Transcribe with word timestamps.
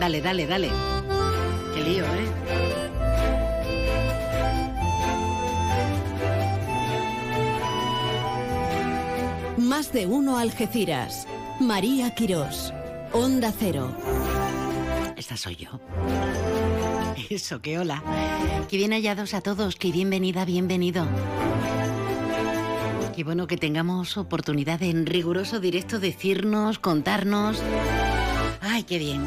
Dale, 0.00 0.20
dale, 0.20 0.46
dale. 0.46 0.70
Qué 1.74 1.82
lío, 1.82 2.04
¿eh? 2.04 2.28
Más 9.56 9.92
de 9.92 10.06
uno 10.06 10.38
Algeciras. 10.38 11.26
María 11.60 12.14
Quirós. 12.14 12.74
Onda 13.12 13.52
Cero. 13.58 13.96
Esta 15.16 15.36
soy 15.36 15.56
yo. 15.56 15.80
Eso, 17.30 17.62
qué 17.62 17.78
hola. 17.78 18.02
Que 18.68 18.76
bien 18.76 18.92
hallados 18.92 19.32
a 19.32 19.40
todos, 19.40 19.76
que 19.76 19.92
bienvenida, 19.92 20.44
bienvenido. 20.44 21.06
Qué 23.16 23.24
bueno 23.24 23.46
que 23.46 23.56
tengamos 23.56 24.18
oportunidad 24.18 24.78
de 24.78 24.90
en 24.90 25.06
riguroso 25.06 25.58
directo 25.58 25.98
decirnos, 25.98 26.78
contarnos. 26.78 27.62
Ay, 28.76 28.82
qué 28.82 28.98
bien. 28.98 29.24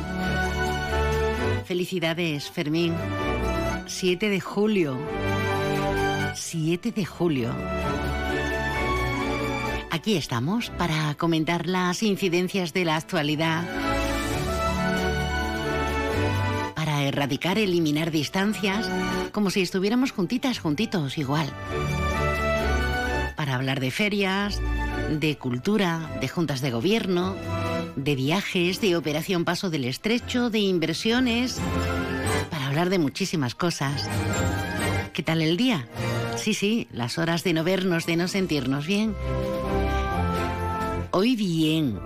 Felicidades, 1.66 2.52
Fermín. 2.52 2.94
7 3.88 4.30
de 4.30 4.40
julio. 4.40 4.96
7 6.36 6.92
de 6.92 7.04
julio. 7.04 7.52
Aquí 9.90 10.18
estamos 10.18 10.70
para 10.70 11.16
comentar 11.16 11.66
las 11.66 12.04
incidencias 12.04 12.74
de 12.74 12.86
la 12.86 12.98
actualidad, 12.98 13.64
para 16.76 17.06
erradicar, 17.06 17.58
eliminar 17.58 18.12
distancias, 18.12 18.88
como 19.32 19.50
si 19.50 19.62
estuviéramos 19.62 20.12
juntitas, 20.12 20.60
juntitos, 20.60 21.18
igual. 21.18 21.50
Para 23.36 23.56
hablar 23.56 23.80
de 23.80 23.90
ferias, 23.90 24.62
de 25.10 25.40
cultura, 25.40 26.20
de 26.22 26.28
juntas 26.28 26.62
de 26.62 26.70
gobierno, 26.70 27.36
de 28.04 28.16
viajes, 28.16 28.82
de 28.82 28.96
Operación 28.96 29.46
Paso 29.46 29.70
del 29.70 29.86
Estrecho, 29.86 30.50
de 30.50 30.60
inversiones, 30.60 31.60
para 32.50 32.68
hablar 32.68 32.90
de 32.90 33.00
muchísimas 33.00 33.56
cosas. 33.56 34.10
¿Qué 35.14 35.24
tal 35.24 35.42
el 35.42 35.58
día? 35.58 35.88
Sí, 36.38 36.54
sí, 36.54 36.88
las 36.92 37.18
horas 37.18 37.44
de 37.44 37.54
no 37.54 37.64
vernos, 37.64 38.06
de 38.06 38.16
no 38.16 38.28
sentirnos 38.28 38.88
bien. 38.88 39.16
Hoy 41.12 41.36
bien. 41.36 42.00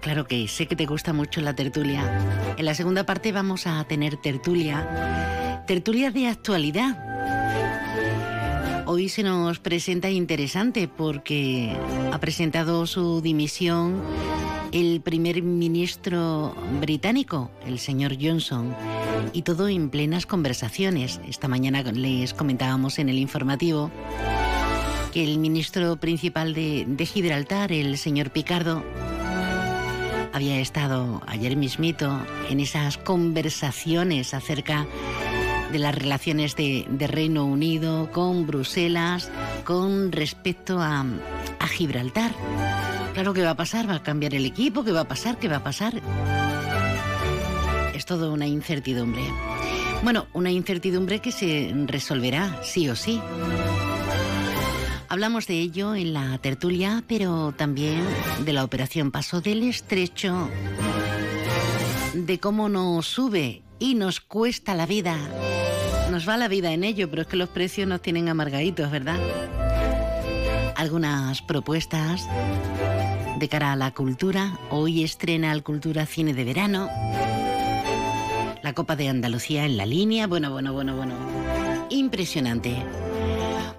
Claro 0.00 0.26
que 0.26 0.48
sé 0.48 0.66
que 0.66 0.74
te 0.74 0.86
gusta 0.86 1.12
mucho 1.12 1.40
la 1.40 1.54
tertulia. 1.54 2.54
En 2.56 2.64
la 2.64 2.74
segunda 2.74 3.06
parte 3.06 3.30
vamos 3.30 3.66
a 3.66 3.84
tener 3.84 4.16
tertulia. 4.16 5.62
Tertulia 5.66 6.10
de 6.10 6.26
actualidad. 6.26 6.98
Hoy 8.86 9.08
se 9.08 9.22
nos 9.22 9.58
presenta 9.60 10.10
interesante 10.10 10.88
porque 10.88 11.76
ha 12.12 12.18
presentado 12.18 12.86
su 12.86 13.20
dimisión 13.20 14.02
el 14.72 15.00
primer 15.00 15.42
ministro 15.42 16.54
británico, 16.80 17.50
el 17.64 17.78
señor 17.78 18.16
Johnson, 18.20 18.74
y 19.32 19.42
todo 19.42 19.68
en 19.68 19.90
plenas 19.90 20.26
conversaciones. 20.26 21.20
Esta 21.28 21.46
mañana 21.46 21.82
les 21.92 22.34
comentábamos 22.34 22.98
en 22.98 23.08
el 23.08 23.18
informativo 23.18 23.90
que 25.12 25.22
el 25.22 25.38
ministro 25.38 25.96
principal 25.96 26.54
de, 26.54 27.06
Gibraltar, 27.06 27.70
el 27.70 27.98
señor 27.98 28.30
Picardo, 28.30 28.82
había 30.32 30.58
estado 30.58 31.22
ayer 31.26 31.54
mismito 31.56 32.18
en 32.48 32.60
esas 32.60 32.96
conversaciones 32.98 34.32
acerca 34.32 34.86
de 34.86 35.31
las 35.78 35.94
relaciones 35.94 36.56
de, 36.56 36.86
Reino 37.08 37.44
Unido 37.44 38.10
con 38.12 38.46
Bruselas 38.46 39.30
con 39.64 40.12
respecto 40.12 40.80
a, 40.80 41.04
a 41.58 41.68
Gibraltar. 41.68 42.32
Claro, 43.14 43.34
¿qué 43.34 43.42
va 43.42 43.50
a 43.50 43.56
pasar? 43.56 43.88
¿Va 43.88 43.96
a 43.96 44.02
cambiar 44.02 44.34
el 44.34 44.46
equipo? 44.46 44.84
¿Qué 44.84 44.92
va 44.92 45.00
a 45.00 45.08
pasar? 45.08 45.38
¿Qué 45.38 45.48
va 45.48 45.56
a 45.56 45.64
pasar? 45.64 46.00
Es 47.94 48.06
todo 48.06 48.32
una 48.32 48.46
incertidumbre. 48.46 49.22
Bueno, 50.02 50.26
una 50.32 50.50
incertidumbre 50.50 51.20
que 51.20 51.30
se 51.30 51.72
resolverá 51.86 52.60
sí 52.62 52.88
o 52.88 52.96
sí. 52.96 53.20
Hablamos 55.12 55.46
de 55.46 55.60
ello 55.60 55.94
en 55.94 56.14
la 56.14 56.38
tertulia, 56.38 57.04
pero 57.06 57.52
también 57.54 58.02
de 58.46 58.54
la 58.54 58.64
operación 58.64 59.10
Paso 59.10 59.42
del 59.42 59.62
Estrecho, 59.62 60.48
de 62.14 62.40
cómo 62.40 62.70
nos 62.70 63.06
sube 63.08 63.62
y 63.78 63.94
nos 63.94 64.20
cuesta 64.20 64.74
la 64.74 64.86
vida. 64.86 65.18
Nos 66.12 66.28
va 66.28 66.36
la 66.36 66.46
vida 66.46 66.74
en 66.74 66.84
ello, 66.84 67.08
pero 67.08 67.22
es 67.22 67.28
que 67.28 67.38
los 67.38 67.48
precios 67.48 67.88
nos 67.88 68.02
tienen 68.02 68.28
amargaditos, 68.28 68.90
¿verdad? 68.90 69.18
Algunas 70.76 71.40
propuestas 71.40 72.28
de 73.38 73.48
cara 73.48 73.72
a 73.72 73.76
la 73.76 73.92
cultura. 73.92 74.58
Hoy 74.68 75.04
estrena 75.04 75.52
el 75.52 75.62
Cultura 75.62 76.04
Cine 76.04 76.34
de 76.34 76.44
Verano. 76.44 76.90
La 78.62 78.74
Copa 78.74 78.94
de 78.94 79.08
Andalucía 79.08 79.64
en 79.64 79.78
la 79.78 79.86
línea. 79.86 80.26
Bueno, 80.26 80.50
bueno, 80.50 80.74
bueno, 80.74 80.94
bueno. 80.94 81.14
Impresionante. 81.88 82.76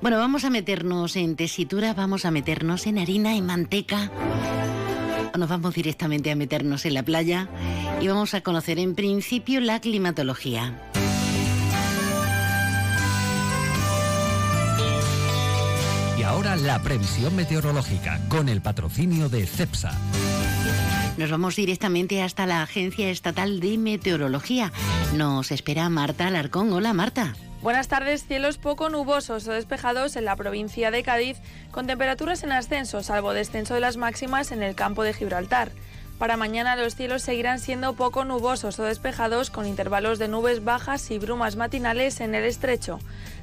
Bueno, 0.01 0.17
vamos 0.17 0.43
a 0.43 0.49
meternos 0.49 1.15
en 1.15 1.35
tesitura, 1.35 1.93
vamos 1.93 2.25
a 2.25 2.31
meternos 2.31 2.87
en 2.87 2.97
harina, 2.97 3.35
en 3.35 3.45
manteca. 3.45 4.09
Nos 5.37 5.49
vamos 5.49 5.75
directamente 5.75 6.31
a 6.31 6.35
meternos 6.35 6.87
en 6.87 6.95
la 6.95 7.03
playa 7.03 7.47
y 8.01 8.07
vamos 8.07 8.33
a 8.33 8.41
conocer 8.41 8.79
en 8.79 8.95
principio 8.95 9.59
la 9.59 9.79
climatología. 9.79 10.73
La 16.63 16.81
previsión 16.81 17.35
meteorológica 17.35 18.19
con 18.29 18.47
el 18.47 18.61
patrocinio 18.61 19.27
de 19.27 19.45
CEPSA. 19.45 19.91
Nos 21.17 21.29
vamos 21.29 21.55
directamente 21.57 22.21
hasta 22.21 22.45
la 22.45 22.61
Agencia 22.61 23.09
Estatal 23.09 23.59
de 23.59 23.77
Meteorología. 23.77 24.71
Nos 25.15 25.51
espera 25.51 25.89
Marta 25.89 26.27
Alarcón. 26.27 26.71
Hola 26.71 26.93
Marta. 26.93 27.35
Buenas 27.61 27.87
tardes, 27.87 28.25
cielos 28.25 28.57
poco 28.57 28.89
nubosos 28.89 29.47
o 29.47 29.51
despejados 29.51 30.15
en 30.15 30.25
la 30.25 30.35
provincia 30.35 30.89
de 30.91 31.03
Cádiz, 31.03 31.37
con 31.71 31.85
temperaturas 31.85 32.43
en 32.43 32.51
ascenso, 32.51 33.03
salvo 33.03 33.33
descenso 33.33 33.73
de 33.73 33.79
las 33.79 33.97
máximas 33.97 34.51
en 34.51 34.63
el 34.63 34.75
campo 34.75 35.03
de 35.03 35.13
Gibraltar. 35.13 35.71
Para 36.19 36.37
mañana 36.37 36.75
los 36.75 36.95
cielos 36.95 37.21
seguirán 37.21 37.59
siendo 37.59 37.93
poco 37.93 38.23
nubosos 38.23 38.79
o 38.79 38.83
despejados, 38.83 39.49
con 39.49 39.65
intervalos 39.65 40.19
de 40.19 40.27
nubes 40.27 40.63
bajas 40.63 41.11
y 41.11 41.19
brumas 41.19 41.55
matinales 41.55 42.21
en 42.21 42.35
el 42.35 42.43
estrecho. 42.45 42.99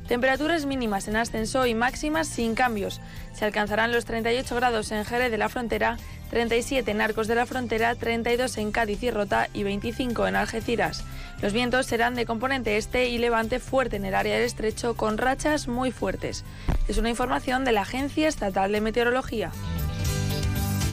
Temperaturas 0.08 0.66
mínimas 0.66 1.06
en 1.06 1.16
ascenso 1.16 1.66
y 1.66 1.74
máximas 1.74 2.26
sin 2.26 2.54
cambios. 2.54 3.00
Se 3.32 3.44
alcanzarán 3.44 3.92
los 3.92 4.06
38 4.06 4.56
grados 4.56 4.90
en 4.92 5.04
Jerez 5.04 5.30
de 5.30 5.38
la 5.38 5.48
Frontera, 5.48 5.98
37 6.30 6.90
en 6.90 7.00
Arcos 7.00 7.28
de 7.28 7.34
la 7.34 7.46
Frontera, 7.46 7.94
32 7.94 8.58
en 8.58 8.72
Cádiz 8.72 9.02
y 9.02 9.10
Rota 9.10 9.48
y 9.52 9.62
25 9.62 10.26
en 10.26 10.36
Algeciras. 10.36 11.04
Los 11.42 11.52
vientos 11.52 11.86
serán 11.86 12.14
de 12.14 12.26
componente 12.26 12.76
este 12.76 13.08
y 13.08 13.18
levante 13.18 13.60
fuerte 13.60 13.96
en 13.96 14.04
el 14.04 14.14
área 14.14 14.34
del 14.34 14.44
estrecho 14.44 14.94
con 14.94 15.16
rachas 15.16 15.68
muy 15.68 15.90
fuertes. 15.90 16.44
Es 16.88 16.98
una 16.98 17.10
información 17.10 17.64
de 17.64 17.72
la 17.72 17.82
Agencia 17.82 18.28
Estatal 18.28 18.72
de 18.72 18.80
Meteorología. 18.80 19.52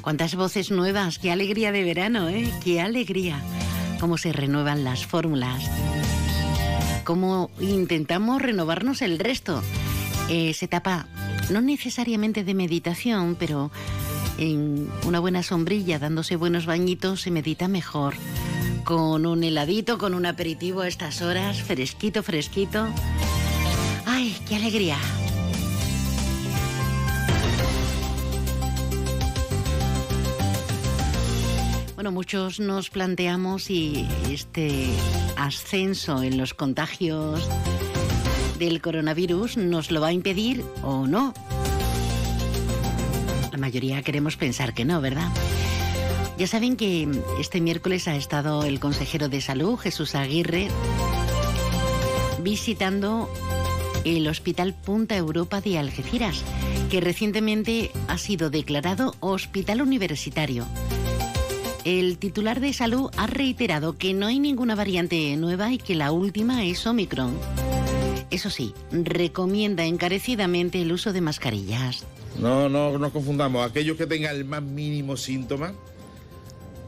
Cuántas 0.08 0.36
voces 0.36 0.72
nuevas, 0.72 1.20
qué 1.20 1.34
alegría 1.34 1.74
de 1.74 1.84
verano, 1.84 2.30
¿eh? 2.30 2.50
Qué 2.64 2.80
alegría. 2.80 3.42
Cómo 4.00 4.18
se 4.18 4.32
renuevan 4.32 4.86
las 4.86 5.06
fórmulas. 5.06 5.70
Cómo 7.04 7.52
intentamos 7.60 8.42
renovarnos 8.42 9.02
el 9.02 9.20
resto. 9.20 9.62
Se 10.30 10.68
tapa, 10.70 11.08
no 11.50 11.60
necesariamente 11.60 12.46
de 12.46 12.54
meditación, 12.54 13.36
pero 13.38 13.70
en 14.38 14.90
una 15.06 15.20
buena 15.20 15.44
sombrilla, 15.44 16.00
dándose 16.00 16.38
buenos 16.38 16.66
bañitos, 16.66 17.24
se 17.24 17.30
medita 17.32 17.68
mejor 17.68 18.16
con 18.86 19.26
un 19.26 19.44
heladito, 19.44 19.98
con 19.98 20.14
un 20.14 20.26
aperitivo 20.26 20.84
a 20.84 20.88
estas 20.88 21.22
horas, 21.22 21.62
fresquito, 21.62 22.24
fresquito. 22.24 22.88
¡Ay, 24.06 24.38
qué 24.48 24.56
alegría! 24.56 24.98
Bueno, 31.98 32.12
muchos 32.12 32.60
nos 32.60 32.92
planteamos 32.92 33.64
si 33.64 34.08
este 34.30 34.86
ascenso 35.36 36.22
en 36.22 36.38
los 36.38 36.54
contagios 36.54 37.50
del 38.60 38.82
coronavirus 38.84 39.58
nos 39.58 39.90
lo 39.90 40.00
va 40.00 40.10
a 40.10 40.12
impedir 40.12 40.64
o 40.84 41.08
no. 41.08 41.34
La 43.52 43.58
mayoría 43.58 44.04
queremos 44.04 44.38
pensar 44.38 44.76
que 44.76 44.86
no, 44.86 45.02
¿verdad? 45.02 45.28
Ya 46.38 46.46
saben 46.46 46.76
que 46.76 47.10
este 47.40 47.62
miércoles 47.62 48.08
ha 48.08 48.16
estado 48.16 48.64
el 48.64 48.80
consejero 48.80 49.28
de 49.28 49.42
salud, 49.42 49.76
Jesús 49.80 50.14
Aguirre, 50.14 50.68
visitando 52.44 53.28
el 54.06 54.28
Hospital 54.28 54.76
Punta 54.76 55.18
Europa 55.18 55.62
de 55.62 55.80
Algeciras, 55.80 56.44
que 56.92 57.02
recientemente 57.02 57.90
ha 58.08 58.20
sido 58.20 58.52
declarado 58.52 59.16
hospital 59.20 59.82
universitario. 59.82 60.68
El 61.88 62.18
titular 62.18 62.60
de 62.60 62.74
salud 62.74 63.10
ha 63.16 63.28
reiterado 63.28 63.98
que 63.98 64.14
no 64.14 64.28
hay 64.28 64.40
ninguna 64.40 64.76
variante 64.76 65.34
nueva 65.38 65.72
y 65.72 65.78
que 65.78 65.96
la 65.96 66.12
última 66.12 66.66
es 66.66 66.86
Omicron. 66.86 67.40
Eso 68.30 68.50
sí, 68.50 68.74
recomienda 68.92 69.86
encarecidamente 69.86 70.82
el 70.82 70.92
uso 70.92 71.14
de 71.14 71.22
mascarillas. 71.22 72.04
No, 72.40 72.68
no 72.68 72.98
nos 72.98 73.14
confundamos. 73.14 73.66
Aquellos 73.66 73.96
que 73.96 74.06
tengan 74.06 74.36
el 74.36 74.44
más 74.44 74.62
mínimo 74.62 75.16
síntoma, 75.16 75.72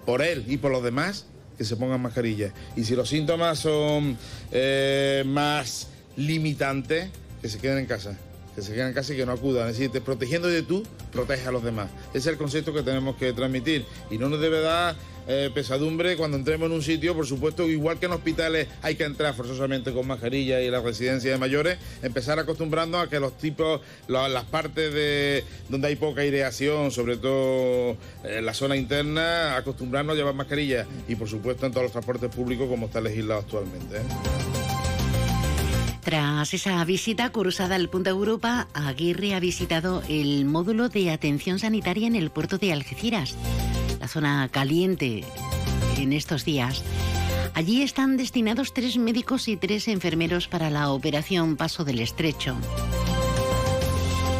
por 0.05 0.21
él 0.21 0.43
y 0.49 0.57
por 0.57 0.69
los 0.69 0.83
demás, 0.83 1.27
que 1.57 1.63
se 1.63 1.77
pongan 1.77 2.01
mascarillas. 2.01 2.51
Y 2.75 2.83
si 2.83 2.93
los 2.93 3.07
síntomas 3.07 3.57
son 3.57 4.17
eh, 4.51 5.23
más 5.25 5.87
limitantes, 6.17 7.09
que 7.41 7.47
se 7.47 7.57
queden 7.57 7.77
en 7.77 7.85
casa 7.85 8.19
que 8.59 8.65
se 8.65 8.93
casa 8.93 9.13
y 9.13 9.17
que 9.17 9.25
no 9.25 9.31
acudan. 9.31 9.69
Es 9.69 9.77
decir, 9.77 10.01
protegiendo 10.01 10.47
de 10.47 10.61
tú, 10.61 10.83
protege 11.11 11.47
a 11.47 11.51
los 11.51 11.63
demás. 11.63 11.89
Ese 12.09 12.17
es 12.17 12.27
el 12.27 12.37
concepto 12.37 12.73
que 12.73 12.83
tenemos 12.83 13.15
que 13.15 13.33
transmitir. 13.33 13.85
Y 14.09 14.17
no 14.17 14.29
nos 14.29 14.39
debe 14.39 14.61
dar 14.61 14.95
eh, 15.27 15.51
pesadumbre 15.53 16.17
cuando 16.17 16.37
entremos 16.37 16.65
en 16.67 16.71
un 16.73 16.81
sitio, 16.81 17.15
por 17.15 17.27
supuesto, 17.27 17.67
igual 17.67 17.99
que 17.99 18.07
en 18.07 18.13
hospitales 18.13 18.67
hay 18.81 18.95
que 18.95 19.03
entrar 19.03 19.35
forzosamente 19.35 19.93
con 19.93 20.07
mascarilla 20.07 20.59
y 20.61 20.71
las 20.71 20.83
residencias 20.83 21.33
de 21.33 21.37
mayores, 21.37 21.77
empezar 22.01 22.39
acostumbrando 22.39 22.97
a 22.97 23.07
que 23.09 23.19
los 23.19 23.37
tipos, 23.37 23.81
las 24.07 24.43
partes 24.45 24.91
de 24.91 25.43
donde 25.69 25.87
hay 25.87 25.95
poca 25.97 26.21
aireación, 26.21 26.89
sobre 26.89 27.17
todo 27.17 27.95
en 28.23 28.43
la 28.43 28.55
zona 28.55 28.75
interna, 28.75 29.55
acostumbrarnos 29.55 30.15
a 30.15 30.17
llevar 30.17 30.33
mascarilla 30.33 30.87
y 31.07 31.15
por 31.15 31.29
supuesto 31.29 31.67
en 31.67 31.73
todos 31.73 31.83
los 31.83 31.91
transportes 31.91 32.33
públicos 32.33 32.67
como 32.67 32.87
está 32.87 32.99
legislado 32.99 33.41
actualmente. 33.41 33.97
¿eh? 33.97 34.78
Tras 36.09 36.55
esa 36.55 36.83
visita 36.85 37.29
cursada 37.29 37.75
al 37.75 37.87
Punta 37.87 38.09
Europa, 38.09 38.67
Aguirre 38.73 39.35
ha 39.35 39.39
visitado 39.39 40.01
el 40.09 40.43
módulo 40.43 40.89
de 40.89 41.11
atención 41.11 41.59
sanitaria 41.59 42.07
en 42.07 42.15
el 42.15 42.31
puerto 42.31 42.57
de 42.57 42.73
Algeciras 42.73 43.35
la 43.99 44.07
zona 44.07 44.49
caliente 44.49 45.23
en 45.99 46.11
estos 46.11 46.45
días. 46.45 46.83
Allí 47.53 47.83
están 47.83 48.17
destinados 48.17 48.73
tres 48.73 48.97
médicos 48.97 49.47
y 49.47 49.55
tres 49.55 49.87
enfermeros 49.87 50.47
para 50.47 50.71
la 50.71 50.89
operación 50.89 51.57
Paso 51.57 51.85
del 51.85 51.99
Estrecho. 51.99 52.55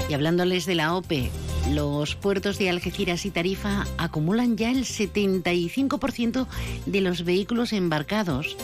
Y 0.09 0.13
hablándoles 0.15 0.65
de 0.65 0.73
la 0.73 0.95
OPE, 0.95 1.29
los 1.69 2.15
puertos 2.15 2.57
de 2.57 2.71
Algeciras 2.71 3.27
y 3.27 3.29
Tarifa 3.29 3.85
acumulan 3.99 4.57
ya 4.57 4.71
el 4.71 4.85
75% 4.85 6.47
de 6.87 7.01
los 7.01 7.23
vehículos 7.23 7.73
embarcados, 7.73 8.57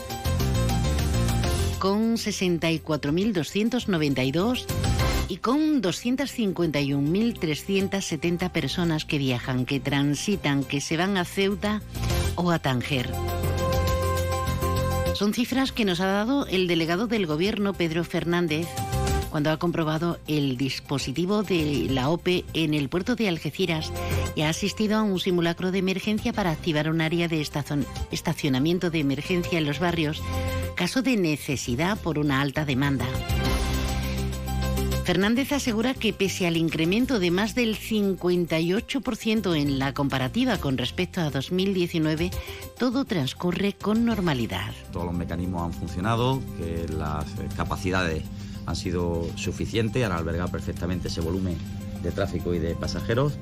con 1.85 2.17
64.292 2.17 4.65
y 5.29 5.37
con 5.37 5.83
251.370 5.83 8.49
personas 8.49 9.05
que 9.05 9.19
viajan, 9.19 9.67
que 9.67 9.79
transitan, 9.79 10.63
que 10.63 10.81
se 10.81 10.97
van 10.97 11.15
a 11.15 11.25
Ceuta 11.25 11.83
o 12.33 12.49
a 12.49 12.57
Tánger. 12.57 13.11
Son 15.13 15.35
cifras 15.35 15.71
que 15.71 15.85
nos 15.85 15.99
ha 15.99 16.07
dado 16.07 16.47
el 16.47 16.65
delegado 16.65 17.05
del 17.05 17.27
gobierno, 17.27 17.75
Pedro 17.75 18.03
Fernández, 18.03 18.65
cuando 19.35 19.51
ha 19.51 19.57
comprobado 19.57 20.17
el 20.27 20.55
dispositivo 20.55 21.43
de 21.43 21.87
la 21.89 22.07
OPE 22.07 22.45
en 22.53 22.73
el 22.73 22.87
puerto 22.87 23.17
de 23.17 23.27
Algeciras 23.27 23.91
y 24.33 24.43
ha 24.43 24.49
asistido 24.49 24.97
a 24.97 25.01
un 25.01 25.19
simulacro 25.19 25.73
de 25.73 25.79
emergencia 25.79 26.31
para 26.31 26.51
activar 26.51 26.89
un 26.89 27.01
área 27.01 27.27
de 27.27 27.45
estacionamiento 28.11 28.91
de 28.91 28.99
emergencia 28.99 29.57
en 29.59 29.65
los 29.65 29.79
barrios, 29.79 30.23
caso 30.77 31.01
de 31.01 31.17
necesidad 31.17 31.99
por 31.99 32.17
una 32.17 32.39
alta 32.39 32.63
demanda. 32.63 33.05
Fernández 35.03 35.51
asegura 35.51 35.93
que 35.93 36.13
pese 36.13 36.47
al 36.47 36.55
incremento 36.55 37.19
de 37.19 37.29
más 37.29 37.55
del 37.55 37.77
58% 37.77 39.53
en 39.55 39.79
la 39.79 39.93
comparativa 39.93 40.59
con 40.59 40.77
respecto 40.77 41.19
a 41.19 41.29
2019, 41.29 42.31
todo 42.79 43.03
transcurre 43.03 43.73
con 43.73 44.05
normalidad. 44.05 44.73
Todos 44.93 45.07
los 45.07 45.13
mecanismos 45.13 45.61
han 45.61 45.73
funcionado, 45.73 46.41
las 46.97 47.25
capacidades 47.57 48.23
han 48.65 48.75
sido 48.75 49.27
suficientes 49.35 50.03
para 50.03 50.17
albergar 50.17 50.49
perfectamente 50.51 51.07
ese 51.07 51.21
volumen 51.21 51.57
de 52.03 52.11
tráfico 52.11 52.53
y 52.53 52.59
de 52.59 52.75
pasajeros. 52.75 53.33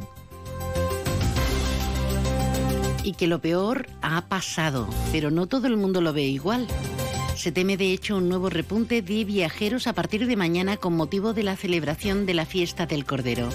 Y 3.03 3.13
que 3.13 3.27
lo 3.27 3.39
peor 3.39 3.87
ha 4.01 4.25
pasado, 4.27 4.87
pero 5.11 5.29
no 5.29 5.47
todo 5.47 5.67
el 5.67 5.75
mundo 5.75 5.99
lo 5.99 6.13
ve 6.13 6.23
igual. 6.23 6.67
Se 7.35 7.51
teme 7.51 7.77
de 7.77 7.91
hecho 7.91 8.17
un 8.17 8.29
nuevo 8.29 8.49
repunte 8.49 9.01
de 9.01 9.25
viajeros 9.25 9.87
a 9.87 9.93
partir 9.93 10.27
de 10.27 10.35
mañana 10.35 10.77
con 10.77 10.95
motivo 10.95 11.33
de 11.33 11.43
la 11.43 11.57
celebración 11.57 12.25
de 12.25 12.33
la 12.33 12.45
fiesta 12.45 12.85
del 12.85 13.05
Cordero. 13.05 13.49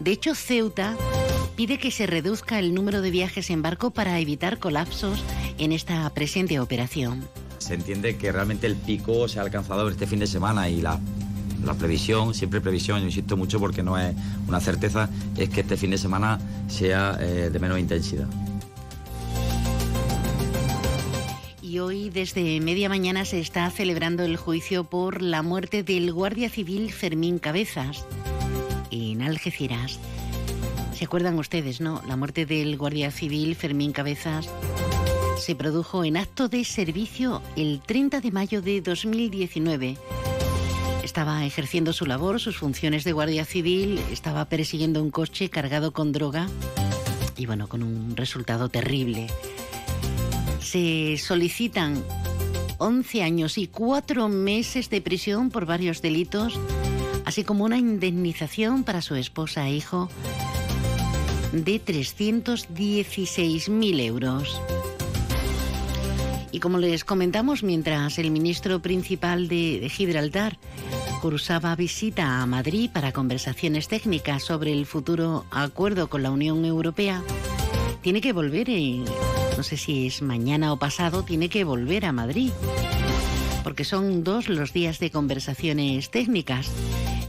De 0.00 0.10
hecho, 0.10 0.34
Ceuta 0.34 0.96
pide 1.54 1.78
que 1.78 1.90
se 1.90 2.06
reduzca 2.06 2.58
el 2.58 2.74
número 2.74 3.00
de 3.00 3.10
viajes 3.10 3.50
en 3.50 3.62
barco 3.62 3.90
para 3.90 4.18
evitar 4.18 4.58
colapsos 4.58 5.22
en 5.58 5.72
esta 5.72 6.08
presente 6.10 6.58
operación. 6.58 7.28
Se 7.64 7.72
entiende 7.72 8.18
que 8.18 8.30
realmente 8.30 8.66
el 8.66 8.76
pico 8.76 9.26
se 9.26 9.38
ha 9.38 9.42
alcanzado 9.42 9.88
este 9.88 10.06
fin 10.06 10.18
de 10.18 10.26
semana 10.26 10.68
y 10.68 10.82
la, 10.82 11.00
previsión, 11.78 12.34
siempre 12.34 12.60
previsión, 12.60 13.00
yo 13.00 13.06
insisto 13.06 13.38
mucho 13.38 13.58
porque 13.58 13.82
no 13.82 13.98
es 13.98 14.14
una 14.46 14.60
certeza, 14.60 15.08
es 15.34 15.48
que 15.48 15.62
este 15.62 15.78
fin 15.78 15.90
de 15.90 15.96
semana 15.96 16.38
sea 16.68 17.16
eh, 17.18 17.48
de 17.50 17.58
menos 17.58 17.78
intensidad. 17.78 18.28
y 21.62 21.78
hoy 21.78 22.10
desde 22.10 22.60
media 22.60 22.90
mañana 22.90 23.24
se 23.24 23.40
está 23.40 23.68
celebrando 23.70 24.24
el 24.24 24.36
juicio 24.36 24.84
por 24.84 25.22
la 25.22 25.42
muerte 25.42 25.82
del 25.82 26.12
guardia 26.12 26.50
civil 26.50 26.92
Fermín 26.92 27.38
Cabezas 27.38 28.04
en 28.90 29.22
Algeciras. 29.22 29.98
¿Se 30.94 31.06
acuerdan 31.06 31.38
ustedes, 31.38 31.80
no? 31.80 32.02
La 32.06 32.16
muerte 32.16 32.44
del 32.44 32.76
guardia 32.76 33.10
civil 33.10 33.56
Fermín 33.56 33.92
Cabezas 33.92 34.50
se 35.38 35.54
produjo 35.54 36.04
en 36.04 36.16
acto 36.16 36.48
de 36.48 36.64
servicio 36.64 37.42
el 37.56 37.80
30 37.80 38.20
de 38.20 38.30
mayo 38.30 38.62
de 38.62 38.80
2019. 38.80 39.96
Estaba 41.02 41.44
ejerciendo 41.44 41.92
su 41.92 42.06
labor, 42.06 42.40
sus 42.40 42.56
funciones 42.56 43.04
de 43.04 43.12
guardia 43.12 43.44
civil, 43.44 44.00
estaba 44.10 44.46
persiguiendo 44.46 45.02
un 45.02 45.10
coche 45.10 45.50
cargado 45.50 45.92
con 45.92 46.12
droga 46.12 46.48
y 47.36 47.46
bueno, 47.46 47.68
con 47.68 47.82
un 47.82 48.16
resultado 48.16 48.68
terrible 48.68 49.26
se 50.74 51.16
solicitan 51.18 52.02
11 52.78 53.22
años 53.22 53.58
y 53.58 53.68
4 53.68 54.28
meses 54.28 54.90
de 54.90 55.00
prisión 55.00 55.50
por 55.50 55.66
varios 55.66 56.02
delitos, 56.02 56.58
así 57.24 57.44
como 57.44 57.64
una 57.64 57.78
indemnización 57.78 58.82
para 58.82 59.00
su 59.00 59.14
esposa 59.14 59.68
e 59.68 59.76
hijo 59.76 60.08
de 61.52 61.80
316.000 61.80 64.00
euros. 64.00 64.60
Y 66.54 66.60
como 66.60 66.78
les 66.78 67.02
comentamos, 67.02 67.64
mientras 67.64 68.16
el 68.16 68.30
ministro 68.30 68.78
principal 68.78 69.48
de, 69.48 69.88
Gibraltar 69.90 70.56
cursaba 71.20 71.74
visita 71.74 72.40
a 72.40 72.46
Madrid 72.46 72.90
para 72.94 73.10
conversaciones 73.10 73.88
técnicas 73.88 74.44
sobre 74.44 74.72
el 74.72 74.86
futuro 74.86 75.46
acuerdo 75.50 76.08
con 76.08 76.22
la 76.22 76.30
Unión 76.30 76.64
Europea, 76.64 77.24
tiene 78.02 78.20
que 78.20 78.32
volver 78.32 78.70
en, 78.70 79.04
no 79.56 79.64
sé 79.64 79.76
si 79.76 80.06
es 80.06 80.22
mañana 80.22 80.72
o 80.72 80.78
pasado, 80.78 81.24
tiene 81.24 81.48
que 81.48 81.64
volver 81.64 82.06
a 82.06 82.12
Madrid, 82.12 82.52
porque 83.64 83.82
son 83.82 84.22
dos 84.22 84.48
los 84.48 84.72
días 84.72 85.00
de 85.00 85.10
conversaciones 85.10 86.12
técnicas. 86.12 86.70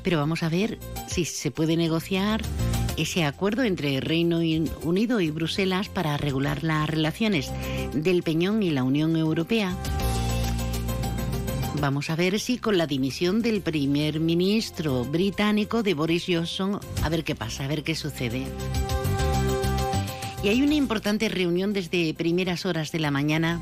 Pero 0.03 0.19
vamos 0.19 0.43
a 0.43 0.49
ver 0.49 0.77
si 1.07 1.25
se 1.25 1.49
puede 1.49 1.77
negociar 1.77 2.43
ese 2.97 3.23
acuerdo 3.23 3.63
entre 3.63 3.99
Reino 3.99 4.39
Unido 4.83 5.19
y 5.19 5.31
Bruselas 5.31 5.89
para 5.89 6.17
regular 6.17 6.63
las 6.63 6.89
relaciones 6.89 7.51
del 7.93 8.23
Peñón 8.23 8.63
y 8.63 8.71
la 8.71 8.83
Unión 8.83 9.15
Europea. 9.15 9.75
Vamos 11.81 12.09
a 12.09 12.15
ver 12.15 12.39
si 12.39 12.57
con 12.57 12.77
la 12.77 12.87
dimisión 12.87 13.41
del 13.41 13.61
primer 13.61 14.19
ministro 14.19 15.03
británico 15.03 15.83
de 15.83 15.93
Boris 15.93 16.25
Johnson, 16.27 16.79
a 17.03 17.09
ver 17.09 17.23
qué 17.23 17.35
pasa, 17.35 17.65
a 17.65 17.67
ver 17.67 17.83
qué 17.83 17.95
sucede. 17.95 18.45
Y 20.41 20.47
hay 20.47 20.61
una 20.61 20.75
importante 20.75 21.27
reunión 21.27 21.73
desde 21.73 22.13
primeras 22.13 22.65
horas 22.65 22.91
de 22.91 22.99
la 22.99 23.11
mañana 23.11 23.61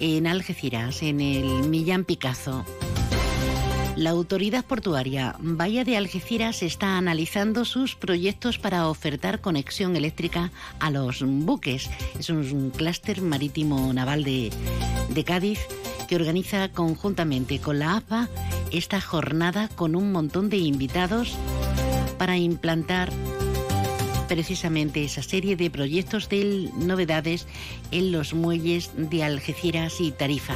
en 0.00 0.26
Algeciras, 0.26 1.02
en 1.02 1.20
el 1.20 1.68
Millán 1.68 2.04
Picazo. 2.04 2.64
La 3.98 4.10
autoridad 4.10 4.64
portuaria 4.64 5.34
Bahía 5.40 5.82
de 5.82 5.96
Algeciras 5.96 6.62
está 6.62 6.98
analizando 6.98 7.64
sus 7.64 7.96
proyectos 7.96 8.56
para 8.56 8.88
ofertar 8.88 9.40
conexión 9.40 9.96
eléctrica 9.96 10.52
a 10.78 10.92
los 10.92 11.24
buques. 11.26 11.90
Es 12.16 12.30
un 12.30 12.70
clúster 12.70 13.20
marítimo 13.22 13.92
naval 13.92 14.22
de, 14.22 14.52
de 15.08 15.24
Cádiz 15.24 15.58
que 16.06 16.14
organiza 16.14 16.68
conjuntamente 16.68 17.58
con 17.58 17.80
la 17.80 17.96
APA 17.96 18.28
esta 18.70 19.00
jornada 19.00 19.68
con 19.74 19.96
un 19.96 20.12
montón 20.12 20.48
de 20.48 20.58
invitados 20.58 21.36
para 22.18 22.36
implantar 22.36 23.10
precisamente 24.28 25.02
esa 25.02 25.24
serie 25.24 25.56
de 25.56 25.70
proyectos 25.70 26.28
de 26.28 26.70
novedades 26.76 27.48
en 27.90 28.12
los 28.12 28.32
muelles 28.32 28.92
de 28.94 29.24
Algeciras 29.24 30.00
y 30.00 30.12
Tarifa. 30.12 30.54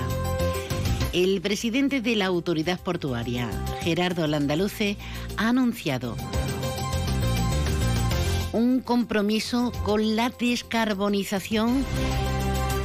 El 1.12 1.42
presidente 1.42 2.00
de 2.00 2.16
la 2.16 2.24
autoridad 2.24 2.80
portuaria, 2.80 3.50
Gerardo 3.82 4.26
Landaluce, 4.26 4.96
ha 5.36 5.50
anunciado 5.50 6.16
un 8.52 8.80
compromiso 8.80 9.72
con 9.84 10.16
la 10.16 10.30
descarbonización 10.30 11.84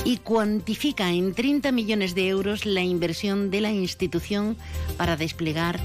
y 0.04 0.18
cuantifica 0.18 1.12
en 1.12 1.34
30 1.34 1.72
millones 1.72 2.16
de 2.16 2.28
euros 2.28 2.66
la 2.66 2.82
inversión 2.82 3.50
de 3.50 3.62
la 3.62 3.72
institución 3.72 4.58
para 4.98 5.16
desplegar 5.16 5.80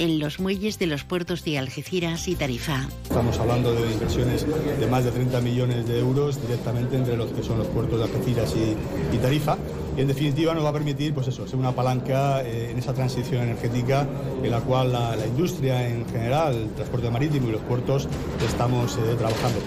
en 0.00 0.18
los 0.18 0.40
muelles 0.40 0.78
de 0.78 0.86
los 0.86 1.04
puertos 1.04 1.44
de 1.44 1.58
Algeciras 1.58 2.26
y 2.26 2.34
Tarifa. 2.34 2.88
Estamos 3.02 3.38
hablando 3.38 3.74
de 3.74 3.92
inversiones 3.92 4.46
de 4.46 4.86
más 4.86 5.04
de 5.04 5.10
30 5.10 5.42
millones 5.42 5.86
de 5.86 5.98
euros 5.98 6.40
directamente 6.40 6.96
entre 6.96 7.18
los 7.18 7.30
que 7.32 7.42
son 7.42 7.58
los 7.58 7.66
puertos 7.66 7.98
de 7.98 8.04
Algeciras 8.06 8.54
y, 8.56 9.18
Tarifa. 9.18 9.58
Y 9.98 10.00
en 10.00 10.08
definitiva 10.08 10.54
nos 10.54 10.64
va 10.64 10.70
a 10.70 10.72
permitir 10.72 11.12
pues 11.12 11.28
eso, 11.28 11.46
ser 11.46 11.58
una 11.58 11.72
palanca 11.72 12.42
eh, 12.42 12.70
en 12.70 12.78
esa 12.78 12.94
transición 12.94 13.42
energética 13.42 14.08
en 14.42 14.50
la 14.50 14.60
cual 14.60 14.92
la, 14.92 15.26
industria 15.26 15.86
en 15.86 16.06
general, 16.06 16.54
el 16.54 16.70
transporte 16.70 17.10
marítimo 17.10 17.48
y 17.48 17.52
los 17.52 17.62
puertos 17.62 18.08
estamos 18.48 18.96
eh, 18.96 19.16
trabajando. 19.18 19.60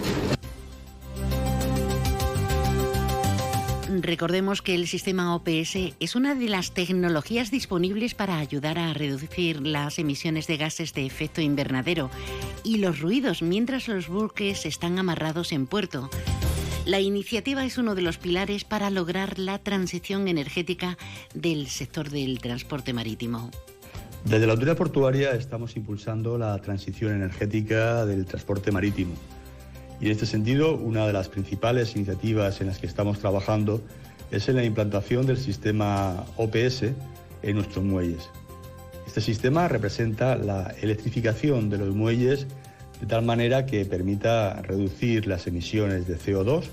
Recordemos 4.02 4.62
que 4.62 4.74
el 4.74 4.88
sistema 4.88 5.36
OPS 5.36 5.76
es 6.00 6.16
una 6.16 6.34
de 6.36 6.48
las 6.48 6.72
tecnologías 6.74 7.52
disponibles 7.52 8.16
para 8.16 8.40
ayudar 8.40 8.80
a 8.80 8.94
reducir 8.94 9.62
las 9.62 10.00
emisiones 10.00 10.48
de 10.48 10.58
gases 10.58 10.94
de 10.94 11.06
efecto 11.06 11.42
invernadero 11.42 12.10
y 12.64 12.78
los 12.78 13.02
ruidos 13.02 13.42
mientras 13.42 13.88
los 13.88 14.08
buques 14.08 14.66
están 14.66 14.98
amarrados 14.98 15.52
en 15.52 15.68
puerto. 15.68 16.10
La 16.86 17.00
iniciativa 17.00 17.66
es 17.66 17.78
uno 17.78 17.94
de 17.94 18.02
los 18.02 18.18
pilares 18.18 18.64
para 18.64 18.90
lograr 18.90 19.38
la 19.38 19.60
transición 19.60 20.28
energética 20.28 20.98
del 21.34 21.68
sector 21.68 22.10
del 22.10 22.40
transporte 22.40 22.94
marítimo. 22.94 23.52
Desde 24.26 24.48
la 24.48 24.54
autoridad 24.54 24.78
portuaria 24.78 25.32
estamos 25.32 25.76
impulsando 25.76 26.38
la 26.38 26.58
transición 26.60 27.14
energética 27.14 28.06
del 28.06 28.26
transporte 28.26 28.72
marítimo 28.72 29.14
y 30.00 30.06
en 30.06 30.12
este 30.12 30.26
sentido, 30.26 30.76
una 30.76 31.08
de 31.08 31.14
las 31.14 31.30
principales 31.30 31.96
iniciativas 31.96 32.60
en 32.62 32.68
las 32.68 32.80
que 32.80 32.88
estamos 32.88 33.20
trabajando 33.20 33.82
es 34.32 34.50
en 34.50 34.56
la 34.56 34.64
implantación 34.64 35.26
del 35.26 35.38
sistema 35.38 36.26
OPS 36.38 36.84
en 37.44 37.56
nuestros 37.56 37.84
muelles. 37.86 38.30
Este 39.06 39.22
sistema 39.22 39.68
representa 39.68 40.36
la 40.36 40.74
electrificación 40.82 41.70
de 41.70 41.78
los 41.78 41.94
muelles 41.94 42.48
de 43.00 43.08
tal 43.08 43.24
manera 43.24 43.66
que 43.66 43.86
permita 43.86 44.62
reducir 44.62 45.28
las 45.28 45.46
emisiones 45.46 46.08
de 46.08 46.18
CO2 46.18 46.64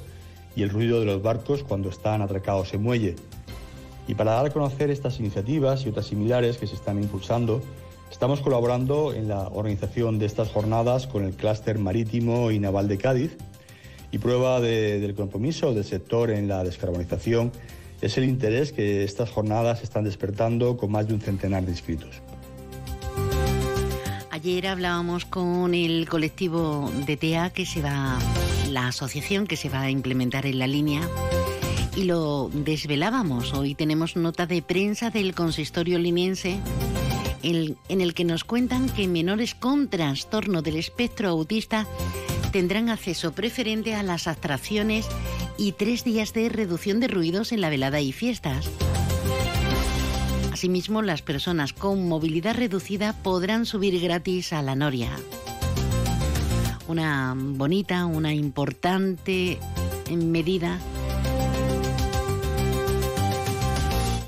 y 0.56 0.62
el 0.62 0.70
ruido 0.70 1.00
de 1.00 1.06
los 1.06 1.22
barcos 1.22 1.62
cuando 1.62 1.90
están 1.90 2.22
atracados 2.22 2.72
en 2.72 2.82
muelle. 2.82 3.16
Y 4.06 4.14
para 4.14 4.32
dar 4.32 4.46
a 4.46 4.50
conocer 4.50 4.90
estas 4.90 5.20
iniciativas 5.20 5.84
y 5.84 5.88
otras 5.88 6.06
similares 6.06 6.56
que 6.56 6.66
se 6.66 6.76
están 6.76 7.02
impulsando, 7.02 7.62
Estamos 8.10 8.40
colaborando 8.40 9.14
en 9.14 9.28
la 9.28 9.48
organización 9.48 10.18
de 10.18 10.26
estas 10.26 10.48
jornadas 10.50 11.06
con 11.06 11.24
el 11.24 11.32
clúster 11.34 11.78
marítimo 11.78 12.50
y 12.50 12.58
naval 12.58 12.88
de 12.88 12.98
Cádiz 12.98 13.36
y 14.10 14.18
prueba 14.18 14.60
del 14.60 15.14
compromiso 15.14 15.72
del 15.72 15.84
sector 15.84 16.30
en 16.30 16.48
la 16.48 16.64
descarbonización 16.64 17.52
es 18.00 18.18
el 18.18 18.24
interés 18.24 18.72
que 18.72 19.04
estas 19.04 19.30
jornadas 19.30 19.82
están 19.82 20.04
despertando 20.04 20.76
con 20.76 20.90
más 20.90 21.06
de 21.06 21.14
un 21.14 21.20
centenar 21.20 21.64
de 21.64 21.70
inscritos. 21.70 22.20
Ayer 24.30 24.66
hablábamos 24.66 25.24
con 25.24 25.74
el 25.74 26.08
colectivo 26.08 26.90
de 27.06 27.16
TEA 27.16 27.50
que 27.50 27.64
se 27.64 27.80
va, 27.82 28.18
la 28.70 28.88
asociación 28.88 29.46
que 29.46 29.56
se 29.56 29.68
va 29.68 29.82
a 29.82 29.90
implementar 29.90 30.46
en 30.46 30.58
la 30.58 30.66
línea 30.66 31.02
y 31.96 32.04
lo 32.04 32.50
desvelábamos. 32.52 33.52
Hoy 33.52 33.74
tenemos 33.74 34.16
nota 34.16 34.46
de 34.46 34.62
prensa 34.62 35.10
del 35.10 35.34
consistorio 35.34 35.98
liniense 35.98 36.58
en 37.42 38.00
el 38.00 38.14
que 38.14 38.24
nos 38.24 38.44
cuentan 38.44 38.88
que 38.88 39.08
menores 39.08 39.54
con 39.54 39.88
trastorno 39.88 40.62
del 40.62 40.76
espectro 40.76 41.28
autista 41.28 41.86
tendrán 42.52 42.88
acceso 42.88 43.32
preferente 43.32 43.94
a 43.94 44.02
las 44.02 44.26
atracciones 44.26 45.06
y 45.56 45.72
tres 45.72 46.04
días 46.04 46.32
de 46.32 46.48
reducción 46.48 47.00
de 47.00 47.08
ruidos 47.08 47.52
en 47.52 47.60
la 47.60 47.70
velada 47.70 48.00
y 48.00 48.12
fiestas. 48.12 48.68
Asimismo, 50.52 51.00
las 51.00 51.22
personas 51.22 51.72
con 51.72 52.08
movilidad 52.08 52.54
reducida 52.54 53.14
podrán 53.22 53.66
subir 53.66 54.00
gratis 54.00 54.52
a 54.52 54.62
la 54.62 54.74
Noria. 54.74 55.10
Una 56.88 57.34
bonita, 57.36 58.04
una 58.04 58.34
importante 58.34 59.58
medida 60.10 60.78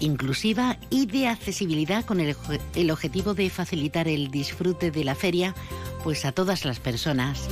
inclusiva 0.03 0.79
y 0.91 1.07
de 1.07 1.29
accesibilidad 1.29 2.05
con 2.05 2.21
el, 2.21 2.37
el 2.75 2.91
objetivo 2.91 3.35
de 3.35 3.51
facilitar 3.51 4.09
el 4.09 4.31
disfrute 4.31 4.91
de 4.91 5.05
la 5.05 5.15
feria 5.15 5.55
pues 6.05 6.25
a 6.25 6.33
todas 6.33 6.65
las 6.65 6.81
personas. 6.81 7.49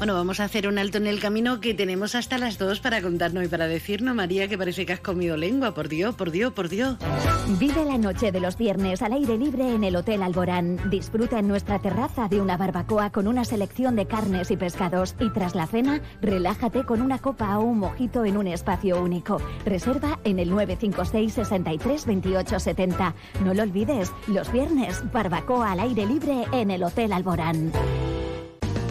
Bueno, 0.00 0.14
vamos 0.14 0.40
a 0.40 0.44
hacer 0.44 0.66
un 0.66 0.78
alto 0.78 0.96
en 0.96 1.06
el 1.06 1.20
camino 1.20 1.60
que 1.60 1.74
tenemos 1.74 2.14
hasta 2.14 2.38
las 2.38 2.56
dos 2.56 2.80
para 2.80 3.02
contarnos 3.02 3.44
y 3.44 3.48
para 3.48 3.66
decirnos, 3.66 4.14
María, 4.14 4.48
que 4.48 4.56
parece 4.56 4.86
que 4.86 4.94
has 4.94 5.00
comido 5.00 5.36
lengua. 5.36 5.74
Por 5.74 5.90
Dios, 5.90 6.14
por 6.14 6.30
Dios, 6.30 6.54
por 6.54 6.70
Dios. 6.70 6.96
Vive 7.58 7.84
la 7.84 7.98
noche 7.98 8.32
de 8.32 8.40
los 8.40 8.56
viernes 8.56 9.02
al 9.02 9.12
aire 9.12 9.36
libre 9.36 9.74
en 9.74 9.84
el 9.84 9.94
Hotel 9.96 10.22
Alborán. 10.22 10.80
Disfruta 10.88 11.38
en 11.38 11.48
nuestra 11.48 11.80
terraza 11.80 12.28
de 12.28 12.40
una 12.40 12.56
barbacoa 12.56 13.10
con 13.10 13.28
una 13.28 13.44
selección 13.44 13.94
de 13.94 14.06
carnes 14.06 14.50
y 14.50 14.56
pescados. 14.56 15.16
Y 15.20 15.28
tras 15.34 15.54
la 15.54 15.66
cena, 15.66 16.00
relájate 16.22 16.84
con 16.84 17.02
una 17.02 17.18
copa 17.18 17.58
o 17.58 17.64
un 17.64 17.80
mojito 17.80 18.24
en 18.24 18.38
un 18.38 18.46
espacio 18.46 19.02
único. 19.02 19.36
Reserva 19.66 20.18
en 20.24 20.38
el 20.38 20.48
956 20.48 21.34
63 21.34 22.06
28 22.06 22.58
70. 22.58 23.14
No 23.44 23.52
lo 23.52 23.64
olvides, 23.64 24.10
los 24.28 24.50
viernes, 24.50 25.02
barbacoa 25.12 25.72
al 25.72 25.80
aire 25.80 26.06
libre 26.06 26.46
en 26.52 26.70
el 26.70 26.84
Hotel 26.84 27.12
Alborán. 27.12 27.70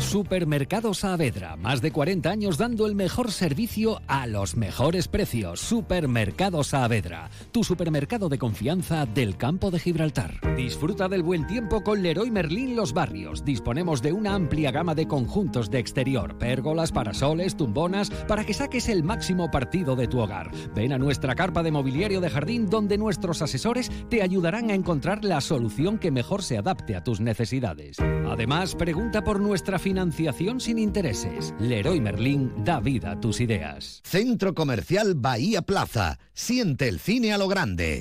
Supermercado 0.09 0.95
Saavedra, 0.95 1.55
más 1.55 1.81
de 1.81 1.91
40 1.91 2.31
años 2.31 2.57
dando 2.57 2.87
el 2.87 2.95
mejor 2.95 3.31
servicio 3.31 4.01
a 4.07 4.25
los 4.25 4.57
mejores 4.57 5.07
precios. 5.07 5.59
Supermercado 5.59 6.63
Saavedra, 6.63 7.29
tu 7.51 7.63
supermercado 7.63 8.27
de 8.27 8.39
confianza 8.39 9.05
del 9.05 9.37
campo 9.37 9.69
de 9.69 9.77
Gibraltar. 9.77 10.55
Disfruta 10.57 11.07
del 11.09 11.21
buen 11.21 11.45
tiempo 11.45 11.83
con 11.83 12.01
Leroy 12.01 12.31
Merlin 12.31 12.75
Los 12.75 12.91
Barrios. 12.91 13.45
Disponemos 13.45 14.01
de 14.01 14.11
una 14.11 14.33
amplia 14.33 14.71
gama 14.71 14.95
de 14.95 15.07
conjuntos 15.07 15.69
de 15.69 15.77
exterior, 15.77 16.39
pérgolas, 16.39 16.91
parasoles, 16.91 17.55
tumbonas, 17.55 18.09
para 18.09 18.43
que 18.43 18.55
saques 18.55 18.89
el 18.89 19.03
máximo 19.03 19.51
partido 19.51 19.95
de 19.95 20.07
tu 20.07 20.21
hogar. 20.21 20.49
Ven 20.73 20.91
a 20.91 20.97
nuestra 20.97 21.35
carpa 21.35 21.61
de 21.61 21.71
mobiliario 21.71 22.19
de 22.19 22.31
jardín 22.31 22.67
donde 22.67 22.97
nuestros 22.97 23.43
asesores 23.43 23.91
te 24.09 24.23
ayudarán 24.23 24.71
a 24.71 24.73
encontrar 24.73 25.23
la 25.23 25.39
solución 25.39 25.99
que 25.99 26.09
mejor 26.09 26.41
se 26.41 26.57
adapte 26.57 26.95
a 26.95 27.03
tus 27.03 27.19
necesidades. 27.19 27.97
Además, 28.27 28.73
pregunta 28.73 29.23
por 29.23 29.39
nuestra 29.39 29.77
financiación 29.77 29.98
Financiación 29.99 30.61
sin 30.61 30.79
intereses. 30.79 31.53
Leroy 31.59 31.99
Merlin 31.99 32.53
da 32.63 32.79
vida 32.79 33.11
a 33.11 33.19
tus 33.19 33.41
ideas. 33.41 33.99
Centro 34.05 34.53
Comercial 34.53 35.13
Bahía 35.13 35.61
Plaza. 35.61 36.19
Siente 36.33 36.87
el 36.87 37.01
cine 37.01 37.33
a 37.33 37.37
lo 37.37 37.49
grande. 37.49 37.99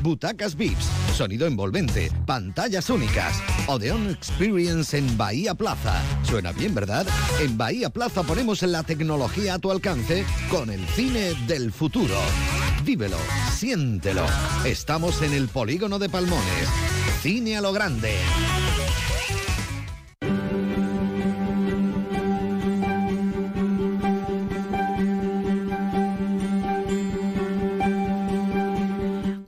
Butacas 0.00 0.56
VIPS, 0.56 0.86
sonido 1.14 1.46
envolvente, 1.46 2.10
pantallas 2.24 2.88
únicas. 2.88 3.42
Odeon 3.66 4.08
Experience 4.08 4.96
en 4.96 5.14
Bahía 5.18 5.54
Plaza. 5.54 6.00
Suena 6.22 6.52
bien, 6.52 6.74
¿verdad? 6.74 7.06
En 7.38 7.58
Bahía 7.58 7.90
Plaza 7.90 8.22
ponemos 8.22 8.62
la 8.62 8.82
tecnología 8.82 9.54
a 9.54 9.58
tu 9.58 9.70
alcance 9.70 10.24
con 10.50 10.70
el 10.70 10.86
cine 10.86 11.34
del 11.46 11.70
futuro. 11.70 12.16
Vívelo, 12.82 13.18
siéntelo. 13.52 14.24
Estamos 14.64 15.20
en 15.20 15.34
el 15.34 15.48
polígono 15.48 15.98
de 15.98 16.08
Palmones. 16.08 16.68
Cine 17.20 17.58
a 17.58 17.60
lo 17.60 17.74
grande. 17.74 18.14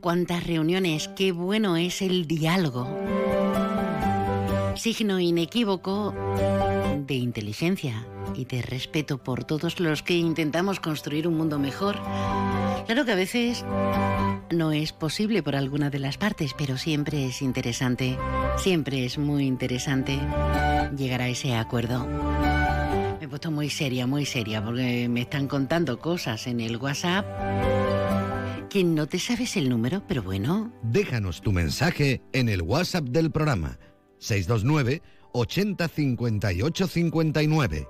Cuántas 0.07 0.47
reuniones, 0.47 1.09
qué 1.17 1.33
bueno 1.33 1.77
es 1.77 2.01
el 2.01 2.29
diálogo. 2.29 2.89
Signo 4.77 5.19
inequívoco 5.19 6.15
de 7.05 7.15
inteligencia 7.15 8.07
y 8.37 8.45
de 8.45 8.63
respeto 8.63 9.19
por 9.19 9.43
todos 9.43 9.81
los 9.81 10.05
que 10.05 10.15
intentamos 10.15 10.79
construir 10.79 11.27
un 11.27 11.37
mundo 11.37 11.59
mejor. 11.59 11.97
Claro 12.87 13.05
que 13.05 13.11
a 13.11 13.17
veces 13.17 13.65
no 14.53 14.71
es 14.71 14.93
posible 14.93 15.43
por 15.43 15.57
alguna 15.57 15.91
de 15.91 15.99
las 15.99 16.19
partes, 16.19 16.55
pero 16.57 16.79
siempre 16.79 17.27
es 17.27 17.43
interesante, 17.43 18.17
siempre 18.59 19.05
es 19.07 19.19
muy 19.19 19.45
interesante 19.45 20.21
llegar 20.97 21.21
a 21.21 21.29
ese 21.29 21.57
acuerdo. 21.57 22.07
Me 22.07 23.25
he 23.25 23.29
puesto 23.29 23.51
muy 23.51 23.71
seria, 23.71 24.07
muy 24.07 24.25
seria, 24.25 24.65
porque 24.65 25.09
me 25.09 25.23
están 25.23 25.49
contando 25.49 25.99
cosas 25.99 26.47
en 26.47 26.61
el 26.61 26.77
WhatsApp 26.77 27.86
que 28.69 28.85
no 28.85 29.07
te 29.07 29.19
sabes 29.19 29.57
el 29.57 29.69
número, 29.69 30.03
pero 30.07 30.23
bueno. 30.23 30.73
Déjanos 30.83 31.41
tu 31.41 31.53
mensaje 31.53 32.23
en 32.33 32.49
el 32.49 32.63
WhatsApp 32.63 33.05
del 33.05 33.31
programa 33.31 33.79
629 34.19 35.03
80 35.33 35.89
58 35.89 36.87
59. 36.87 37.89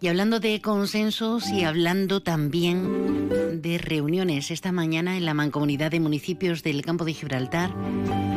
Y 0.00 0.08
hablando 0.08 0.40
de 0.40 0.60
consensos 0.60 1.48
y 1.48 1.62
hablando 1.62 2.24
también 2.24 3.62
de 3.62 3.78
reuniones, 3.78 4.50
esta 4.50 4.72
mañana 4.72 5.16
en 5.16 5.24
la 5.24 5.32
Mancomunidad 5.32 5.92
de 5.92 6.00
Municipios 6.00 6.64
del 6.64 6.82
Campo 6.82 7.04
de 7.04 7.14
Gibraltar 7.14 7.72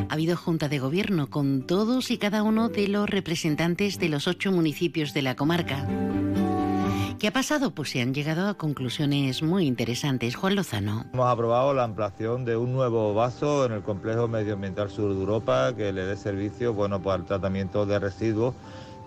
ha 0.07 0.13
habido 0.13 0.37
junta 0.37 0.69
de 0.69 0.77
gobierno 0.77 1.31
con 1.31 1.65
todos 1.65 2.11
y 2.11 2.19
cada 2.19 2.43
uno 2.43 2.69
de 2.69 2.87
los 2.87 3.09
representantes 3.09 3.97
de 3.97 4.09
los 4.09 4.27
ocho 4.27 4.51
municipios 4.51 5.15
de 5.15 5.23
la 5.23 5.35
comarca 5.35 5.87
¿Qué 7.19 7.27
ha 7.27 7.31
pasado? 7.31 7.71
Pues 7.71 7.91
se 7.91 8.01
han 8.01 8.13
llegado 8.13 8.47
a 8.47 8.55
conclusiones 8.55 9.41
muy 9.41 9.65
interesantes. 9.65 10.35
Juan 10.35 10.55
Lozano. 10.55 11.05
Hemos 11.13 11.27
aprobado 11.27 11.73
la 11.73 11.83
ampliación 11.83 12.43
de 12.43 12.57
un 12.57 12.73
nuevo 12.73 13.13
vaso 13.13 13.65
en 13.65 13.71
el 13.71 13.81
complejo 13.83 14.27
medioambiental 14.27 14.89
sur 14.89 15.13
de 15.13 15.19
Europa 15.19 15.73
que 15.75 15.93
le 15.93 16.05
dé 16.05 16.17
servicio 16.17 16.73
bueno, 16.73 17.01
para 17.01 17.17
el 17.17 17.25
tratamiento 17.25 17.85
de 17.85 17.99
residuos 17.99 18.53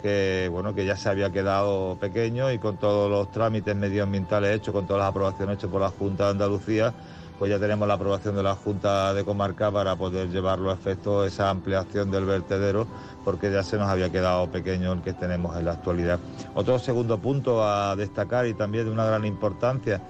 que 0.00 0.48
bueno 0.50 0.74
que 0.74 0.86
ya 0.86 0.96
se 0.96 1.08
había 1.08 1.30
quedado 1.30 1.98
pequeño 1.98 2.52
y 2.52 2.58
con 2.58 2.78
todos 2.78 3.10
los 3.10 3.30
trámites 3.32 3.74
medioambientales 3.74 4.56
hechos, 4.56 4.72
con 4.72 4.86
todas 4.86 5.00
las 5.00 5.10
aprobaciones 5.10 5.58
hechas 5.58 5.70
por 5.70 5.80
la 5.80 5.90
Junta 5.90 6.24
de 6.26 6.30
Andalucía, 6.30 6.94
pues 7.38 7.50
ya 7.50 7.58
tenemos 7.58 7.86
la 7.86 7.94
aprobación 7.94 8.34
de 8.34 8.42
la 8.42 8.54
Junta 8.54 9.14
de 9.14 9.24
Comarca 9.24 9.70
para 9.70 9.96
poder 9.96 10.28
llevarlo 10.28 10.70
a 10.70 10.74
efecto 10.74 11.24
esa 11.24 11.50
ampliación 11.50 12.10
del 12.10 12.24
vertedero, 12.24 12.86
porque 13.24 13.50
ya 13.50 13.62
se 13.62 13.78
nos 13.78 13.88
había 13.88 14.10
quedado 14.10 14.50
pequeño 14.50 14.92
el 14.92 15.02
que 15.02 15.12
tenemos 15.12 15.56
en 15.56 15.66
la 15.66 15.72
actualidad. 15.72 16.18
Otro 16.54 16.78
segundo 16.78 17.18
punto 17.18 17.62
a 17.64 17.94
destacar 17.94 18.46
y 18.46 18.54
también 18.54 18.86
de 18.86 18.90
una 18.90 19.04
gran 19.04 19.24
importancia 19.24 20.02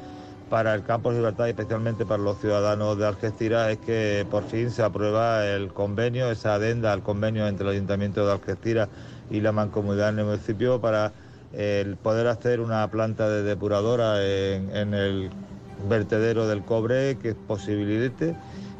para 0.48 0.74
el 0.74 0.82
campo 0.82 1.10
de 1.10 1.18
libertad 1.18 1.46
y 1.46 1.50
especialmente 1.50 2.06
para 2.06 2.22
los 2.22 2.38
ciudadanos 2.38 2.96
de 2.96 3.06
Algeciras 3.06 3.70
es 3.70 3.78
que 3.78 4.26
por 4.30 4.44
fin 4.44 4.70
se 4.70 4.82
aprueba 4.82 5.46
el 5.46 5.72
convenio, 5.72 6.30
esa 6.30 6.54
adenda 6.54 6.92
al 6.92 7.02
convenio 7.02 7.46
entre 7.46 7.66
el 7.66 7.74
Ayuntamiento 7.74 8.26
de 8.26 8.32
Algeciras 8.32 8.88
y 9.30 9.40
la 9.40 9.52
mancomunidad 9.52 10.08
en 10.10 10.20
el 10.20 10.24
municipio 10.24 10.80
para 10.80 11.12
poder 12.02 12.26
hacer 12.26 12.60
una 12.60 12.88
planta 12.90 13.28
de 13.28 13.42
depuradora 13.42 14.24
en, 14.24 14.94
el 14.94 15.30
vertedero 15.88 16.46
del 16.46 16.62
cobre 16.62 17.18
que 17.18 17.34
posibilite 17.34 18.34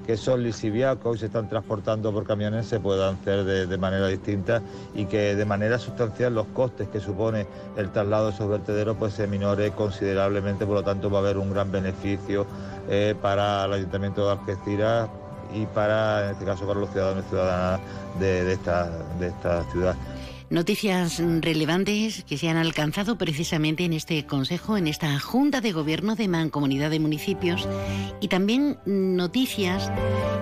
que 0.07 0.15
esos 0.15 0.39
lisiviados 0.39 1.03
que 1.03 1.09
hoy 1.09 1.19
se 1.19 1.27
están 1.27 1.51
transportando 1.51 2.11
por 2.15 2.27
camiones 2.27 2.67
se 2.67 2.81
puedan 2.81 3.17
hacer 3.17 3.45
de, 3.45 3.77
manera 3.77 4.07
distinta 4.07 4.63
y 4.95 5.05
que 5.05 5.37
de 5.37 5.45
manera 5.45 5.79
sustancial 5.79 6.35
los 6.35 6.47
costes 6.47 6.89
que 6.89 6.99
supone 6.99 7.47
el 7.77 7.91
traslado 7.91 8.29
de 8.29 8.33
esos 8.33 8.49
vertederos 8.49 8.97
pues 8.99 9.13
se 9.13 9.27
minore 9.27 9.71
considerablemente, 9.73 10.65
por 10.65 10.77
lo 10.77 10.83
tanto 10.83 11.11
va 11.11 11.19
a 11.19 11.21
haber 11.21 11.37
un 11.37 11.53
gran 11.53 11.71
beneficio 11.71 12.47
eh, 12.89 13.15
para 13.21 13.67
el 13.67 13.75
Ayuntamiento 13.75 14.25
de 14.25 14.33
Algeciras 14.33 15.11
y 15.55 15.67
para, 15.67 16.25
en 16.25 16.31
este 16.33 16.45
caso, 16.47 16.67
para 16.67 16.81
los 16.81 16.91
ciudadanos 16.91 17.25
y 17.27 17.29
ciudadanas 17.29 17.81
de, 18.19 18.53
esta, 18.53 18.91
de 19.19 19.27
esta 19.29 19.63
ciudad. 19.71 19.95
Noticias 20.51 21.23
relevantes 21.43 22.25
que 22.25 22.39
se 22.39 22.49
han 22.49 22.57
alcanzado 22.57 23.19
precisamente 23.19 23.85
en 23.85 23.93
este 23.93 24.25
Consejo, 24.25 24.79
en 24.79 24.87
esta 24.87 25.21
Junta 25.21 25.61
de 25.61 25.73
Gobierno 25.73 26.17
de 26.17 26.27
Mancomunidad 26.27 26.89
de 26.89 26.99
Municipios 27.01 27.69
y 28.23 28.29
también 28.29 28.79
noticias 28.87 29.93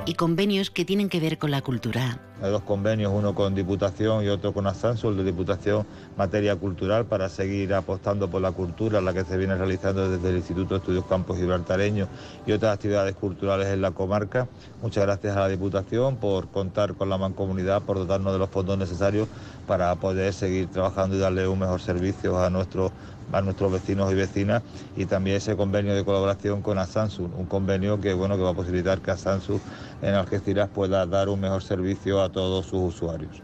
y 0.06 0.14
convenios 0.14 0.70
que 0.70 0.84
tienen 0.84 1.08
que 1.08 1.18
ver 1.18 1.38
con 1.38 1.50
la 1.50 1.60
cultura. 1.62 2.20
Hay 2.40 2.50
dos 2.50 2.62
convenios, 2.62 3.12
uno 3.14 3.34
con 3.34 3.54
Diputación 3.54 4.22
y 4.22 4.28
otro 4.28 4.52
con 4.52 4.66
Asanso, 4.66 5.08
el 5.08 5.16
de 5.16 5.24
Diputación 5.24 5.86
materia 6.16 6.54
cultural 6.54 7.06
para 7.06 7.28
seguir 7.28 7.72
apostando 7.74 8.30
por 8.30 8.42
la 8.42 8.52
cultura, 8.52 9.00
la 9.00 9.14
que 9.14 9.24
se 9.24 9.36
viene 9.38 9.56
realizando 9.56 10.08
desde 10.08 10.28
el 10.28 10.36
Instituto 10.36 10.74
de 10.74 10.80
Estudios 10.80 11.06
Campos 11.06 11.38
Gibraltareños 11.38 12.08
y 12.46 12.52
otras 12.52 12.74
actividades 12.74 13.16
culturales 13.16 13.68
en 13.68 13.80
la 13.80 13.90
comarca. 13.90 14.48
Muchas 14.82 15.04
gracias 15.04 15.36
a 15.36 15.40
la 15.40 15.48
Diputación 15.48 16.16
por 16.16 16.48
contar 16.48 16.94
con 16.94 17.08
la 17.08 17.18
mancomunidad, 17.18 17.82
por 17.82 17.96
dotarnos 17.96 18.34
de 18.34 18.38
los 18.38 18.50
fondos 18.50 18.76
necesarios 18.78 19.28
para 19.66 19.94
poder 19.96 20.32
seguir 20.32 20.68
trabajando 20.68 21.16
y 21.16 21.18
darle 21.18 21.46
un 21.48 21.58
mejor 21.58 21.80
servicio 21.80 22.38
a 22.38 22.50
nuestros 22.50 22.92
a 23.32 23.40
nuestros 23.40 23.72
vecinos 23.72 24.12
y 24.12 24.14
vecinas 24.14 24.62
y 24.96 25.06
también 25.06 25.38
ese 25.38 25.56
convenio 25.56 25.94
de 25.94 26.04
colaboración 26.04 26.62
con 26.62 26.78
Asansu, 26.78 27.24
un 27.24 27.46
convenio 27.46 28.00
que 28.00 28.14
bueno 28.14 28.36
que 28.36 28.42
va 28.42 28.50
a 28.50 28.54
posibilitar 28.54 29.00
que 29.00 29.10
Asansu 29.10 29.60
en 30.00 30.14
Algeciras 30.14 30.68
pueda 30.68 31.04
dar 31.06 31.28
un 31.28 31.40
mejor 31.40 31.62
servicio 31.62 32.22
a 32.22 32.30
todos 32.30 32.66
sus 32.66 32.94
usuarios. 32.94 33.42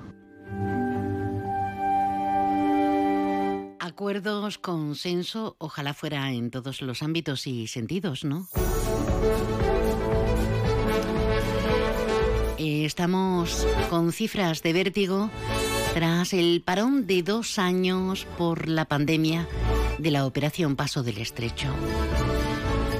Acuerdos, 3.81 4.59
consenso, 4.59 5.57
ojalá 5.59 5.95
fuera 5.95 6.31
en 6.31 6.50
todos 6.50 6.81
los 6.83 7.02
ámbitos 7.02 7.47
y 7.47 7.67
sentidos, 7.67 8.25
¿no? 8.25 8.47
Estamos 12.59 13.67
con 13.91 14.12
cifras 14.12 14.62
de 14.62 14.73
vértigo 14.73 15.31
tras 15.94 16.32
el 16.32 16.62
parón 16.62 17.06
de 17.06 17.22
dos 17.22 17.58
años 17.58 18.26
por 18.38 18.68
la 18.68 18.87
pandemia 18.87 19.46
de 19.99 20.11
la 20.11 20.25
operación 20.25 20.75
Paso 20.75 21.02
del 21.02 21.18
Estrecho. 21.18 21.68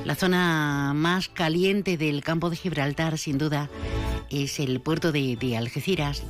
La 0.05 0.15
zona 0.15 0.93
más 0.95 1.29
caliente 1.29 1.97
del 1.97 2.23
campo 2.23 2.51
de 2.51 2.57
Gibraltar, 2.57 3.17
sin 3.17 3.39
duda, 3.39 3.71
es 4.31 4.61
el 4.61 4.81
puerto 4.81 5.11
de, 5.11 5.57
Algeciras. 5.57 6.23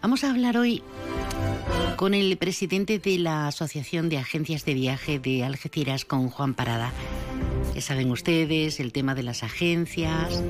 Vamos 0.00 0.24
a 0.24 0.30
hablar 0.30 0.56
hoy 0.56 0.82
con 1.96 2.14
el 2.14 2.36
presidente 2.38 2.98
de 2.98 3.18
la 3.18 3.48
Asociación 3.48 4.08
de 4.08 4.18
Agencias 4.18 4.64
de 4.64 4.74
Viaje 4.74 5.18
de 5.18 5.44
Algeciras, 5.44 6.04
con 6.04 6.30
Juan 6.30 6.54
Parada. 6.54 6.92
Ya 7.74 7.80
saben 7.80 8.12
ustedes 8.12 8.78
el 8.78 8.92
tema 8.92 9.16
de 9.16 9.24
las 9.24 9.42
agencias, 9.42 10.44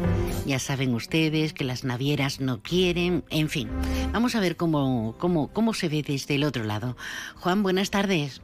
ya 0.44 0.58
saben 0.58 0.94
ustedes 0.94 1.54
que 1.54 1.64
las 1.64 1.82
navieras 1.82 2.38
no 2.38 2.62
quieren, 2.62 3.24
en 3.30 3.48
fin. 3.48 3.70
Vamos 4.12 4.36
a 4.36 4.40
ver 4.40 4.56
cómo, 4.56 5.16
cómo, 5.18 5.50
cómo 5.50 5.72
se 5.72 5.88
ve 5.88 6.04
desde 6.06 6.34
el 6.34 6.44
otro 6.44 6.64
lado. 6.64 6.98
Juan, 7.36 7.62
buenas 7.62 7.90
tardes. 7.90 8.42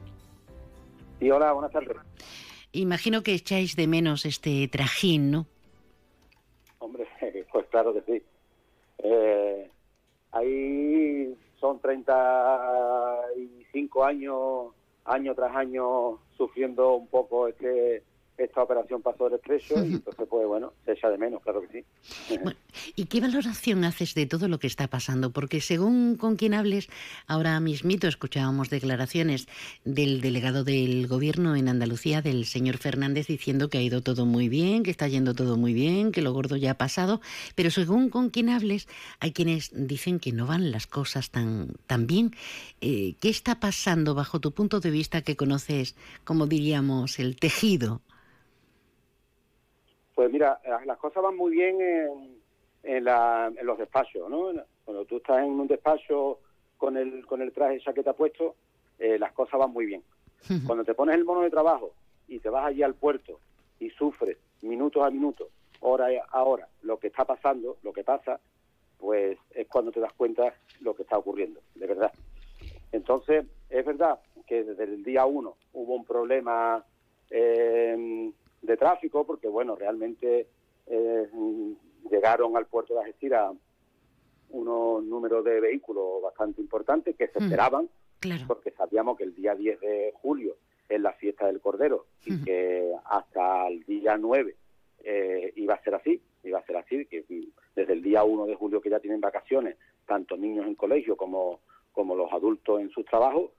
Sí, 1.19 1.29
hola, 1.29 1.53
buenas 1.53 1.71
tardes. 1.71 1.95
Imagino 2.71 3.21
que 3.21 3.35
echáis 3.35 3.75
de 3.75 3.85
menos 3.85 4.25
este 4.25 4.67
trajín, 4.67 5.29
¿no? 5.29 5.45
Hombre, 6.79 7.07
pues 7.51 7.67
claro 7.67 7.93
que 7.93 8.01
sí. 8.01 8.23
Eh, 9.03 9.69
ahí 10.31 11.37
son 11.59 11.79
35 11.79 14.03
años, 14.03 14.73
año 15.05 15.35
tras 15.35 15.55
año, 15.55 16.17
sufriendo 16.35 16.95
un 16.95 17.07
poco 17.09 17.47
este 17.47 18.09
esta 18.37 18.63
operación 18.63 19.01
pasó 19.01 19.25
del 19.25 19.35
estrecho 19.35 19.75
y 19.85 19.93
entonces 19.93 20.27
pues 20.29 20.47
bueno, 20.47 20.73
se 20.85 20.93
echa 20.93 21.09
de 21.09 21.17
menos, 21.17 21.41
claro 21.43 21.61
que 21.61 21.67
sí. 21.67 22.35
¿Y 22.95 23.05
qué 23.05 23.21
valoración 23.21 23.83
haces 23.83 24.15
de 24.15 24.25
todo 24.25 24.47
lo 24.47 24.59
que 24.59 24.67
está 24.67 24.87
pasando? 24.87 25.31
Porque 25.31 25.61
según 25.61 26.15
con 26.15 26.35
quien 26.35 26.53
hables, 26.53 26.89
ahora 27.27 27.59
mismito 27.59 28.07
escuchábamos 28.07 28.69
declaraciones 28.69 29.47
del 29.85 30.21
delegado 30.21 30.63
del 30.63 31.07
gobierno 31.07 31.55
en 31.55 31.67
Andalucía, 31.67 32.21
del 32.21 32.45
señor 32.45 32.77
Fernández, 32.77 33.27
diciendo 33.27 33.69
que 33.69 33.77
ha 33.77 33.81
ido 33.81 34.01
todo 34.01 34.25
muy 34.25 34.49
bien, 34.49 34.83
que 34.83 34.91
está 34.91 35.07
yendo 35.07 35.33
todo 35.33 35.57
muy 35.57 35.73
bien, 35.73 36.11
que 36.11 36.21
lo 36.21 36.33
gordo 36.33 36.55
ya 36.55 36.71
ha 36.71 36.77
pasado, 36.77 37.21
pero 37.55 37.69
según 37.69 38.09
con 38.09 38.29
quien 38.29 38.49
hables, 38.49 38.87
hay 39.19 39.31
quienes 39.31 39.71
dicen 39.73 40.19
que 40.19 40.31
no 40.31 40.47
van 40.47 40.71
las 40.71 40.87
cosas 40.87 41.29
tan, 41.29 41.73
tan 41.87 42.07
bien. 42.07 42.31
Eh, 42.79 43.15
¿Qué 43.19 43.29
está 43.29 43.59
pasando 43.59 44.15
bajo 44.15 44.39
tu 44.39 44.51
punto 44.51 44.79
de 44.79 44.91
vista 44.91 45.21
que 45.21 45.35
conoces, 45.35 45.95
como 46.23 46.47
diríamos, 46.47 47.19
el 47.19 47.35
tejido 47.35 48.01
pues 50.21 50.31
mira, 50.31 50.59
eh, 50.63 50.85
las 50.85 50.99
cosas 50.99 51.23
van 51.23 51.35
muy 51.35 51.51
bien 51.51 51.81
en, 51.81 53.03
los 53.03 53.77
despachos, 53.79 54.29
¿no? 54.29 54.51
Cuando 54.85 55.03
tú 55.05 55.17
estás 55.17 55.39
en 55.39 55.59
un 55.59 55.65
despacho 55.65 56.37
con 56.77 56.95
el, 56.95 57.25
con 57.25 57.41
el 57.41 57.51
traje 57.51 57.79
chaqueta 57.79 58.13
puesto, 58.13 58.53
eh, 58.99 59.17
las 59.17 59.31
cosas 59.31 59.59
van 59.59 59.71
muy 59.71 59.87
bien. 59.87 60.03
Cuando 60.67 60.83
te 60.83 60.93
pones 60.93 61.15
el 61.15 61.25
mono 61.25 61.41
de 61.41 61.49
trabajo 61.49 61.95
y 62.27 62.37
te 62.37 62.49
vas 62.49 62.67
allí 62.67 62.83
al 62.83 62.93
puerto 62.93 63.39
y 63.79 63.89
sufres 63.89 64.37
minutos 64.61 65.03
a 65.03 65.09
minutos, 65.09 65.47
hora 65.79 66.09
a 66.29 66.43
hora, 66.43 66.67
lo 66.83 66.99
que 66.99 67.07
está 67.07 67.25
pasando, 67.25 67.77
lo 67.81 67.91
que 67.91 68.03
pasa, 68.03 68.39
pues 68.99 69.39
es 69.55 69.67
cuando 69.69 69.91
te 69.91 70.01
das 70.01 70.13
cuenta 70.13 70.53
lo 70.81 70.95
que 70.95 71.01
está 71.01 71.17
ocurriendo, 71.17 71.61
de 71.73 71.87
verdad. 71.87 72.11
Entonces, 72.91 73.43
es 73.71 73.83
verdad 73.83 74.19
que 74.45 74.63
desde 74.65 74.83
el 74.83 75.03
día 75.03 75.25
uno 75.25 75.57
hubo 75.73 75.95
un 75.95 76.05
problema 76.05 76.85
eh, 77.31 78.31
de 78.61 78.77
tráfico, 78.77 79.25
porque 79.25 79.47
bueno, 79.47 79.75
realmente 79.75 80.47
eh, 80.87 81.27
llegaron 82.09 82.57
al 82.57 82.67
puerto 82.67 82.93
de 82.93 83.01
Algeciras 83.01 83.53
unos 84.49 85.03
números 85.03 85.43
de 85.45 85.59
vehículos 85.59 86.21
bastante 86.21 86.61
importantes 86.61 87.15
que 87.15 87.27
se 87.27 87.39
hmm. 87.39 87.43
esperaban, 87.43 87.89
porque 88.47 88.71
sabíamos 88.71 89.17
que 89.17 89.23
el 89.23 89.33
día 89.33 89.55
10 89.55 89.79
de 89.79 90.13
julio 90.21 90.57
es 90.87 91.01
la 91.01 91.13
fiesta 91.13 91.47
del 91.47 91.61
Cordero 91.61 92.05
y 92.25 92.43
que 92.43 92.91
hasta 93.05 93.67
el 93.67 93.83
día 93.85 94.17
9 94.17 94.55
eh, 95.03 95.53
iba 95.55 95.73
a 95.73 95.83
ser 95.83 95.95
así, 95.95 96.21
iba 96.43 96.59
a 96.59 96.65
ser 96.65 96.77
así, 96.77 97.05
que 97.05 97.25
desde 97.75 97.93
el 97.93 98.03
día 98.03 98.23
1 98.23 98.45
de 98.45 98.55
julio 98.55 98.81
que 98.81 98.89
ya 98.89 98.99
tienen 98.99 99.21
vacaciones, 99.21 99.77
tanto 100.05 100.37
niños 100.37 100.67
en 100.67 100.75
colegio 100.75 101.15
como, 101.15 101.61
como 101.93 102.15
los 102.15 102.31
adultos 102.31 102.81
en 102.81 102.89
sus 102.89 103.05
trabajos, 103.05 103.51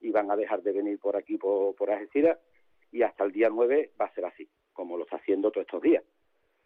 iban 0.00 0.30
a 0.30 0.36
dejar 0.36 0.62
de 0.62 0.72
venir 0.72 0.98
por 0.98 1.16
aquí, 1.16 1.36
por, 1.36 1.74
por 1.74 1.90
Algeciras, 1.90 2.38
y 2.92 3.02
hasta 3.02 3.24
el 3.24 3.32
día 3.32 3.48
9 3.48 3.92
va 4.00 4.06
a 4.06 4.14
ser 4.14 4.24
así, 4.24 4.48
como 4.72 4.96
lo 4.96 5.04
está 5.04 5.16
haciendo 5.16 5.50
todos 5.50 5.66
estos 5.66 5.82
días. 5.82 6.04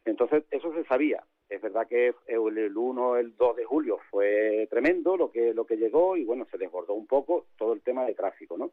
Entonces, 0.05 0.45
eso 0.51 0.73
se 0.75 0.85
sabía. 0.85 1.25
Es 1.49 1.61
verdad 1.61 1.87
que 1.87 2.15
el 2.27 2.77
1, 2.77 3.17
el 3.17 3.37
2 3.37 3.57
de 3.57 3.65
julio 3.65 3.99
fue 4.11 4.67
tremendo 4.71 5.17
lo 5.17 5.31
que, 5.31 5.53
lo 5.53 5.67
que 5.67 5.77
llegó 5.77 6.17
y 6.17 6.25
bueno, 6.25 6.47
se 6.51 6.59
desbordó 6.59 6.95
un 6.95 7.07
poco 7.07 7.47
todo 7.57 7.73
el 7.73 7.83
tema 7.83 8.05
de 8.05 8.15
tráfico, 8.15 8.57
¿no? 8.57 8.73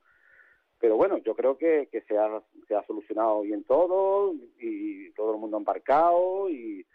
Pero 0.80 0.96
bueno, 0.96 1.18
yo 1.20 1.36
creo 1.36 1.58
que, 1.58 1.90
que 1.92 2.02
se, 2.02 2.18
ha, 2.18 2.42
se 2.68 2.76
ha 2.76 2.84
solucionado 2.86 3.42
bien 3.42 3.64
todo 3.66 4.34
y 4.60 5.12
todo 5.12 5.34
el 5.34 5.40
mundo 5.40 5.58
ha 5.58 5.60
embarcado 5.60 6.50
y, 6.50 6.86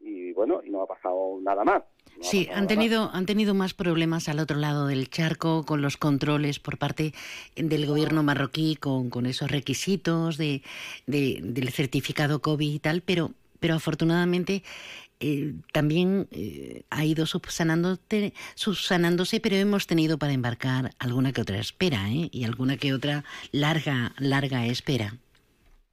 y 0.00 0.32
bueno, 0.32 0.60
y 0.64 0.70
no 0.70 0.82
ha 0.82 0.86
pasado 0.86 1.38
nada 1.40 1.64
más. 1.64 1.84
Sí, 2.20 2.48
han 2.54 2.66
tenido, 2.66 3.10
han 3.12 3.26
tenido 3.26 3.54
más 3.54 3.74
problemas 3.74 4.28
al 4.28 4.38
otro 4.38 4.56
lado 4.56 4.86
del 4.86 5.08
charco 5.08 5.64
con 5.64 5.82
los 5.82 5.96
controles 5.96 6.58
por 6.58 6.78
parte 6.78 7.12
del 7.56 7.86
gobierno 7.86 8.22
marroquí, 8.22 8.76
con, 8.76 9.10
con 9.10 9.26
esos 9.26 9.50
requisitos 9.50 10.36
de, 10.36 10.62
del 11.06 11.68
certificado 11.70 12.40
COVID 12.40 12.72
y 12.72 12.78
tal, 12.78 13.02
pero, 13.02 13.32
pero 13.60 13.74
afortunadamente 13.74 14.62
eh, 15.20 15.54
también 15.72 16.28
eh, 16.30 16.82
ha 16.90 17.04
ido 17.04 17.26
subsanándose, 17.26 18.32
pero 19.42 19.56
hemos 19.56 19.86
tenido 19.88 20.16
para 20.16 20.32
embarcar 20.32 20.90
alguna 21.00 21.32
que 21.32 21.40
otra 21.40 21.58
espera 21.58 22.08
¿eh? 22.08 22.28
y 22.30 22.44
alguna 22.44 22.76
que 22.76 22.94
otra 22.94 23.24
larga, 23.50 24.12
larga 24.18 24.66
espera. 24.66 25.14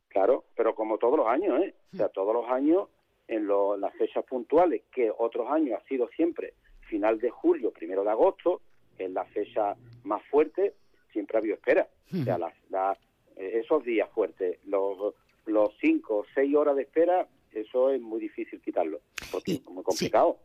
Claro, 0.10 0.46
pero 0.56 0.76
como 0.76 0.98
todos 0.98 1.18
los 1.18 1.28
años, 1.28 1.60
¿eh? 1.62 1.76
O 1.94 1.98
sea, 1.98 2.10
todos 2.10 2.34
los 2.34 2.50
años 2.50 2.88
en, 3.28 3.48
las 3.48 3.94
fechas 3.96 4.24
puntuales, 4.26 4.84
que 4.92 5.12
otros 5.16 5.50
años 5.50 5.80
ha 5.82 5.88
sido 5.88 6.08
siempre 6.10 6.54
final 6.82 7.20
de 7.20 7.30
julio, 7.30 7.72
primero 7.72 8.04
de 8.04 8.12
agosto, 8.12 8.62
que 8.98 9.06
es 9.06 9.12
la 9.12 9.26
fecha 9.26 9.76
más 10.04 10.24
fuerte, 10.26 10.74
siempre 11.12 11.38
ha 11.38 11.40
habido 11.40 11.56
espera. 11.56 11.88
O 12.14 12.24
sea, 12.24 12.98
esos 13.36 13.84
días 13.84 14.10
fuertes, 14.12 14.60
los, 14.66 15.14
los 15.46 15.76
cinco 15.80 16.18
o 16.18 16.26
seis 16.34 16.56
horas 16.56 16.76
de 16.76 16.84
espera, 16.84 17.28
eso 17.52 17.90
es 17.90 18.02
muy 18.02 18.20
difícil 18.20 18.62
quitarlo, 18.62 19.00
porque 19.32 19.54
es 19.54 19.66
muy 19.66 19.84
complicado. 19.84 20.38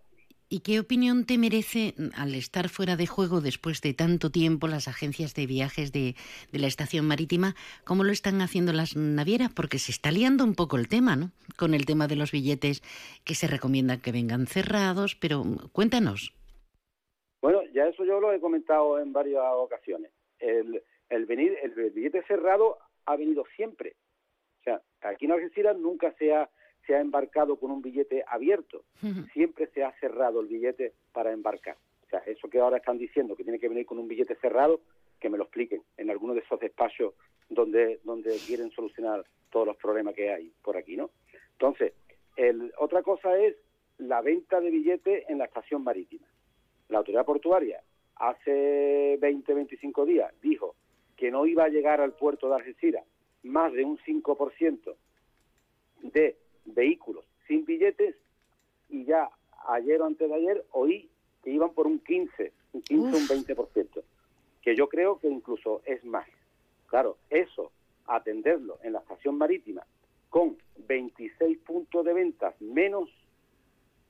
¿Y 0.53 0.63
qué 0.63 0.81
opinión 0.81 1.27
te 1.27 1.39
merece, 1.39 1.95
al 2.17 2.35
estar 2.35 2.69
fuera 2.69 2.97
de 2.97 3.07
juego 3.07 3.41
después 3.41 3.81
de 3.83 3.95
tanto 3.95 4.33
tiempo, 4.33 4.67
las 4.67 4.89
agencias 4.89 5.33
de 5.33 5.47
viajes 5.47 5.93
de, 5.93 6.17
la 6.51 6.67
estación 6.67 7.07
marítima? 7.07 7.55
¿Cómo 7.85 8.03
lo 8.03 8.11
están 8.11 8.41
haciendo 8.41 8.73
las 8.73 8.97
navieras? 8.97 9.53
Porque 9.55 9.79
se 9.79 9.93
está 9.93 10.11
liando 10.11 10.43
un 10.43 10.57
poco 10.57 10.77
el 10.77 10.89
tema, 10.89 11.15
¿no? 11.15 11.31
Con 11.57 11.73
el 11.73 11.87
tema 11.87 12.09
de 12.09 12.17
los 12.17 12.33
billetes 12.33 12.83
que 13.25 13.37
se 13.37 13.47
recomiendan 13.47 14.01
que 14.01 14.11
vengan 14.11 14.49
cerrados, 14.49 15.15
pero 15.15 15.45
cuéntanos. 15.73 16.35
Bueno, 17.41 17.63
ya 17.73 17.87
eso 17.87 18.05
yo 18.05 18.19
lo 18.19 18.33
he 18.33 18.41
comentado 18.41 18.99
en 18.99 19.13
varias 19.13 19.45
ocasiones. 19.55 20.11
El, 20.41 20.83
venir, 21.27 21.57
el 21.63 21.91
billete 21.91 22.25
cerrado 22.25 22.79
ha 23.07 23.15
venido 23.15 23.45
siempre. 23.55 23.95
O 24.59 24.65
sea, 24.65 24.83
aquí 25.03 25.27
en 25.27 25.33
Algeciras 25.33 25.79
nunca 25.79 26.13
se 26.19 26.35
ha 26.35 26.51
se 26.91 26.97
ha 26.97 27.01
embarcado 27.01 27.55
con 27.55 27.71
un 27.71 27.83
billete 27.83 28.25
abierto, 28.27 28.83
siempre 29.33 29.69
se 29.69 29.85
ha 29.85 29.93
cerrado 30.01 30.41
el 30.41 30.49
billete 30.49 30.93
para 31.13 31.31
embarcar. 31.31 31.77
O 32.05 32.09
sea, 32.11 32.19
eso 32.27 32.51
que 32.51 32.59
ahora 32.59 32.79
están 32.79 32.99
diciendo 32.99 33.37
que 33.37 33.45
tiene 33.45 33.61
que 33.61 33.69
venir 33.69 33.87
con 33.87 34.01
un 34.01 34.09
billete 34.09 34.35
cerrado, 34.41 34.81
que 35.21 35.31
me 35.31 35.39
lo 35.39 35.45
expliquen 35.45 35.85
en 35.97 36.11
alguno 36.11 36.35
de 36.35 36.41
esos 36.41 36.59
despachos 36.59 37.15
donde, 37.49 38.01
donde 38.03 38.37
quieren 38.45 38.73
solucionar 38.73 39.25
todos 39.51 39.69
los 39.69 39.77
problemas 39.77 40.17
que 40.17 40.33
hay 40.33 40.53
por 40.65 40.77
aquí, 40.77 40.97
¿no? 40.97 41.11
Entonces, 41.53 41.93
el, 42.35 42.73
otra 42.77 43.05
cosa 43.05 43.39
es 43.39 43.55
la 43.99 44.21
venta 44.21 44.61
de 44.61 44.71
billetes 44.73 45.27
en 45.29 45.39
la 45.39 45.45
estación 45.45 45.85
marítima. 45.85 46.27
La 46.89 46.99
autoridad 46.99 47.25
portuaria 47.25 47.81
hace 48.17 49.17
20, 49.21 49.55
25 49.55 50.07
días 50.07 50.35
dijo 50.43 50.75
que 51.17 51.31
no 51.31 51.47
iba 51.47 51.63
a 51.63 51.69
llegar 51.69 52.01
al 52.01 52.15
puerto 52.15 52.49
de 52.49 52.57
Algeciras 52.57 53.05
más 53.45 53.73
de 53.75 53.85
un 53.85 53.97
5% 53.99 54.97
de 56.03 56.37
vehículos 56.75 57.25
sin 57.47 57.65
billetes 57.65 58.17
y 58.89 59.05
ya 59.05 59.31
ayer 59.69 60.01
o 60.01 60.07
antes 60.07 60.29
de 60.29 60.35
ayer 60.35 60.65
oí 60.73 61.11
que 61.43 61.51
iban 61.51 61.73
por 61.73 61.87
un 61.87 61.99
15, 62.01 62.53
un 62.73 62.83
15, 62.83 63.17
un 63.17 63.45
20%, 63.47 64.03
que 64.63 64.77
yo 64.77 64.89
creo 64.89 65.19
que 65.19 65.29
incluso 65.29 65.83
es 65.85 66.05
más. 66.05 66.27
Claro, 66.87 67.17
eso, 67.31 67.73
atenderlo 68.07 68.79
en 68.83 68.93
la 68.93 68.99
estación 69.01 69.39
marítima 69.39 69.87
con 70.29 70.57
26 70.87 71.59
puntos 71.59 72.05
de 72.05 72.13
ventas 72.13 72.61
menos, 72.61 73.09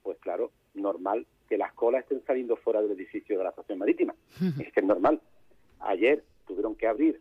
pues 0.02 0.18
claro, 0.18 0.50
normal 0.74 1.26
que 1.48 1.58
las 1.58 1.72
colas 1.72 2.02
estén 2.02 2.22
saliendo 2.24 2.56
fuera 2.56 2.80
del 2.82 2.92
edificio 2.92 3.36
de 3.36 3.44
la 3.44 3.50
estación 3.50 3.78
marítima. 3.78 4.14
es 4.60 4.72
que 4.72 4.80
es 4.80 4.86
normal. 4.86 5.20
Ayer 5.80 6.22
tuvieron 6.46 6.74
que 6.74 6.86
abrir 6.86 7.20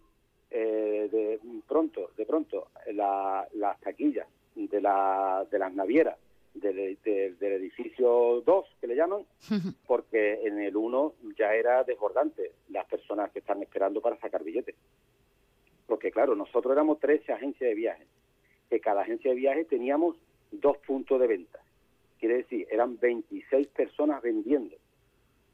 eh, 0.51 1.09
de 1.11 1.39
pronto, 1.67 2.11
de 2.17 2.25
pronto, 2.25 2.67
las 2.93 3.79
taquillas 3.81 4.27
de, 4.67 4.81
la, 4.81 5.45
de 5.49 5.59
las 5.59 5.73
navieras 5.73 6.17
del, 6.53 6.97
del, 7.03 7.51
edificio 7.53 8.41
2, 8.45 8.65
que 8.81 8.87
le 8.87 8.95
llaman, 8.95 9.23
porque 9.87 10.39
en 10.43 10.59
el 10.59 10.75
1 10.75 11.13
ya 11.37 11.53
era 11.53 11.83
desbordante 11.83 12.51
las 12.69 12.85
personas 12.85 13.31
que 13.31 13.39
están 13.39 13.61
esperando 13.61 14.01
para 14.01 14.17
sacar 14.19 14.43
billetes. 14.43 14.75
Porque 15.87 16.11
claro, 16.11 16.35
nosotros 16.35 16.71
éramos 16.73 16.99
13 16.99 17.33
agencias 17.33 17.69
de 17.69 17.75
viajes, 17.75 18.07
que 18.69 18.79
cada 18.79 19.01
agencia 19.01 19.31
de 19.31 19.37
viajes 19.37 19.67
teníamos 19.67 20.17
dos 20.51 20.77
puntos 20.77 21.19
de 21.19 21.27
venta. 21.27 21.59
Quiere 22.19 22.37
decir, 22.37 22.67
eran 22.69 22.99
26 22.99 23.67
personas 23.67 24.21
vendiendo, 24.21 24.75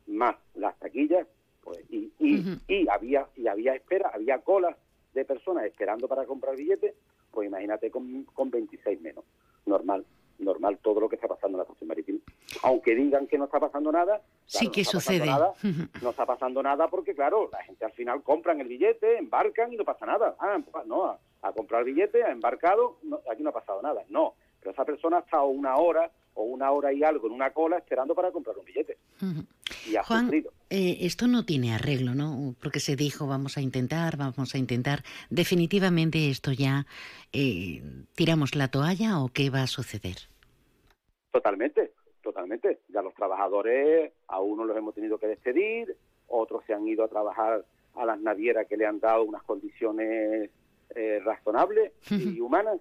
más 0.07 0.35
las 0.55 0.77
taquillas, 0.79 1.27
pues, 1.61 1.79
y, 1.89 2.11
y, 2.19 2.87
había, 2.89 3.27
y 3.35 3.47
había 3.47 3.75
espera, 3.75 4.11
había 4.13 4.39
colas 4.39 4.75
de 5.13 5.25
personas 5.25 5.65
esperando 5.65 6.07
para 6.07 6.25
comprar 6.25 6.55
billetes, 6.55 6.93
pues 7.35 7.47
imagínate 7.47 7.91
con, 7.91 8.23
con 8.33 8.49
26 8.49 8.99
menos. 9.01 9.23
Normal, 9.67 10.03
normal 10.39 10.79
todo 10.81 11.01
lo 11.01 11.09
que 11.09 11.15
está 11.15 11.27
pasando 11.27 11.55
en 11.55 11.59
la 11.59 11.63
estación 11.63 11.87
marítima. 11.87 12.19
Aunque 12.63 12.95
digan 12.95 13.27
que 13.27 13.37
no 13.37 13.45
está 13.45 13.59
pasando 13.59 13.91
nada, 13.91 14.21
sí 14.45 14.69
que 14.71 14.83
sucede. 14.83 15.25
no 16.01 16.09
está 16.09 16.25
pasando 16.25 16.63
nada 16.63 16.87
porque, 16.87 17.13
claro, 17.13 17.49
la 17.51 17.61
gente 17.63 17.85
al 17.85 17.91
final 17.91 18.23
compran 18.23 18.61
el 18.61 18.67
billete, 18.67 19.17
embarcan 19.17 19.71
y 19.73 19.75
no 19.75 19.83
pasa 19.83 20.05
nada. 20.05 20.35
Ah, 20.39 20.57
no, 20.85 21.05
a, 21.05 21.19
a 21.41 21.51
comprar 21.51 21.83
billete, 21.83 22.23
ha 22.23 22.31
embarcado, 22.31 22.97
aquí 23.31 23.43
no 23.43 23.49
ha 23.49 23.53
pasado 23.53 23.81
nada. 23.81 24.03
No, 24.09 24.33
pero 24.59 24.71
esa 24.71 24.85
persona 24.85 25.17
ha 25.17 25.21
estado 25.21 25.45
una 25.45 25.75
hora 25.75 26.09
o 26.35 26.43
una 26.43 26.71
hora 26.71 26.93
y 26.93 27.03
algo 27.03 27.27
en 27.27 27.33
una 27.33 27.51
cola 27.51 27.77
esperando 27.77 28.13
para 28.13 28.31
comprar 28.31 28.57
un 28.57 28.65
billete. 28.65 28.97
Y 29.89 29.95
ha 29.95 30.03
Juan, 30.03 30.31
eh, 30.69 30.97
esto 31.01 31.27
no 31.27 31.45
tiene 31.45 31.73
arreglo, 31.73 32.13
¿no? 32.13 32.55
Porque 32.61 32.79
se 32.79 32.95
dijo, 32.95 33.25
vamos 33.25 33.57
a 33.57 33.61
intentar, 33.61 34.17
vamos 34.17 34.53
a 34.53 34.57
intentar. 34.57 34.99
¿Definitivamente 35.29 36.29
esto 36.29 36.51
ya 36.51 36.85
eh, 37.33 37.81
tiramos 38.15 38.55
la 38.55 38.67
toalla 38.67 39.19
o 39.19 39.29
qué 39.29 39.49
va 39.49 39.63
a 39.63 39.67
suceder? 39.67 40.17
Totalmente, 41.31 41.93
totalmente. 42.21 42.79
Ya 42.89 43.01
los 43.01 43.13
trabajadores, 43.15 44.11
a 44.27 44.41
unos 44.41 44.67
los 44.67 44.77
hemos 44.77 44.93
tenido 44.93 45.17
que 45.17 45.27
despedir, 45.27 45.95
otros 46.27 46.63
se 46.65 46.73
han 46.73 46.87
ido 46.87 47.03
a 47.03 47.07
trabajar 47.07 47.65
a 47.95 48.05
las 48.05 48.19
navieras 48.19 48.67
que 48.67 48.77
le 48.77 48.85
han 48.85 48.99
dado 48.99 49.23
unas 49.23 49.43
condiciones 49.43 50.49
eh, 50.95 51.19
razonables 51.23 51.93
y 52.09 52.39
humanas 52.41 52.79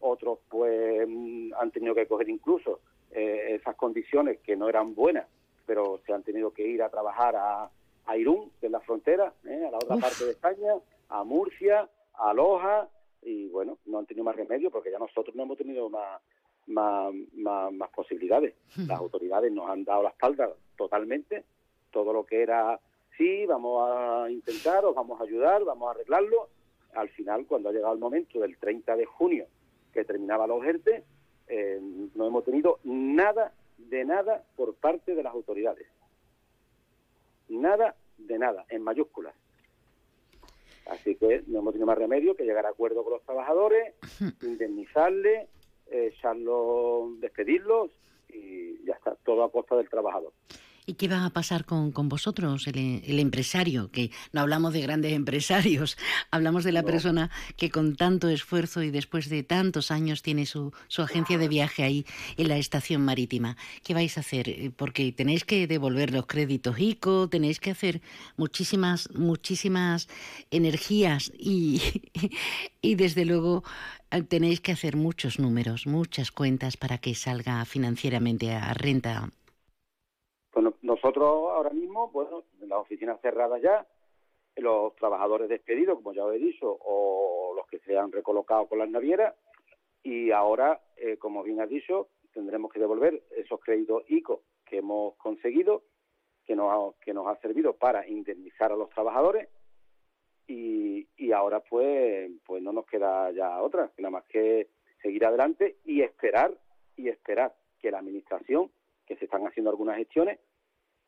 otros 0.00 0.38
pues 0.48 1.06
mm, 1.08 1.52
han 1.58 1.70
tenido 1.70 1.94
que 1.94 2.06
coger 2.06 2.28
incluso 2.28 2.80
eh, 3.10 3.56
esas 3.60 3.74
condiciones 3.76 4.38
que 4.40 4.56
no 4.56 4.68
eran 4.68 4.94
buenas, 4.94 5.26
pero 5.66 6.00
se 6.06 6.12
han 6.12 6.22
tenido 6.22 6.52
que 6.52 6.66
ir 6.66 6.82
a 6.82 6.88
trabajar 6.88 7.36
a, 7.36 7.70
a 8.06 8.16
Irún, 8.16 8.50
que 8.60 8.66
es 8.66 8.72
la 8.72 8.80
frontera, 8.80 9.32
¿eh? 9.44 9.64
a 9.66 9.70
la 9.70 9.78
otra 9.78 9.96
parte 9.96 10.24
de 10.24 10.32
España, 10.32 10.74
a 11.08 11.24
Murcia, 11.24 11.88
a 12.14 12.32
Loja, 12.32 12.88
y 13.22 13.48
bueno, 13.48 13.78
no 13.86 13.98
han 13.98 14.06
tenido 14.06 14.24
más 14.24 14.36
remedio 14.36 14.70
porque 14.70 14.90
ya 14.90 14.98
nosotros 14.98 15.34
no 15.34 15.42
hemos 15.42 15.58
tenido 15.58 15.88
más, 15.88 16.20
más, 16.66 17.12
más, 17.34 17.90
posibilidades. 17.90 18.54
Las 18.76 18.98
autoridades 18.98 19.52
nos 19.52 19.68
han 19.68 19.84
dado 19.84 20.02
la 20.02 20.10
espalda 20.10 20.50
totalmente, 20.76 21.44
todo 21.90 22.12
lo 22.12 22.24
que 22.24 22.42
era, 22.42 22.78
sí, 23.16 23.46
vamos 23.46 23.90
a 23.90 24.30
intentar, 24.30 24.84
os 24.84 24.94
vamos 24.94 25.20
a 25.20 25.24
ayudar, 25.24 25.64
vamos 25.64 25.88
a 25.88 25.90
arreglarlo. 25.92 26.48
Al 26.94 27.08
final, 27.10 27.46
cuando 27.46 27.68
ha 27.68 27.72
llegado 27.72 27.94
el 27.94 28.00
momento 28.00 28.40
del 28.40 28.56
30 28.56 28.96
de 28.96 29.04
junio, 29.04 29.46
que 29.98 30.04
terminaba 30.04 30.46
los 30.46 30.64
ERTE, 30.64 31.02
eh, 31.48 31.80
no 32.14 32.26
hemos 32.26 32.44
tenido 32.44 32.78
nada 32.84 33.52
de 33.78 34.04
nada 34.04 34.44
por 34.54 34.74
parte 34.74 35.16
de 35.16 35.22
las 35.24 35.34
autoridades. 35.34 35.88
Nada 37.48 37.96
de 38.16 38.38
nada, 38.38 38.64
en 38.68 38.82
mayúsculas. 38.82 39.34
Así 40.86 41.16
que 41.16 41.42
no 41.48 41.58
hemos 41.58 41.72
tenido 41.72 41.86
más 41.86 41.98
remedio 41.98 42.36
que 42.36 42.44
llegar 42.44 42.64
a 42.64 42.70
acuerdo 42.70 43.02
con 43.02 43.14
los 43.14 43.22
trabajadores, 43.24 43.94
indemnizarles, 44.42 45.48
echarlos, 45.90 47.18
despedirlos 47.20 47.90
y 48.28 48.84
ya 48.84 48.94
está, 48.94 49.16
todo 49.24 49.42
a 49.42 49.50
costa 49.50 49.76
del 49.76 49.88
trabajador. 49.88 50.32
¿Y 50.88 50.94
qué 50.94 51.06
va 51.06 51.26
a 51.26 51.30
pasar 51.30 51.66
con, 51.66 51.92
vosotros, 52.08 52.66
el, 52.66 53.18
empresario? 53.18 53.90
Que 53.90 54.10
no 54.32 54.40
hablamos 54.40 54.72
de 54.72 54.80
grandes 54.80 55.12
empresarios, 55.12 55.98
hablamos 56.30 56.64
de 56.64 56.72
la 56.72 56.82
persona 56.82 57.30
que 57.58 57.68
con 57.68 57.94
tanto 57.94 58.30
esfuerzo 58.30 58.82
y 58.82 58.90
después 58.90 59.28
de 59.28 59.42
tantos 59.42 59.90
años 59.90 60.22
tiene 60.22 60.46
su, 60.46 60.72
su 60.86 61.02
agencia 61.02 61.36
de 61.36 61.46
viaje 61.46 61.82
ahí 61.82 62.06
en 62.38 62.48
la 62.48 62.56
estación 62.56 63.02
marítima. 63.02 63.58
¿Qué 63.84 63.92
vais 63.92 64.16
a 64.16 64.20
hacer? 64.20 64.48
Eh, 64.48 64.72
porque 64.74 65.12
tenéis 65.12 65.44
que 65.44 65.66
devolver 65.66 66.10
los 66.10 66.24
créditos 66.24 66.80
ICO, 66.80 67.28
tenéis 67.28 67.60
que 67.60 67.70
hacer 67.70 68.00
muchísimas, 68.38 69.10
muchísimas 69.12 70.08
energías 70.50 71.30
y, 71.38 71.82
y 72.80 72.94
desde 72.94 73.26
luego 73.26 73.62
eh, 74.10 74.22
tenéis 74.22 74.62
que 74.62 74.72
hacer 74.72 74.96
muchos 74.96 75.38
números, 75.38 75.86
muchas 75.86 76.30
cuentas 76.30 76.78
para 76.78 76.96
que 76.96 77.14
salga 77.14 77.62
financieramente 77.66 78.54
a 78.54 78.72
renta 78.72 79.30
nosotros 80.98 81.52
ahora 81.52 81.70
mismo, 81.70 82.08
bueno, 82.08 82.42
en 82.60 82.68
las 82.68 82.80
oficinas 82.80 83.20
cerradas 83.20 83.62
ya, 83.62 83.86
los 84.56 84.96
trabajadores 84.96 85.48
despedidos, 85.48 85.96
como 85.96 86.12
ya 86.12 86.24
os 86.24 86.34
he 86.34 86.38
dicho, 86.38 86.76
o 86.80 87.52
los 87.54 87.66
que 87.68 87.78
se 87.78 87.96
han 87.96 88.10
recolocado 88.10 88.66
con 88.66 88.80
las 88.80 88.90
navieras, 88.90 89.36
y 90.02 90.32
ahora, 90.32 90.80
eh, 90.96 91.16
como 91.16 91.44
bien 91.44 91.60
has 91.60 91.68
dicho, 91.68 92.08
tendremos 92.32 92.72
que 92.72 92.80
devolver 92.80 93.22
esos 93.36 93.60
créditos 93.60 94.02
ICO 94.08 94.42
que 94.66 94.78
hemos 94.78 95.14
conseguido, 95.16 95.84
que 96.44 96.56
nos 96.56 96.72
ha, 96.72 97.04
que 97.04 97.14
nos 97.14 97.28
ha 97.28 97.36
servido 97.40 97.74
para 97.74 98.08
indemnizar 98.08 98.72
a 98.72 98.76
los 98.76 98.90
trabajadores 98.90 99.48
y, 100.48 101.06
y 101.16 101.32
ahora 101.32 101.60
pues 101.60 102.30
pues 102.46 102.62
no 102.62 102.72
nos 102.72 102.86
queda 102.86 103.30
ya 103.32 103.62
otra, 103.62 103.90
nada 103.98 104.10
más 104.10 104.24
que 104.24 104.68
seguir 105.02 105.24
adelante 105.26 105.76
y 105.84 106.00
esperar 106.00 106.56
y 106.96 107.08
esperar 107.08 107.54
que 107.78 107.90
la 107.90 107.98
administración, 107.98 108.70
que 109.06 109.16
se 109.16 109.26
están 109.26 109.46
haciendo 109.46 109.70
algunas 109.70 109.96
gestiones, 109.96 110.38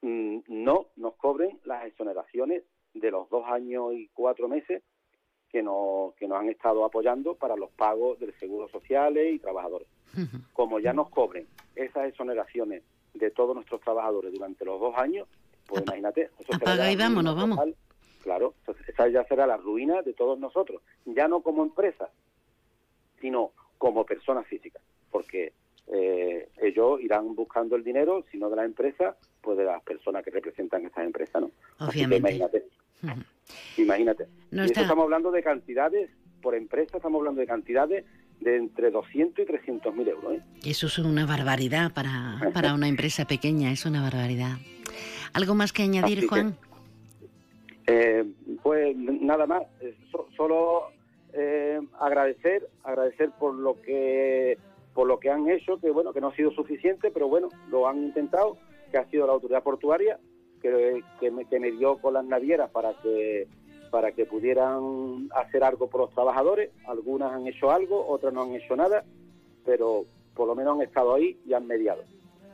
no 0.03 0.87
nos 0.97 1.15
cobren 1.15 1.59
las 1.65 1.85
exoneraciones 1.87 2.65
de 2.95 3.11
los 3.11 3.29
dos 3.31 3.45
años 3.47 3.93
y 3.95 4.09
cuatro 4.15 4.49
meses 4.49 4.83
que 5.51 5.63
nos, 5.63 6.15
que 6.15 6.29
nos 6.29 6.39
han 6.39 6.49
estado 6.49 6.85
apoyando 6.85 7.35
para 7.35 7.57
los 7.57 7.71
pagos 7.71 8.19
del 8.21 8.33
seguro 8.39 8.69
social 8.69 9.19
y 9.19 9.39
trabajadores. 9.39 9.89
Como 10.53 10.79
ya 10.81 10.93
nos 10.93 11.11
cobren 11.11 11.47
esas 11.75 12.09
exoneraciones 12.09 12.83
de 13.15 13.31
todos 13.31 13.55
nuestros 13.55 13.81
trabajadores 13.81 14.33
durante 14.33 14.65
los 14.65 14.81
dos 14.81 14.97
años, 14.97 15.29
pues 15.67 15.83
imagínate. 15.83 16.31
Apaga 16.53 16.91
y 16.91 16.97
vámonos, 16.97 17.37
vamos. 17.37 17.59
total. 17.59 17.77
Claro, 18.23 18.55
entonces 18.61 18.89
esa 18.89 19.09
ya 19.09 19.25
será 19.25 19.47
la 19.47 19.57
ruina 19.57 20.03
de 20.03 20.13
todos 20.13 20.39
nosotros, 20.39 20.83
ya 21.07 21.27
no 21.27 21.41
como 21.41 21.63
empresa, 21.63 22.11
sino 23.19 23.53
como 23.79 24.05
personas 24.05 24.47
físicas, 24.47 24.83
porque 25.11 25.55
eh, 25.93 26.49
ellos 26.63 27.01
irán 27.01 27.35
buscando 27.35 27.77
el 27.77 27.85
dinero, 27.85 28.25
si 28.31 28.39
no 28.39 28.49
de 28.51 28.57
la 28.57 28.65
empresa, 28.65 29.17
pues 29.41 29.59
de 29.59 29.65
las 29.65 29.83
personas 29.83 30.25
que 30.25 30.31
representan 30.31 30.87
esas 30.87 31.05
empresas, 31.05 31.43
¿no? 31.43 31.51
Así 31.79 31.99
que 32.01 32.07
Obviamente. 32.07 32.19
imagínate, 32.37 32.65
imagínate. 33.77 34.27
No 34.51 34.63
y 34.63 34.67
está- 34.67 34.83
estamos 34.83 35.05
hablando 35.05 35.31
de 35.31 35.43
cantidades, 35.43 36.11
por 36.43 36.55
empresa 36.55 36.97
estamos 36.99 37.19
hablando 37.21 37.41
de 37.41 37.47
cantidades 37.47 38.05
de 38.41 38.57
entre 38.57 38.91
200 38.91 39.43
y 39.45 39.47
300 39.47 39.95
mil 39.95 40.09
euros, 40.09 40.35
¿eh? 40.37 40.41
Eso 40.65 40.87
es 40.87 40.99
una 40.99 41.27
barbaridad 41.27 41.93
para, 41.93 42.39
para 42.55 42.73
una 42.75 42.89
empresa 42.89 43.27
pequeña, 43.27 43.71
es 43.73 43.85
una 43.85 44.01
barbaridad. 44.03 44.57
¿Algo 45.35 45.55
más 45.55 45.73
que 45.73 45.83
añadir, 45.83 46.21
que- 46.21 46.27
Juan? 46.29 46.57
Eh, 47.87 48.25
pues 48.63 48.97
nada 48.97 49.47
más, 49.47 49.63
eh, 49.81 49.95
so- 50.13 50.29
solo 50.37 50.85
eh, 51.33 51.81
agradecer, 52.01 52.69
agradecer 52.85 53.31
por 53.39 53.55
lo 53.55 53.81
que 53.83 54.59
por 54.95 55.07
lo 55.07 55.19
que 55.21 55.31
han 55.31 55.49
hecho, 55.49 55.79
que 55.81 55.91
bueno, 55.91 56.13
que 56.13 56.21
no 56.21 56.29
ha 56.29 56.35
sido 56.37 56.51
suficiente, 56.53 57.11
pero 57.11 57.29
bueno, 57.29 57.49
lo 57.69 57.87
han 57.89 58.03
intentado, 58.03 58.57
que 58.91 58.99
ha 58.99 59.09
sido 59.09 59.27
la 59.27 59.33
autoridad 59.35 59.63
portuaria, 59.63 60.19
que, 60.61 61.03
que, 61.21 61.31
me, 61.31 61.45
que 61.47 61.59
me 61.61 61.71
dio 61.71 61.99
con 61.99 62.15
las 62.15 62.25
navieras 62.25 62.71
para 62.71 62.95
que 63.03 63.47
para 63.91 64.13
que 64.13 64.25
pudieran 64.25 65.29
hacer 65.35 65.65
algo 65.65 65.91
por 65.91 66.03
los 66.03 66.11
trabajadores. 66.15 66.71
Algunas 66.87 67.33
han 67.33 67.49
hecho 67.49 67.73
algo, 67.73 68.07
otras 68.07 68.33
no 68.33 68.43
han 68.43 68.55
hecho 68.55 68.77
nada, 68.77 69.05
pero 69.65 70.05
por 70.35 70.47
lo 70.47 70.55
menos 70.55 70.77
han 70.77 70.83
estado 70.83 71.13
ahí 71.15 71.37
y 71.45 71.55
han 71.55 71.67
mediado. 71.67 72.05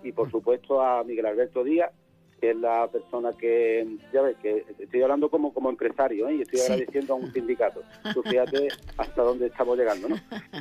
Y 0.02 0.12
por 0.12 0.30
supuesto 0.30 0.80
a 0.80 1.04
Miguel 1.04 1.26
Alberto 1.26 1.62
Díaz, 1.62 1.92
que 2.40 2.52
es 2.52 2.56
la 2.56 2.88
persona 2.88 3.32
que, 3.38 3.86
ya 4.14 4.22
ves, 4.22 4.36
que 4.38 4.64
estoy 4.78 5.02
hablando 5.02 5.28
como, 5.28 5.52
como 5.52 5.68
empresario, 5.68 6.26
¿eh? 6.28 6.36
y 6.36 6.40
estoy 6.42 6.58
Sí. 6.60 6.72
agradeciendo 6.72 7.12
a 7.12 7.16
un 7.16 7.30
sindicato. 7.30 7.82
Tú 8.14 8.22
fíjate 8.22 8.68
hasta 8.96 9.22
dónde 9.22 9.48
estamos 9.48 9.76
llegando, 9.76 10.08
¿no? 10.08 10.16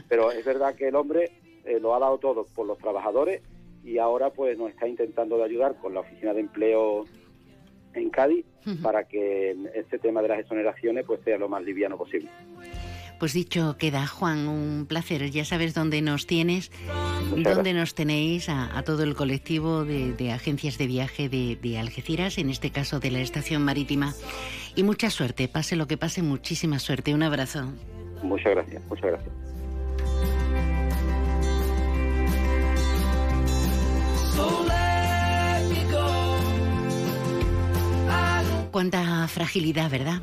Pero 0.10 0.30
es 0.32 0.44
verdad 0.44 0.76
que 0.76 0.90
el 0.90 0.96
hombre 0.96 1.32
eh, 1.66 1.80
lo 1.80 1.96
ha 1.96 2.00
dado 2.00 2.18
todo 2.18 2.46
por 2.56 2.66
los 2.68 2.78
trabajadores 2.78 3.42
y 3.84 3.98
ahora 3.98 4.32
pues 4.32 4.58
nos 4.58 4.70
está 4.70 4.88
intentando 4.88 5.38
de 5.38 5.44
ayudar 5.44 5.76
con 5.78 5.94
la 5.94 6.02
oficina 6.02 6.34
de 6.34 6.42
empleo 6.42 7.06
en 7.94 8.10
Cádiz 8.10 8.46
para 8.82 9.04
que 9.06 9.56
este 9.76 10.00
tema 10.00 10.22
de 10.22 10.28
las 10.28 10.40
exoneraciones 10.40 11.06
pues 11.06 11.22
sea 11.24 11.38
lo 11.38 11.48
más 11.48 11.64
liviano 11.64 11.98
posible. 11.98 12.30
Pues 13.20 13.34
dicho 13.34 13.78
queda, 13.78 14.06
Juan, 14.08 14.48
un 14.48 14.86
placer. 14.88 15.30
Ya 15.30 15.46
sabes 15.46 15.74
dónde 15.74 16.02
nos 16.02 16.28
tienes, 16.28 16.72
dónde 17.36 17.74
nos 17.74 17.96
tenéis 17.96 18.50
a, 18.50 18.78
a 18.78 18.84
todo 18.84 19.04
el 19.04 19.16
colectivo 19.16 19.86
de, 19.86 20.12
de 20.14 20.32
agencias 20.32 20.78
de 20.78 20.88
viaje 20.88 21.30
de, 21.30 21.56
de 21.56 21.78
Algeciras, 21.78 22.38
en 22.38 22.50
este 22.50 22.72
caso 22.72 23.00
de 23.00 23.12
la 23.12 23.20
estación 23.20 23.64
marítima. 23.64 24.14
Y 24.76 24.84
mucha 24.84 25.10
suerte, 25.10 25.48
pase 25.48 25.78
lo 25.78 25.88
que 25.88 25.98
pase, 25.98 26.24
muchísima 26.24 26.80
suerte. 26.80 27.14
Un 27.14 27.24
abrazo. 27.24 27.72
Muchas 28.22 28.54
gracias, 28.54 28.84
muchas 28.88 29.06
gracias. 29.06 29.45
Cuánta 38.72 39.28
fragilidad, 39.30 39.90
¿verdad? 39.90 40.22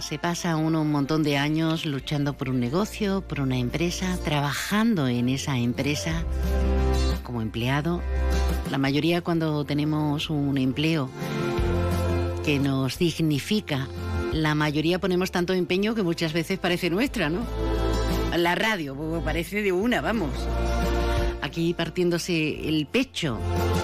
Se 0.00 0.18
pasa 0.18 0.56
uno 0.56 0.82
un 0.82 0.90
montón 0.90 1.22
de 1.22 1.36
años 1.36 1.84
luchando 1.84 2.32
por 2.32 2.48
un 2.48 2.60
negocio, 2.60 3.20
por 3.20 3.40
una 3.40 3.58
empresa, 3.58 4.18
trabajando 4.24 5.06
en 5.08 5.28
esa 5.28 5.58
empresa 5.58 6.24
como 7.22 7.42
empleado. 7.42 8.00
La 8.70 8.78
mayoría 8.78 9.20
cuando 9.20 9.64
tenemos 9.64 10.30
un 10.30 10.56
empleo 10.56 11.10
que 12.44 12.58
nos 12.58 12.98
dignifica, 12.98 13.86
la 14.32 14.54
mayoría 14.54 14.98
ponemos 14.98 15.30
tanto 15.30 15.52
empeño 15.52 15.94
que 15.94 16.02
muchas 16.02 16.32
veces 16.32 16.58
parece 16.58 16.90
nuestra, 16.90 17.28
¿no? 17.28 17.40
La 18.38 18.54
radio 18.54 18.94
parece 19.24 19.62
de 19.62 19.72
una, 19.72 20.00
vamos. 20.00 20.30
Aquí 21.42 21.74
partiéndose 21.74 22.68
el 22.68 22.86
pecho, 22.86 23.40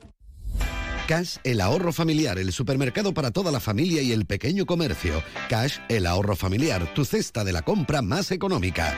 Cash, 1.07 1.37
el 1.43 1.61
ahorro 1.61 1.91
familiar, 1.91 2.37
el 2.37 2.53
supermercado 2.53 3.13
para 3.13 3.31
toda 3.31 3.51
la 3.51 3.59
familia 3.59 4.01
y 4.01 4.11
el 4.11 4.25
pequeño 4.25 4.65
comercio. 4.65 5.23
Cash, 5.49 5.79
el 5.89 6.05
ahorro 6.05 6.35
familiar, 6.35 6.93
tu 6.93 7.03
cesta 7.03 7.43
de 7.43 7.51
la 7.51 7.63
compra 7.63 8.01
más 8.01 8.31
económica. 8.31 8.95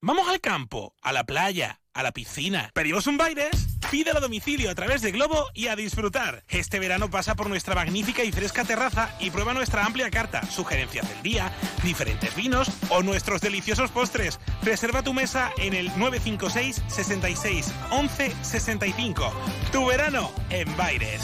Vamos 0.00 0.28
al 0.28 0.40
campo, 0.40 0.94
a 1.02 1.12
la 1.12 1.24
playa, 1.24 1.80
a 1.94 2.02
la 2.02 2.12
piscina. 2.12 2.70
¿Pedimos 2.74 3.06
un 3.06 3.16
Baires? 3.16 3.78
Pídelo 3.90 4.18
a 4.18 4.20
domicilio 4.20 4.70
a 4.70 4.74
través 4.74 5.02
de 5.02 5.12
Globo 5.12 5.48
y 5.54 5.68
a 5.68 5.76
disfrutar. 5.76 6.44
Este 6.48 6.78
verano 6.78 7.10
pasa 7.10 7.34
por 7.34 7.48
nuestra 7.48 7.74
magnífica 7.74 8.24
y 8.24 8.32
fresca 8.32 8.64
terraza 8.64 9.14
y 9.20 9.30
prueba 9.30 9.54
nuestra 9.54 9.84
amplia 9.84 10.10
carta, 10.10 10.44
sugerencias 10.50 11.08
del 11.08 11.22
día, 11.22 11.52
diferentes 11.82 12.34
vinos 12.34 12.68
o 12.90 13.02
nuestros 13.02 13.40
deliciosos 13.40 13.90
postres. 13.90 14.40
Reserva 14.62 15.02
tu 15.02 15.14
mesa 15.14 15.52
en 15.58 15.74
el 15.74 15.86
956 15.98 16.82
66 16.88 17.72
11 17.90 18.32
65. 18.42 19.32
Tu 19.72 19.86
verano 19.86 20.32
en 20.50 20.76
Baires. 20.76 21.22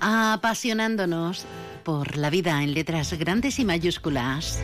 apasionándonos 0.00 1.46
por 1.84 2.16
la 2.16 2.30
vida 2.30 2.62
en 2.62 2.74
letras 2.74 3.12
grandes 3.14 3.58
y 3.58 3.64
mayúsculas. 3.64 4.60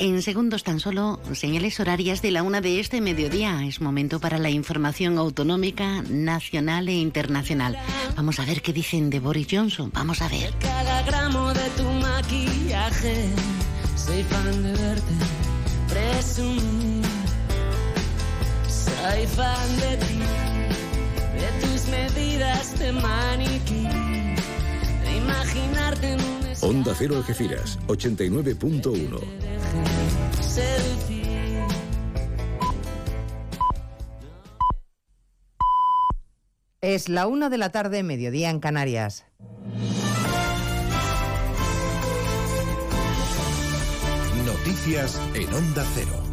En 0.00 0.22
segundos 0.22 0.64
tan 0.64 0.80
solo, 0.80 1.20
señales 1.34 1.78
horarias 1.78 2.22
de 2.22 2.30
la 2.30 2.42
una 2.42 2.62
de 2.62 2.80
este 2.80 3.02
mediodía. 3.02 3.62
Es 3.66 3.82
momento 3.82 4.18
para 4.18 4.38
la 4.38 4.48
información 4.48 5.18
autonómica, 5.18 6.02
nacional 6.08 6.88
e 6.88 6.94
internacional. 6.94 7.76
Vamos 8.16 8.40
a 8.40 8.46
ver 8.46 8.62
qué 8.62 8.72
dicen 8.72 9.10
de 9.10 9.20
Boris 9.20 9.46
Johnson. 9.50 9.90
Vamos 9.92 10.22
a 10.22 10.28
ver. 10.28 10.54
Cada 10.58 11.02
gramo 11.02 11.52
de 11.52 11.68
tu 11.76 11.82
maquillaje, 11.82 13.28
soy 13.94 14.22
fan 14.22 14.62
de 14.62 14.72
verte 14.72 15.12
presumir. 15.90 17.04
Soy 18.68 19.26
fan 19.26 19.80
de 19.80 19.96
ti, 19.98 20.18
de 21.40 21.66
tus 21.66 21.88
medidas 21.88 22.78
de 22.78 22.92
maniquí, 22.92 23.86
imaginarte 25.22 26.12
en 26.12 26.20
un 26.20 26.40
Onda 26.62 26.94
Cero 26.96 27.16
Algeciras, 27.16 27.78
89.1. 27.86 29.20
seducir. 30.42 31.20
Es 36.82 37.08
la 37.08 37.26
una 37.26 37.50
de 37.50 37.58
la 37.58 37.70
tarde, 37.70 38.02
mediodía 38.02 38.50
en 38.50 38.58
Canarias. 38.60 39.24
Noticias 44.46 45.20
en 45.34 45.52
Onda 45.52 45.84
Cero. 45.94 46.29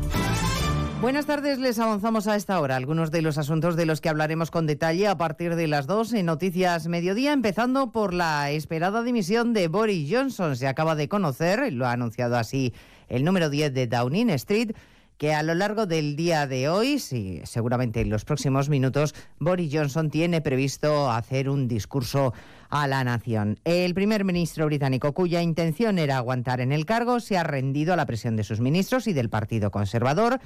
Buenas 1.00 1.28
tardes, 1.28 1.60
les 1.60 1.78
avanzamos 1.78 2.28
a 2.28 2.36
esta 2.36 2.60
hora 2.60 2.76
algunos 2.76 3.12
de 3.12 3.22
los 3.22 3.38
asuntos 3.38 3.76
de 3.76 3.86
los 3.86 4.02
que 4.02 4.10
hablaremos 4.10 4.50
con 4.50 4.66
detalle 4.66 5.08
a 5.08 5.16
partir 5.16 5.56
de 5.56 5.68
las 5.68 5.86
2 5.86 6.14
en 6.14 6.26
Noticias 6.26 6.88
Mediodía, 6.88 7.34
empezando 7.34 7.92
por 7.92 8.16
la 8.16 8.50
esperada 8.50 9.04
dimisión 9.04 9.54
de 9.54 9.68
Boris 9.68 10.12
Johnson. 10.12 10.56
Se 10.56 10.68
acaba 10.68 10.96
de 10.96 11.08
conocer, 11.08 11.72
lo 11.72 11.86
ha 11.86 11.92
anunciado 11.92 12.36
así 12.36 12.74
el 13.10 13.24
número 13.24 13.52
10 13.52 13.76
de 13.76 13.86
Downing 13.86 14.32
Street, 14.32 14.72
que 15.20 15.36
a 15.36 15.44
lo 15.44 15.54
largo 15.54 15.86
del 15.86 16.16
día 16.16 16.48
de 16.48 16.68
hoy, 16.68 16.98
sí, 16.98 17.42
seguramente 17.44 18.02
en 18.02 18.10
los 18.10 18.26
próximos 18.26 18.68
minutos, 18.68 19.14
Boris 19.38 19.72
Johnson 19.72 20.10
tiene 20.10 20.42
previsto 20.42 21.12
hacer 21.12 21.48
un 21.48 21.68
discurso 21.68 22.34
a 22.70 22.88
la 22.88 23.04
nación. 23.04 23.60
El 23.66 23.94
primer 23.94 24.26
ministro 24.26 24.66
británico, 24.66 25.14
cuya 25.14 25.44
intención 25.44 26.00
era 26.00 26.18
aguantar 26.18 26.60
en 26.60 26.72
el 26.72 26.88
cargo, 26.88 27.20
se 27.20 27.38
ha 27.38 27.44
rendido 27.44 27.94
a 27.94 27.98
la 27.98 28.08
presión 28.08 28.36
de 28.36 28.44
sus 28.44 28.62
ministros 28.62 29.06
y 29.06 29.14
del 29.14 29.30
Partido 29.30 29.70
Conservador 29.70 30.40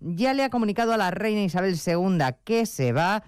ya 0.00 0.34
le 0.34 0.44
ha 0.44 0.50
comunicado 0.50 0.92
a 0.92 0.96
la 0.96 1.10
reina 1.10 1.42
Isabel 1.42 1.78
II 1.84 2.18
que 2.44 2.66
se 2.66 2.92
va. 2.92 3.22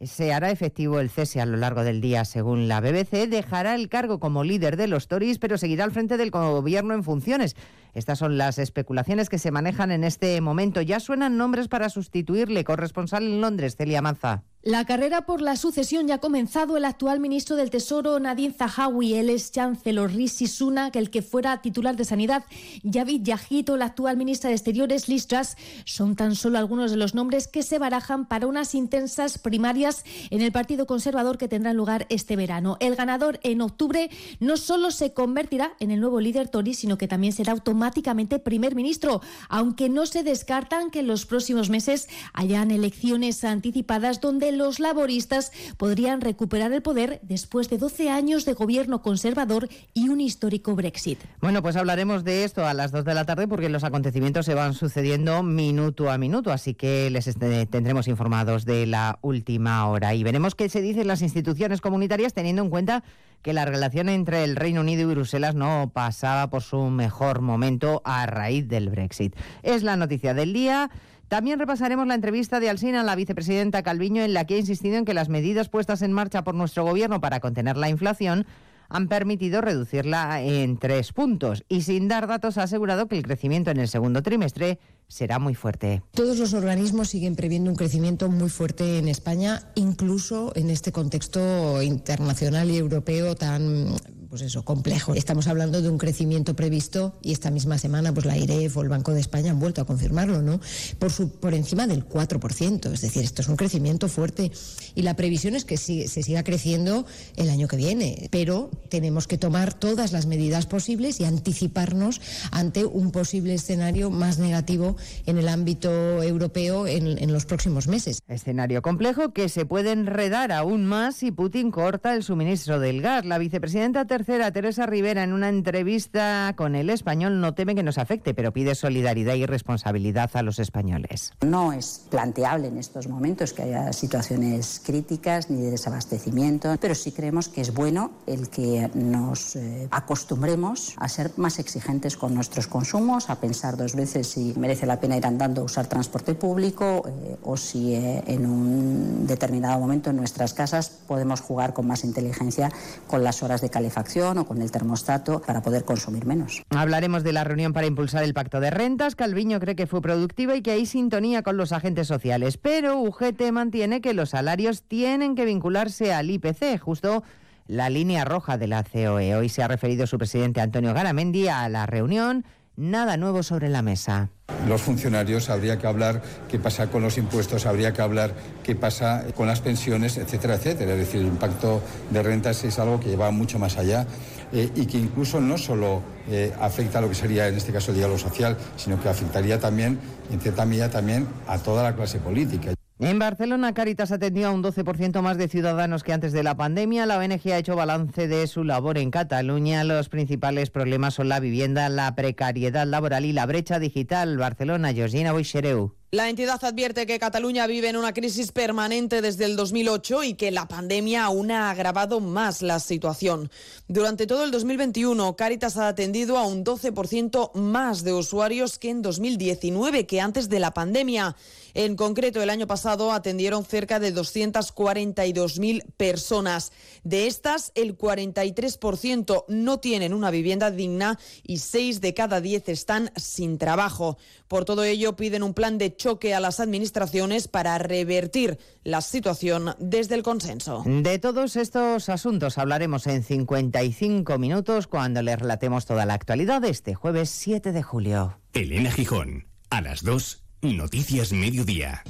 Se 0.00 0.32
hará 0.32 0.50
efectivo 0.50 0.98
el 0.98 1.10
cese 1.10 1.42
a 1.42 1.46
lo 1.46 1.58
largo 1.58 1.84
del 1.84 2.00
día, 2.00 2.24
según 2.24 2.68
la 2.68 2.80
BBC. 2.80 3.28
Dejará 3.28 3.74
el 3.74 3.90
cargo 3.90 4.18
como 4.18 4.44
líder 4.44 4.78
de 4.78 4.86
los 4.86 5.08
Tories, 5.08 5.38
pero 5.38 5.58
seguirá 5.58 5.84
al 5.84 5.92
frente 5.92 6.16
del 6.16 6.30
gobierno 6.30 6.94
en 6.94 7.04
funciones. 7.04 7.54
Estas 7.92 8.18
son 8.18 8.38
las 8.38 8.58
especulaciones 8.58 9.28
que 9.28 9.38
se 9.38 9.50
manejan 9.50 9.90
en 9.90 10.04
este 10.04 10.40
momento. 10.40 10.80
Ya 10.80 11.00
suenan 11.00 11.36
nombres 11.36 11.68
para 11.68 11.90
sustituirle. 11.90 12.64
Corresponsal 12.64 13.24
en 13.24 13.40
Londres, 13.42 13.76
Celia 13.76 14.00
Manza. 14.00 14.44
La 14.62 14.84
carrera 14.84 15.22
por 15.22 15.40
la 15.40 15.56
sucesión 15.56 16.06
ya 16.06 16.16
ha 16.16 16.18
comenzado. 16.18 16.76
El 16.76 16.84
actual 16.84 17.18
ministro 17.18 17.56
del 17.56 17.70
Tesoro, 17.70 18.20
Nadine 18.20 18.52
Zahawi, 18.52 19.14
el 19.14 19.30
ex 19.30 19.52
chancellor 19.52 20.12
Rishi 20.12 20.46
Sunak, 20.46 20.94
el 20.96 21.08
que 21.08 21.22
fuera 21.22 21.62
titular 21.62 21.96
de 21.96 22.04
Sanidad, 22.04 22.44
Javid 22.84 23.22
Yajito, 23.22 23.78
la 23.78 23.86
actual 23.86 24.18
ministra 24.18 24.48
de 24.48 24.56
Exteriores, 24.56 25.08
Liz 25.08 25.26
Truss, 25.26 25.56
son 25.86 26.14
tan 26.14 26.36
solo 26.36 26.58
algunos 26.58 26.90
de 26.90 26.98
los 26.98 27.14
nombres 27.14 27.48
que 27.48 27.62
se 27.62 27.78
barajan 27.78 28.26
para 28.26 28.46
unas 28.46 28.74
intensas 28.74 29.38
primarias 29.38 30.04
en 30.28 30.42
el 30.42 30.52
Partido 30.52 30.84
Conservador 30.86 31.38
que 31.38 31.48
tendrán 31.48 31.78
lugar 31.78 32.04
este 32.10 32.36
verano. 32.36 32.76
El 32.80 32.96
ganador 32.96 33.40
en 33.42 33.62
octubre 33.62 34.10
no 34.40 34.58
solo 34.58 34.90
se 34.90 35.14
convertirá 35.14 35.72
en 35.80 35.90
el 35.90 36.00
nuevo 36.00 36.20
líder 36.20 36.50
Tory, 36.50 36.74
sino 36.74 36.98
que 36.98 37.08
también 37.08 37.32
será 37.32 37.52
automáticamente 37.52 38.38
primer 38.38 38.74
ministro, 38.74 39.22
aunque 39.48 39.88
no 39.88 40.04
se 40.04 40.22
descartan 40.22 40.90
que 40.90 41.00
en 41.00 41.06
los 41.06 41.24
próximos 41.24 41.70
meses 41.70 42.10
hayan 42.34 42.70
elecciones 42.70 43.42
anticipadas 43.42 44.20
donde 44.20 44.49
los 44.52 44.80
laboristas 44.80 45.52
podrían 45.76 46.20
recuperar 46.20 46.72
el 46.72 46.82
poder 46.82 47.20
después 47.22 47.68
de 47.70 47.78
12 47.78 48.10
años 48.10 48.44
de 48.44 48.54
gobierno 48.54 49.02
conservador 49.02 49.68
y 49.94 50.08
un 50.08 50.20
histórico 50.20 50.74
Brexit. 50.74 51.18
Bueno, 51.40 51.62
pues 51.62 51.76
hablaremos 51.76 52.24
de 52.24 52.44
esto 52.44 52.66
a 52.66 52.74
las 52.74 52.92
2 52.92 53.04
de 53.04 53.14
la 53.14 53.24
tarde 53.24 53.48
porque 53.48 53.68
los 53.68 53.84
acontecimientos 53.84 54.46
se 54.46 54.54
van 54.54 54.74
sucediendo 54.74 55.42
minuto 55.42 56.10
a 56.10 56.18
minuto, 56.18 56.52
así 56.52 56.74
que 56.74 57.10
les 57.10 57.24
tendremos 57.70 58.08
informados 58.08 58.64
de 58.64 58.86
la 58.86 59.18
última 59.22 59.88
hora 59.88 60.14
y 60.14 60.22
veremos 60.22 60.54
qué 60.54 60.68
se 60.68 60.80
dice 60.80 61.02
en 61.02 61.08
las 61.08 61.22
instituciones 61.22 61.80
comunitarias 61.80 62.34
teniendo 62.34 62.62
en 62.62 62.70
cuenta 62.70 63.02
que 63.42 63.52
la 63.52 63.64
relación 63.64 64.08
entre 64.08 64.44
el 64.44 64.56
Reino 64.56 64.82
Unido 64.82 65.02
y 65.02 65.14
Bruselas 65.14 65.54
no 65.54 65.90
pasaba 65.94 66.50
por 66.50 66.62
su 66.62 66.78
mejor 66.90 67.40
momento 67.40 68.02
a 68.04 68.26
raíz 68.26 68.68
del 68.68 68.90
Brexit. 68.90 69.34
Es 69.62 69.82
la 69.82 69.96
noticia 69.96 70.34
del 70.34 70.52
día. 70.52 70.90
También 71.30 71.60
repasaremos 71.60 72.08
la 72.08 72.16
entrevista 72.16 72.58
de 72.58 72.68
Alsina 72.68 73.02
a 73.02 73.04
la 73.04 73.14
vicepresidenta 73.14 73.84
Calviño 73.84 74.20
en 74.20 74.34
la 74.34 74.46
que 74.46 74.56
ha 74.56 74.58
insistido 74.58 74.96
en 74.96 75.04
que 75.04 75.14
las 75.14 75.28
medidas 75.28 75.68
puestas 75.68 76.02
en 76.02 76.12
marcha 76.12 76.42
por 76.42 76.56
nuestro 76.56 76.82
gobierno 76.82 77.20
para 77.20 77.38
contener 77.38 77.76
la 77.76 77.88
inflación 77.88 78.46
han 78.88 79.06
permitido 79.06 79.60
reducirla 79.60 80.42
en 80.42 80.76
tres 80.76 81.12
puntos 81.12 81.62
y 81.68 81.82
sin 81.82 82.08
dar 82.08 82.26
datos 82.26 82.58
ha 82.58 82.64
asegurado 82.64 83.06
que 83.06 83.16
el 83.16 83.22
crecimiento 83.22 83.70
en 83.70 83.78
el 83.78 83.86
segundo 83.86 84.24
trimestre 84.24 84.80
será 85.06 85.38
muy 85.38 85.54
fuerte. 85.54 86.02
Todos 86.10 86.36
los 86.36 86.52
organismos 86.52 87.10
siguen 87.10 87.36
previendo 87.36 87.70
un 87.70 87.76
crecimiento 87.76 88.28
muy 88.28 88.50
fuerte 88.50 88.98
en 88.98 89.06
España, 89.06 89.70
incluso 89.76 90.52
en 90.56 90.68
este 90.68 90.90
contexto 90.90 91.80
internacional 91.80 92.72
y 92.72 92.76
europeo 92.76 93.36
tan 93.36 93.94
pues 94.30 94.42
eso, 94.42 94.64
complejo. 94.64 95.14
Estamos 95.14 95.48
hablando 95.48 95.82
de 95.82 95.88
un 95.88 95.98
crecimiento 95.98 96.54
previsto 96.54 97.18
y 97.20 97.32
esta 97.32 97.50
misma 97.50 97.78
semana 97.78 98.14
pues 98.14 98.26
la 98.26 98.38
IREF 98.38 98.76
o 98.76 98.82
el 98.82 98.88
Banco 98.88 99.12
de 99.12 99.20
España 99.20 99.50
han 99.50 99.58
vuelto 99.58 99.82
a 99.82 99.86
confirmarlo, 99.86 100.40
¿no? 100.40 100.60
Por, 101.00 101.10
su, 101.10 101.32
por 101.32 101.52
encima 101.52 101.88
del 101.88 102.08
4%, 102.08 102.92
es 102.92 103.00
decir, 103.00 103.24
esto 103.24 103.42
es 103.42 103.48
un 103.48 103.56
crecimiento 103.56 104.08
fuerte 104.08 104.52
y 104.94 105.02
la 105.02 105.16
previsión 105.16 105.56
es 105.56 105.64
que 105.64 105.76
se 105.76 106.06
siga 106.06 106.44
creciendo 106.44 107.06
el 107.34 107.50
año 107.50 107.66
que 107.66 107.76
viene, 107.76 108.28
pero 108.30 108.70
tenemos 108.88 109.26
que 109.26 109.36
tomar 109.36 109.74
todas 109.74 110.12
las 110.12 110.26
medidas 110.26 110.66
posibles 110.66 111.18
y 111.18 111.24
anticiparnos 111.24 112.20
ante 112.52 112.84
un 112.84 113.10
posible 113.10 113.54
escenario 113.54 114.10
más 114.10 114.38
negativo 114.38 114.96
en 115.26 115.38
el 115.38 115.48
ámbito 115.48 116.22
europeo 116.22 116.86
en, 116.86 117.18
en 117.18 117.32
los 117.32 117.46
próximos 117.46 117.88
meses. 117.88 118.20
Escenario 118.28 118.80
complejo 118.80 119.32
que 119.32 119.48
se 119.48 119.66
puede 119.66 119.90
enredar 119.90 120.52
aún 120.52 120.86
más 120.86 121.16
si 121.16 121.32
Putin 121.32 121.72
corta 121.72 122.14
el 122.14 122.22
suministro 122.22 122.78
del 122.78 123.02
gas. 123.02 123.24
La 123.24 123.38
vicepresidenta 123.38 124.06
Teresa 124.24 124.86
Rivera, 124.86 125.24
en 125.24 125.32
una 125.32 125.48
entrevista 125.48 126.52
con 126.56 126.74
el 126.74 126.90
español, 126.90 127.40
no 127.40 127.54
teme 127.54 127.74
que 127.74 127.82
nos 127.82 127.96
afecte, 127.96 128.34
pero 128.34 128.52
pide 128.52 128.74
solidaridad 128.74 129.34
y 129.34 129.46
responsabilidad 129.46 130.30
a 130.34 130.42
los 130.42 130.58
españoles. 130.58 131.32
No 131.40 131.72
es 131.72 132.06
planteable 132.10 132.68
en 132.68 132.76
estos 132.76 133.08
momentos 133.08 133.54
que 133.54 133.62
haya 133.62 133.92
situaciones 133.92 134.82
críticas 134.84 135.48
ni 135.48 135.62
de 135.62 135.70
desabastecimiento, 135.70 136.76
pero 136.80 136.94
sí 136.94 137.12
creemos 137.12 137.48
que 137.48 137.62
es 137.62 137.72
bueno 137.72 138.10
el 138.26 138.50
que 138.50 138.90
nos 138.94 139.56
eh, 139.56 139.88
acostumbremos 139.90 140.94
a 140.98 141.08
ser 141.08 141.32
más 141.36 141.58
exigentes 141.58 142.16
con 142.16 142.34
nuestros 142.34 142.66
consumos, 142.66 143.30
a 143.30 143.40
pensar 143.40 143.76
dos 143.76 143.94
veces 143.94 144.26
si 144.26 144.52
merece 144.56 144.84
la 144.84 145.00
pena 145.00 145.16
ir 145.16 145.26
andando 145.26 145.62
a 145.62 145.64
usar 145.64 145.86
transporte 145.86 146.34
público 146.34 147.04
eh, 147.06 147.36
o 147.42 147.56
si 147.56 147.94
eh, 147.94 148.22
en 148.26 148.44
un 148.44 149.26
determinado 149.26 149.80
momento 149.80 150.10
en 150.10 150.16
nuestras 150.16 150.52
casas 150.52 150.90
podemos 150.90 151.40
jugar 151.40 151.72
con 151.72 151.86
más 151.86 152.04
inteligencia 152.04 152.70
con 153.06 153.24
las 153.24 153.42
horas 153.42 153.60
de 153.60 153.70
calefacción 153.70 154.09
o 154.16 154.44
con 154.44 154.60
el 154.60 154.70
termostato 154.72 155.40
para 155.40 155.62
poder 155.62 155.84
consumir 155.84 156.26
menos. 156.26 156.62
Hablaremos 156.70 157.22
de 157.22 157.32
la 157.32 157.44
reunión 157.44 157.72
para 157.72 157.86
impulsar 157.86 158.24
el 158.24 158.34
pacto 158.34 158.58
de 158.58 158.70
rentas. 158.70 159.14
Calviño 159.14 159.60
cree 159.60 159.76
que 159.76 159.86
fue 159.86 160.02
productiva 160.02 160.56
y 160.56 160.62
que 160.62 160.72
hay 160.72 160.86
sintonía 160.86 161.42
con 161.42 161.56
los 161.56 161.72
agentes 161.72 162.08
sociales, 162.08 162.56
pero 162.56 162.98
UGT 162.98 163.52
mantiene 163.52 164.00
que 164.00 164.14
los 164.14 164.30
salarios 164.30 164.82
tienen 164.82 165.36
que 165.36 165.44
vincularse 165.44 166.12
al 166.12 166.30
IPC, 166.30 166.80
justo 166.80 167.22
la 167.66 167.88
línea 167.88 168.24
roja 168.24 168.58
de 168.58 168.66
la 168.66 168.82
COE. 168.82 169.36
Hoy 169.36 169.48
se 169.48 169.62
ha 169.62 169.68
referido 169.68 170.06
su 170.08 170.18
presidente 170.18 170.60
Antonio 170.60 170.92
Garamendi 170.92 171.46
a 171.46 171.68
la 171.68 171.86
reunión. 171.86 172.44
Nada 172.74 173.16
nuevo 173.16 173.42
sobre 173.44 173.68
la 173.68 173.82
mesa 173.82 174.30
los 174.68 174.82
funcionarios, 174.82 175.50
habría 175.50 175.78
que 175.78 175.86
hablar 175.86 176.22
qué 176.48 176.58
pasa 176.58 176.88
con 176.88 177.02
los 177.02 177.18
impuestos, 177.18 177.66
habría 177.66 177.92
que 177.92 178.02
hablar 178.02 178.32
qué 178.62 178.74
pasa 178.74 179.24
con 179.34 179.46
las 179.46 179.60
pensiones, 179.60 180.16
etcétera, 180.16 180.54
etcétera. 180.54 180.92
Es 180.92 180.98
decir, 180.98 181.20
el 181.20 181.26
impacto 181.26 181.82
de 182.10 182.22
rentas 182.22 182.62
es 182.64 182.78
algo 182.78 183.00
que 183.00 183.16
va 183.16 183.30
mucho 183.30 183.58
más 183.58 183.78
allá 183.78 184.06
eh, 184.52 184.70
y 184.74 184.86
que 184.86 184.98
incluso 184.98 185.40
no 185.40 185.58
solo 185.58 186.02
eh, 186.28 186.52
afecta 186.60 186.98
a 186.98 187.02
lo 187.02 187.08
que 187.08 187.14
sería 187.14 187.48
en 187.48 187.56
este 187.56 187.72
caso 187.72 187.90
el 187.92 187.98
diálogo 187.98 188.18
social, 188.18 188.56
sino 188.76 189.00
que 189.00 189.08
afectaría 189.08 189.58
también, 189.58 189.98
en 190.32 190.40
cierta 190.40 190.64
medida, 190.64 190.90
también 190.90 191.26
a 191.46 191.58
toda 191.58 191.82
la 191.82 191.94
clase 191.94 192.18
política. 192.18 192.72
En 193.02 193.18
Barcelona, 193.18 193.72
Caritas 193.72 194.12
atendió 194.12 194.48
a 194.48 194.50
un 194.50 194.62
12% 194.62 195.22
más 195.22 195.38
de 195.38 195.48
ciudadanos 195.48 196.04
que 196.04 196.12
antes 196.12 196.32
de 196.32 196.42
la 196.42 196.58
pandemia. 196.58 197.06
La 197.06 197.16
ONG 197.16 197.50
ha 197.50 197.56
hecho 197.56 197.74
balance 197.74 198.28
de 198.28 198.46
su 198.46 198.62
labor 198.62 198.98
en 198.98 199.10
Cataluña. 199.10 199.84
Los 199.84 200.10
principales 200.10 200.68
problemas 200.68 201.14
son 201.14 201.30
la 201.30 201.40
vivienda, 201.40 201.88
la 201.88 202.14
precariedad 202.14 202.86
laboral 202.86 203.24
y 203.24 203.32
la 203.32 203.46
brecha 203.46 203.78
digital. 203.78 204.36
Barcelona, 204.36 204.92
Georgina 204.92 205.32
Boixereu. 205.32 205.94
La 206.12 206.28
entidad 206.28 206.64
advierte 206.64 207.06
que 207.06 207.20
Cataluña 207.20 207.68
vive 207.68 207.88
en 207.88 207.96
una 207.96 208.12
crisis 208.12 208.50
permanente 208.50 209.22
desde 209.22 209.44
el 209.44 209.54
2008 209.54 210.24
y 210.24 210.34
que 210.34 210.50
la 210.50 210.66
pandemia 210.66 211.22
aún 211.22 211.52
ha 211.52 211.70
agravado 211.70 212.18
más 212.18 212.62
la 212.62 212.80
situación. 212.80 213.48
Durante 213.86 214.26
todo 214.26 214.42
el 214.42 214.50
2021, 214.50 215.36
Caritas 215.36 215.76
ha 215.76 215.86
atendido 215.86 216.36
a 216.36 216.48
un 216.48 216.64
12% 216.64 217.54
más 217.54 218.02
de 218.02 218.12
usuarios 218.12 218.76
que 218.76 218.90
en 218.90 219.02
2019, 219.02 220.06
que 220.06 220.20
antes 220.20 220.48
de 220.48 220.58
la 220.58 220.74
pandemia. 220.74 221.36
En 221.74 221.94
concreto, 221.94 222.42
el 222.42 222.50
año 222.50 222.66
pasado 222.66 223.12
atendieron 223.12 223.64
cerca 223.64 224.00
de 224.00 224.12
242.000 224.12 225.84
personas. 225.96 226.72
De 227.04 227.28
estas, 227.28 227.70
el 227.76 227.96
43% 227.96 229.44
no 229.46 229.78
tienen 229.78 230.12
una 230.12 230.32
vivienda 230.32 230.72
digna 230.72 231.20
y 231.44 231.58
6 231.58 232.00
de 232.00 232.14
cada 232.14 232.40
10 232.40 232.68
están 232.68 233.12
sin 233.14 233.58
trabajo. 233.58 234.18
Por 234.48 234.64
todo 234.64 234.82
ello, 234.82 235.14
piden 235.14 235.44
un 235.44 235.54
plan 235.54 235.78
de 235.78 235.99
choque 236.00 236.34
a 236.34 236.40
las 236.40 236.60
administraciones 236.60 237.46
para 237.46 237.76
revertir 237.76 238.58
la 238.84 239.02
situación 239.02 239.74
desde 239.78 240.14
el 240.14 240.22
consenso. 240.22 240.82
De 240.86 241.18
todos 241.18 241.56
estos 241.56 242.08
asuntos 242.08 242.56
hablaremos 242.56 243.06
en 243.06 243.22
55 243.22 244.38
minutos 244.38 244.86
cuando 244.86 245.20
les 245.20 245.38
relatemos 245.38 245.84
toda 245.84 246.06
la 246.06 246.14
actualidad 246.14 246.62
de 246.62 246.70
este 246.70 246.94
jueves 246.94 247.28
7 247.28 247.72
de 247.72 247.82
julio. 247.82 248.38
Elena 248.54 248.90
Gijón, 248.90 249.46
a 249.68 249.82
las 249.82 250.02
2, 250.02 250.42
Noticias 250.62 251.32
Mediodía. 251.32 252.02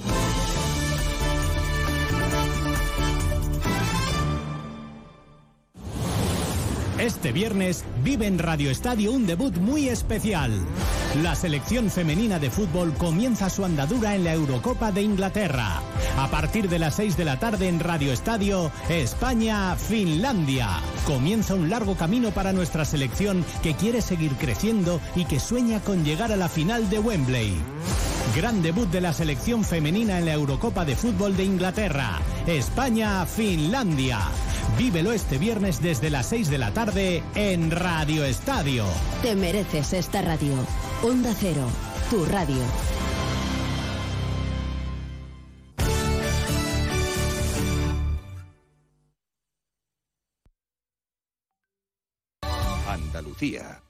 Este 7.00 7.32
viernes 7.32 7.82
vive 8.04 8.26
en 8.26 8.38
Radio 8.38 8.70
Estadio 8.70 9.12
un 9.12 9.26
debut 9.26 9.56
muy 9.56 9.88
especial. 9.88 10.52
La 11.22 11.34
selección 11.34 11.88
femenina 11.90 12.38
de 12.38 12.50
fútbol 12.50 12.92
comienza 12.92 13.48
su 13.48 13.64
andadura 13.64 14.14
en 14.14 14.22
la 14.22 14.34
Eurocopa 14.34 14.92
de 14.92 15.00
Inglaterra. 15.00 15.80
A 16.18 16.28
partir 16.28 16.68
de 16.68 16.78
las 16.78 16.96
6 16.96 17.16
de 17.16 17.24
la 17.24 17.38
tarde 17.38 17.68
en 17.68 17.80
Radio 17.80 18.12
Estadio, 18.12 18.70
España-Finlandia. 18.90 20.68
Comienza 21.06 21.54
un 21.54 21.70
largo 21.70 21.96
camino 21.96 22.32
para 22.32 22.52
nuestra 22.52 22.84
selección 22.84 23.46
que 23.62 23.74
quiere 23.74 24.02
seguir 24.02 24.32
creciendo 24.32 25.00
y 25.16 25.24
que 25.24 25.40
sueña 25.40 25.80
con 25.80 26.04
llegar 26.04 26.32
a 26.32 26.36
la 26.36 26.50
final 26.50 26.90
de 26.90 26.98
Wembley. 26.98 27.54
Gran 28.34 28.62
debut 28.62 28.88
de 28.88 29.00
la 29.00 29.12
selección 29.12 29.64
femenina 29.64 30.18
en 30.18 30.24
la 30.24 30.34
Eurocopa 30.34 30.84
de 30.84 30.94
Fútbol 30.94 31.36
de 31.36 31.42
Inglaterra. 31.44 32.20
España-Finlandia. 32.46 34.20
Vívelo 34.78 35.10
este 35.10 35.36
viernes 35.36 35.82
desde 35.82 36.10
las 36.10 36.26
6 36.26 36.48
de 36.48 36.58
la 36.58 36.72
tarde 36.72 37.24
en 37.34 37.72
Radio 37.72 38.24
Estadio. 38.24 38.84
Te 39.22 39.34
mereces 39.34 39.92
esta 39.94 40.22
radio. 40.22 40.54
Onda 41.02 41.34
Cero, 41.34 41.66
tu 42.08 42.24
radio. 42.24 42.62
Andalucía. 52.86 53.89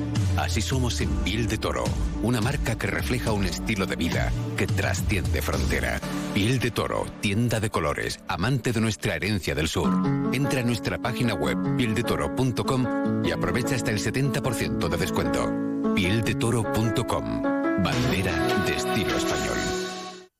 Así 0.37 0.61
somos 0.61 1.01
en 1.01 1.09
Piel 1.23 1.47
de 1.47 1.57
Toro, 1.57 1.83
una 2.23 2.41
marca 2.41 2.77
que 2.77 2.87
refleja 2.87 3.31
un 3.31 3.45
estilo 3.45 3.85
de 3.85 3.95
vida 3.95 4.31
que 4.57 4.67
trasciende 4.67 5.41
frontera. 5.41 5.99
Piel 6.33 6.59
de 6.59 6.71
Toro, 6.71 7.05
tienda 7.19 7.59
de 7.59 7.69
colores, 7.69 8.19
amante 8.27 8.71
de 8.71 8.81
nuestra 8.81 9.15
herencia 9.15 9.53
del 9.55 9.67
sur. 9.67 9.91
Entra 10.33 10.61
a 10.61 10.63
nuestra 10.63 10.97
página 10.97 11.33
web 11.33 11.57
pieldetoro.com 11.77 13.25
y 13.25 13.31
aprovecha 13.31 13.75
hasta 13.75 13.91
el 13.91 13.99
70% 13.99 14.89
de 14.89 14.97
descuento. 14.97 15.51
Pieldetoro.com, 15.95 17.41
bandera 17.83 18.63
de 18.65 18.75
estilo 18.75 19.17
español. 19.17 19.57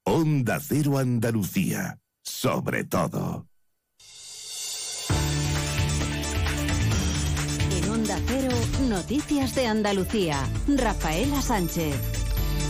Onda 0.04 0.60
Cero 0.60 0.98
Andalucía. 0.98 2.00
Sobre 2.24 2.86
todo. 2.86 3.51
Noticias 8.88 9.56
de 9.56 9.68
Andalucía. 9.68 10.38
Rafaela 10.68 11.42
Sánchez. 11.42 12.21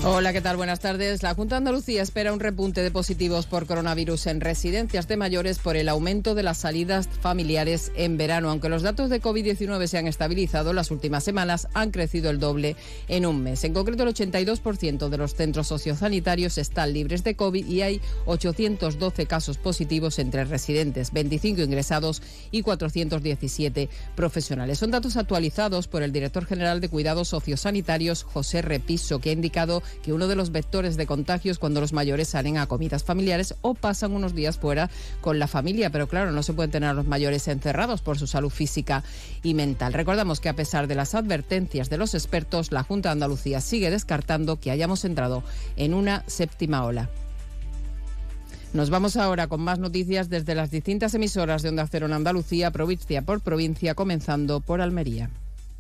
Hola, 0.04 0.34
¿qué 0.34 0.42
tal? 0.42 0.58
Buenas 0.58 0.80
tardes. 0.80 1.22
La 1.22 1.36
Junta 1.36 1.56
de 1.56 1.58
Andalucía 1.60 2.02
espera 2.02 2.34
un 2.34 2.40
repunte 2.40 2.82
de 2.82 2.90
positivos 2.90 3.46
por 3.46 3.68
coronavirus 3.68 4.26
en 4.26 4.42
residencias 4.42 5.08
de 5.08 5.16
mayores 5.16 5.60
por 5.60 5.76
el 5.76 5.88
aumento 5.88 6.34
de 6.34 6.42
las 6.42 6.58
salidas 6.58 7.08
familiares 7.08 7.92
en 7.96 8.18
verano. 8.18 8.50
Aunque 8.50 8.68
los 8.68 8.82
datos 8.82 9.12
de 9.12 9.22
COVID-19 9.22 9.86
se 9.86 10.00
han 10.00 10.08
estabilizado, 10.08 10.74
las 10.74 10.90
últimas 10.90 11.24
semanas 11.24 11.68
han 11.76 11.92
crecido 11.92 12.32
el 12.32 12.40
doble 12.40 12.76
en 13.10 13.28
un 13.28 13.44
mes. 13.44 13.64
En 13.64 13.74
concreto, 13.74 14.02
el 14.02 14.10
82% 14.16 15.10
de 15.10 15.18
los 15.18 15.36
centros 15.36 15.68
sociosanitarios 15.68 16.58
están 16.58 16.94
libres 16.94 17.24
de 17.24 17.36
COVID 17.36 17.68
y 17.68 17.84
hay 17.84 18.02
812 18.26 19.28
casos 19.28 19.60
positivos 19.60 20.18
entre 20.18 20.46
residentes, 20.46 21.14
25 21.14 21.62
ingresados 21.62 22.24
y 22.50 22.64
417 22.64 23.88
profesionales. 24.16 24.80
Son 24.80 24.90
datos 24.90 25.16
actualizados 25.16 25.88
por 25.88 26.02
el 26.02 26.12
director 26.12 26.48
general 26.48 26.82
de 26.82 26.90
Cuidados 26.90 27.28
Sociosanitarios, 27.28 28.24
José 28.24 28.64
Repiso, 28.64 29.20
que 29.20 29.30
ha 29.30 29.34
indicado 29.34 29.81
que 30.04 30.14
uno 30.14 30.28
de 30.28 30.36
los 30.36 30.52
vectores 30.52 30.98
de 30.98 31.06
contagios 31.06 31.60
cuando 31.60 31.82
los 31.82 31.94
mayores 31.94 32.30
salen 32.30 32.58
a 32.58 32.68
comidas 32.68 33.04
familiares 33.04 33.56
o 33.62 33.74
pasan 33.74 34.14
unos 34.14 34.36
días 34.36 34.58
fuera 34.58 34.90
con 35.22 35.40
la 35.40 35.48
familia. 35.48 35.90
Pero 35.90 36.08
claro, 36.08 36.32
no 36.32 36.44
se 36.44 36.54
pueden 36.54 36.72
tener 36.72 36.90
a 36.90 36.94
los 36.94 37.08
mayores 37.08 37.48
encerrados 37.48 38.02
por 38.02 38.18
su 38.18 38.28
salud 38.28 38.50
física 38.50 39.04
y 39.44 39.54
mental. 39.54 39.94
Recordamos 39.94 40.40
que 40.40 40.50
a 40.50 40.56
pesar 40.56 40.88
de 40.88 40.96
las 40.96 41.16
advertencias 41.16 41.90
de 41.90 41.98
los 41.98 42.14
expertos, 42.14 42.72
la 42.72 42.84
Junta 42.84 43.10
de 43.10 43.14
Andalucía 43.14 43.62
sigue 43.62 43.90
descartando 43.90 44.60
que 44.60 44.72
hayamos 44.72 45.06
entrado 45.06 45.44
en 45.76 45.94
una 45.94 46.24
séptima 46.28 46.84
ola. 46.84 47.10
Nos 48.74 48.90
vamos 48.90 49.18
ahora 49.18 49.48
con 49.48 49.60
más 49.60 49.80
noticias 49.80 50.30
desde 50.30 50.56
las 50.56 50.72
distintas 50.72 51.14
emisoras 51.14 51.62
de 51.62 51.70
Onda 51.70 51.88
Cero 51.92 52.06
en 52.06 52.14
Andalucía, 52.14 52.72
provincia 52.72 53.22
por 53.22 53.42
provincia, 53.42 53.96
comenzando 53.96 54.62
por 54.62 54.80
Almería. 54.80 55.30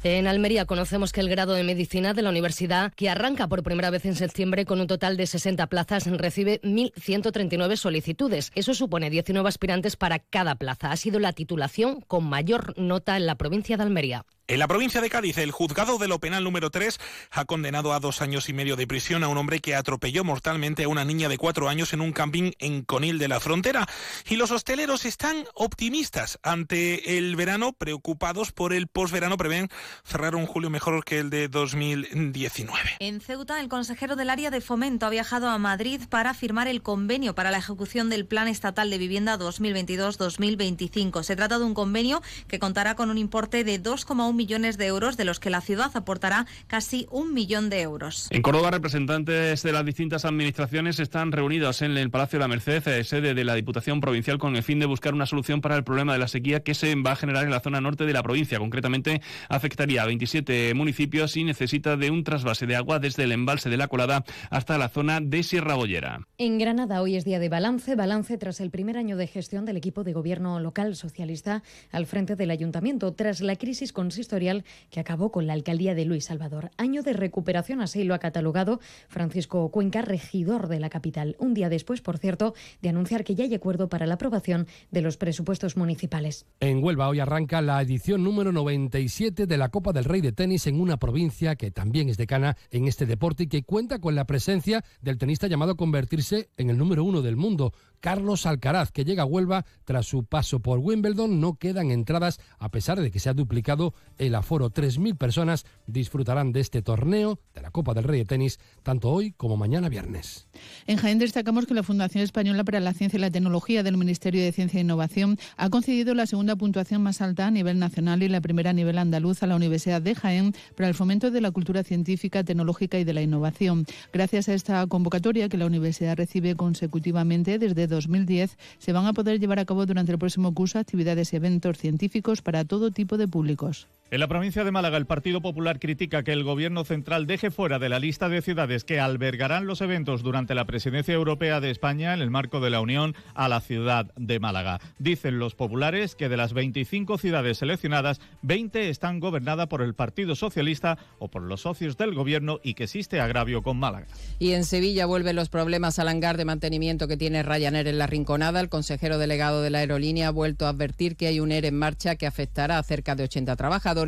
En 0.03 0.25
Almería 0.25 0.65
conocemos 0.65 1.11
que 1.11 1.21
el 1.21 1.29
grado 1.29 1.53
de 1.53 1.63
medicina 1.63 2.15
de 2.15 2.23
la 2.23 2.31
universidad, 2.31 2.91
que 2.95 3.07
arranca 3.07 3.47
por 3.47 3.61
primera 3.61 3.91
vez 3.91 4.03
en 4.05 4.15
septiembre 4.15 4.65
con 4.65 4.81
un 4.81 4.87
total 4.87 5.15
de 5.15 5.27
60 5.27 5.67
plazas, 5.67 6.07
recibe 6.07 6.59
1.139 6.63 7.75
solicitudes. 7.75 8.51
Eso 8.55 8.73
supone 8.73 9.11
19 9.11 9.47
aspirantes 9.47 9.97
para 9.97 10.17
cada 10.17 10.55
plaza. 10.55 10.91
Ha 10.91 10.97
sido 10.97 11.19
la 11.19 11.33
titulación 11.33 12.01
con 12.01 12.23
mayor 12.23 12.73
nota 12.79 13.15
en 13.15 13.27
la 13.27 13.35
provincia 13.35 13.77
de 13.77 13.83
Almería. 13.83 14.25
En 14.51 14.59
la 14.59 14.67
provincia 14.67 14.99
de 14.99 15.09
Cádiz, 15.09 15.37
el 15.37 15.51
juzgado 15.51 15.97
de 15.97 16.09
lo 16.09 16.19
penal 16.19 16.43
número 16.43 16.71
3 16.71 16.99
ha 17.31 17.45
condenado 17.45 17.93
a 17.93 18.01
dos 18.01 18.21
años 18.21 18.49
y 18.49 18.53
medio 18.53 18.75
de 18.75 18.85
prisión 18.85 19.23
a 19.23 19.29
un 19.29 19.37
hombre 19.37 19.61
que 19.61 19.75
atropelló 19.75 20.25
mortalmente 20.25 20.83
a 20.83 20.89
una 20.89 21.05
niña 21.05 21.29
de 21.29 21.37
cuatro 21.37 21.69
años 21.69 21.93
en 21.93 22.01
un 22.01 22.11
camping 22.11 22.51
en 22.59 22.83
Conil 22.83 23.17
de 23.17 23.29
la 23.29 23.39
Frontera. 23.39 23.87
Y 24.27 24.35
los 24.35 24.51
hosteleros 24.51 25.05
están 25.05 25.45
optimistas 25.53 26.37
ante 26.43 27.17
el 27.17 27.37
verano, 27.37 27.71
preocupados 27.71 28.51
por 28.51 28.73
el 28.73 28.87
posverano, 28.87 29.37
prevén 29.37 29.69
cerrar 30.03 30.35
un 30.35 30.47
julio 30.47 30.69
mejor 30.69 31.05
que 31.05 31.19
el 31.19 31.29
de 31.29 31.47
2019. 31.47 32.97
En 32.99 33.21
Ceuta, 33.21 33.61
el 33.61 33.69
consejero 33.69 34.17
del 34.17 34.29
área 34.29 34.51
de 34.51 34.59
fomento 34.59 35.05
ha 35.05 35.09
viajado 35.11 35.47
a 35.47 35.57
Madrid 35.59 36.01
para 36.09 36.33
firmar 36.33 36.67
el 36.67 36.81
convenio 36.81 37.35
para 37.35 37.51
la 37.51 37.59
ejecución 37.59 38.09
del 38.09 38.25
Plan 38.25 38.49
Estatal 38.49 38.89
de 38.89 38.97
Vivienda 38.97 39.39
2022-2025. 39.39 41.23
Se 41.23 41.37
trata 41.37 41.57
de 41.57 41.63
un 41.63 41.73
convenio 41.73 42.21
que 42.49 42.59
contará 42.59 42.95
con 42.97 43.09
un 43.09 43.17
importe 43.17 43.63
de 43.63 43.81
2,1 43.81 44.40
millones 44.41 44.79
de 44.79 44.87
euros, 44.87 45.17
de 45.17 45.23
los 45.23 45.39
que 45.39 45.51
la 45.51 45.61
ciudad 45.61 45.91
aportará 45.93 46.47
casi 46.65 47.05
un 47.11 47.31
millón 47.31 47.69
de 47.69 47.81
euros. 47.81 48.25
En 48.31 48.41
Córdoba, 48.41 48.71
representantes 48.71 49.61
de 49.61 49.71
las 49.71 49.85
distintas 49.85 50.25
administraciones 50.25 50.99
están 50.99 51.31
reunidos 51.31 51.83
en 51.83 51.95
el 51.95 52.09
Palacio 52.09 52.39
de 52.39 52.45
la 52.45 52.47
Merced, 52.47 52.87
eh, 52.87 53.03
sede 53.03 53.35
de 53.35 53.43
la 53.43 53.53
Diputación 53.53 54.01
Provincial, 54.01 54.39
con 54.39 54.55
el 54.55 54.63
fin 54.63 54.79
de 54.79 54.87
buscar 54.87 55.13
una 55.13 55.27
solución 55.27 55.61
para 55.61 55.75
el 55.75 55.83
problema 55.83 56.13
de 56.13 56.17
la 56.17 56.27
sequía 56.27 56.61
que 56.61 56.73
se 56.73 56.95
va 56.95 57.11
a 57.11 57.15
generar 57.15 57.43
en 57.43 57.51
la 57.51 57.59
zona 57.59 57.81
norte 57.81 58.07
de 58.07 58.13
la 58.13 58.23
provincia. 58.23 58.57
Concretamente, 58.57 59.21
afectaría 59.47 60.01
a 60.01 60.07
27 60.07 60.73
municipios 60.73 61.37
y 61.37 61.43
necesita 61.43 61.95
de 61.95 62.09
un 62.09 62.23
trasvase 62.23 62.65
de 62.65 62.75
agua 62.75 62.97
desde 62.97 63.25
el 63.25 63.33
embalse 63.33 63.69
de 63.69 63.77
la 63.77 63.89
Colada 63.89 64.23
hasta 64.49 64.79
la 64.79 64.89
zona 64.89 65.19
de 65.21 65.43
Sierra 65.43 65.75
Bollera. 65.75 66.27
En 66.39 66.57
Granada 66.57 67.03
hoy 67.03 67.15
es 67.15 67.25
día 67.25 67.37
de 67.37 67.49
balance, 67.49 67.95
balance 67.95 68.39
tras 68.39 68.59
el 68.59 68.71
primer 68.71 68.97
año 68.97 69.17
de 69.17 69.27
gestión 69.27 69.65
del 69.65 69.77
equipo 69.77 70.03
de 70.03 70.13
gobierno 70.13 70.59
local 70.59 70.95
socialista 70.95 71.61
al 71.91 72.07
frente 72.07 72.35
del 72.35 72.49
ayuntamiento, 72.49 73.13
tras 73.13 73.41
la 73.41 73.55
crisis 73.55 73.93
consistorial 74.31 74.63
que 74.89 74.99
acabó 74.99 75.31
con 75.31 75.45
la 75.45 75.53
alcaldía 75.53 75.93
de 75.93 76.05
Luis 76.05 76.25
Salvador. 76.25 76.71
Año 76.77 77.03
de 77.03 77.13
recuperación, 77.13 77.81
así 77.81 78.03
lo 78.03 78.13
ha 78.13 78.19
catalogado 78.19 78.79
Francisco 79.09 79.69
Cuenca, 79.69 80.01
regidor 80.01 80.69
de 80.69 80.79
la 80.79 80.89
capital. 80.89 81.35
Un 81.37 81.53
día 81.53 81.69
después, 81.69 82.01
por 82.01 82.17
cierto, 82.17 82.53
de 82.81 82.89
anunciar 82.89 83.23
que 83.23 83.35
ya 83.35 83.43
hay 83.43 83.53
acuerdo 83.53 83.89
para 83.89 84.05
la 84.05 84.13
aprobación 84.15 84.67
de 84.89 85.01
los 85.01 85.17
presupuestos 85.17 85.75
municipales. 85.75 86.45
En 86.61 86.81
Huelva 86.83 87.09
hoy 87.09 87.19
arranca 87.19 87.61
la 87.61 87.81
edición 87.81 88.23
número 88.23 88.51
97 88.51 89.47
de 89.47 89.57
la 89.57 89.69
Copa 89.69 89.91
del 89.91 90.05
Rey 90.05 90.21
de 90.21 90.31
Tenis 90.31 90.67
en 90.67 90.79
una 90.79 90.97
provincia 90.97 91.55
que 91.55 91.71
también 91.71 92.07
es 92.07 92.17
decana 92.17 92.55
en 92.69 92.87
este 92.87 93.05
deporte 93.05 93.43
y 93.43 93.47
que 93.47 93.63
cuenta 93.63 93.99
con 93.99 94.15
la 94.15 94.25
presencia 94.25 94.83
del 95.01 95.17
tenista 95.17 95.47
llamado 95.47 95.73
a 95.73 95.77
convertirse 95.77 96.49
en 96.57 96.69
el 96.69 96.77
número 96.77 97.03
uno 97.03 97.21
del 97.21 97.35
mundo. 97.35 97.73
Carlos 98.01 98.45
Alcaraz, 98.45 98.91
que 98.91 99.05
llega 99.05 99.23
a 99.23 99.25
Huelva 99.25 99.65
tras 99.85 100.07
su 100.07 100.25
paso 100.25 100.59
por 100.59 100.79
Wimbledon. 100.79 101.39
No 101.39 101.55
quedan 101.55 101.91
entradas 101.91 102.39
a 102.59 102.69
pesar 102.69 102.99
de 102.99 103.11
que 103.11 103.19
se 103.19 103.29
ha 103.29 103.33
duplicado 103.33 103.93
el 104.17 104.35
aforo. 104.35 104.71
3.000 104.71 105.17
personas 105.17 105.65
disfrutarán 105.87 106.51
de 106.51 106.59
este 106.59 106.81
torneo 106.81 107.39
de 107.53 107.61
la 107.61 107.71
Copa 107.71 107.93
del 107.93 108.03
Rey 108.03 108.19
de 108.19 108.25
Tenis 108.25 108.59
tanto 108.83 109.09
hoy 109.09 109.31
como 109.31 109.55
mañana 109.55 109.87
viernes. 109.87 110.47
En 110.87 110.97
Jaén 110.97 111.19
destacamos 111.19 111.67
que 111.67 111.73
la 111.73 111.83
Fundación 111.83 112.23
Española 112.23 112.63
para 112.63 112.79
la 112.79 112.93
Ciencia 112.93 113.17
y 113.17 113.21
la 113.21 113.31
Tecnología 113.31 113.83
del 113.83 113.97
Ministerio 113.97 114.41
de 114.43 114.51
Ciencia 114.51 114.79
e 114.79 114.81
Innovación 114.81 115.37
ha 115.57 115.69
concedido 115.69 116.15
la 116.15 116.25
segunda 116.25 116.55
puntuación 116.55 117.03
más 117.03 117.21
alta 117.21 117.47
a 117.47 117.51
nivel 117.51 117.77
nacional 117.77 118.23
y 118.23 118.29
la 118.29 118.41
primera 118.41 118.71
a 118.71 118.73
nivel 118.73 118.97
andaluz 118.97 119.43
a 119.43 119.47
la 119.47 119.55
Universidad 119.55 120.01
de 120.01 120.15
Jaén 120.15 120.53
para 120.75 120.89
el 120.89 120.95
fomento 120.95 121.29
de 121.29 121.41
la 121.41 121.51
cultura 121.51 121.83
científica, 121.83 122.43
tecnológica 122.43 122.97
y 122.97 123.03
de 123.03 123.13
la 123.13 123.21
innovación. 123.21 123.85
Gracias 124.11 124.49
a 124.49 124.55
esta 124.55 124.87
convocatoria 124.87 125.49
que 125.49 125.57
la 125.57 125.67
universidad 125.67 126.17
recibe 126.17 126.55
consecutivamente 126.55 127.59
desde 127.59 127.90
2010, 127.91 128.57
se 128.79 128.91
van 128.91 129.05
a 129.05 129.13
poder 129.13 129.39
llevar 129.39 129.59
a 129.59 129.65
cabo 129.65 129.85
durante 129.85 130.11
el 130.11 130.17
próximo 130.17 130.51
curso 130.55 130.79
actividades 130.79 131.31
y 131.31 131.35
eventos 131.35 131.77
científicos 131.77 132.41
para 132.41 132.65
todo 132.65 132.89
tipo 132.89 133.19
de 133.19 133.27
públicos. 133.27 133.87
En 134.13 134.19
la 134.19 134.27
provincia 134.27 134.65
de 134.65 134.71
Málaga, 134.71 134.97
el 134.97 135.05
Partido 135.05 135.39
Popular 135.39 135.79
critica 135.79 136.21
que 136.21 136.33
el 136.33 136.43
Gobierno 136.43 136.83
central 136.83 137.27
deje 137.27 137.49
fuera 137.49 137.79
de 137.79 137.87
la 137.87 137.97
lista 137.97 138.27
de 138.27 138.41
ciudades 138.41 138.83
que 138.83 138.99
albergarán 138.99 139.67
los 139.67 139.79
eventos 139.79 140.21
durante 140.21 140.53
la 140.53 140.65
presidencia 140.65 141.13
europea 141.13 141.61
de 141.61 141.71
España 141.71 142.13
en 142.13 142.19
el 142.19 142.29
marco 142.29 142.59
de 142.59 142.71
la 142.71 142.81
Unión 142.81 143.15
a 143.35 143.47
la 143.47 143.61
ciudad 143.61 144.13
de 144.17 144.41
Málaga. 144.41 144.81
Dicen 144.99 145.39
los 145.39 145.55
populares 145.55 146.15
que 146.15 146.27
de 146.27 146.35
las 146.35 146.51
25 146.51 147.19
ciudades 147.19 147.59
seleccionadas, 147.59 148.19
20 148.41 148.89
están 148.89 149.21
gobernadas 149.21 149.67
por 149.67 149.81
el 149.81 149.93
Partido 149.93 150.35
Socialista 150.35 150.97
o 151.17 151.29
por 151.29 151.43
los 151.43 151.61
socios 151.61 151.95
del 151.95 152.13
Gobierno 152.13 152.59
y 152.61 152.73
que 152.73 152.83
existe 152.83 153.21
agravio 153.21 153.63
con 153.63 153.79
Málaga. 153.79 154.07
Y 154.39 154.51
en 154.51 154.65
Sevilla 154.65 155.05
vuelven 155.05 155.37
los 155.37 155.47
problemas 155.47 155.99
al 155.99 156.09
hangar 156.09 156.35
de 156.35 156.43
mantenimiento 156.43 157.07
que 157.07 157.15
tiene 157.15 157.43
Ryanair 157.43 157.87
en 157.87 157.97
la 157.97 158.07
Rinconada. 158.07 158.59
El 158.59 158.67
consejero 158.67 159.17
delegado 159.17 159.61
de 159.61 159.69
la 159.69 159.77
aerolínea 159.77 160.27
ha 160.27 160.31
vuelto 160.31 160.65
a 160.65 160.69
advertir 160.71 161.15
que 161.15 161.27
hay 161.27 161.39
un 161.39 161.53
ERE 161.53 161.69
en 161.69 161.79
marcha 161.79 162.17
que 162.17 162.27
afectará 162.27 162.77
a 162.77 162.83
cerca 162.83 163.15
de 163.15 163.23
80 163.23 163.55
trabajadores 163.55 164.00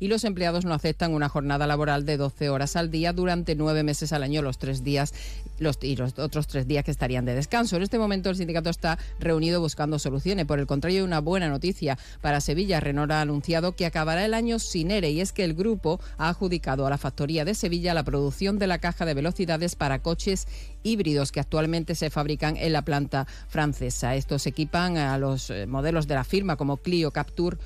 y 0.00 0.08
los 0.08 0.24
empleados 0.24 0.64
no 0.64 0.74
aceptan 0.74 1.14
una 1.14 1.28
jornada 1.28 1.66
laboral 1.66 2.04
de 2.04 2.16
12 2.16 2.50
horas 2.50 2.74
al 2.74 2.90
día 2.90 3.12
durante 3.12 3.54
nueve 3.54 3.84
meses 3.84 4.12
al 4.12 4.24
año, 4.24 4.42
los 4.42 4.58
tres 4.58 4.82
días 4.82 5.14
los, 5.58 5.78
y 5.82 5.94
los 5.96 6.18
otros 6.18 6.48
tres 6.48 6.66
días 6.66 6.84
que 6.84 6.90
estarían 6.90 7.24
de 7.24 7.34
descanso. 7.34 7.76
En 7.76 7.82
este 7.82 7.98
momento 7.98 8.28
el 8.28 8.36
sindicato 8.36 8.70
está 8.70 8.98
reunido 9.20 9.60
buscando 9.60 9.98
soluciones. 9.98 10.46
Por 10.46 10.58
el 10.58 10.66
contrario, 10.66 11.04
una 11.04 11.20
buena 11.20 11.48
noticia 11.48 11.96
para 12.20 12.40
Sevilla. 12.40 12.80
Renault 12.80 13.12
ha 13.12 13.20
anunciado 13.20 13.72
que 13.72 13.86
acabará 13.86 14.24
el 14.24 14.34
año 14.34 14.58
sin 14.58 14.90
ERE 14.90 15.10
y 15.10 15.20
es 15.20 15.32
que 15.32 15.44
el 15.44 15.54
grupo 15.54 16.00
ha 16.18 16.28
adjudicado 16.28 16.86
a 16.86 16.90
la 16.90 16.98
factoría 16.98 17.44
de 17.44 17.54
Sevilla 17.54 17.94
la 17.94 18.04
producción 18.04 18.58
de 18.58 18.66
la 18.66 18.78
caja 18.78 19.04
de 19.04 19.14
velocidades 19.14 19.76
para 19.76 20.02
coches 20.02 20.48
híbridos 20.82 21.32
que 21.32 21.40
actualmente 21.40 21.94
se 21.94 22.10
fabrican 22.10 22.56
en 22.56 22.72
la 22.72 22.82
planta 22.82 23.26
francesa. 23.48 24.14
Estos 24.16 24.46
equipan 24.46 24.96
a 24.96 25.16
los 25.18 25.50
eh, 25.50 25.66
modelos 25.66 26.06
de 26.06 26.14
la 26.14 26.24
firma 26.24 26.56
como 26.56 26.78
Clio, 26.78 27.12
Capture 27.12 27.56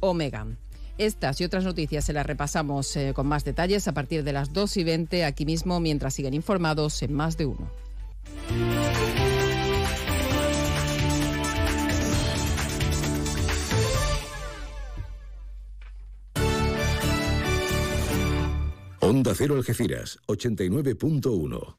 o 0.00 0.14
Megan. 0.14 0.58
Estas 1.00 1.40
y 1.40 1.44
otras 1.44 1.64
noticias 1.64 2.04
se 2.04 2.12
las 2.12 2.26
repasamos 2.26 2.94
eh, 2.94 3.12
con 3.14 3.26
más 3.26 3.42
detalles 3.42 3.88
a 3.88 3.94
partir 3.94 4.22
de 4.22 4.34
las 4.34 4.52
2 4.52 4.76
y 4.76 4.84
20 4.84 5.24
aquí 5.24 5.46
mismo 5.46 5.80
mientras 5.80 6.12
siguen 6.12 6.34
informados 6.34 7.02
en 7.02 7.14
más 7.14 7.38
de 7.38 7.46
uno. 7.46 7.70
Onda 19.00 19.32
Cero 19.34 19.54
Algeciras, 19.54 20.18
89.1. 20.26 21.76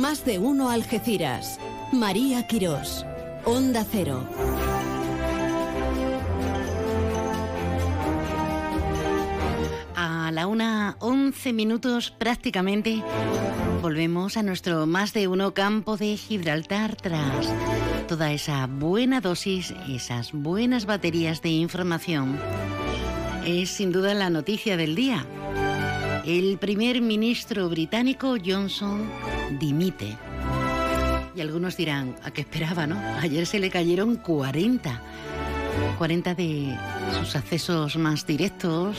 Más 0.00 0.24
de 0.24 0.38
uno 0.38 0.70
Algeciras. 0.70 1.60
María 1.92 2.46
Quirós. 2.46 3.04
Onda 3.44 3.84
Cero. 3.84 4.26
A 9.94 10.32
la 10.32 10.46
una, 10.46 10.96
once 11.00 11.52
minutos 11.52 12.10
prácticamente, 12.12 13.02
volvemos 13.82 14.38
a 14.38 14.42
nuestro 14.42 14.86
más 14.86 15.12
de 15.12 15.28
uno 15.28 15.52
campo 15.52 15.98
de 15.98 16.16
Gibraltar 16.16 16.96
tras 16.96 17.52
toda 18.08 18.32
esa 18.32 18.66
buena 18.66 19.20
dosis, 19.20 19.74
esas 19.86 20.32
buenas 20.32 20.86
baterías 20.86 21.42
de 21.42 21.50
información. 21.50 22.40
Es 23.44 23.68
sin 23.68 23.92
duda 23.92 24.14
la 24.14 24.30
noticia 24.30 24.78
del 24.78 24.94
día. 24.94 25.26
El 26.24 26.58
primer 26.58 27.00
ministro 27.00 27.68
británico 27.68 28.36
Johnson 28.44 29.08
dimite. 29.58 30.16
Y 31.34 31.40
algunos 31.40 31.76
dirán, 31.76 32.16
¿a 32.22 32.30
qué 32.30 32.42
esperaba, 32.42 32.86
no? 32.86 32.98
Ayer 33.20 33.46
se 33.46 33.58
le 33.58 33.70
cayeron 33.70 34.16
40. 34.16 35.00
40 35.98 36.34
de 36.34 36.76
sus 37.18 37.36
accesos 37.36 37.96
más 37.96 38.26
directos, 38.26 38.98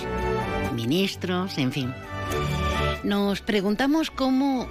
ministros, 0.73 1.57
en 1.57 1.71
fin. 1.71 1.93
Nos 3.03 3.41
preguntamos 3.41 4.09
cómo, 4.09 4.67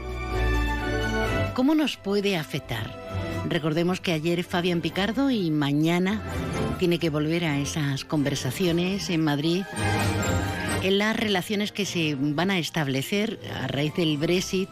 cómo 1.55 1.75
nos 1.75 1.97
puede 1.97 2.37
afectar. 2.37 2.99
Recordemos 3.49 4.01
que 4.01 4.13
ayer 4.13 4.43
Fabián 4.45 4.81
Picardo 4.81 5.31
y 5.31 5.51
mañana 5.51 6.23
tiene 6.79 6.99
que 6.99 7.11
volver 7.11 7.45
a 7.45 7.59
esas 7.59 8.05
conversaciones 8.05 9.09
en 9.11 9.23
Madrid 9.23 9.65
en 10.83 10.99
las 10.99 11.17
relaciones 11.17 11.73
que 11.73 11.85
se 11.85 12.17
van 12.19 12.51
a 12.51 12.59
establecer 12.59 13.39
a 13.63 13.67
raíz 13.67 13.95
del 13.95 14.17
Brexit 14.17 14.69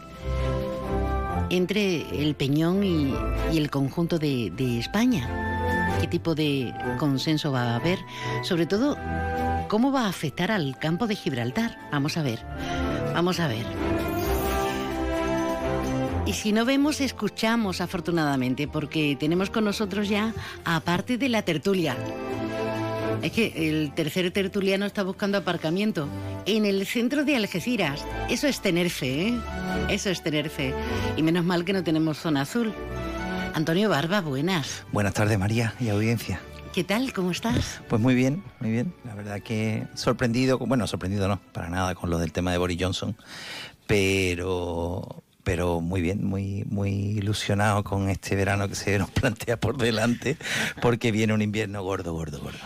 entre 1.49 2.01
el 2.21 2.35
Peñón 2.35 2.83
y, 2.83 3.13
el 3.55 3.69
conjunto 3.69 4.19
de, 4.19 4.51
de 4.55 4.79
España. 4.79 5.97
¿Qué 5.99 6.07
tipo 6.07 6.35
de 6.35 6.73
consenso 6.97 7.51
va 7.51 7.73
a 7.73 7.75
haber? 7.75 7.99
Sobre 8.43 8.65
todo, 8.65 8.97
¿cómo 9.67 9.91
va 9.91 10.05
a 10.05 10.09
afectar 10.09 10.51
al 10.51 10.77
campo 10.79 11.07
de 11.07 11.15
Gibraltar? 11.15 11.77
Vamos 11.91 12.17
a 12.17 12.23
ver, 12.23 12.39
vamos 13.13 13.39
a 13.39 13.47
ver. 13.47 13.65
Y 16.25 16.33
si 16.33 16.53
no 16.53 16.63
vemos, 16.63 17.01
escuchamos 17.01 17.81
afortunadamente, 17.81 18.67
porque 18.67 19.17
tenemos 19.19 19.49
con 19.49 19.65
nosotros 19.65 20.07
ya, 20.09 20.33
aparte 20.63 21.17
de 21.17 21.27
la 21.27 21.41
tertulia, 21.41 21.97
es 23.21 23.31
que 23.31 23.69
el 23.69 23.91
tercer 23.93 24.31
tertuliano 24.31 24.85
está 24.85 25.03
buscando 25.03 25.37
aparcamiento 25.37 26.07
en 26.45 26.65
el 26.65 26.85
centro 26.85 27.25
de 27.25 27.35
Algeciras. 27.35 28.05
Eso 28.29 28.47
es 28.47 28.61
tener 28.61 28.89
fe, 28.89 29.29
¿eh? 29.29 29.39
Eso 29.89 30.09
es 30.09 30.23
tener 30.23 30.49
fe. 30.49 30.73
Y 31.17 31.23
menos 31.23 31.43
mal 31.43 31.65
que 31.65 31.73
no 31.73 31.83
tenemos 31.83 32.17
zona 32.17 32.41
azul. 32.41 32.73
Antonio 33.53 33.89
Barba, 33.89 34.21
buenas. 34.21 34.85
Buenas 34.91 35.13
tardes, 35.13 35.37
María 35.37 35.73
y 35.79 35.89
audiencia. 35.89 36.39
¿Qué 36.73 36.83
tal? 36.83 37.11
¿Cómo 37.13 37.31
estás? 37.31 37.81
Pues 37.89 38.01
muy 38.01 38.15
bien, 38.15 38.43
muy 38.59 38.71
bien. 38.71 38.93
La 39.03 39.15
verdad 39.15 39.41
que 39.41 39.87
sorprendido, 39.95 40.57
bueno, 40.59 40.87
sorprendido 40.87 41.27
no, 41.27 41.41
para 41.51 41.69
nada 41.69 41.95
con 41.95 42.09
lo 42.09 42.19
del 42.19 42.31
tema 42.31 42.51
de 42.51 42.57
Boris 42.57 42.77
Johnson, 42.79 43.17
pero 43.87 45.23
pero 45.43 45.81
muy 45.81 46.01
bien, 46.01 46.23
muy 46.23 46.63
muy 46.69 46.91
ilusionado 46.91 47.83
con 47.83 48.07
este 48.09 48.35
verano 48.35 48.69
que 48.69 48.75
se 48.75 48.99
nos 48.99 49.09
plantea 49.11 49.59
por 49.59 49.77
delante, 49.77 50.37
porque 50.79 51.11
viene 51.11 51.33
un 51.33 51.41
invierno 51.41 51.81
gordo, 51.83 52.13
gordo, 52.13 52.39
gordo 52.39 52.59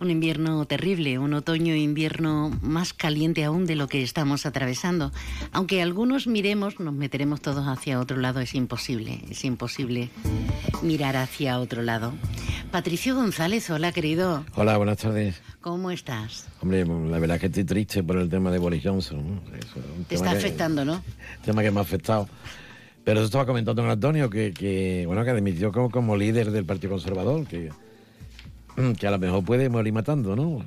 un 0.00 0.10
invierno 0.10 0.64
terrible, 0.66 1.18
un 1.18 1.34
otoño-invierno 1.34 2.50
más 2.62 2.92
caliente 2.92 3.44
aún 3.44 3.66
de 3.66 3.76
lo 3.76 3.88
que 3.88 4.02
estamos 4.02 4.46
atravesando. 4.46 5.12
Aunque 5.52 5.82
algunos 5.82 6.26
miremos, 6.26 6.78
nos 6.80 6.94
meteremos 6.94 7.40
todos 7.40 7.66
hacia 7.66 8.00
otro 8.00 8.16
lado, 8.16 8.40
es 8.40 8.54
imposible, 8.54 9.20
es 9.30 9.44
imposible 9.44 10.10
mirar 10.82 11.16
hacia 11.16 11.58
otro 11.58 11.82
lado. 11.82 12.12
Patricio 12.70 13.14
González, 13.14 13.68
hola 13.70 13.92
querido. 13.92 14.44
Hola, 14.54 14.76
buenas 14.76 14.98
tardes. 14.98 15.40
¿Cómo 15.60 15.90
estás? 15.90 16.48
Hombre, 16.60 16.84
la 16.84 17.18
verdad 17.18 17.36
es 17.36 17.40
que 17.40 17.46
estoy 17.46 17.64
triste 17.64 18.02
por 18.02 18.18
el 18.18 18.28
tema 18.28 18.50
de 18.50 18.58
Boris 18.58 18.82
Johnson. 18.84 19.40
Te 20.08 20.14
está 20.14 20.32
afectando, 20.32 20.84
¿no? 20.84 21.02
tema 21.44 21.62
que 21.62 21.70
me 21.70 21.78
ha 21.78 21.82
afectado. 21.82 22.28
Pero 23.04 23.20
eso 23.20 23.26
estaba 23.26 23.46
comentando 23.46 23.80
con 23.80 23.90
Antonio, 23.90 24.28
que, 24.28 25.04
bueno, 25.06 25.24
que 25.24 25.30
admitió 25.30 25.72
como, 25.72 25.90
como 25.90 26.14
líder 26.14 26.50
del 26.50 26.66
Partido 26.66 26.90
Conservador, 26.90 27.46
que 27.46 27.70
que 28.98 29.06
a 29.06 29.10
lo 29.10 29.18
mejor 29.18 29.44
puede 29.44 29.68
morir 29.68 29.92
matando, 29.92 30.36
¿no? 30.36 30.64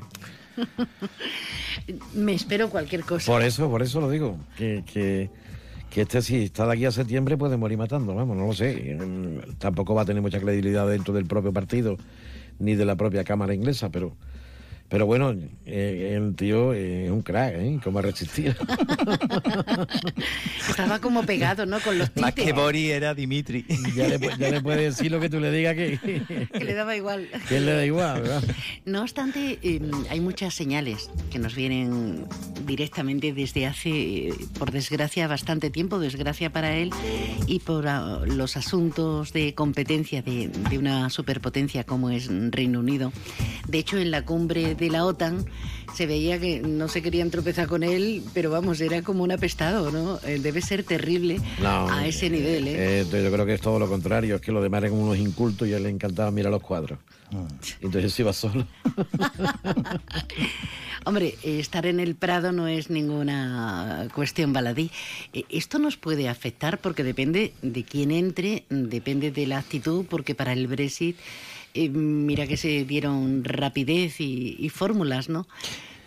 Me 2.13 2.33
espero 2.33 2.69
cualquier 2.69 3.03
cosa. 3.03 3.31
Por 3.31 3.41
eso, 3.41 3.69
por 3.69 3.81
eso 3.81 4.01
lo 4.01 4.09
digo, 4.09 4.37
que, 4.57 4.83
que, 4.91 5.29
que 5.89 6.01
este 6.01 6.21
si 6.21 6.43
está 6.43 6.65
de 6.65 6.73
aquí 6.73 6.85
a 6.85 6.91
septiembre 6.91 7.37
puede 7.37 7.57
morir 7.57 7.77
matando, 7.77 8.13
vamos, 8.15 8.37
no 8.37 8.47
lo 8.47 8.53
sé. 8.53 8.97
Tampoco 9.57 9.95
va 9.95 10.03
a 10.03 10.05
tener 10.05 10.21
mucha 10.21 10.39
credibilidad 10.39 10.87
dentro 10.87 11.13
del 11.13 11.25
propio 11.25 11.53
partido 11.53 11.97
ni 12.59 12.75
de 12.75 12.85
la 12.85 12.95
propia 12.95 13.23
Cámara 13.23 13.53
inglesa, 13.53 13.89
pero 13.89 14.15
pero 14.91 15.05
bueno, 15.05 15.33
eh, 15.65 16.17
el 16.17 16.35
tío 16.35 16.73
es 16.73 17.09
un 17.09 17.21
crack, 17.21 17.53
¿eh? 17.55 17.79
¿Cómo 17.81 17.99
ha 17.99 18.01
resistido? 18.01 18.53
Estaba 20.69 20.99
como 20.99 21.23
pegado, 21.23 21.65
¿no? 21.65 21.79
Con 21.79 21.97
los 21.97 22.09
títeres. 22.09 22.21
Más 22.21 22.33
que 22.33 22.51
Boris 22.51 22.91
era 22.91 23.13
Dimitri. 23.13 23.65
Ya 23.95 24.09
le, 24.09 24.19
ya 24.19 24.49
le 24.49 24.59
puedes 24.59 24.97
decir 24.97 25.09
lo 25.09 25.21
que 25.21 25.29
tú 25.29 25.39
le 25.39 25.49
digas 25.49 25.75
que... 25.75 26.47
que 26.51 26.65
le 26.65 26.73
daba 26.73 26.97
igual. 26.97 27.29
Que 27.47 27.61
le 27.61 27.71
da 27.71 27.85
igual, 27.85 28.21
¿verdad? 28.21 28.43
No 28.83 29.03
obstante, 29.03 29.59
em, 29.63 29.89
hay 30.09 30.19
muchas 30.19 30.53
señales 30.53 31.09
que 31.31 31.39
nos 31.39 31.55
vienen 31.55 32.25
directamente 32.65 33.31
desde 33.31 33.67
hace, 33.67 34.33
por 34.59 34.71
desgracia, 34.71 35.25
bastante 35.29 35.69
tiempo, 35.69 35.99
desgracia 35.99 36.51
para 36.51 36.75
él, 36.75 36.91
y 37.47 37.59
por 37.59 37.87
ah, 37.87 38.23
los 38.25 38.57
asuntos 38.57 39.31
de 39.31 39.55
competencia 39.55 40.21
de, 40.21 40.49
de 40.49 40.77
una 40.77 41.09
superpotencia 41.09 41.85
como 41.85 42.09
es 42.09 42.29
Reino 42.51 42.81
Unido. 42.81 43.13
De 43.69 43.79
hecho, 43.79 43.97
en 43.97 44.11
la 44.11 44.25
cumbre 44.25 44.75
de 44.81 44.89
la 44.89 45.05
OTAN, 45.05 45.45
se 45.95 46.05
veía 46.05 46.39
que 46.39 46.59
no 46.59 46.87
se 46.87 47.01
querían 47.01 47.29
tropezar 47.29 47.67
con 47.67 47.83
él, 47.83 48.23
pero 48.33 48.49
vamos, 48.49 48.81
era 48.81 49.01
como 49.01 49.23
un 49.23 49.31
apestado, 49.31 49.91
¿no? 49.91 50.19
Eh, 50.25 50.39
debe 50.39 50.61
ser 50.61 50.83
terrible 50.83 51.39
a 51.63 52.05
ese 52.05 52.29
nivel, 52.29 52.67
¿eh? 52.67 53.01
Eh, 53.01 53.05
yo 53.09 53.31
creo 53.31 53.45
que 53.45 53.53
es 53.53 53.61
todo 53.61 53.79
lo 53.79 53.87
contrario, 53.87 54.35
es 54.35 54.41
que 54.41 54.51
los 54.51 54.63
demás 54.63 54.83
eran 54.83 54.93
unos 54.93 55.17
incultos 55.17 55.67
y 55.67 55.73
a 55.73 55.77
él 55.77 55.83
le 55.83 55.89
encantaba 55.89 56.31
mirar 56.31 56.51
los 56.51 56.61
cuadros. 56.61 56.99
Ah. 57.33 57.47
Entonces 57.79 58.17
iba 58.19 58.33
solo. 58.33 58.67
Hombre, 61.05 61.35
estar 61.43 61.85
en 61.87 61.99
el 61.99 62.15
Prado 62.15 62.51
no 62.51 62.67
es 62.67 62.89
ninguna 62.89 64.07
cuestión 64.13 64.53
baladí. 64.53 64.91
Eh, 65.33 65.43
Esto 65.49 65.79
nos 65.79 65.97
puede 65.97 66.29
afectar 66.29 66.79
porque 66.79 67.03
depende 67.03 67.53
de 67.61 67.83
quién 67.83 68.11
entre, 68.11 68.65
depende 68.69 69.31
de 69.31 69.47
la 69.47 69.59
actitud, 69.59 70.05
porque 70.09 70.35
para 70.35 70.53
el 70.53 70.67
Brexit, 70.67 71.17
eh, 71.73 71.89
mira 71.89 72.47
que 72.47 72.57
se 72.57 72.85
dieron 72.85 73.43
rapidez 73.43 74.19
y, 74.21 74.55
y 74.59 74.69
fórmulas, 74.69 75.29
¿no? 75.29 75.47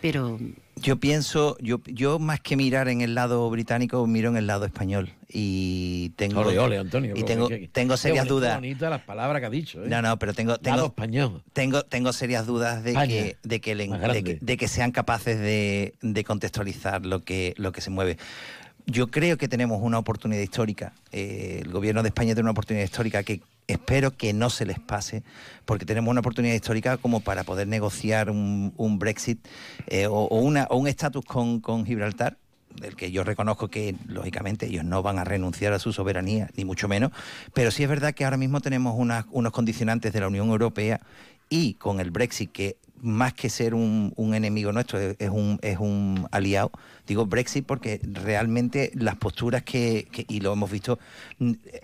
Pero 0.00 0.38
Yo 0.76 0.96
pienso, 0.96 1.56
yo, 1.60 1.80
yo 1.86 2.18
más 2.18 2.38
que 2.40 2.56
mirar 2.56 2.88
en 2.88 3.00
el 3.00 3.14
lado 3.14 3.48
británico, 3.48 4.06
miro 4.06 4.28
en 4.28 4.36
el 4.36 4.46
lado 4.46 4.66
español. 4.66 5.08
Y 5.32 6.10
tengo, 6.16 6.40
Ole, 6.42 6.58
ole, 6.58 6.76
Antonio. 6.78 7.14
y 7.16 7.22
tengo, 7.22 7.48
Qué- 7.48 7.68
tengo 7.72 7.94
qué 7.94 7.98
serias 7.98 8.24
bonito, 8.26 8.34
dudas. 8.34 8.54
bonitas 8.56 8.90
las 8.90 9.00
palabras 9.02 9.40
que 9.40 9.46
ha 9.46 9.50
dicho. 9.50 9.82
¿eh? 9.82 9.88
No, 9.88 10.02
no, 10.02 10.18
pero 10.18 10.34
tengo, 10.34 10.50
Lado 10.50 10.60
tengo, 10.62 10.86
español. 10.86 11.42
tengo, 11.54 11.82
tengo 11.84 12.12
serias 12.12 12.46
dudas 12.46 12.84
de 12.84 12.90
España, 12.90 13.08
que, 13.08 13.36
de, 13.42 13.60
que 13.62 13.74
le- 13.74 13.88
más 13.88 14.00
de, 14.00 14.06
grande. 14.06 14.24
que, 14.24 14.38
de 14.44 14.56
que 14.58 14.68
sean 14.68 14.92
capaces 14.92 15.38
de, 15.38 15.94
de 16.02 16.24
contextualizar 16.24 17.06
lo 17.06 17.24
que, 17.24 17.54
lo 17.56 17.72
que 17.72 17.80
se 17.80 17.88
mueve. 17.88 18.18
Yo 18.86 19.06
creo 19.10 19.38
que 19.38 19.48
tenemos 19.48 19.80
una 19.80 19.98
oportunidad 19.98 20.42
histórica. 20.42 20.92
eh, 21.12 21.60
el 21.64 21.70
gobierno 21.72 22.02
de 22.02 22.08
España 22.08 22.34
tiene 22.34 22.42
una 22.42 22.50
oportunidad 22.50 22.84
histórica 22.84 23.22
que 23.22 23.40
espero 23.66 24.16
que 24.16 24.32
no 24.32 24.50
se 24.50 24.66
les 24.66 24.78
pase, 24.78 25.22
porque 25.64 25.84
tenemos 25.86 26.10
una 26.10 26.20
oportunidad 26.20 26.54
histórica 26.54 26.96
como 26.98 27.20
para 27.20 27.44
poder 27.44 27.66
negociar 27.68 28.30
un, 28.30 28.72
un 28.76 28.98
Brexit 28.98 29.38
eh, 29.86 30.06
o, 30.06 30.26
una, 30.38 30.64
o 30.70 30.76
un 30.76 30.86
estatus 30.88 31.24
con, 31.24 31.60
con 31.60 31.86
Gibraltar 31.86 32.36
del 32.74 32.96
que 32.96 33.12
yo 33.12 33.22
reconozco 33.22 33.68
que 33.68 33.94
lógicamente 34.08 34.66
ellos 34.66 34.84
no 34.84 35.00
van 35.00 35.18
a 35.20 35.24
renunciar 35.24 35.72
a 35.72 35.78
su 35.78 35.92
soberanía, 35.92 36.50
ni 36.56 36.64
mucho 36.64 36.88
menos, 36.88 37.12
pero 37.52 37.70
sí 37.70 37.84
es 37.84 37.88
verdad 37.88 38.14
que 38.14 38.24
ahora 38.24 38.36
mismo 38.36 38.60
tenemos 38.60 38.94
unas- 38.98 39.26
unos 39.30 39.52
condicionantes 39.52 40.12
de 40.12 40.20
la 40.20 40.26
Unión 40.26 40.48
Europea 40.48 41.00
y 41.48 41.74
con 41.74 42.00
el 42.00 42.10
Brexit 42.10 42.50
que 42.50 42.76
más 43.00 43.34
que 43.34 43.50
ser 43.50 43.74
un, 43.74 44.12
un 44.16 44.34
enemigo 44.34 44.72
nuestro 44.72 44.98
es, 44.98 45.30
un, 45.30 45.58
es 45.62 45.78
un 45.78 46.26
aliado, 46.30 46.72
digo 47.06 47.26
Brexit 47.26 47.66
porque 47.66 48.00
realmente 48.02 48.90
las 48.94 49.16
posturas 49.16 49.62
que, 49.62 50.08
y 50.28 50.40
lo 50.40 50.52
hemos 50.52 50.70
visto, 50.70 50.98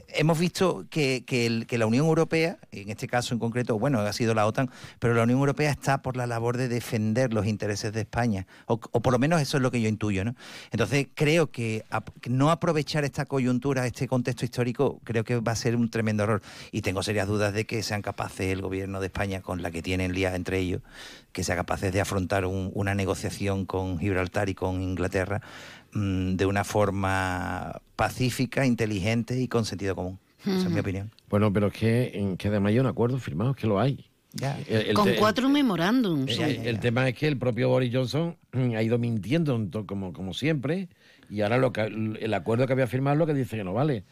hemos 0.09 0.39
visto 0.39 0.87
que, 0.89 1.25
que 1.27 1.79
la 1.79 1.87
Unión 1.87 2.07
Europea, 2.07 2.59
en 2.73 2.91
este 2.91 3.07
caso 3.07 3.35
en 3.35 3.41
concreto, 3.41 3.79
bueno, 3.79 4.01
ha 4.01 4.13
sido 4.13 4.35
la 4.35 4.47
OTAN, 4.47 4.71
pero 4.99 5.15
la 5.15 5.25
Unión 5.25 5.39
Europea 5.41 5.71
está 5.71 6.03
por 6.03 6.17
la 6.17 6.27
labor 6.27 6.57
de 6.57 6.69
defender 6.69 7.35
los 7.35 7.47
intereses 7.47 7.93
de 7.93 8.01
España, 8.01 8.47
o, 8.67 8.79
por 8.79 9.13
lo 9.13 9.19
menos 9.19 9.41
eso 9.41 9.57
es 9.57 9.63
lo 9.63 9.71
que 9.71 9.81
yo 9.81 9.89
intuyo, 9.89 10.25
¿no? 10.25 10.35
Entonces 10.71 11.09
creo 11.15 11.51
que, 11.51 11.85
no 12.29 12.51
aprovechar 12.51 13.05
esta 13.05 13.27
coyuntura, 13.27 13.87
este 13.87 14.09
contexto 14.09 14.45
histórico, 14.45 15.01
creo 15.05 15.25
que 15.25 15.39
va 15.41 15.53
a 15.53 15.57
ser 15.57 15.77
un 15.77 15.91
tremendo 15.91 16.23
error. 16.23 16.43
Y 16.73 16.83
tengo 16.83 17.03
serias 17.03 17.27
dudas 17.29 17.53
de 17.53 17.67
que 17.67 17.83
sean 17.83 18.03
capaces 18.03 18.53
el 18.53 18.63
gobierno 18.63 19.01
de 19.01 19.07
España, 19.07 19.41
con 19.41 19.63
la 19.63 19.71
que 19.71 19.83
tienen 19.83 20.13
liada 20.13 20.37
entre 20.37 20.59
ellos, 20.59 20.83
que 21.33 21.45
sea 21.45 21.57
capaces 21.57 21.93
de 21.93 22.01
afrontar 22.01 22.45
un- 22.47 22.71
una 22.75 22.95
negociación 22.95 23.67
con 23.67 23.99
Gibraltar 23.99 24.49
y 24.49 24.55
con 24.55 24.83
Inglaterra 24.83 25.41
mm, 25.93 26.37
de 26.37 26.47
una 26.47 26.65
forma 26.65 27.81
pacífica, 27.97 28.65
inteligente 28.67 29.41
y 29.41 29.49
con 29.49 29.65
sentido 29.65 29.95
común. 29.97 30.19
Esa 30.43 30.53
es 30.69 30.71
mi 30.71 30.81
opinión. 30.81 31.11
Bueno, 31.29 31.53
pero 31.53 31.67
es 31.67 31.75
que, 31.75 32.35
que 32.39 32.49
además 32.49 32.71
hay 32.71 32.79
un 32.79 32.87
acuerdo 32.87 33.19
firmado, 33.19 33.51
es 33.51 33.57
que 33.57 33.67
lo 33.67 33.79
hay. 33.79 34.07
Ya. 34.33 34.59
El- 34.69 34.87
el 34.89 34.95
con 34.95 35.07
te- 35.07 35.17
cuatro 35.17 35.49
memorándums. 35.49 36.39
El, 36.39 36.67
el 36.67 36.81
tema 36.81 37.09
es 37.09 37.15
que 37.17 37.27
el 37.27 37.37
propio 37.37 37.69
Boris 37.69 37.93
Johnson 37.95 38.37
mm, 38.53 38.75
ha 38.77 38.83
ido 38.83 38.97
mintiendo 38.99 39.61
como, 39.87 40.13
como 40.13 40.33
siempre 40.33 40.89
y 41.31 41.43
ahora 41.43 41.59
lo 41.59 41.73
que, 41.73 41.83
el 41.83 42.35
acuerdo 42.35 42.67
que 42.67 42.73
había 42.73 42.87
firmado 42.87 43.15
es 43.15 43.19
lo 43.19 43.27
que 43.27 43.35
dice 43.35 43.57
que 43.57 43.65
no 43.65 43.73
vale. 43.73 44.05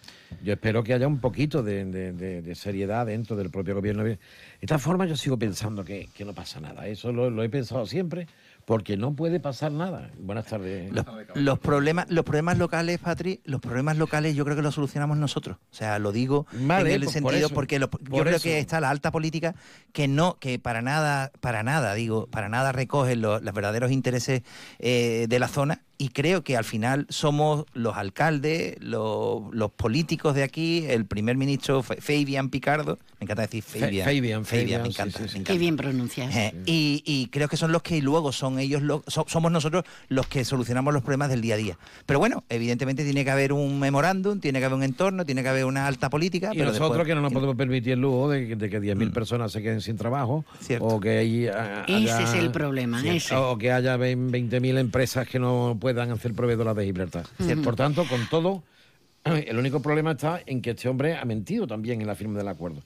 Yo 0.43 0.53
espero 0.53 0.85
que 0.85 0.95
haya 0.95 1.07
un 1.09 1.19
poquito 1.21 1.63
de, 1.63 1.85
de- 1.85 2.13
de- 2.13 2.43
de 2.43 2.55
seriedad 2.55 3.07
dentro 3.07 3.35
del 3.37 3.51
propio 3.51 3.75
gobierno. 3.75 4.05
De 4.05 4.19
esta 4.61 4.79
forma 4.79 5.05
yo 5.07 5.17
sigo 5.17 5.39
pensando 5.39 5.85
que, 5.85 6.09
que 6.15 6.25
no 6.25 6.35
pasa 6.35 6.61
nada. 6.61 6.87
Eso 6.87 7.13
lo, 7.13 7.29
lo 7.31 7.43
he 7.43 7.49
pensado 7.49 7.87
siempre 7.87 8.27
porque 8.65 8.97
no 8.99 9.15
puede 9.15 9.41
pasar 9.41 9.73
nada. 9.73 10.11
Buenas 10.19 10.47
tardes. 10.47 10.93
Los, 10.93 11.07
los 11.35 11.59
problemas, 11.59 12.11
los 12.11 12.25
problemas 12.25 12.59
locales, 12.59 12.99
Patri, 12.99 13.41
los 13.45 13.61
problemas 13.61 13.97
locales 13.97 14.37
yo 14.37 14.45
creo 14.45 14.57
que 14.57 14.63
los 14.63 14.75
solucionamos 14.75 15.17
nosotros. 15.17 15.57
O 15.73 15.75
sea, 15.75 15.99
lo 15.99 16.13
digo 16.13 16.47
Vale, 16.53 16.91
en 16.91 16.95
el 16.97 17.05
pues 17.05 17.15
por 17.21 17.31
sentido 17.33 17.47
eso, 17.47 17.55
porque 17.55 17.79
lo- 17.79 17.91
yo 17.91 17.99
por 18.11 18.23
creo 18.25 18.37
eso. 18.37 18.43
que 18.45 18.59
está 18.59 18.81
la 18.81 18.91
alta 18.91 19.11
política 19.11 19.55
que 19.93 20.07
no, 20.07 20.39
que 20.39 20.59
para 20.59 20.83
nada, 20.83 21.33
para 21.41 21.63
nada, 21.63 21.95
digo, 21.95 22.27
para 22.27 22.49
nada 22.49 22.71
recoge 22.73 23.17
lo- 23.17 23.41
los 23.41 23.55
verdaderos 23.55 23.91
intereses 23.91 24.43
eh, 24.79 25.27
de 25.29 25.39
la 25.39 25.49
zona. 25.49 25.83
Y 26.01 26.11
creo 26.11 26.45
que 26.45 26.57
al 26.57 26.63
final 26.65 27.07
somos 27.09 27.65
los 27.75 27.97
alcaldes, 27.97 28.77
los, 28.81 29.53
los 29.53 29.73
políticos 29.73 30.37
de 30.37 30.45
aquí, 30.45 30.85
el 30.89 31.05
primer 31.07 31.37
ministro 31.37 31.83
Fa- 31.83 31.97
Fabian 31.99 32.51
Picardo, 32.51 32.99
me 33.19 33.25
encanta 33.25 33.43
decir 33.43 33.65
Fa- 33.65 33.81
Fabian, 33.81 34.05
Fabian, 34.05 34.45
Fabian, 34.45 34.83
me 34.83 34.89
sí, 34.89 34.95
encanta. 34.95 35.19
sí, 35.19 35.23
me 35.25 35.29
sí. 35.29 35.35
encanta. 35.39 35.53
Qué 35.53 35.59
bien 35.59 35.77
pronuncias. 35.77 36.37
Eh, 36.37 36.55
y, 36.67 37.03
y 37.05 37.27
creo 37.33 37.49
que 37.49 37.57
son 37.57 37.73
los 37.73 37.83
que 37.83 38.01
luego 38.01 38.31
son 38.31 38.61
ellos, 38.61 38.81
lo- 38.83 39.03
so- 39.09 39.25
somos 39.27 39.51
nosotros 39.51 39.83
los 40.09 40.29
que 40.29 40.45
solucionamos 40.45 40.95
los 40.95 41.03
problemas 41.03 41.31
del 41.31 41.41
día 41.41 41.55
a 41.55 41.59
día. 41.59 41.79
Pero 42.07 42.21
bueno, 42.21 42.45
evidentemente 42.49 43.03
tiene 43.03 43.25
que 43.25 43.31
haber 43.33 43.53
un 43.53 43.81
memorándum, 43.81 44.39
tiene 44.39 44.61
que 44.61 44.67
haber 44.67 44.77
un 44.77 44.85
entorno, 44.85 45.25
tiene 45.27 45.43
que 45.43 45.49
haber 45.49 45.65
una 45.65 45.89
alta 45.89 46.11
política. 46.11 46.51
Y 46.53 46.59
pero 46.59 46.67
nosotros 46.67 46.91
después- 46.91 47.07
que 47.09 47.15
no 47.17 47.23
nos 47.23 47.33
podemos 47.33 47.57
permitir 47.57 47.95
el 47.95 48.01
lujo 48.03 48.29
de, 48.31 48.55
de 48.55 48.71
que 48.71 48.81
10.000 48.81 49.13
personas 49.13 49.51
se 49.51 49.63
queden 49.63 49.81
sin 49.81 49.97
trabajo 49.97 50.45
o 50.79 51.01
que 51.01 51.19
hay, 51.19 51.47
a- 51.49 51.83
Ese 51.89 51.95
haya- 52.13 52.23
es 52.23 52.35
el 52.35 52.53
problema, 52.53 53.03
ese. 53.05 53.35
o 53.35 53.59
que 53.59 53.73
haya 53.73 53.97
20.000 53.97 54.79
empresas 54.79 55.27
que 55.27 55.41
no 55.41 55.77
puedan 55.95 56.11
hacer 56.11 56.35
proveedoras 56.35 56.77
de 56.77 56.85
Gibraltar. 56.85 57.27
Cierto. 57.41 57.63
Por 57.63 57.75
tanto, 57.75 58.05
con 58.07 58.29
todo, 58.29 58.63
el 59.25 59.57
único 59.57 59.81
problema 59.81 60.13
está 60.13 60.43
en 60.45 60.61
que 60.61 60.71
este 60.71 60.87
hombre 60.87 61.17
ha 61.17 61.25
mentido 61.25 61.67
también 61.67 62.03
en 62.03 62.07
la 62.07 62.15
firma 62.15 62.37
del 62.37 62.49
acuerdo 62.49 62.83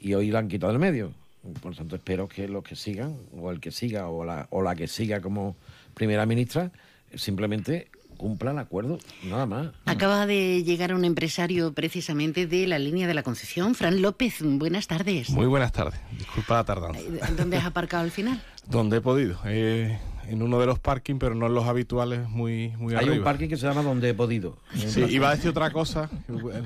y 0.00 0.14
hoy 0.14 0.32
lo 0.32 0.38
han 0.38 0.48
quitado 0.48 0.72
del 0.72 0.80
medio. 0.80 1.12
Por 1.60 1.76
tanto, 1.76 1.94
espero 1.94 2.28
que 2.28 2.48
los 2.48 2.64
que 2.64 2.74
sigan, 2.74 3.16
o 3.36 3.52
el 3.52 3.60
que 3.60 3.70
siga, 3.70 4.08
o 4.08 4.24
la, 4.24 4.48
o 4.50 4.60
la 4.60 4.74
que 4.74 4.88
siga 4.88 5.20
como 5.20 5.54
primera 5.94 6.26
ministra, 6.26 6.72
simplemente 7.14 7.90
cumpla 8.16 8.50
el 8.50 8.58
acuerdo, 8.58 8.98
nada 9.22 9.46
más. 9.46 9.68
Acaba 9.84 10.26
de 10.26 10.64
llegar 10.64 10.94
un 10.94 11.04
empresario 11.04 11.72
precisamente 11.74 12.48
de 12.48 12.66
la 12.66 12.80
línea 12.80 13.06
de 13.06 13.14
la 13.14 13.22
Concepción, 13.22 13.76
Fran 13.76 14.02
López. 14.02 14.38
Buenas 14.42 14.88
tardes. 14.88 15.30
Muy 15.30 15.46
buenas 15.46 15.70
tardes. 15.70 16.00
Disculpa 16.18 16.54
la 16.54 16.64
tardanza. 16.64 17.00
¿Dónde 17.36 17.56
has 17.56 17.66
aparcado 17.66 18.02
al 18.02 18.10
final? 18.10 18.42
Donde 18.66 18.96
he 18.96 19.00
podido. 19.00 19.38
Eh, 19.44 19.98
en 20.28 20.42
uno 20.42 20.58
de 20.60 20.66
los 20.66 20.78
parking, 20.78 21.16
pero 21.18 21.34
no 21.34 21.46
en 21.46 21.54
los 21.54 21.64
habituales, 21.66 22.28
muy, 22.28 22.68
muy 22.78 22.92
Hay 22.94 23.00
arriba. 23.00 23.16
un 23.16 23.24
parking 23.24 23.48
que 23.48 23.56
se 23.56 23.66
llama 23.66 23.82
Donde 23.82 24.10
he 24.10 24.14
podido. 24.14 24.56
Sí, 24.74 25.04
iba 25.10 25.30
a 25.30 25.34
decir 25.34 25.50
otra 25.50 25.70
cosa. 25.70 26.08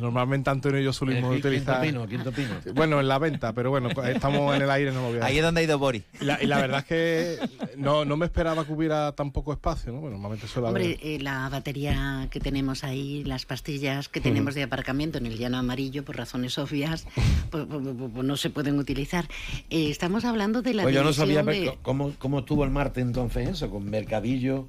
Normalmente 0.01 0.51
Antonio 0.51 0.81
y 0.81 0.85
yo 0.85 0.93
solimos 0.93 1.31
el 1.31 1.37
Quinto 1.43 1.49
utilizar. 1.49 1.81
Pino, 1.81 2.07
Quinto 2.07 2.33
Pino. 2.33 2.51
Bueno, 2.75 3.01
en 3.01 3.09
la 3.09 3.19
venta, 3.19 3.53
pero 3.53 3.71
bueno, 3.71 3.89
estamos 4.07 4.55
en 4.55 4.63
el 4.63 4.71
aire, 4.71 4.93
no 4.93 5.03
lo 5.03 5.09
voy 5.09 5.19
a 5.21 5.25
Ahí 5.27 5.39
es 5.39 5.43
donde 5.45 5.61
ha 5.61 5.65
ido 5.65 5.79
Boris. 5.79 6.03
Y 6.21 6.25
la, 6.25 6.43
y 6.43 6.47
la 6.47 6.59
verdad 6.59 6.81
es 6.81 6.85
que 6.87 7.39
no, 7.77 8.05
no 8.05 8.17
me 8.17 8.27
esperaba 8.27 8.65
que 8.65 8.73
hubiera 8.73 9.13
tan 9.13 9.31
poco 9.33 9.53
espacio, 9.53 9.93
¿no? 9.93 10.01
Bueno, 10.01 10.17
normalmente 10.17 10.47
suele 10.47 10.69
haber. 10.69 10.83
Hombre, 10.83 10.99
eh, 11.03 11.19
la 11.21 11.49
batería 11.49 12.29
que 12.31 12.41
tenemos 12.41 12.85
ahí, 12.85 13.25
las 13.25 13.47
pastillas 13.47 14.09
que 14.09 14.21
tenemos 14.21 14.55
de 14.55 14.63
aparcamiento 14.63 15.19
en 15.19 15.27
el 15.27 15.39
llano 15.39 15.59
amarillo, 15.59 16.05
por 16.05 16.17
razones 16.17 16.59
obvias, 16.59 17.07
pues, 17.51 17.65
pues, 17.67 17.83
pues, 17.83 18.11
pues 18.13 18.25
no 18.27 18.37
se 18.37 18.51
pueden 18.51 18.79
utilizar. 18.79 19.27
Eh, 19.71 19.91
estamos 19.91 20.25
hablando 20.25 20.63
de 20.63 20.75
la 20.75 20.83
Pues 20.83 20.95
yo 20.95 21.03
no 21.05 21.13
sabía 21.13 21.43
de- 21.43 21.79
cómo, 21.83 22.13
cómo 22.19 22.41
estuvo 22.41 22.65
el 22.65 22.71
martes 22.71 23.03
entonces 23.03 23.46
eso, 23.51 23.71
con 23.71 23.89
mercadillo, 23.89 24.69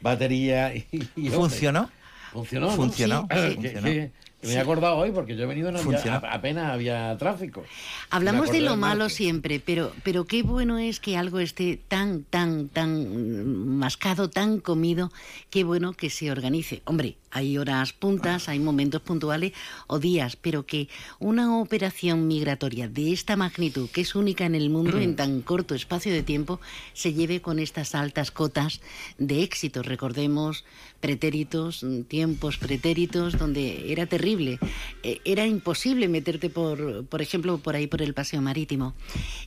batería 0.00 0.74
y... 0.74 0.86
y 1.16 1.28
¿Funcionó? 1.30 1.90
Funcionó, 2.32 2.66
¿no? 2.68 2.72
Funcionó, 2.76 3.28
Sí, 3.32 3.38
sí, 3.38 3.48
que- 3.48 3.54
funcionó. 3.70 4.10
Me 4.42 4.52
he 4.52 4.58
acordado 4.58 4.96
hoy 4.96 5.10
porque 5.10 5.36
yo 5.36 5.42
he 5.44 5.46
venido 5.46 5.72
no 5.72 5.80
había- 5.80 6.16
apenas 6.16 6.70
había 6.72 7.16
tráfico. 7.18 7.64
Hablamos 8.10 8.50
de 8.52 8.60
lo 8.60 8.76
malo 8.76 9.08
siempre, 9.08 9.60
pero, 9.60 9.92
pero 10.04 10.26
qué 10.26 10.42
bueno 10.42 10.78
es 10.78 11.00
que 11.00 11.16
algo 11.16 11.40
esté 11.40 11.78
tan, 11.88 12.22
tan, 12.22 12.68
tan 12.68 13.76
mascado, 13.78 14.30
tan 14.30 14.60
comido, 14.60 15.10
qué 15.50 15.64
bueno 15.64 15.92
que 15.92 16.08
se 16.10 16.30
organice. 16.30 16.82
Hombre, 16.84 17.16
hay 17.30 17.58
horas 17.58 17.92
puntas, 17.92 18.48
hay 18.48 18.58
momentos 18.58 19.02
puntuales 19.02 19.52
o 19.86 19.98
días, 19.98 20.36
pero 20.36 20.64
que 20.64 20.88
una 21.18 21.58
operación 21.58 22.26
migratoria 22.26 22.88
de 22.88 23.12
esta 23.12 23.36
magnitud, 23.36 23.90
que 23.90 24.00
es 24.02 24.14
única 24.14 24.46
en 24.46 24.54
el 24.54 24.70
mundo 24.70 24.98
en 24.98 25.16
tan 25.16 25.42
corto 25.42 25.74
espacio 25.74 26.12
de 26.12 26.22
tiempo, 26.22 26.60
se 26.94 27.12
lleve 27.12 27.42
con 27.42 27.58
estas 27.58 27.94
altas 27.94 28.30
cotas 28.30 28.80
de 29.18 29.42
éxito. 29.42 29.82
Recordemos 29.82 30.64
pretéritos, 31.00 31.82
mm, 31.84 32.02
tiempos 32.02 32.58
pretéritos, 32.58 33.38
donde 33.38 33.92
era 33.92 34.06
terrible. 34.06 34.58
Eh, 35.02 35.20
era 35.24 35.46
imposible 35.46 36.08
meterte, 36.08 36.50
por, 36.50 37.04
por 37.06 37.22
ejemplo, 37.22 37.58
por 37.58 37.76
ahí 37.76 37.86
por 37.86 38.02
el 38.02 38.14
paseo 38.14 38.42
marítimo. 38.42 38.94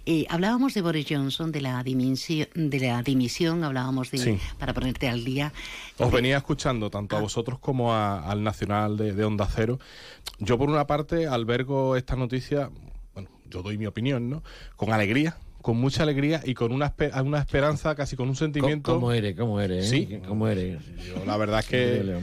Eh, 0.05 0.25
hablábamos 0.29 0.73
de 0.73 0.81
Boris 0.81 1.05
Johnson, 1.09 1.51
de 1.51 1.61
la 1.61 1.83
dimisión, 1.83 2.47
de 2.55 2.79
la 2.79 3.03
dimisión 3.03 3.63
hablábamos 3.63 4.11
de, 4.11 4.17
Sí. 4.17 4.37
para 4.57 4.73
ponerte 4.73 5.09
al 5.09 5.23
día. 5.25 5.51
Os 5.97 6.11
venía 6.11 6.37
escuchando 6.37 6.89
tanto 6.89 7.17
a 7.17 7.19
vosotros 7.21 7.59
como 7.59 7.93
a- 7.93 8.29
al 8.31 8.43
Nacional 8.43 8.97
de, 8.97 9.13
de 9.13 9.23
Onda 9.25 9.47
Cero. 9.53 9.79
Yo, 10.39 10.57
por 10.57 10.69
una 10.69 10.87
parte, 10.87 11.27
albergo 11.27 11.95
esta 11.95 12.15
noticia, 12.15 12.69
bueno, 13.13 13.29
yo 13.49 13.61
doy 13.61 13.77
mi 13.77 13.85
opinión, 13.85 14.29
¿no? 14.29 14.43
Con 14.75 14.91
alegría, 14.93 15.37
con 15.61 15.77
mucha 15.77 16.03
alegría 16.03 16.41
y 16.43 16.53
con 16.53 16.71
una, 16.71 16.93
una 17.23 17.39
esperanza, 17.39 17.95
casi 17.95 18.15
con 18.15 18.29
un 18.29 18.35
sentimiento. 18.35 18.93
¿Cómo 18.95 19.11
eres? 19.11 19.35
¿Cómo 19.37 19.59
eres? 19.59 19.85
eh? 19.85 19.89
Sí. 19.89 20.19
¿Cómo 20.27 20.47
eres? 20.47 20.79
Yo 21.07 21.23
la 21.25 21.37
verdad 21.37 21.59
es 21.59 21.65
que. 21.67 22.19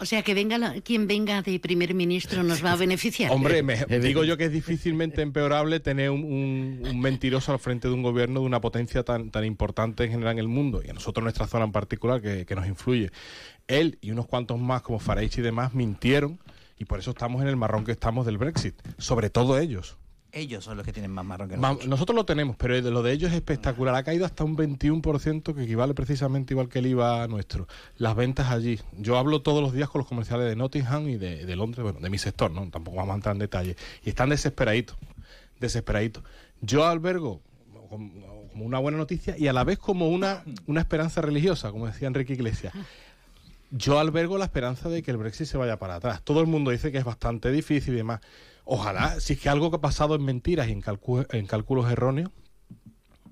O 0.00 0.06
sea, 0.06 0.22
que 0.22 0.32
venga 0.32 0.58
la- 0.58 0.80
quien 0.80 1.08
venga 1.08 1.42
de 1.42 1.58
primer 1.58 1.92
ministro 1.92 2.44
nos 2.44 2.64
va 2.64 2.70
a 2.70 2.76
beneficiar. 2.76 3.32
Hombre, 3.32 3.64
me- 3.64 3.84
digo 3.98 4.22
yo 4.22 4.36
que 4.36 4.44
es 4.44 4.52
difícilmente 4.52 5.22
empeorable 5.22 5.80
tener 5.80 6.10
un, 6.10 6.22
un- 6.22 6.82
un 6.88 7.00
mentiroso 7.00 7.50
al 7.50 7.58
frente 7.58 7.88
de 7.88 7.94
un 7.94 8.04
gobierno 8.04 8.38
de 8.38 8.46
una 8.46 8.60
potencia 8.60 9.02
tan, 9.02 9.30
tan 9.32 9.44
importante 9.44 10.04
en 10.04 10.10
general 10.12 10.34
en 10.34 10.38
el 10.38 10.46
mundo 10.46 10.82
y 10.86 10.90
a 10.90 10.92
nosotros 10.92 11.22
en 11.22 11.24
nuestra 11.24 11.48
zona 11.48 11.64
en 11.64 11.72
particular 11.72 12.22
que, 12.22 12.46
que 12.46 12.54
nos 12.54 12.68
influye. 12.68 13.10
Él 13.66 13.98
y 14.00 14.12
unos 14.12 14.26
cuantos 14.28 14.56
más 14.60 14.82
como 14.82 15.00
Farage 15.00 15.40
y 15.40 15.42
demás 15.42 15.74
mintieron 15.74 16.38
y 16.78 16.84
por 16.84 17.00
eso 17.00 17.10
estamos 17.10 17.42
en 17.42 17.48
el 17.48 17.56
marrón 17.56 17.84
que 17.84 17.90
estamos 17.90 18.24
del 18.24 18.38
Brexit. 18.38 18.76
Sobre 18.98 19.30
todo 19.30 19.58
ellos. 19.58 19.96
Ellos 20.32 20.64
son 20.64 20.76
los 20.76 20.84
que 20.84 20.92
tienen 20.92 21.10
más 21.10 21.24
marrón 21.24 21.48
que 21.48 21.56
nosotros. 21.56 21.88
Nosotros 21.88 22.14
lo 22.14 22.24
tenemos, 22.26 22.56
pero 22.56 22.78
lo 22.80 23.02
de 23.02 23.12
ellos 23.12 23.30
es 23.30 23.36
espectacular. 23.36 23.94
Ha 23.94 24.02
caído 24.02 24.26
hasta 24.26 24.44
un 24.44 24.56
21%, 24.56 25.54
que 25.54 25.62
equivale 25.62 25.94
precisamente 25.94 26.52
igual 26.52 26.68
que 26.68 26.80
el 26.80 26.86
IVA 26.86 27.26
nuestro. 27.28 27.66
Las 27.96 28.14
ventas 28.14 28.50
allí. 28.50 28.78
Yo 28.98 29.16
hablo 29.16 29.40
todos 29.40 29.62
los 29.62 29.72
días 29.72 29.88
con 29.88 30.00
los 30.00 30.08
comerciales 30.08 30.46
de 30.46 30.56
Nottingham 30.56 31.08
y 31.08 31.16
de, 31.16 31.46
de 31.46 31.56
Londres, 31.56 31.82
bueno, 31.82 32.00
de 32.00 32.10
mi 32.10 32.18
sector, 32.18 32.50
¿no? 32.50 32.68
Tampoco 32.68 32.98
vamos 32.98 33.12
a 33.12 33.16
entrar 33.16 33.34
en 33.34 33.40
detalle. 33.40 33.76
Y 34.04 34.10
están 34.10 34.28
desesperaditos, 34.28 34.96
desesperaditos. 35.60 36.22
Yo 36.60 36.86
albergo 36.86 37.40
como 37.88 38.38
como 38.58 38.66
una 38.66 38.80
buena 38.80 38.98
noticia 38.98 39.36
y 39.38 39.46
a 39.46 39.52
la 39.52 39.62
vez 39.62 39.78
como 39.78 40.08
una, 40.08 40.42
una 40.66 40.80
esperanza 40.80 41.22
religiosa, 41.22 41.70
como 41.70 41.86
decía 41.86 42.08
Enrique 42.08 42.32
Iglesias. 42.32 42.74
Yo 43.70 44.00
albergo 44.00 44.36
la 44.36 44.46
esperanza 44.46 44.88
de 44.88 45.02
que 45.04 45.12
el 45.12 45.16
Brexit 45.16 45.46
se 45.46 45.56
vaya 45.56 45.78
para 45.78 45.94
atrás. 45.94 46.22
Todo 46.24 46.40
el 46.40 46.48
mundo 46.48 46.72
dice 46.72 46.90
que 46.90 46.98
es 46.98 47.04
bastante 47.04 47.52
difícil 47.52 47.94
y 47.94 47.98
demás. 47.98 48.20
Ojalá, 48.70 49.18
si 49.18 49.32
es 49.32 49.40
que 49.40 49.48
algo 49.48 49.70
que 49.70 49.76
ha 49.76 49.80
pasado 49.80 50.14
en 50.14 50.22
mentiras 50.22 50.68
y 50.68 50.72
en, 50.72 50.82
en 51.30 51.46
cálculos 51.46 51.90
erróneos, 51.90 52.30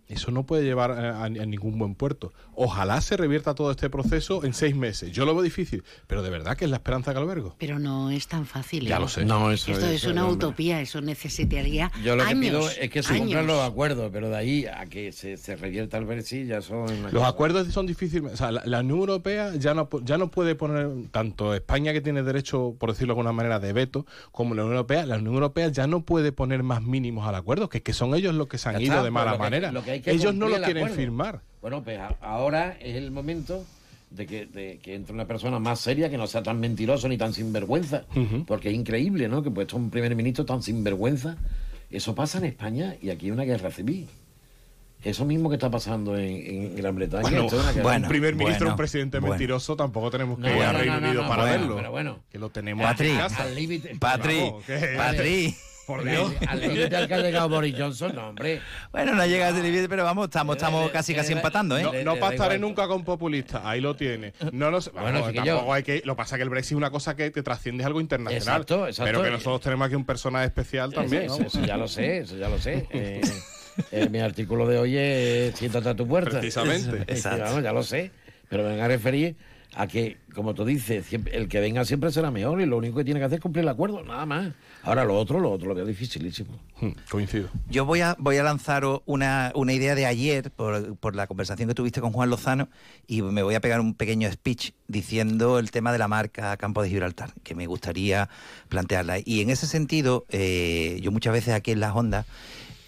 eso 0.09 0.31
no 0.31 0.45
puede 0.47 0.65
llevar 0.65 0.93
a, 0.93 1.29
ningún 1.29 1.79
buen 1.79 1.95
puerto. 1.95 2.33
Ojalá 2.55 3.01
se 3.01 3.17
revierta 3.17 3.55
todo 3.55 3.71
este 3.71 3.91
proceso 3.91 4.45
en 4.45 4.55
seis 4.55 4.75
meses. 4.77 5.11
Yo 5.13 5.25
lo 5.25 5.35
veo 5.35 5.43
difícil, 5.43 5.83
pero 6.07 6.23
de 6.23 6.31
verdad 6.31 6.57
que 6.57 6.65
es 6.65 6.71
la 6.71 6.77
esperanza 6.79 7.13
que 7.13 7.19
albergo. 7.19 7.55
Pero 7.59 7.79
no 7.79 8.11
es 8.11 8.27
tan 8.29 8.47
fácil. 8.47 8.87
Ya 8.87 8.97
¿eh? 8.97 9.01
lo 9.01 9.09
sé. 9.09 9.25
No, 9.25 9.51
eso- 9.51 9.73
Esto 9.73 9.87
es 9.87 10.05
una 10.05 10.27
utopía, 10.27 10.81
eso 10.81 11.01
necesitaría 11.01 11.91
Yo 12.05 12.17
lo 12.17 12.23
que 12.25 12.31
años, 12.31 12.41
pido 12.41 12.71
es 12.71 12.91
que 12.91 13.03
se 13.03 13.13
años. 13.15 13.23
cumplan 13.25 13.47
los 13.47 13.61
acuerdos, 13.63 14.11
pero 14.13 14.29
de 14.31 14.37
ahí 14.37 14.67
a 14.67 14.87
que 14.87 15.13
se, 15.13 15.37
se 15.37 15.57
revierta 15.57 15.99
el 15.99 16.05
Brexit 16.05 16.47
ya 16.47 16.63
son... 16.63 16.87
Los 17.03 17.13
cosa. 17.13 17.29
acuerdos 17.29 17.69
son 17.69 17.87
difíciles. 17.87 18.33
O 18.33 18.37
sea, 18.37 18.53
la, 18.53 18.63
la 18.65 18.81
Unión 18.81 18.99
Europea 19.01 19.55
ya 19.57 19.75
no, 19.75 19.89
ya 20.05 20.19
no 20.19 20.31
puede 20.31 20.55
poner, 20.55 20.89
tanto 21.11 21.55
España 21.55 21.93
que 21.93 22.01
tiene 22.01 22.23
derecho, 22.23 22.75
por 22.79 22.91
decirlo 22.93 23.15
de 23.15 23.21
alguna 23.21 23.33
manera, 23.33 23.59
de 23.61 23.73
veto, 23.73 24.07
como 24.33 24.55
la 24.55 24.63
Unión 24.63 24.77
Europea, 24.77 25.05
la 25.07 25.17
Unión 25.17 25.35
Europea 25.35 25.69
ya 25.69 25.87
no 25.87 26.03
puede 26.03 26.33
poner 26.33 26.63
más 26.63 26.83
mínimos 26.83 27.27
al 27.29 27.35
acuerdo, 27.35 27.69
que, 27.69 27.79
es 27.79 27.85
que 27.85 27.93
son 27.93 28.15
ellos 28.15 28.35
los 28.35 28.47
que 28.49 28.59
se 28.59 28.69
han 28.69 28.77
Ya 28.77 28.83
ido 28.83 28.93
está, 28.95 29.03
de 29.05 29.11
pues 29.11 29.13
mala 29.15 29.31
lo 29.33 29.37
que- 29.39 29.43
manera. 29.43 29.73
lo 29.73 29.83
que 29.85 29.96
hay 29.97 30.03
que 30.03 30.11
ellos 30.13 30.35
no 30.35 30.49
lo 30.49 30.57
el 30.57 30.63
quieren 30.63 30.85
acuerdo. 30.85 30.97
firmar. 30.97 31.41
Bueno, 31.61 31.83
pues 31.83 31.99
a- 31.99 32.17
ahora 32.21 32.77
es 32.81 32.97
el 32.97 33.11
momento 33.11 33.65
de 34.11 34.27
que, 34.27 34.47
de 34.47 34.79
que 34.83 34.95
entre 34.95 35.13
una 35.15 35.27
persona 35.27 35.59
más 35.59 35.81
seria, 35.81 36.09
que 36.09 36.17
no 36.17 36.27
sea 36.27 36.43
tan 36.43 36.61
mentiroso 36.61 37.09
ni 37.09 37.19
tan 37.19 37.33
sinvergüenza, 37.35 38.05
porque 38.47 38.69
es 38.69 38.75
increíble, 38.75 39.29
¿no? 39.29 39.43
Que 39.43 39.51
puesto 39.51 39.77
un 39.77 39.91
primer 39.91 40.15
ministro 40.15 40.45
tan 40.45 40.63
sinvergüenza, 40.63 41.37
eso 41.91 42.15
pasa 42.15 42.39
en 42.39 42.45
España 42.45 42.95
y 43.03 43.11
aquí 43.11 43.27
hay 43.27 43.33
una 43.33 43.45
guerra 43.45 43.71
civil. 43.71 44.07
Eso 45.05 45.25
mismo 45.25 45.49
que 45.51 45.57
está 45.57 45.71
pasando 45.71 46.17
en, 46.17 46.25
en 46.47 46.77
Gran 46.77 46.97
Bretaña. 46.97 47.23
Bueno, 47.23 47.45
esto 47.45 47.57
es 47.59 47.63
una 47.63 47.73
guerra- 47.73 47.97
un 47.99 48.09
primer 48.09 48.35
ministro, 48.35 48.61
bueno, 48.67 48.73
un 48.73 48.77
presidente 48.77 49.19
bueno. 49.19 49.35
mentiroso, 49.35 49.77
tampoco 49.77 50.11
tenemos 50.11 50.39
que 50.39 50.49
No, 50.49 50.57
ir 50.57 50.63
al 50.63 50.73
no, 50.73 50.79
Reino 50.79 50.95
no, 50.95 51.01
no, 51.01 51.07
Unido 51.09 51.23
no, 51.23 51.29
para 51.29 51.43
bueno, 51.43 51.59
verlo. 51.61 51.77
pero 51.77 51.91
bueno. 51.91 52.19
Que 52.31 52.39
lo 52.39 52.51
tenemos 52.51 52.85
Patri, 52.87 53.11
en 53.11 53.17
casa. 53.19 53.43
al 53.43 53.55
límite- 53.55 53.97
Por 55.87 56.05
Dios. 56.05 56.33
Al 56.49 56.61
límite 56.61 56.97
al 56.97 57.07
que 57.07 57.15
ha 57.15 57.19
llegado 57.19 57.49
Boris 57.49 57.75
Johnson, 57.79 58.13
no, 58.15 58.29
hombre. 58.29 58.61
Bueno, 58.91 59.15
no 59.15 59.25
llega 59.27 59.47
a 59.47 59.49
ese 59.51 59.63
límite, 59.63 59.89
pero 59.89 60.03
vamos, 60.05 60.25
estamos, 60.27 60.57
estamos 60.57 60.91
casi 60.91 61.15
casi 61.15 61.33
empatando, 61.33 61.79
¿eh? 61.79 61.83
No, 61.83 62.15
no 62.15 62.17
pactaré 62.21 62.59
nunca 62.59 62.89
con 62.89 63.05
populistas, 63.05 63.63
ahí 63.65 63.81
lo 63.81 63.95
tiene. 63.95 64.33
No 64.53 64.71
nos, 64.71 64.93
Bueno, 64.93 65.21
vamos, 65.21 65.27
sí 65.29 65.33
que 65.35 65.39
tampoco 65.45 65.67
yo- 65.69 65.73
hay 65.73 65.83
que, 65.83 66.03
lo 66.05 66.15
que 66.15 66.17
pasa 66.19 66.35
es 66.35 66.39
que 66.39 66.43
el 66.43 66.51
Brexit 66.51 66.73
es 66.73 66.77
una 66.77 66.91
cosa 66.91 67.15
que 67.15 67.31
te 67.31 67.43
trasciende 67.43 67.83
es 67.83 67.87
algo 67.87 68.01
internacional. 68.01 68.37
Exacto, 68.63 68.87
exacto. 68.89 69.05
Pero 69.13 69.23
que 69.23 69.31
nosotros 69.31 69.61
tenemos 69.61 69.87
aquí 69.87 69.95
un 69.95 70.05
personaje 70.05 70.47
especial 70.47 70.93
también. 70.93 71.25
Eso, 71.25 71.65
ya 71.65 71.77
lo 71.77 71.87
sé, 71.89 72.19
eso 72.19 72.37
ya 72.37 72.49
lo 72.49 72.59
sé. 72.59 72.87
Eh, 72.91 73.21
eh, 73.93 74.09
mi 74.11 74.19
artículo 74.21 74.67
de 74.67 74.79
hoy 74.79 74.97
es 74.97 75.55
siéntate 75.57 75.89
a 75.91 75.95
tu 75.95 76.07
puerta. 76.09 76.41
Precisamente. 76.41 77.03
Exacto. 77.13 77.45
vamos, 77.45 77.63
ya 77.63 77.73
lo 77.73 77.83
sé. 77.83 78.11
Pero 78.49 78.63
me 78.65 78.71
venga 78.71 78.87
a 78.87 78.89
referir 78.89 79.37
a 79.75 79.87
que, 79.87 80.17
como 80.35 80.55
tú 80.55 80.65
dices, 80.65 81.05
siempre- 81.05 81.37
el 81.37 81.49
que 81.49 81.61
venga 81.61 81.85
siempre 81.85 82.11
será 82.11 82.31
mejor 82.31 82.61
y 82.61 82.67
lo 82.67 82.77
único 82.79 82.97
que 82.99 83.05
tiene 83.05 83.21
que 83.21 83.27
hacer 83.27 83.37
es 83.39 83.43
cumplir 83.43 83.63
el 83.65 83.69
acuerdo, 83.69 84.03
nada 84.03 84.25
más. 84.25 84.49
Ahora 84.87 85.05
lo 85.05 85.19
otro, 85.19 85.41
lo 85.41 85.51
otro 85.51 85.69
lo 85.69 85.75
veo 85.75 85.85
dificilísimo. 85.85 86.59
Hmm, 86.81 86.91
Coincido. 87.11 87.49
Yo 87.69 87.85
voy 87.85 88.01
a, 88.03 88.15
voy 88.21 88.37
a 88.37 88.45
lanzar 88.45 88.85
o- 88.85 89.03
una, 89.05 89.51
una 89.57 89.73
idea 89.73 89.95
de 89.97 90.07
ayer 90.07 90.51
por, 90.53 90.97
por 90.97 91.17
la 91.17 91.27
conversación 91.27 91.69
que 91.69 91.75
tuviste 91.75 92.01
con 92.01 92.13
Juan 92.13 92.31
Lozano 92.31 92.69
y 93.09 93.21
me 93.23 93.43
voy 93.43 93.57
a 93.57 93.61
pegar 93.61 93.81
un 93.81 93.95
pequeño 93.95 94.31
speech 94.31 94.71
diciendo 94.87 95.59
el 95.59 95.73
tema 95.73 95.91
de 95.93 95.99
la 95.99 96.07
marca 96.07 96.57
Campo 96.57 96.83
de 96.83 96.89
Gibraltar, 96.89 97.35
que 97.43 97.55
me 97.57 97.67
gustaría 97.67 98.29
plantearla. 98.69 99.17
Y 99.25 99.41
en 99.41 99.51
ese 99.51 99.67
sentido, 99.67 100.25
eh, 100.31 101.01
yo 101.03 101.11
muchas 101.11 101.33
veces 101.33 101.53
aquí 101.55 101.73
en 101.73 101.81
las 101.81 101.95
ondas 101.95 102.25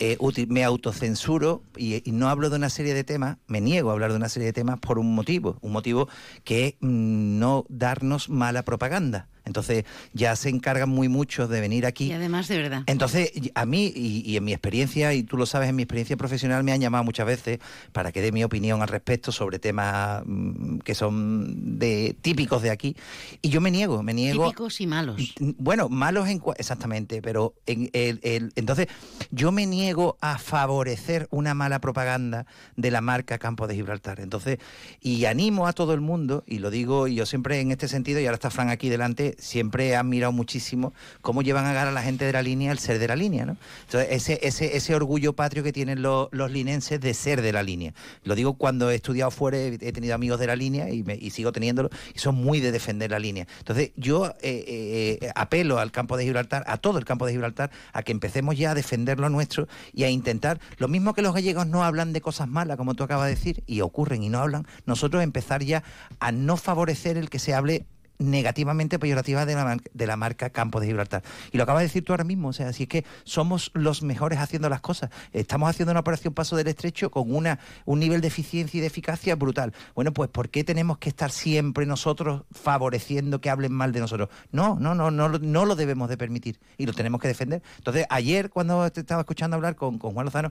eh, 0.00 0.16
me 0.48 0.62
autocensuro 0.62 1.62
y, 1.76 2.08
y 2.08 2.12
no 2.12 2.28
hablo 2.28 2.50
de 2.50 2.56
una 2.56 2.70
serie 2.70 2.94
de 2.94 3.02
temas, 3.02 3.38
me 3.48 3.60
niego 3.60 3.90
a 3.90 3.94
hablar 3.94 4.12
de 4.12 4.16
una 4.16 4.28
serie 4.28 4.46
de 4.46 4.52
temas 4.52 4.78
por 4.78 5.00
un 5.00 5.12
motivo, 5.16 5.58
un 5.60 5.72
motivo 5.72 6.08
que 6.44 6.66
es 6.66 6.74
mm, 6.80 7.38
no 7.40 7.64
darnos 7.68 8.28
mala 8.28 8.62
propaganda. 8.62 9.26
Entonces 9.48 9.84
ya 10.12 10.36
se 10.36 10.48
encargan 10.50 10.88
muy 10.88 11.08
muchos 11.08 11.48
de 11.50 11.60
venir 11.60 11.84
aquí. 11.86 12.04
Y 12.06 12.12
además, 12.12 12.46
de 12.46 12.56
verdad. 12.58 12.82
Entonces, 12.86 13.32
a 13.54 13.66
mí, 13.66 13.92
y, 13.94 14.22
y 14.30 14.36
en 14.36 14.44
mi 14.44 14.52
experiencia, 14.52 15.12
y 15.14 15.24
tú 15.24 15.36
lo 15.36 15.46
sabes, 15.46 15.68
en 15.68 15.74
mi 15.76 15.82
experiencia 15.82 16.16
profesional 16.16 16.62
me 16.62 16.72
han 16.72 16.80
llamado 16.80 17.02
muchas 17.02 17.26
veces 17.26 17.58
para 17.92 18.12
que 18.12 18.20
dé 18.22 18.30
mi 18.30 18.44
opinión 18.44 18.80
al 18.82 18.88
respecto 18.88 19.32
sobre 19.32 19.58
temas 19.58 20.22
mm, 20.24 20.78
que 20.78 20.94
son 20.94 21.78
de 21.78 22.16
típicos 22.22 22.62
de 22.62 22.70
aquí. 22.70 22.94
Y 23.42 23.48
yo 23.48 23.60
me 23.60 23.70
niego, 23.70 24.02
me 24.02 24.14
niego. 24.14 24.44
Típicos 24.44 24.80
y 24.80 24.86
malos. 24.86 25.34
Bueno, 25.58 25.88
malos 25.88 26.28
en 26.28 26.40
exactamente, 26.56 27.20
pero 27.22 27.54
en 27.66 27.90
el, 27.92 28.20
el- 28.22 28.52
entonces 28.54 28.86
yo 29.30 29.50
me 29.50 29.66
niego 29.66 30.16
a 30.20 30.38
favorecer 30.38 31.26
una 31.30 31.54
mala 31.54 31.80
propaganda 31.80 32.46
de 32.76 32.90
la 32.90 33.00
marca 33.00 33.38
Campo 33.38 33.66
de 33.66 33.74
Gibraltar. 33.74 34.20
Entonces, 34.20 34.58
y 35.00 35.24
animo 35.24 35.66
a 35.66 35.72
todo 35.72 35.94
el 35.94 36.00
mundo, 36.00 36.44
y 36.46 36.58
lo 36.58 36.70
digo 36.70 37.08
y 37.08 37.14
yo 37.16 37.26
siempre 37.26 37.60
en 37.60 37.70
este 37.70 37.88
sentido, 37.88 38.20
y 38.20 38.26
ahora 38.26 38.34
está 38.34 38.50
Fran 38.50 38.68
aquí 38.68 38.88
delante, 38.88 39.34
siempre 39.38 39.88
he 39.88 39.96
admirado 39.96 40.32
muchísimo 40.32 40.92
cómo 41.20 41.42
llevan 41.42 41.64
a 41.64 41.72
ganar 41.72 41.88
a 41.88 41.92
la 41.92 42.02
gente 42.02 42.24
de 42.24 42.32
la 42.32 42.42
línea 42.42 42.72
el 42.72 42.78
ser 42.78 42.98
de 42.98 43.08
la 43.08 43.16
línea, 43.16 43.46
¿no? 43.46 43.56
Entonces, 43.84 44.08
ese, 44.10 44.40
ese, 44.42 44.76
ese 44.76 44.94
orgullo 44.94 45.32
patrio 45.32 45.62
que 45.62 45.72
tienen 45.72 46.02
los, 46.02 46.28
los 46.32 46.50
linenses 46.50 47.00
de 47.00 47.14
ser 47.14 47.42
de 47.42 47.52
la 47.52 47.62
línea. 47.62 47.94
Lo 48.24 48.34
digo 48.34 48.54
cuando 48.54 48.90
he 48.90 48.96
estudiado 48.96 49.30
fuera, 49.30 49.58
he 49.58 49.92
tenido 49.92 50.14
amigos 50.14 50.40
de 50.40 50.46
la 50.46 50.56
línea 50.56 50.90
y, 50.90 51.04
y 51.20 51.30
sigo 51.30 51.52
teniéndolo, 51.52 51.90
y 52.14 52.18
son 52.18 52.34
muy 52.34 52.60
de 52.60 52.72
defender 52.72 53.10
la 53.10 53.18
línea. 53.18 53.46
Entonces, 53.58 53.92
yo 53.96 54.26
eh, 54.42 55.18
eh, 55.22 55.30
apelo 55.34 55.78
al 55.78 55.92
campo 55.92 56.16
de 56.16 56.24
Gibraltar, 56.24 56.64
a 56.66 56.76
todo 56.78 56.98
el 56.98 57.04
campo 57.04 57.26
de 57.26 57.32
Gibraltar, 57.32 57.70
a 57.92 58.02
que 58.02 58.12
empecemos 58.12 58.56
ya 58.56 58.72
a 58.72 58.74
defender 58.74 59.18
lo 59.20 59.28
nuestro 59.28 59.68
y 59.92 60.04
a 60.04 60.10
intentar, 60.10 60.60
lo 60.78 60.88
mismo 60.88 61.14
que 61.14 61.22
los 61.22 61.34
gallegos 61.34 61.66
no 61.66 61.84
hablan 61.84 62.12
de 62.12 62.20
cosas 62.20 62.48
malas, 62.48 62.76
como 62.76 62.94
tú 62.94 63.04
acabas 63.04 63.26
de 63.26 63.34
decir, 63.34 63.62
y 63.66 63.80
ocurren 63.80 64.22
y 64.22 64.28
no 64.28 64.40
hablan, 64.40 64.66
nosotros 64.86 65.22
empezar 65.22 65.62
ya 65.62 65.82
a 66.20 66.32
no 66.32 66.56
favorecer 66.56 67.16
el 67.16 67.30
que 67.30 67.38
se 67.38 67.54
hable 67.54 67.86
negativamente 68.18 68.98
peyorativa 68.98 69.46
de 69.46 69.54
la, 69.54 69.76
de 69.92 70.06
la 70.06 70.16
marca 70.16 70.50
Campo 70.50 70.80
de 70.80 70.86
Gibraltar. 70.86 71.22
Y 71.52 71.56
lo 71.56 71.62
acabas 71.64 71.80
de 71.80 71.86
decir 71.86 72.04
tú 72.04 72.12
ahora 72.12 72.24
mismo, 72.24 72.48
o 72.48 72.52
sea, 72.52 72.72
si 72.72 72.84
es 72.84 72.88
que 72.88 73.04
somos 73.24 73.70
los 73.74 74.02
mejores 74.02 74.38
haciendo 74.38 74.68
las 74.68 74.80
cosas. 74.80 75.10
Estamos 75.32 75.70
haciendo 75.70 75.92
una 75.92 76.00
operación 76.00 76.34
Paso 76.34 76.56
del 76.56 76.68
Estrecho 76.68 77.10
con 77.10 77.34
una, 77.34 77.58
un 77.84 77.98
nivel 78.00 78.20
de 78.20 78.28
eficiencia 78.28 78.78
y 78.78 78.80
de 78.80 78.86
eficacia 78.86 79.36
brutal. 79.36 79.72
Bueno, 79.94 80.12
pues 80.12 80.28
¿por 80.30 80.48
qué 80.50 80.64
tenemos 80.64 80.98
que 80.98 81.08
estar 81.08 81.30
siempre 81.30 81.86
nosotros 81.86 82.42
favoreciendo 82.50 83.40
que 83.40 83.50
hablen 83.50 83.72
mal 83.72 83.92
de 83.92 84.00
nosotros? 84.00 84.28
No, 84.52 84.76
no, 84.78 84.94
no, 84.94 85.10
no, 85.10 85.28
no 85.28 85.64
lo 85.64 85.76
debemos 85.76 86.08
de 86.08 86.16
permitir 86.16 86.58
y 86.76 86.86
lo 86.86 86.92
tenemos 86.92 87.20
que 87.20 87.28
defender. 87.28 87.62
Entonces, 87.78 88.06
ayer 88.10 88.50
cuando 88.50 88.90
te 88.90 89.00
estaba 89.00 89.20
escuchando 89.22 89.56
hablar 89.56 89.76
con, 89.76 89.98
con 89.98 90.12
Juan 90.12 90.24
Lozano, 90.26 90.50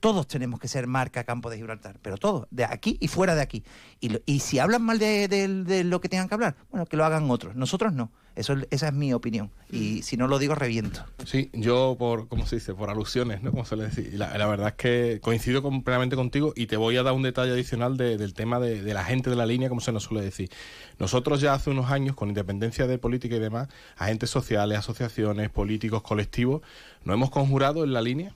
todos 0.00 0.26
tenemos 0.26 0.60
que 0.60 0.68
ser 0.68 0.86
marca 0.86 1.24
Campo 1.24 1.50
de 1.50 1.56
Gibraltar, 1.56 1.98
pero 2.02 2.16
todos, 2.16 2.46
de 2.50 2.64
aquí 2.64 2.96
y 3.00 3.08
fuera 3.08 3.34
de 3.34 3.42
aquí. 3.42 3.64
Y, 4.00 4.18
y 4.26 4.40
si 4.40 4.58
hablan 4.58 4.82
mal 4.82 4.98
de, 4.98 5.28
de- 5.28 5.64
de 5.64 5.84
lo 5.84 6.00
que 6.00 6.08
tengan 6.08 6.28
que 6.28 6.34
hablar, 6.34 6.56
bueno, 6.70 6.85
que 6.88 6.96
lo 6.96 7.04
hagan 7.04 7.30
otros. 7.30 7.54
Nosotros 7.56 7.92
no. 7.92 8.10
Eso, 8.34 8.52
es- 8.52 8.66
esa 8.70 8.88
es 8.88 8.92
mi 8.94 9.12
opinión. 9.14 9.50
Y 9.70 10.02
si 10.02 10.16
no 10.18 10.28
lo 10.28 10.38
digo, 10.38 10.54
reviento. 10.54 11.04
Sí, 11.24 11.48
yo 11.54 11.96
por, 11.98 12.28
¿cómo 12.28 12.46
se 12.46 12.56
dice? 12.56 12.74
Por 12.74 12.90
alusiones, 12.90 13.42
¿no? 13.42 13.50
Como 13.50 13.64
se 13.64 13.76
le 13.76 13.84
decir. 13.84 14.10
La, 14.14 14.36
la 14.36 14.46
verdad 14.46 14.68
es 14.68 14.74
que 14.74 15.20
coincido 15.22 15.62
completamente 15.62 16.16
contigo 16.16 16.52
y 16.54 16.66
te 16.66 16.76
voy 16.76 16.96
a 16.98 17.02
dar 17.02 17.14
un 17.14 17.22
detalle 17.22 17.52
adicional 17.52 17.96
de- 17.96 18.18
del 18.18 18.34
tema 18.34 18.60
de, 18.60 18.82
de 18.82 18.94
la 18.94 19.04
gente 19.04 19.30
de 19.30 19.36
la 19.36 19.46
línea, 19.46 19.68
como 19.70 19.80
se 19.80 19.90
nos 19.92 20.02
suele 20.04 20.22
decir. 20.22 20.50
Nosotros 20.98 21.40
ya 21.40 21.54
hace 21.54 21.70
unos 21.70 21.90
años, 21.90 22.14
con 22.14 22.28
independencia 22.28 22.86
de 22.86 22.98
política 22.98 23.36
y 23.36 23.40
demás, 23.40 23.68
agentes 23.96 24.28
sociales, 24.30 24.78
asociaciones, 24.78 25.48
políticos, 25.50 26.02
colectivos, 26.02 26.60
nos 27.04 27.14
hemos 27.14 27.30
conjurado 27.30 27.84
en 27.84 27.92
la 27.94 28.02
línea 28.02 28.34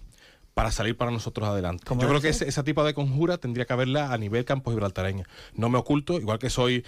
para 0.60 0.72
salir 0.72 0.94
para 0.94 1.10
nosotros 1.10 1.48
adelante. 1.48 1.84
¿Cómo 1.86 2.02
Yo 2.02 2.08
creo 2.08 2.20
que 2.20 2.28
ese, 2.28 2.46
ese 2.46 2.62
tipo 2.62 2.84
de 2.84 2.92
conjura 2.92 3.38
tendría 3.38 3.64
que 3.64 3.72
haberla 3.72 4.12
a 4.12 4.18
nivel 4.18 4.44
campo 4.44 4.70
gibraltareño. 4.70 5.24
No 5.54 5.70
me 5.70 5.78
oculto, 5.78 6.20
igual 6.20 6.38
que 6.38 6.50
soy, 6.50 6.84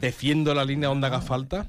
defiendo 0.00 0.54
la 0.54 0.64
línea 0.64 0.88
donde 0.88 1.06
haga 1.06 1.20
falta, 1.20 1.68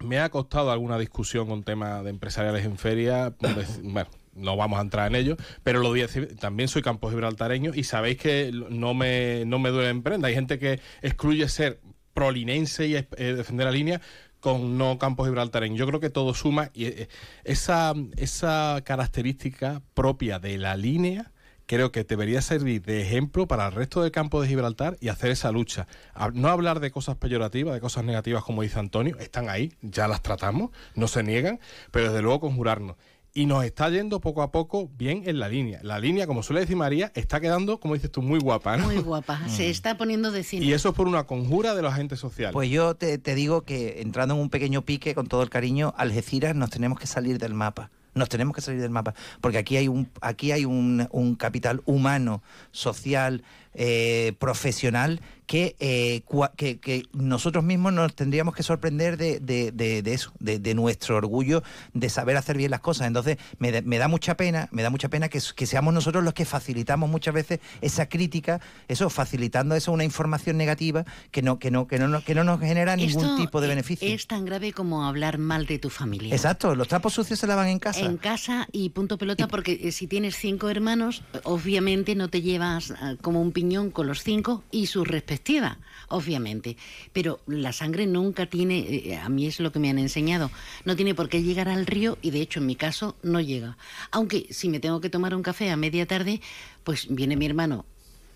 me 0.00 0.18
ha 0.18 0.30
costado 0.30 0.72
alguna 0.72 0.98
discusión 0.98 1.46
con 1.46 1.62
temas 1.62 2.02
de 2.04 2.08
empresariales 2.08 2.64
en 2.64 2.78
feria, 2.78 3.34
bueno, 3.82 4.08
no 4.32 4.56
vamos 4.56 4.78
a 4.78 4.80
entrar 4.80 5.08
en 5.08 5.16
ello, 5.16 5.36
pero 5.62 5.80
lo 5.80 5.90
voy 5.90 6.00
a 6.00 6.06
decir, 6.06 6.38
también 6.38 6.70
soy 6.70 6.80
campo 6.80 7.10
gibraltareño 7.10 7.72
y 7.74 7.84
sabéis 7.84 8.16
que 8.16 8.50
no 8.50 8.94
me, 8.94 9.44
no 9.44 9.58
me 9.58 9.68
duele 9.68 9.90
en 9.90 10.02
prenda. 10.02 10.28
Hay 10.28 10.34
gente 10.34 10.58
que 10.58 10.80
excluye 11.02 11.50
ser 11.50 11.80
prolinense 12.14 12.86
y 12.86 12.96
eh, 12.96 13.06
defender 13.34 13.66
la 13.66 13.72
línea 13.72 14.00
con 14.40 14.78
no 14.78 14.98
campo 14.98 15.24
gibraltareño. 15.24 15.76
Yo 15.76 15.86
creo 15.86 16.00
que 16.00 16.10
todo 16.10 16.34
suma 16.34 16.70
y 16.74 16.86
eh, 16.86 17.08
esa, 17.44 17.94
esa 18.16 18.80
característica 18.84 19.82
propia 19.94 20.38
de 20.38 20.58
la 20.58 20.76
línea 20.76 21.32
creo 21.68 21.92
que 21.92 22.02
debería 22.02 22.40
servir 22.40 22.82
de 22.82 23.02
ejemplo 23.02 23.46
para 23.46 23.66
el 23.66 23.72
resto 23.72 24.02
del 24.02 24.10
campo 24.10 24.40
de 24.40 24.48
Gibraltar 24.48 24.96
y 25.00 25.08
hacer 25.08 25.30
esa 25.30 25.52
lucha. 25.52 25.86
No 26.32 26.48
hablar 26.48 26.80
de 26.80 26.90
cosas 26.90 27.16
peyorativas, 27.16 27.74
de 27.74 27.80
cosas 27.80 28.04
negativas, 28.04 28.42
como 28.42 28.62
dice 28.62 28.78
Antonio, 28.78 29.18
están 29.18 29.50
ahí, 29.50 29.74
ya 29.82 30.08
las 30.08 30.22
tratamos, 30.22 30.70
no 30.94 31.08
se 31.08 31.22
niegan, 31.22 31.60
pero 31.90 32.06
desde 32.06 32.22
luego 32.22 32.40
conjurarnos 32.40 32.96
y 33.38 33.46
nos 33.46 33.64
está 33.64 33.88
yendo 33.88 34.20
poco 34.20 34.42
a 34.42 34.50
poco 34.50 34.90
bien 34.98 35.22
en 35.26 35.38
la 35.38 35.48
línea. 35.48 35.78
La 35.84 36.00
línea, 36.00 36.26
como 36.26 36.42
suele 36.42 36.62
decir 36.62 36.74
María, 36.74 37.12
está 37.14 37.38
quedando, 37.38 37.78
como 37.78 37.94
dices 37.94 38.10
tú, 38.10 38.20
muy 38.20 38.40
guapa. 38.40 38.76
Muy 38.78 38.96
guapa, 38.98 39.40
se 39.48 39.70
está 39.70 39.96
poniendo 39.96 40.32
de 40.32 40.42
cine. 40.42 40.66
Y 40.66 40.72
eso 40.72 40.88
es 40.88 40.94
por 40.96 41.06
una 41.06 41.22
conjura 41.22 41.76
de 41.76 41.82
los 41.82 41.92
agentes 41.92 42.18
sociales. 42.18 42.52
Pues 42.52 42.68
yo 42.68 42.96
te, 42.96 43.16
digo 43.36 43.62
que 43.62 44.00
entrando 44.00 44.34
en 44.34 44.40
un 44.40 44.50
pequeño 44.50 44.82
pique, 44.82 45.14
con 45.14 45.28
todo 45.28 45.44
el 45.44 45.50
cariño, 45.50 45.94
Algeciras 45.96 46.56
nos 46.56 46.70
tenemos 46.70 46.98
que 46.98 47.06
salir 47.06 47.38
del 47.38 47.54
mapa 47.54 47.90
nos 48.14 48.28
tenemos 48.28 48.52
que 48.52 48.60
salir 48.60 48.80
del 48.80 48.90
mapa 48.90 49.14
porque 49.40 49.58
aquí 49.58 49.76
hay 49.76 49.86
un 49.86 50.10
aquí 50.20 50.50
hay 50.50 50.64
un, 50.64 51.06
un 51.12 51.36
capital 51.36 51.82
humano 51.84 52.42
social 52.72 53.44
eh, 53.74 54.32
profesional 54.38 55.20
eh, 55.50 56.22
que, 56.56 56.78
que, 56.78 57.04
nosotros 57.12 57.64
mismos 57.64 57.92
nos 57.92 58.14
tendríamos 58.14 58.54
que 58.54 58.62
sorprender 58.62 59.16
de, 59.16 59.40
de, 59.40 60.02
eso, 60.12 60.32
de, 60.40 60.74
nuestro 60.74 61.16
orgullo 61.16 61.62
de 61.94 62.10
saber 62.10 62.36
hacer 62.36 62.58
bien 62.58 62.70
las 62.70 62.80
cosas. 62.80 63.06
Entonces, 63.06 63.38
me, 63.58 63.70
da 63.98 64.08
mucha 64.08 64.36
pena, 64.36 64.68
me 64.72 64.82
da 64.82 64.90
mucha 64.90 65.08
pena 65.08 65.28
que, 65.28 65.40
seamos 65.40 65.94
nosotros 65.94 66.22
los 66.22 66.34
que 66.34 66.44
facilitamos 66.44 67.08
muchas 67.08 67.32
veces 67.32 67.60
esa 67.80 68.08
crítica, 68.08 68.60
eso, 68.88 69.08
facilitando 69.08 69.74
eso 69.74 69.90
una 69.90 70.04
información 70.04 70.58
negativa 70.58 71.04
que 71.30 71.40
no, 71.40 71.58
que 71.58 71.70
no, 71.70 71.86
que 71.86 71.98
no, 71.98 72.22
que 72.22 72.34
no 72.34 72.44
nos 72.44 72.60
genera 72.60 72.96
ningún 72.96 73.36
tipo 73.36 73.60
de 73.60 73.68
beneficio. 73.68 74.06
Es 74.06 74.26
tan 74.26 74.44
grave 74.44 74.72
como 74.72 75.04
hablar 75.04 75.38
mal 75.38 75.66
de 75.66 75.78
tu 75.78 75.88
familia. 75.88 76.34
Exacto, 76.34 76.74
los 76.74 76.88
trapos 76.88 77.14
sucios 77.14 77.38
se 77.38 77.46
lavan 77.46 77.68
en 77.68 77.78
casa. 77.78 78.00
En 78.00 78.18
casa 78.18 78.68
y 78.70 78.90
punto 78.90 79.16
pelota, 79.16 79.48
porque 79.48 79.80
eh, 79.82 79.92
si 79.92 80.06
tienes 80.06 80.36
cinco 80.36 80.68
hermanos, 80.68 81.22
obviamente 81.44 82.14
no 82.14 82.28
te 82.28 82.42
llevas 82.42 82.92
como 83.22 83.40
un 83.40 83.52
piñón 83.58 83.90
con 83.90 84.06
los 84.06 84.22
cinco 84.22 84.62
y 84.70 84.86
sus 84.86 85.04
respectivos 85.04 85.72
obviamente. 86.06 86.76
Pero 87.12 87.40
la 87.48 87.72
sangre 87.72 88.06
nunca 88.06 88.46
tiene, 88.46 88.78
eh, 88.78 89.16
a 89.16 89.28
mí 89.28 89.48
es 89.48 89.58
lo 89.58 89.72
que 89.72 89.80
me 89.80 89.90
han 89.90 89.98
enseñado, 89.98 90.48
no 90.84 90.94
tiene 90.94 91.12
por 91.16 91.28
qué 91.28 91.42
llegar 91.42 91.68
al 91.68 91.84
río 91.84 92.18
y 92.22 92.30
de 92.30 92.40
hecho 92.40 92.60
en 92.60 92.66
mi 92.66 92.76
caso 92.76 93.16
no 93.24 93.40
llega. 93.40 93.76
Aunque 94.12 94.46
si 94.50 94.68
me 94.68 94.78
tengo 94.78 95.00
que 95.00 95.10
tomar 95.10 95.34
un 95.34 95.42
café 95.42 95.70
a 95.70 95.76
media 95.76 96.06
tarde, 96.06 96.40
pues 96.84 97.08
viene 97.10 97.36
mi 97.36 97.46
hermano. 97.46 97.84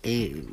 Eh, 0.03 0.45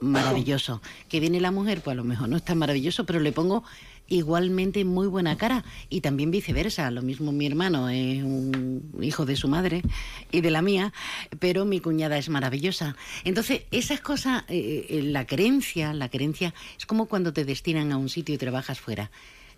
maravilloso. 0.00 0.82
Que 1.08 1.20
viene 1.20 1.40
la 1.40 1.50
mujer, 1.50 1.80
pues 1.80 1.92
a 1.92 1.96
lo 1.96 2.04
mejor 2.04 2.28
no 2.28 2.36
es 2.36 2.44
tan 2.44 2.58
maravilloso, 2.58 3.06
pero 3.06 3.20
le 3.20 3.32
pongo 3.32 3.64
igualmente 4.08 4.84
muy 4.84 5.06
buena 5.06 5.36
cara 5.36 5.64
y 5.88 6.00
también 6.00 6.30
viceversa. 6.30 6.90
Lo 6.90 7.02
mismo 7.02 7.32
mi 7.32 7.46
hermano 7.46 7.88
es 7.88 8.22
un 8.22 8.98
hijo 9.00 9.26
de 9.26 9.36
su 9.36 9.48
madre 9.48 9.82
y 10.32 10.40
de 10.40 10.50
la 10.50 10.62
mía, 10.62 10.92
pero 11.38 11.64
mi 11.64 11.80
cuñada 11.80 12.18
es 12.18 12.28
maravillosa. 12.28 12.96
Entonces, 13.24 13.62
esas 13.70 14.00
cosas, 14.00 14.44
eh, 14.48 14.86
eh, 14.88 15.02
la 15.02 15.26
creencia, 15.26 15.92
la 15.92 16.08
creencia 16.08 16.54
es 16.78 16.86
como 16.86 17.06
cuando 17.06 17.32
te 17.32 17.44
destinan 17.44 17.92
a 17.92 17.96
un 17.96 18.08
sitio 18.08 18.34
y 18.34 18.38
trabajas 18.38 18.80
fuera 18.80 19.10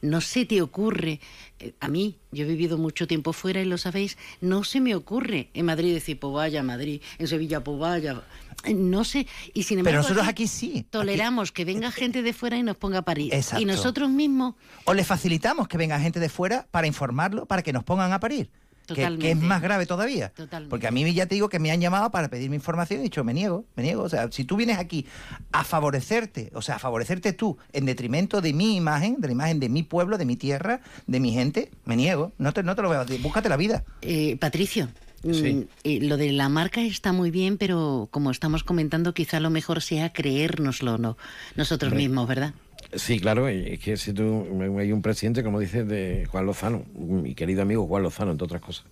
no 0.03 0.21
se 0.21 0.47
te 0.47 0.63
ocurre, 0.63 1.21
eh, 1.59 1.73
a 1.81 1.89
mí, 1.89 2.17
yo 2.33 2.45
he 2.45 2.49
vivido 2.49 2.79
mucho 2.79 3.07
tiempo 3.07 3.33
fuera 3.33 3.61
y 3.61 3.65
lo 3.65 3.79
sabéis, 3.79 4.17
no 4.41 4.65
se 4.65 4.81
me 4.81 4.95
ocurre 4.95 5.49
en 5.55 5.67
Madrid 5.67 5.93
decir, 5.93 6.19
pues 6.19 6.33
vaya 6.33 6.63
Madrid, 6.63 7.01
en 7.19 7.29
Sevilla, 7.29 7.63
pues 7.63 7.79
vaya. 7.79 8.23
Eh, 8.65 8.75
no 8.75 9.05
sé, 9.05 9.27
y 9.55 9.63
sin 9.63 9.79
embargo. 9.79 9.99
Pero 9.99 10.03
nosotros 10.03 10.29
aquí, 10.29 10.47
sí. 10.47 10.87
Toleramos 10.91 11.53
que 11.53 11.65
venga 11.65 11.91
gente 11.91 12.23
de 12.23 12.33
fuera 12.33 12.57
y 12.57 12.63
nos 12.63 12.77
ponga 12.77 12.99
a 12.99 13.03
parir. 13.03 13.33
Y 13.59 13.65
nosotros 13.65 14.11
mismos. 14.11 14.55
O 14.85 14.95
le 14.95 15.05
facilitamos 15.05 15.69
que 15.69 15.79
venga 15.79 15.99
gente 16.01 16.21
de 16.21 16.29
fuera 16.29 16.67
para 16.71 16.87
informarlo, 16.87 17.47
para 17.47 17.63
que 17.63 17.73
nos 17.73 17.85
pongan 17.85 18.13
a 18.13 18.21
parir 18.21 18.51
que, 18.95 19.31
es 19.31 19.37
más 19.37 19.63
grave 19.63 19.87
todavía. 19.87 20.33
Porque 20.69 20.87
a 20.87 20.91
mí 20.91 21.13
ya 21.13 21.27
te 21.27 21.35
digo 21.35 21.49
que 21.49 21.59
me 21.59 21.71
han 21.71 21.81
llamado 21.81 22.11
para 22.11 22.29
pedirme 22.29 22.57
información 22.57 23.01
y 23.01 23.03
he 23.03 23.05
dicho, 23.05 23.25
me 23.25 23.35
niego, 23.35 23.65
me 23.77 23.83
niego. 23.83 24.03
O 24.03 24.09
sea, 24.09 24.31
si 24.31 24.45
tú 24.45 24.57
vienes 24.57 24.79
aquí 24.79 25.07
a 25.53 25.65
favorecerte, 25.65 26.51
o 26.55 26.63
sea, 26.63 26.77
a 26.77 26.79
favorecerte 26.79 27.33
tú 27.33 27.59
en 27.73 27.87
detrimento 27.87 28.41
de 28.41 28.53
mi 28.53 28.77
imagen, 28.77 29.21
de 29.21 29.29
la 29.29 29.33
imagen 29.33 29.61
de 29.61 29.69
mi 29.69 29.83
pueblo, 29.83 30.19
de 30.19 30.25
mi 30.25 30.37
tierra, 30.37 30.81
de 31.07 31.21
mi 31.21 31.33
gente, 31.33 31.71
me 31.85 31.97
niego. 31.97 32.33
No 32.39 32.53
te, 32.53 32.63
no 32.63 32.75
te 32.75 32.83
lo 32.83 32.91
veo, 32.91 33.05
búscate 33.23 33.49
la 33.49 33.57
vida. 33.57 33.85
Eh, 34.03 34.37
Patricio. 34.39 34.89
Mm, 35.23 35.63
eh, 35.85 35.99
lo 36.01 36.17
de 36.17 36.33
la 36.33 36.49
marca 36.49 36.81
está 36.81 37.13
muy 37.13 37.31
bien, 37.31 37.59
pero 37.59 38.09
como 38.11 38.31
estamos 38.31 38.65
comentando, 38.65 39.13
quizá 39.13 39.39
lo 39.39 39.51
mejor 39.51 39.83
sea 39.83 40.13
creérnoslo 40.13 40.97
no 40.97 41.19
nosotros 41.57 41.93
mismos, 41.93 42.27
¿verdad? 42.27 42.55
Sí, 42.95 43.21
claro, 43.21 43.47
es 43.49 43.79
que 43.79 43.97
si 43.97 44.13
tú 44.13 44.47
hay 44.79 44.93
un 44.93 45.03
presidente, 45.03 45.45
como 45.45 45.61
dices, 45.61 45.87
de 45.87 46.27
Juan 46.31 46.47
Lozano, 46.47 46.85
mi 46.95 47.35
querido 47.35 47.63
amigo 47.63 47.87
Juan 47.87 48.03
Lozano, 48.03 48.33
entre 48.33 48.45
otras 48.45 48.61
cosas. 48.61 48.85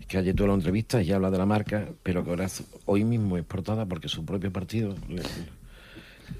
Es 0.00 0.06
que 0.06 0.18
ayer 0.18 0.34
tuvo 0.34 0.48
la 0.48 0.54
entrevista 0.54 1.02
y 1.02 1.12
habla 1.12 1.30
de 1.30 1.38
la 1.38 1.46
marca, 1.46 1.86
pero 2.02 2.24
que 2.24 2.30
ahora 2.30 2.46
hoy 2.86 3.04
mismo 3.04 3.36
es 3.36 3.44
portada 3.44 3.86
porque 3.86 4.08
su 4.08 4.24
propio 4.24 4.52
partido 4.52 4.94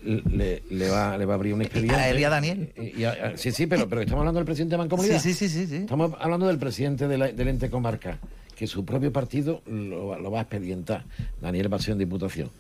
le, 0.05 0.63
le, 0.71 0.89
va, 0.89 1.17
le 1.17 1.25
va 1.25 1.35
a 1.35 1.37
abrir 1.37 1.55
un 1.55 1.63
expediente. 1.63 1.95
¿A 1.95 2.11
él 2.11 2.21
Daniel? 2.21 2.73
sí, 3.37 3.53
sí, 3.53 3.67
pero, 3.67 3.89
pero 3.89 4.01
estamos 4.01 4.21
hablando 4.21 4.41
del 4.41 4.47
presidente 4.47 4.75
de 4.75 4.79
Mancomunidad. 4.79 5.21
Sí, 5.21 5.35
sí, 5.35 5.49
sí, 5.49 5.67
sí, 5.67 5.77
Estamos 5.77 6.13
hablando 6.19 6.47
del 6.47 6.59
presidente 6.59 7.09
del 7.09 7.49
ente 7.49 7.71
comarca, 7.71 8.19
que 8.57 8.67
su 8.67 8.85
propio 8.85 9.13
partido 9.13 9.63
lo, 9.67 10.19
lo 10.19 10.31
va 10.31 10.41
a 10.41 10.43
expedientar. 10.43 11.05
Daniel 11.41 11.73
va 11.73 11.77
a 11.77 11.81
ser 11.81 11.93
en 11.93 11.99
diputación. 11.99 12.51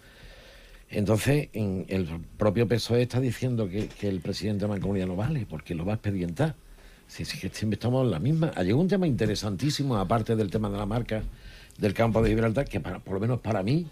Entonces, 0.94 1.48
en 1.52 1.84
el 1.88 2.06
propio 2.38 2.68
PSOE 2.68 3.02
está 3.02 3.20
diciendo 3.20 3.68
que, 3.68 3.88
el 4.08 4.20
presidente 4.20 4.60
de 4.60 4.68
la 4.68 4.74
Mancomunidad 4.74 5.08
no 5.08 5.16
vale, 5.16 5.44
porque 5.48 5.74
lo 5.74 5.84
va 5.84 5.92
a 5.92 5.96
expedientar. 5.96 6.54
Si, 7.08 7.24
si, 7.24 7.36
siempre 7.36 7.74
estamos 7.74 8.04
en 8.04 8.12
la 8.12 8.20
misma. 8.20 8.52
Ha 8.54 8.62
llegado 8.62 8.80
un 8.80 8.88
tema 8.88 9.06
interesantísimo, 9.06 9.96
aparte 9.96 10.36
del 10.36 10.50
tema 10.50 10.70
de 10.70 10.78
la 10.78 10.86
marca 10.86 11.22
del 11.78 11.92
campo 11.92 12.22
de 12.22 12.30
Gibraltar, 12.30 12.66
que 12.66 12.78
para, 12.78 13.00
por 13.00 13.14
lo 13.14 13.20
menos 13.20 13.40
para 13.40 13.62
mí, 13.64 13.88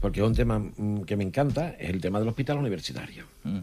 porque 0.00 0.20
es 0.20 0.26
un 0.26 0.34
tema 0.34 0.58
mm, 0.58 1.02
que 1.02 1.16
me 1.16 1.24
encanta, 1.24 1.70
es 1.78 1.90
el 1.90 2.00
tema 2.00 2.18
del 2.18 2.28
hospital 2.28 2.56
universitario. 2.56 3.24
Mm. 3.44 3.58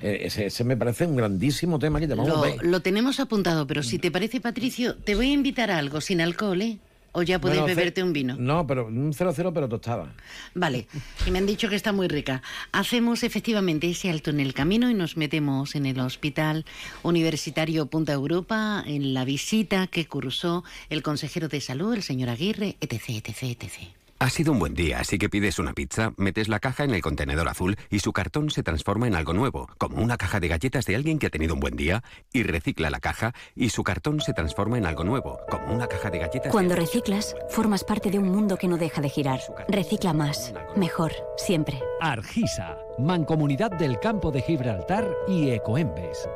Eh, 0.00 0.30
ese, 0.34 0.64
me 0.64 0.76
parece 0.76 1.04
un 1.04 1.16
grandísimo 1.16 1.78
tema 1.78 2.00
que 2.00 2.06
llamamos. 2.06 2.56
Lo, 2.56 2.62
lo 2.62 2.80
tenemos 2.80 3.20
apuntado, 3.20 3.66
pero 3.66 3.82
si 3.82 3.98
te 3.98 4.10
parece, 4.10 4.40
Patricio, 4.40 4.96
te 4.96 5.14
voy 5.14 5.30
a 5.30 5.32
invitar 5.32 5.70
a 5.70 5.78
algo 5.78 6.00
sin 6.00 6.22
alcohol, 6.22 6.62
¿eh? 6.62 6.78
¿O 7.12 7.22
ya 7.22 7.40
podéis 7.40 7.64
beberte 7.64 8.02
un 8.02 8.12
vino? 8.12 8.36
No, 8.38 8.66
pero 8.66 8.86
un 8.86 9.12
00 9.12 9.52
pero 9.52 9.68
tostada. 9.68 10.14
Vale, 10.54 10.86
y 11.26 11.30
me 11.30 11.38
han 11.38 11.46
dicho 11.46 11.68
que 11.68 11.76
está 11.76 11.92
muy 11.92 12.08
rica. 12.08 12.42
Hacemos 12.72 13.22
efectivamente 13.22 13.88
ese 13.88 14.10
alto 14.10 14.30
en 14.30 14.40
el 14.40 14.54
camino 14.54 14.90
y 14.90 14.94
nos 14.94 15.16
metemos 15.16 15.74
en 15.74 15.86
el 15.86 15.98
Hospital 16.00 16.64
Universitario 17.02 17.86
Punta 17.86 18.12
Europa, 18.12 18.82
en 18.86 19.14
la 19.14 19.24
visita 19.24 19.86
que 19.86 20.06
cursó 20.06 20.64
el 20.90 21.02
consejero 21.02 21.48
de 21.48 21.60
salud, 21.60 21.94
el 21.94 22.02
señor 22.02 22.28
Aguirre, 22.28 22.76
etc, 22.80 23.08
etc, 23.08 23.42
etc. 23.42 23.97
Ha 24.20 24.30
sido 24.30 24.50
un 24.50 24.58
buen 24.58 24.74
día, 24.74 24.98
así 24.98 25.16
que 25.16 25.28
pides 25.28 25.60
una 25.60 25.74
pizza, 25.74 26.12
metes 26.16 26.48
la 26.48 26.58
caja 26.58 26.82
en 26.82 26.90
el 26.90 27.00
contenedor 27.00 27.46
azul 27.46 27.76
y 27.88 28.00
su 28.00 28.12
cartón 28.12 28.50
se 28.50 28.64
transforma 28.64 29.06
en 29.06 29.14
algo 29.14 29.32
nuevo, 29.32 29.68
como 29.78 30.02
una 30.02 30.16
caja 30.16 30.40
de 30.40 30.48
galletas 30.48 30.86
de 30.86 30.96
alguien 30.96 31.20
que 31.20 31.28
ha 31.28 31.30
tenido 31.30 31.54
un 31.54 31.60
buen 31.60 31.76
día, 31.76 32.02
y 32.32 32.42
recicla 32.42 32.90
la 32.90 32.98
caja 32.98 33.32
y 33.54 33.68
su 33.70 33.84
cartón 33.84 34.20
se 34.20 34.32
transforma 34.32 34.76
en 34.76 34.86
algo 34.86 35.04
nuevo, 35.04 35.38
como 35.48 35.72
una 35.72 35.86
caja 35.86 36.10
de 36.10 36.18
galletas. 36.18 36.50
Cuando 36.50 36.74
reciclas, 36.74 37.36
formas 37.48 37.84
parte 37.84 38.10
de 38.10 38.18
un 38.18 38.28
mundo 38.28 38.56
que 38.56 38.66
no 38.66 38.76
deja 38.76 39.00
de 39.00 39.08
girar. 39.08 39.38
Recicla 39.68 40.12
más, 40.12 40.52
mejor, 40.74 41.12
siempre. 41.36 41.80
Argisa, 42.00 42.76
Mancomunidad 42.98 43.70
del 43.70 44.00
Campo 44.00 44.32
de 44.32 44.42
Gibraltar 44.42 45.08
y 45.28 45.50
Ecoembes. 45.50 46.28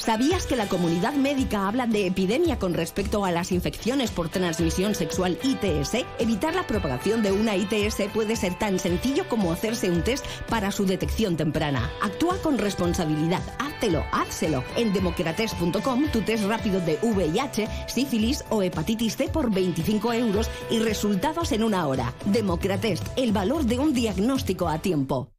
¿Sabías 0.00 0.46
que 0.46 0.56
la 0.56 0.66
comunidad 0.66 1.12
médica 1.12 1.68
habla 1.68 1.86
de 1.86 2.06
epidemia 2.06 2.58
con 2.58 2.72
respecto 2.72 3.26
a 3.26 3.30
las 3.30 3.52
infecciones 3.52 4.10
por 4.10 4.30
transmisión 4.30 4.94
sexual 4.94 5.38
ITS? 5.42 6.06
Evitar 6.18 6.54
la 6.54 6.66
propagación 6.66 7.22
de 7.22 7.32
una 7.32 7.54
ITS 7.54 8.08
puede 8.14 8.34
ser 8.34 8.58
tan 8.58 8.78
sencillo 8.78 9.28
como 9.28 9.52
hacerse 9.52 9.90
un 9.90 10.02
test 10.02 10.24
para 10.48 10.72
su 10.72 10.86
detección 10.86 11.36
temprana. 11.36 11.90
Actúa 12.00 12.38
con 12.38 12.56
responsabilidad. 12.56 13.42
Háztelo, 13.58 14.02
házselo. 14.10 14.64
En 14.74 14.94
democrates.com 14.94 16.08
tu 16.10 16.22
test 16.22 16.44
rápido 16.44 16.80
de 16.80 16.98
VIH, 17.02 17.68
sífilis 17.86 18.42
o 18.48 18.62
hepatitis 18.62 19.18
C 19.18 19.28
por 19.28 19.50
25 19.52 20.14
euros 20.14 20.48
y 20.70 20.78
resultados 20.78 21.52
en 21.52 21.62
una 21.62 21.86
hora. 21.86 22.14
Democrates, 22.24 23.02
el 23.16 23.32
valor 23.32 23.64
de 23.64 23.78
un 23.78 23.92
diagnóstico 23.92 24.66
a 24.66 24.78
tiempo. 24.78 25.30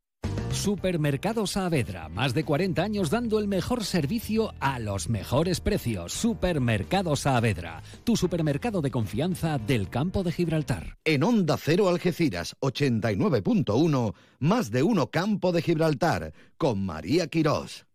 Supermercado 0.54 1.48
Saavedra, 1.48 2.10
más 2.10 2.34
de 2.34 2.44
40 2.44 2.84
años 2.84 3.10
dando 3.10 3.40
el 3.40 3.48
mejor 3.48 3.86
servicio 3.86 4.54
a 4.60 4.80
los 4.80 5.10
mejores 5.10 5.62
precios. 5.62 6.12
Supermercado 6.12 7.16
Saavedra, 7.16 7.82
tu 8.04 8.18
supermercado 8.18 8.82
de 8.82 8.92
confianza 8.92 9.58
del 9.58 9.90
campo 9.90 10.24
de 10.24 10.32
Gibraltar. 10.32 10.98
En 11.06 11.24
Onda 11.24 11.58
Cero 11.58 11.88
Algeciras 11.88 12.56
89.1, 12.60 14.14
más 14.40 14.72
de 14.72 14.84
uno 14.84 15.08
campo 15.08 15.52
de 15.52 15.62
Gibraltar, 15.62 16.34
con 16.58 16.86
María 16.86 17.28
Quirós. 17.28 17.86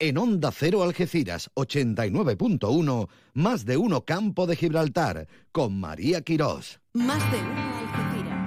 En 0.00 0.18
Onda 0.18 0.50
Cero 0.50 0.82
Algeciras 0.82 1.50
89.1, 1.54 3.08
más 3.34 3.64
de 3.64 3.76
uno 3.76 4.04
Campo 4.04 4.48
de 4.48 4.56
Gibraltar, 4.56 5.28
con 5.52 5.78
María 5.78 6.20
Quirós. 6.22 6.80
Más 6.94 7.22
de 7.30 7.38
uno 7.38 7.78
Algeciras. 7.78 8.44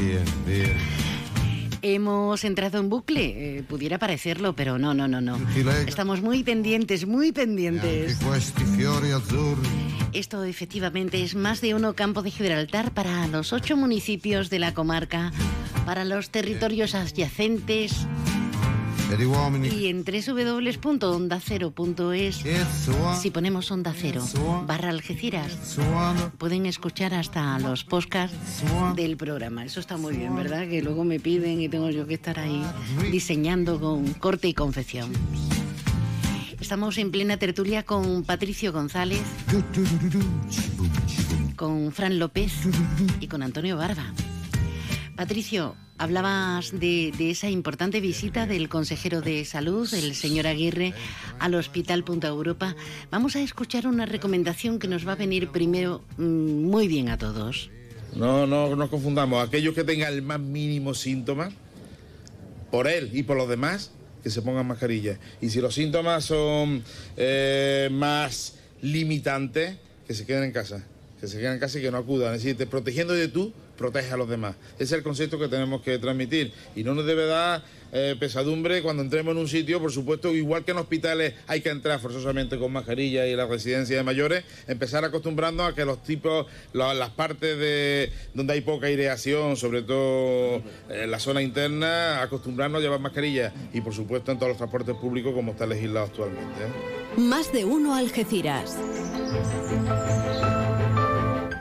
Bien, 0.00 0.24
bien. 0.46 1.01
Hemos 1.82 2.44
entrado 2.44 2.78
en 2.78 2.88
bucle, 2.88 3.58
eh, 3.58 3.62
pudiera 3.64 3.98
parecerlo, 3.98 4.54
pero 4.54 4.78
no, 4.78 4.94
no, 4.94 5.08
no, 5.08 5.20
no. 5.20 5.36
Estamos 5.86 6.22
muy 6.22 6.44
pendientes, 6.44 7.06
muy 7.06 7.32
pendientes. 7.32 8.18
Esto 10.12 10.44
efectivamente 10.44 11.24
es 11.24 11.34
más 11.34 11.60
de 11.60 11.74
uno 11.74 11.94
campo 11.94 12.22
de 12.22 12.30
Gibraltar 12.30 12.92
para 12.92 13.26
los 13.26 13.52
ocho 13.52 13.76
municipios 13.76 14.48
de 14.48 14.60
la 14.60 14.74
comarca, 14.74 15.32
para 15.84 16.04
los 16.04 16.30
territorios 16.30 16.94
adyacentes. 16.94 18.06
Y 19.70 19.88
en 19.88 20.04
www.ondacero.es. 20.04 22.44
Si 23.20 23.30
ponemos 23.30 23.70
Onda 23.70 23.94
Cero 23.96 24.24
barra 24.66 24.88
Algeciras, 24.88 25.78
pueden 26.38 26.66
escuchar 26.66 27.14
hasta 27.14 27.58
los 27.58 27.84
podcasts 27.84 28.62
del 28.96 29.16
programa. 29.16 29.64
Eso 29.64 29.80
está 29.80 29.96
muy 29.96 30.16
bien, 30.16 30.34
¿verdad? 30.34 30.68
Que 30.68 30.82
luego 30.82 31.04
me 31.04 31.20
piden 31.20 31.60
y 31.60 31.68
tengo 31.68 31.90
yo 31.90 32.06
que 32.06 32.14
estar 32.14 32.38
ahí 32.38 32.62
diseñando 33.10 33.78
con 33.78 34.14
corte 34.14 34.48
y 34.48 34.54
confección. 34.54 35.12
Estamos 36.60 36.96
en 36.96 37.10
plena 37.10 37.36
tertulia 37.36 37.82
con 37.82 38.22
Patricio 38.22 38.72
González, 38.72 39.22
con 41.56 41.92
Fran 41.92 42.18
López 42.18 42.52
y 43.20 43.26
con 43.26 43.42
Antonio 43.42 43.76
Barba. 43.76 44.04
Patricio, 45.16 45.76
hablabas 45.98 46.78
de, 46.78 47.12
esa 47.30 47.48
importante 47.50 48.00
visita 48.00 48.46
del 48.46 48.68
consejero 48.68 49.20
de 49.20 49.44
salud, 49.44 49.92
el 49.92 50.14
señor 50.14 50.46
Aguirre, 50.46 50.94
al 51.38 51.54
Hospital 51.54 52.02
Punta 52.02 52.28
Europa. 52.28 52.74
Vamos 53.10 53.36
a 53.36 53.40
escuchar 53.42 53.86
una 53.86 54.06
recomendación 54.06 54.78
que 54.78 54.88
nos 54.88 55.06
va 55.06 55.12
a 55.12 55.16
venir 55.16 55.50
primero 55.50 56.02
mm, 56.16 56.22
muy 56.64 56.88
bien 56.88 57.08
a 57.10 57.18
todos. 57.18 57.70
No, 58.16 58.46
no 58.46 58.74
nos 58.74 58.88
confundamos. 58.90 59.46
Aquellos 59.46 59.74
que 59.74 59.84
tengan 59.84 60.12
el 60.12 60.22
más 60.22 60.40
mínimo 60.40 60.94
síntoma, 60.94 61.50
por 62.70 62.88
él 62.88 63.10
y 63.12 63.22
por 63.22 63.36
los 63.36 63.48
demás, 63.48 63.90
que 64.22 64.30
se 64.30 64.40
pongan 64.42 64.66
mascarilla. 64.66 65.18
Y 65.40 65.50
si 65.50 65.60
los 65.60 65.74
síntomas 65.74 66.24
son 66.24 66.82
eh, 67.16 67.88
más 67.92 68.54
limitantes, 68.80 69.76
que 70.06 70.14
se 70.14 70.24
queden 70.26 70.44
en 70.44 70.52
casa. 70.52 70.84
Que 71.20 71.28
se 71.28 71.38
queden 71.38 71.52
en 71.54 71.58
casa 71.58 71.78
y 71.78 71.82
que 71.82 71.90
no 71.90 71.98
acudan. 71.98 72.34
Es 72.34 72.42
decir, 72.42 72.56
te- 72.56 72.66
protegiendo 72.66 73.12
de 73.14 73.28
tú, 73.28 73.52
protege 73.76 74.12
a 74.12 74.16
los 74.16 74.28
demás. 74.28 74.54
Ese 74.74 74.84
es 74.84 74.92
el 74.92 75.02
concepto 75.02 75.38
que 75.38 75.48
tenemos 75.48 75.82
que 75.82 75.98
transmitir. 75.98 76.52
Y 76.76 76.84
no 76.84 76.94
nos 76.94 77.04
debe 77.06 77.26
dar 77.26 77.62
eh, 77.94 78.16
pesadumbre 78.18 78.82
cuando 78.82 79.02
entremos 79.02 79.32
en 79.32 79.38
un 79.38 79.48
sitio, 79.48 79.78
por 79.80 79.92
supuesto, 79.92 80.32
igual 80.34 80.64
que 80.64 80.70
en 80.70 80.78
hospitales 80.78 81.34
hay 81.46 81.60
que 81.60 81.68
entrar 81.68 82.00
forzosamente 82.00 82.58
con 82.58 82.72
mascarilla 82.72 83.26
y 83.26 83.36
la 83.36 83.46
residencia 83.46 83.96
de 83.96 84.02
mayores, 84.02 84.44
empezar 84.66 85.04
acostumbrando 85.04 85.64
a 85.64 85.74
que 85.74 85.84
los 85.84 86.02
tipos, 86.02 86.46
la- 86.72 86.94
las 86.94 87.10
partes 87.10 87.58
de 87.58 88.10
donde 88.32 88.54
hay 88.54 88.60
poca 88.62 88.86
aireación, 88.86 89.56
sobre 89.56 89.82
todo 89.82 90.62
en 90.88 91.10
la 91.10 91.18
zona 91.18 91.42
interna, 91.42 92.22
acostumbrarnos 92.22 92.78
a 92.78 92.82
llevar 92.82 93.00
mascarilla 93.00 93.52
y 93.74 93.80
por 93.82 93.94
supuesto 93.94 94.32
en 94.32 94.38
todos 94.38 94.48
los 94.50 94.56
transportes 94.58 94.94
públicos 94.96 95.34
como 95.34 95.52
está 95.52 95.66
legislado 95.66 96.06
actualmente. 96.06 96.62
¿eh? 96.64 97.20
Más 97.20 97.52
de 97.52 97.64
uno 97.66 97.94
Algeciras. 97.94 98.78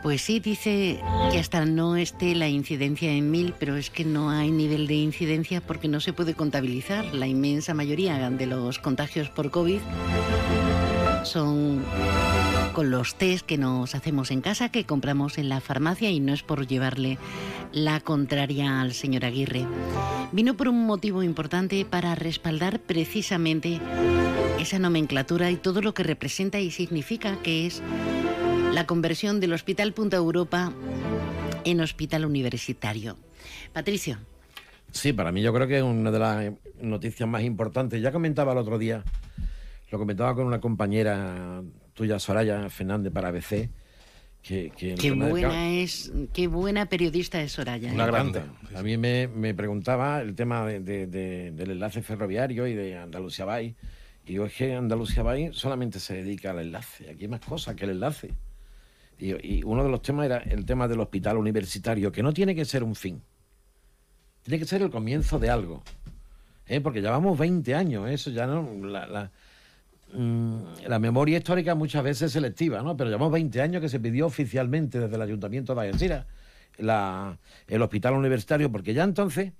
Pues 0.01 0.23
sí, 0.23 0.39
dice 0.39 0.99
que 1.31 1.37
hasta 1.37 1.63
no 1.65 1.95
esté 1.95 2.33
la 2.33 2.49
incidencia 2.49 3.11
en 3.11 3.29
mil, 3.29 3.53
pero 3.59 3.75
es 3.75 3.91
que 3.91 4.03
no 4.03 4.31
hay 4.31 4.49
nivel 4.49 4.87
de 4.87 4.95
incidencia 4.95 5.61
porque 5.61 5.87
no 5.87 5.99
se 5.99 6.11
puede 6.11 6.33
contabilizar. 6.33 7.13
La 7.13 7.27
inmensa 7.27 7.75
mayoría 7.75 8.29
de 8.31 8.45
los 8.47 8.79
contagios 8.79 9.29
por 9.29 9.51
COVID 9.51 9.79
son 11.23 11.83
con 12.73 12.89
los 12.89 13.15
test 13.15 13.45
que 13.45 13.59
nos 13.59 13.93
hacemos 13.93 14.31
en 14.31 14.41
casa, 14.41 14.69
que 14.69 14.85
compramos 14.85 15.37
en 15.37 15.49
la 15.49 15.61
farmacia 15.61 16.09
y 16.09 16.19
no 16.19 16.33
es 16.33 16.41
por 16.41 16.65
llevarle 16.65 17.19
la 17.71 17.99
contraria 17.99 18.81
al 18.81 18.93
señor 18.93 19.25
Aguirre. 19.25 19.67
Vino 20.31 20.55
por 20.55 20.67
un 20.67 20.85
motivo 20.85 21.21
importante 21.21 21.85
para 21.85 22.15
respaldar 22.15 22.79
precisamente 22.79 23.79
esa 24.59 24.79
nomenclatura 24.79 25.51
y 25.51 25.57
todo 25.57 25.81
lo 25.81 25.93
que 25.93 26.03
representa 26.03 26.59
y 26.59 26.71
significa 26.71 27.37
que 27.43 27.67
es 27.67 27.83
la 28.73 28.85
conversión 28.87 29.39
del 29.39 29.53
Hospital 29.53 29.93
Punta 29.93 30.17
Europa 30.17 30.71
en 31.63 31.81
hospital 31.81 32.25
universitario. 32.25 33.17
Patricio. 33.73 34.17
Sí, 34.91 35.13
para 35.13 35.31
mí 35.31 35.41
yo 35.41 35.53
creo 35.53 35.67
que 35.67 35.77
es 35.77 35.83
una 35.83 36.11
de 36.11 36.19
las 36.19 36.51
noticias 36.81 37.27
más 37.27 37.43
importantes. 37.43 38.01
Ya 38.01 38.11
comentaba 38.11 38.51
el 38.53 38.57
otro 38.57 38.77
día, 38.77 39.03
lo 39.91 39.99
comentaba 39.99 40.35
con 40.35 40.45
una 40.47 40.59
compañera 40.59 41.61
tuya, 41.93 42.19
Soraya 42.19 42.69
Fernández, 42.69 43.13
para 43.13 43.29
ABC, 43.29 43.69
que... 44.41 44.71
Qué 44.75 45.11
buena 45.11 45.69
es, 45.69 46.11
qué 46.33 46.47
buena 46.47 46.87
periodista 46.87 47.41
es 47.41 47.53
Soraya. 47.53 47.91
Una 47.93 48.03
¿eh? 48.05 48.07
grande. 48.07 48.41
A 48.75 48.81
mí 48.81 48.97
me, 48.97 49.27
me 49.27 49.53
preguntaba 49.53 50.21
el 50.21 50.35
tema 50.35 50.65
de- 50.65 50.79
de- 50.79 51.07
de- 51.07 51.51
del 51.51 51.71
enlace 51.71 52.01
ferroviario 52.01 52.67
y 52.67 52.73
de 52.73 52.97
Andalucía 52.97 53.45
Bay. 53.45 53.75
Y 54.25 54.33
yo 54.33 54.45
es 54.45 54.53
que 54.53 54.73
Andalucía 54.75 55.23
Bay 55.23 55.49
solamente 55.53 55.99
se 55.99 56.15
dedica 56.15 56.51
al 56.51 56.59
enlace. 56.59 57.09
Aquí 57.09 57.23
hay 57.23 57.27
más 57.27 57.41
cosas 57.41 57.75
que 57.75 57.85
el 57.85 57.91
enlace. 57.91 58.31
Y, 59.21 59.63
uno 59.63 59.83
de 59.83 59.89
los 59.89 60.01
temas 60.01 60.25
era 60.25 60.37
el 60.37 60.65
tema 60.65 60.87
del 60.87 60.99
hospital 60.99 61.37
universitario, 61.37 62.11
que 62.11 62.23
no 62.23 62.33
tiene 62.33 62.55
que 62.55 62.65
ser 62.65 62.83
un 62.83 62.95
fin. 62.95 63.21
Tiene 64.41 64.57
que 64.57 64.65
ser 64.65 64.81
el 64.81 64.89
comienzo 64.89 65.37
de 65.37 65.49
algo. 65.51 65.83
¿eh? 66.65 66.81
Porque 66.81 67.01
llevamos 67.01 67.37
20 67.37 67.75
años, 67.75 68.09
eso 68.09 68.31
ya 68.31 68.47
no. 68.47 68.67
La, 68.83 69.05
la- 69.05 69.31
mm, 70.13 70.87
la 70.87 70.97
memoria 70.97 71.37
histórica 71.37 71.75
muchas 71.75 72.03
veces 72.03 72.23
es 72.23 72.31
selectiva, 72.31 72.81
¿no? 72.81 72.97
Pero 72.97 73.11
llevamos 73.11 73.31
20 73.31 73.61
años 73.61 73.79
que 73.81 73.89
se 73.89 73.99
pidió 73.99 74.25
oficialmente 74.25 74.99
desde 74.99 75.15
el 75.15 75.21
Ayuntamiento 75.21 75.75
de 75.75 75.81
Algeciras 75.81 76.25
la- 76.79 77.37
el 77.67 77.81
hospital 77.83 78.13
universitario, 78.15 78.71
porque 78.71 78.95
ya 78.95 79.03
entonces, 79.03 79.53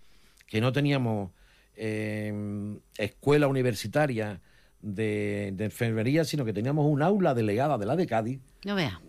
que 0.48 0.60
no 0.60 0.72
teníamos 0.72 1.30
eh, 1.76 2.78
escuela 2.98 3.48
universitaria 3.48 4.42
de, 4.82 5.52
de 5.56 5.66
enfermería, 5.66 6.24
sino 6.24 6.46
que 6.46 6.54
teníamos 6.54 6.86
un 6.86 7.02
aula 7.02 7.34
delegada 7.34 7.78
de 7.78 7.86
la 7.86 7.96
de 7.96 8.08
Cádiz, 8.08 8.40
No 8.66 8.76
vea. 8.76 9.00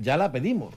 ya 0.00 0.16
la 0.16 0.32
pedimos. 0.32 0.74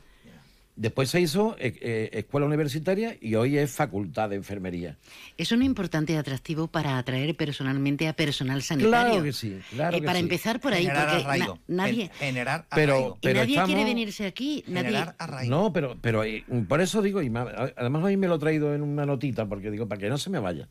Después 0.75 1.07
se 1.11 1.21
hizo 1.21 1.55
eh, 1.59 1.75
eh, 1.81 2.09
escuela 2.13 2.47
universitaria 2.47 3.15
y 3.21 3.35
hoy 3.35 3.59
es 3.59 3.69
facultad 3.69 4.31
de 4.31 4.37
enfermería. 4.37 4.97
Es 5.37 5.51
un 5.51 5.61
importante 5.61 6.17
atractivo 6.17 6.65
para 6.67 6.97
atraer 6.97 7.35
personalmente 7.35 8.07
a 8.07 8.13
personal 8.13 8.63
sanitario. 8.63 8.89
Claro 9.11 9.23
que 9.23 9.33
sí, 9.33 9.59
claro 9.69 9.95
Eh, 9.97 9.99
que 10.01 10.05
para 10.07 10.17
sí. 10.17 10.23
empezar 10.23 10.59
por 10.59 10.73
ahí, 10.73 10.85
Generar 10.87 11.09
porque 11.09 11.23
arraigo. 11.25 11.59
na- 11.67 11.75
nadie, 11.83 11.95
Gen- 12.07 12.11
generar 12.17 12.65
Pero- 12.73 12.93
arraigo. 12.93 13.15
y 13.17 13.19
pero 13.21 13.39
nadie 13.41 13.45
quiere 13.53 13.61
estamos- 13.71 13.85
venirse 13.85 14.25
aquí. 14.25 14.63
Nadie, 14.65 14.85
Generar 14.87 15.15
arraigo. 15.19 15.51
No, 15.55 15.71
pero, 15.73 15.95
pero 16.01 16.23
eh, 16.23 16.43
por 16.67 16.81
eso 16.81 17.03
digo, 17.03 17.21
y 17.21 17.27
además 17.77 18.03
hoy 18.03 18.17
me 18.17 18.27
lo 18.27 18.35
he 18.35 18.39
traído 18.39 18.73
en 18.73 18.81
una 18.81 19.05
notita, 19.05 19.45
porque 19.45 19.69
digo, 19.69 19.87
para 19.87 20.01
que 20.01 20.09
no 20.09 20.17
se 20.17 20.31
me 20.31 20.39
vaya. 20.39 20.69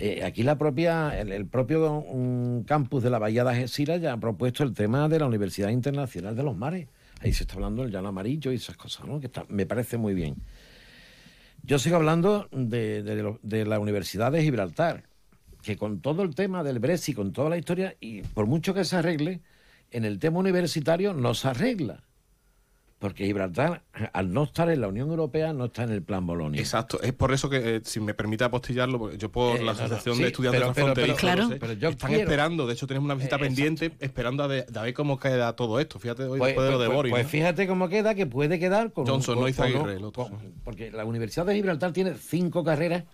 Eh, 0.00 0.22
aquí 0.24 0.44
la 0.44 0.56
propia, 0.56 1.18
el, 1.18 1.46
propio 1.46 2.04
mm, 2.14 2.60
campus 2.62 3.02
de 3.02 3.10
la 3.10 3.18
Bahía 3.18 3.42
de 3.44 3.50
Algeciras 3.50 4.00
ya 4.00 4.12
ha 4.12 4.16
propuesto 4.20 4.62
el 4.62 4.72
tema 4.72 5.08
de 5.08 5.18
la 5.18 5.26
Universidad 5.26 5.70
Internacional 5.70 6.36
de 6.36 6.42
los 6.44 6.56
Mares. 6.56 6.88
Ahí 7.20 7.32
se 7.32 7.42
está 7.42 7.54
hablando 7.54 7.82
del 7.82 7.90
llano 7.90 8.08
amarillo 8.08 8.52
y 8.52 8.56
esas 8.56 8.76
cosas, 8.76 9.06
¿no? 9.06 9.18
Que 9.18 9.26
está- 9.26 9.44
me 9.48 9.66
parece 9.66 9.96
muy 9.96 10.14
bien. 10.14 10.36
Yo 11.64 11.80
sigo 11.80 11.96
hablando 11.96 12.48
de, 12.52 13.02
de 13.02 13.34
de 13.42 13.64
la 13.66 13.80
Universidad 13.80 14.30
de 14.30 14.42
Gibraltar, 14.42 15.02
que 15.62 15.76
con 15.76 16.00
todo 16.00 16.22
el 16.22 16.34
tema 16.36 16.62
del 16.62 16.78
Brexit, 16.78 17.16
con 17.16 17.32
toda 17.32 17.50
la 17.50 17.58
historia, 17.58 17.96
y 18.00 18.22
por 18.22 18.46
mucho 18.46 18.72
que 18.74 18.84
se 18.84 18.94
arregle, 18.96 19.40
en 19.90 20.04
el 20.04 20.20
tema 20.20 20.38
universitario 20.38 21.12
no 21.12 21.34
se 21.34 21.48
arregla. 21.48 22.04
Porque 22.98 23.26
Gibraltar, 23.26 23.84
al 24.12 24.32
no 24.32 24.42
estar 24.42 24.68
en 24.70 24.80
la 24.80 24.88
Unión 24.88 25.08
Europea, 25.10 25.52
no 25.52 25.66
está 25.66 25.84
en 25.84 25.90
el 25.90 26.02
plan 26.02 26.26
Bolonia. 26.26 26.60
Exacto, 26.60 27.00
es 27.00 27.12
por 27.12 27.32
eso 27.32 27.48
que, 27.48 27.76
eh, 27.76 27.80
si 27.84 28.00
me 28.00 28.12
permite 28.12 28.42
apostillarlo, 28.42 29.12
yo 29.14 29.30
por 29.30 29.56
Eh, 29.56 29.62
la 29.62 29.70
Asociación 29.70 30.16
sí, 30.16 30.22
de 30.22 30.28
Estudiantes 30.28 30.60
pero- 30.62 30.74
pero- 30.74 30.94
pero- 30.94 31.14
claro, 31.16 31.48
sé, 31.48 31.56
pero 31.56 31.72
yo 31.74 31.90
están 31.90 32.08
quiero- 32.08 32.24
esperando, 32.24 32.66
de 32.66 32.72
hecho 32.74 32.88
tenemos 32.88 33.04
una 33.04 33.14
visita 33.14 33.36
Eh, 33.36 33.38
pendiente, 33.38 33.92
esperando 34.00 34.42
a, 34.42 34.48
de, 34.48 34.66
a 34.74 34.82
ver 34.82 34.94
cómo 34.94 35.16
queda 35.20 35.54
todo 35.54 35.78
esto. 35.78 36.00
Fíjate 36.00 36.24
hoy 36.24 36.38
Pues, 36.40 36.48
después 36.48 36.66
de 36.66 36.72
lo 36.72 36.78
de 36.80 36.86
pues- 36.86 36.96
Boris. 36.96 37.10
pues 37.12 37.22
¿no? 37.22 37.28
fíjate 37.30 37.66
cómo 37.68 37.88
queda, 37.88 38.16
que 38.16 38.26
puede 38.26 38.58
quedar 38.58 38.92
con 38.92 39.04
un- 39.04 39.10
Johnson, 39.10 39.34
con- 39.36 39.44
no 39.44 39.48
hizo 39.48 39.62
con- 39.62 39.72
Aguirre, 39.72 39.94
el 39.96 40.04
otro. 40.04 40.24
con- 40.24 40.54
porque 40.64 40.90
la 40.90 41.04
Universidad 41.04 41.46
de 41.46 41.54
Gibraltar 41.54 41.92
tiene 41.92 42.14
cinco 42.14 42.64
carreras 42.64 43.04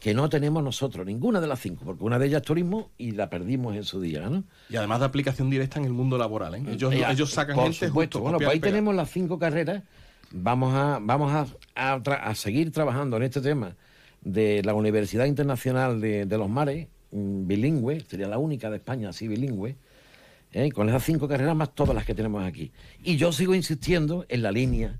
que 0.00 0.14
no 0.14 0.28
tenemos 0.30 0.62
nosotros, 0.64 1.06
ninguna 1.06 1.40
de 1.40 1.46
las 1.46 1.60
cinco, 1.60 1.84
porque 1.84 2.02
una 2.02 2.18
de 2.18 2.26
ellas 2.26 2.40
es 2.40 2.46
turismo 2.46 2.90
y 2.96 3.12
la 3.12 3.28
perdimos 3.28 3.76
en 3.76 3.84
su 3.84 4.00
día, 4.00 4.28
¿no? 4.30 4.44
Y 4.70 4.76
además 4.76 5.00
de 5.00 5.06
aplicación 5.06 5.50
directa 5.50 5.78
en 5.78 5.84
el 5.84 5.92
mundo 5.92 6.16
laboral. 6.16 6.54
¿eh? 6.54 6.62
Ellos, 6.68 6.94
Ya, 6.94 7.12
ellos 7.12 7.30
sacan 7.30 7.54
por 7.54 7.64
gente 7.64 7.86
supuesto. 7.88 8.18
justo 8.18 8.22
Bueno, 8.22 8.38
pues 8.38 8.48
ahí 8.48 8.60
tenemos 8.60 8.94
las 8.94 9.10
cinco 9.10 9.38
carreras. 9.38 9.82
Vamos 10.32 10.74
a, 10.74 10.98
vamos 11.02 11.32
a, 11.74 11.94
a 11.94 12.34
seguir 12.34 12.72
trabajando 12.72 13.16
en 13.18 13.24
este 13.24 13.40
tema 13.40 13.76
de 14.22 14.62
la 14.64 14.74
Universidad 14.74 15.26
Internacional 15.26 16.00
de, 16.00 16.24
de 16.26 16.38
los 16.38 16.48
Mares, 16.48 16.88
mm, 17.10 17.46
bilingüe, 17.46 18.00
sería 18.08 18.28
la 18.28 18.38
única 18.38 18.70
de 18.70 18.76
España 18.76 19.10
así 19.10 19.28
bilingüe, 19.28 19.76
¿eh? 20.52 20.70
con 20.72 20.88
esas 20.88 21.04
cinco 21.04 21.28
carreras 21.28 21.56
más 21.56 21.74
todas 21.74 21.94
las 21.94 22.04
que 22.04 22.14
tenemos 22.14 22.44
aquí. 22.44 22.72
Y 23.02 23.16
yo 23.16 23.32
sigo 23.32 23.54
insistiendo 23.54 24.24
en 24.28 24.42
la 24.42 24.52
línea 24.52 24.98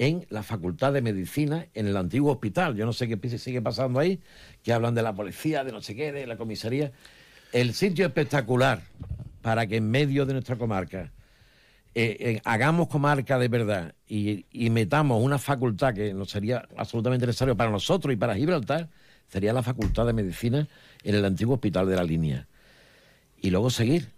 en 0.00 0.26
la 0.30 0.42
Facultad 0.42 0.94
de 0.94 1.02
Medicina 1.02 1.66
en 1.74 1.86
el 1.86 1.94
antiguo 1.94 2.32
hospital. 2.32 2.74
Yo 2.74 2.86
no 2.86 2.94
sé 2.94 3.06
qué 3.06 3.38
sigue 3.38 3.60
pasando 3.60 4.00
ahí, 4.00 4.18
que 4.62 4.72
hablan 4.72 4.94
de 4.94 5.02
la 5.02 5.14
policía, 5.14 5.62
de 5.62 5.72
no 5.72 5.82
sé 5.82 5.94
qué, 5.94 6.10
de 6.10 6.26
la 6.26 6.38
comisaría. 6.38 6.90
El 7.52 7.74
sitio 7.74 8.06
espectacular 8.06 8.80
para 9.42 9.66
que 9.66 9.76
en 9.76 9.90
medio 9.90 10.24
de 10.24 10.32
nuestra 10.32 10.56
comarca 10.56 11.12
eh, 11.94 12.16
eh, 12.18 12.40
hagamos 12.44 12.88
comarca 12.88 13.38
de 13.38 13.48
verdad 13.48 13.94
y, 14.08 14.46
metamos 14.70 15.22
una 15.22 15.38
facultad 15.38 15.92
que 15.92 16.14
nos 16.14 16.30
sería 16.30 16.66
absolutamente 16.78 17.26
necesario 17.26 17.54
para 17.54 17.70
nosotros 17.70 18.14
y 18.14 18.16
para 18.16 18.34
Gibraltar, 18.36 18.88
sería 19.28 19.52
la 19.52 19.62
Facultad 19.62 20.06
de 20.06 20.14
Medicina 20.14 20.66
en 21.04 21.14
el 21.14 21.26
antiguo 21.26 21.56
hospital 21.56 21.86
de 21.86 21.96
la 21.96 22.04
línea. 22.04 22.48
Y 23.38 23.50
luego 23.50 23.68
seguir 23.68 24.08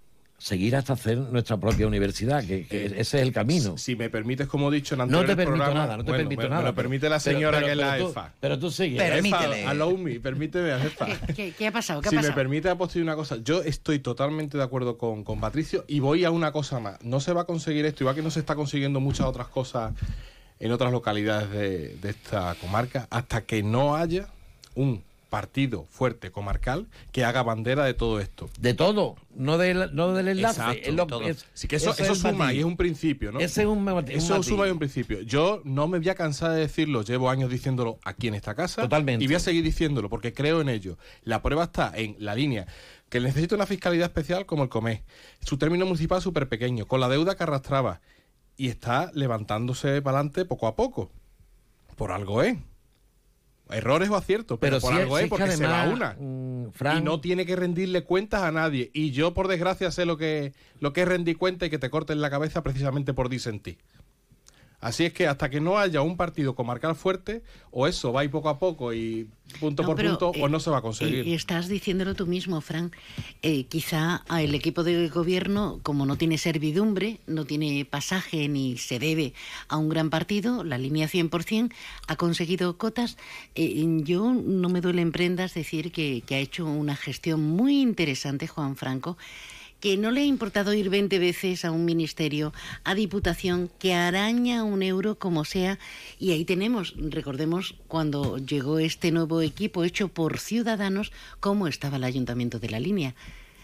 seguir 0.43 0.75
hasta 0.75 0.95
hacer 0.95 1.19
nuestra 1.19 1.57
propia 1.57 1.87
universidad, 1.87 2.45
que, 2.45 2.67
ese 2.69 3.01
es 3.01 3.15
el 3.15 3.33
camino. 3.33 3.79
Si, 3.79 3.95
me 3.95 4.11
permites, 4.11 4.49
como 4.49 4.73
he 4.73 4.75
dicho 4.75 4.97
en 4.97 5.09
No 5.09 5.25
te 5.25 5.37
permito 5.37 5.73
nada, 5.73 5.97
no 5.97 6.05
te 6.05 6.11
permito 6.11 6.49
nada. 6.49 6.63
Me 6.63 6.69
lo 6.69 6.75
permite 6.75 7.09
la 7.09 7.21
señora 7.21 7.61
que 7.61 7.71
es 7.71 7.77
la 7.77 7.99
tú, 7.99 8.09
EFA. 8.09 8.33
Pero 8.41 8.59
tú 8.59 8.71
sigues. 8.71 9.01
Permítele. 9.01 9.65
a 9.67 9.73
la 9.73 9.87
UMI, 9.87 10.19
permíteme 10.19 10.73
EFA. 10.73 11.07
¿Qué, 11.37 11.53
qué, 11.53 11.69
ha 11.69 11.73
pasado? 11.73 12.01
¿Qué 12.01 12.09
ha 12.09 12.11
si 12.11 12.17
pasado? 12.17 12.33
me 12.33 12.37
permite 12.37 12.69
apostar 12.69 13.03
una 13.03 13.15
cosa, 13.15 13.37
yo 13.37 13.63
estoy 13.63 14.01
totalmente 14.01 14.59
de 14.59 14.65
acuerdo 14.65 14.99
con, 14.99 15.23
con 15.23 15.41
Patricio 15.41 15.85
y 15.87 16.01
voy 16.01 16.25
a 16.25 16.33
una 16.33 16.51
cosa 16.51 16.81
más. 16.81 17.01
No 17.05 17.21
se 17.21 17.33
va 17.33 17.43
a 17.43 17.45
conseguir 17.45 17.87
esto, 17.87 18.03
igual 18.03 18.17
que 18.17 18.23
no 18.23 18.31
se 18.33 18.41
está 18.41 18.57
consiguiendo 18.57 18.99
muchas 18.99 19.27
otras 19.27 19.47
cosas 19.47 19.95
en 20.59 20.73
otras 20.73 20.91
localidades 20.91 21.51
de, 21.51 21.97
de 21.97 22.11
esta 22.11 22.57
comarca, 22.61 23.07
hasta 23.11 23.43
que 23.43 23.63
no 23.63 23.95
haya 23.95 24.27
un 24.75 25.05
partido 25.33 25.87
fuerte 25.89 26.31
comarcal 26.31 26.89
que 27.11 27.25
haga 27.25 27.43
bandera 27.43 27.87
de 27.87 27.95
todo 27.95 28.21
esto. 28.21 28.51
De 28.61 28.75
todo, 28.75 29.17
no, 29.35 29.57
de, 29.57 29.73
no 29.91 30.13
del 30.13 30.29
enlace. 30.29 30.61
Exacto, 30.61 30.91
es 30.91 30.95
lo, 30.95 31.07
todo. 31.07 31.23
es, 31.23 31.47
sí, 31.55 31.69
que 31.69 31.77
eso, 31.77 31.95
eso 31.97 32.15
suma 32.15 32.53
y 32.53 32.59
es 32.59 32.67
un 32.67 32.77
principio, 32.77 33.33
¿no? 33.33 33.41
Ese 33.41 33.63
es 33.63 33.67
un, 33.67 33.89
Eso 34.09 34.43
suma 34.43 34.69
y 34.69 34.71
un 34.71 34.79
principio. 34.79 35.23
Yo 35.23 35.63
no 35.65 35.89
me 35.89 35.99
voy 35.99 36.11
a 36.11 36.15
cansar 36.15 36.51
de 36.51 36.61
decirlo, 36.61 37.01
llevo 37.03 37.31
años 37.31 37.49
diciéndolo 37.49 37.99
aquí 38.05 38.29
en 38.29 38.35
esta 38.35 38.55
casa. 38.55 38.83
Totalmente. 38.83 39.25
Y 39.25 39.27
voy 39.27 39.37
a 39.37 39.41
seguir 39.41 39.65
diciéndolo 39.65 40.11
porque 40.11 40.35
creo 40.35 40.61
en 40.61 40.69
ello. 40.69 40.99
La 41.23 41.41
prueba 41.41 41.65
está 41.65 41.93
en 41.95 42.15
la 42.19 42.35
línea 42.35 42.67
que 43.09 43.19
necesita 43.19 43.55
una 43.55 43.65
fiscalidad 43.65 44.09
especial 44.09 44.45
como 44.45 44.65
el 44.65 44.69
COME. 44.69 45.03
Su 45.41 45.57
término 45.57 45.87
municipal 45.87 46.21
súper 46.21 46.51
pequeño, 46.51 46.85
con 46.85 47.01
la 47.01 47.09
deuda 47.09 47.39
que 47.39 47.45
arrastraba. 47.45 48.03
Y 48.59 48.69
está 48.69 49.11
levantándose 49.15 50.03
para 50.03 50.19
adelante 50.19 50.45
poco 50.45 50.67
a 50.67 50.77
poco. 50.77 51.11
Por 51.97 52.13
algo 52.13 52.43
es. 52.43 52.59
Errores 53.75 54.09
o 54.11 54.17
aciertos, 54.17 54.59
pero, 54.61 54.79
Pero 54.79 54.81
por 54.81 54.95
algo 54.95 55.19
es 55.19 55.25
que 55.25 55.31
porque 55.31 55.51
se 55.53 55.67
va 55.67 55.89
una. 55.89 56.17
mm, 56.19 56.67
y 56.99 57.01
no 57.03 57.21
tiene 57.21 57.47
que 57.47 57.57
rendirle 57.57 58.05
cuentas 58.05 58.43
a 58.43 58.53
nadie. 58.53 58.91
Y 58.93 59.11
yo, 59.13 59.35
por 59.35 59.49
desgracia, 59.49 59.91
sé 59.91 60.05
lo 60.07 60.17
que, 60.17 60.53
lo 60.81 60.93
que 60.93 61.03
es 61.03 61.09
rendir 61.09 61.37
cuenta 61.39 61.67
y 61.67 61.71
que 61.71 61.79
te 61.79 61.91
corten 61.91 62.21
la 62.21 62.31
cabeza 62.31 62.63
precisamente 62.63 63.15
por 63.15 63.29
disentir. 63.29 63.79
Así 64.83 65.05
es 65.05 65.13
que 65.13 65.29
hasta 65.29 65.49
que 65.49 65.61
no 65.61 65.79
haya 65.79 66.03
un 66.03 66.17
partido 66.17 66.57
comarcal 66.57 66.97
fuerte, 66.97 67.43
o 67.71 67.87
eso 67.87 68.13
va 68.13 68.25
ir 68.25 68.33
poco 68.33 68.49
a 68.49 68.59
poco 68.59 68.93
y 68.93 69.29
punto 69.61 69.85
No, 69.85 69.87
por 69.87 69.97
pero, 69.97 70.11
punto, 70.11 70.31
o 70.31 70.49
eh, 70.49 70.51
no 70.51 70.59
se 70.59 70.71
va 70.71 70.79
a 70.79 70.83
conseguir. 70.83 71.25
eh, 71.25 71.35
estás 71.35 71.69
diciéndolo 71.69 72.17
tú 72.17 72.27
mismo, 72.27 72.61
Fran. 72.61 72.91
Eh, 73.43 73.67
quizá 73.67 74.25
el 74.37 74.57
equipo 74.57 74.83
de 74.83 75.09
gobierno, 75.09 75.79
como 75.85 76.05
no 76.05 76.17
tiene 76.17 76.37
servidumbre, 76.37 77.21
no 77.29 77.45
tiene 77.45 77.85
pasaje 77.85 78.49
ni 78.49 78.77
se 78.77 78.99
debe 78.99 79.35
a 79.69 79.77
un 79.77 79.89
gran 79.89 80.11
partido, 80.11 80.65
la 80.65 80.79
línea 80.79 81.07
100%, 81.07 81.73
ha 82.09 82.17
conseguido 82.17 82.77
cotas. 82.77 83.19
Eh, 83.55 83.87
yo 84.03 84.35
no 84.35 84.69
me 84.69 84.81
duele 84.81 85.03
en 85.03 85.13
prendas 85.13 85.55
decir 85.55 85.93
que, 85.93 86.25
que 86.27 86.35
ha 86.35 86.39
hecho 86.39 86.67
una 86.67 86.97
gestión 86.97 87.41
muy 87.41 87.81
interesante 87.81 88.49
Juan 88.49 88.75
Franco 88.75 89.17
que 89.83 89.97
no 89.97 90.13
le 90.13 90.21
ha 90.21 90.25
importado 90.25 90.73
ir 90.75 90.91
20 90.91 91.19
veces 91.19 91.65
a 91.65 91.73
un 91.73 91.85
ministerio, 91.85 92.53
a 92.85 92.95
diputación, 92.95 93.69
que 93.81 93.95
araña 93.95 94.63
un 94.63 94.81
euro 94.85 95.19
como 95.19 95.45
sea. 95.45 95.81
Y 96.21 96.31
ahí 96.31 96.45
tenemos, 96.45 96.95
recordemos, 96.97 97.75
cuando 97.89 98.39
llegó 98.39 98.79
este 98.79 99.11
nuevo 99.11 99.43
equipo 99.43 99.83
hecho 99.83 100.07
por 100.07 100.39
ciudadanos, 100.39 101.11
cómo 101.41 101.67
estaba 101.67 101.97
el 101.97 102.05
ayuntamiento 102.05 102.61
de 102.61 102.71
la 102.71 102.79
línea. 102.79 103.17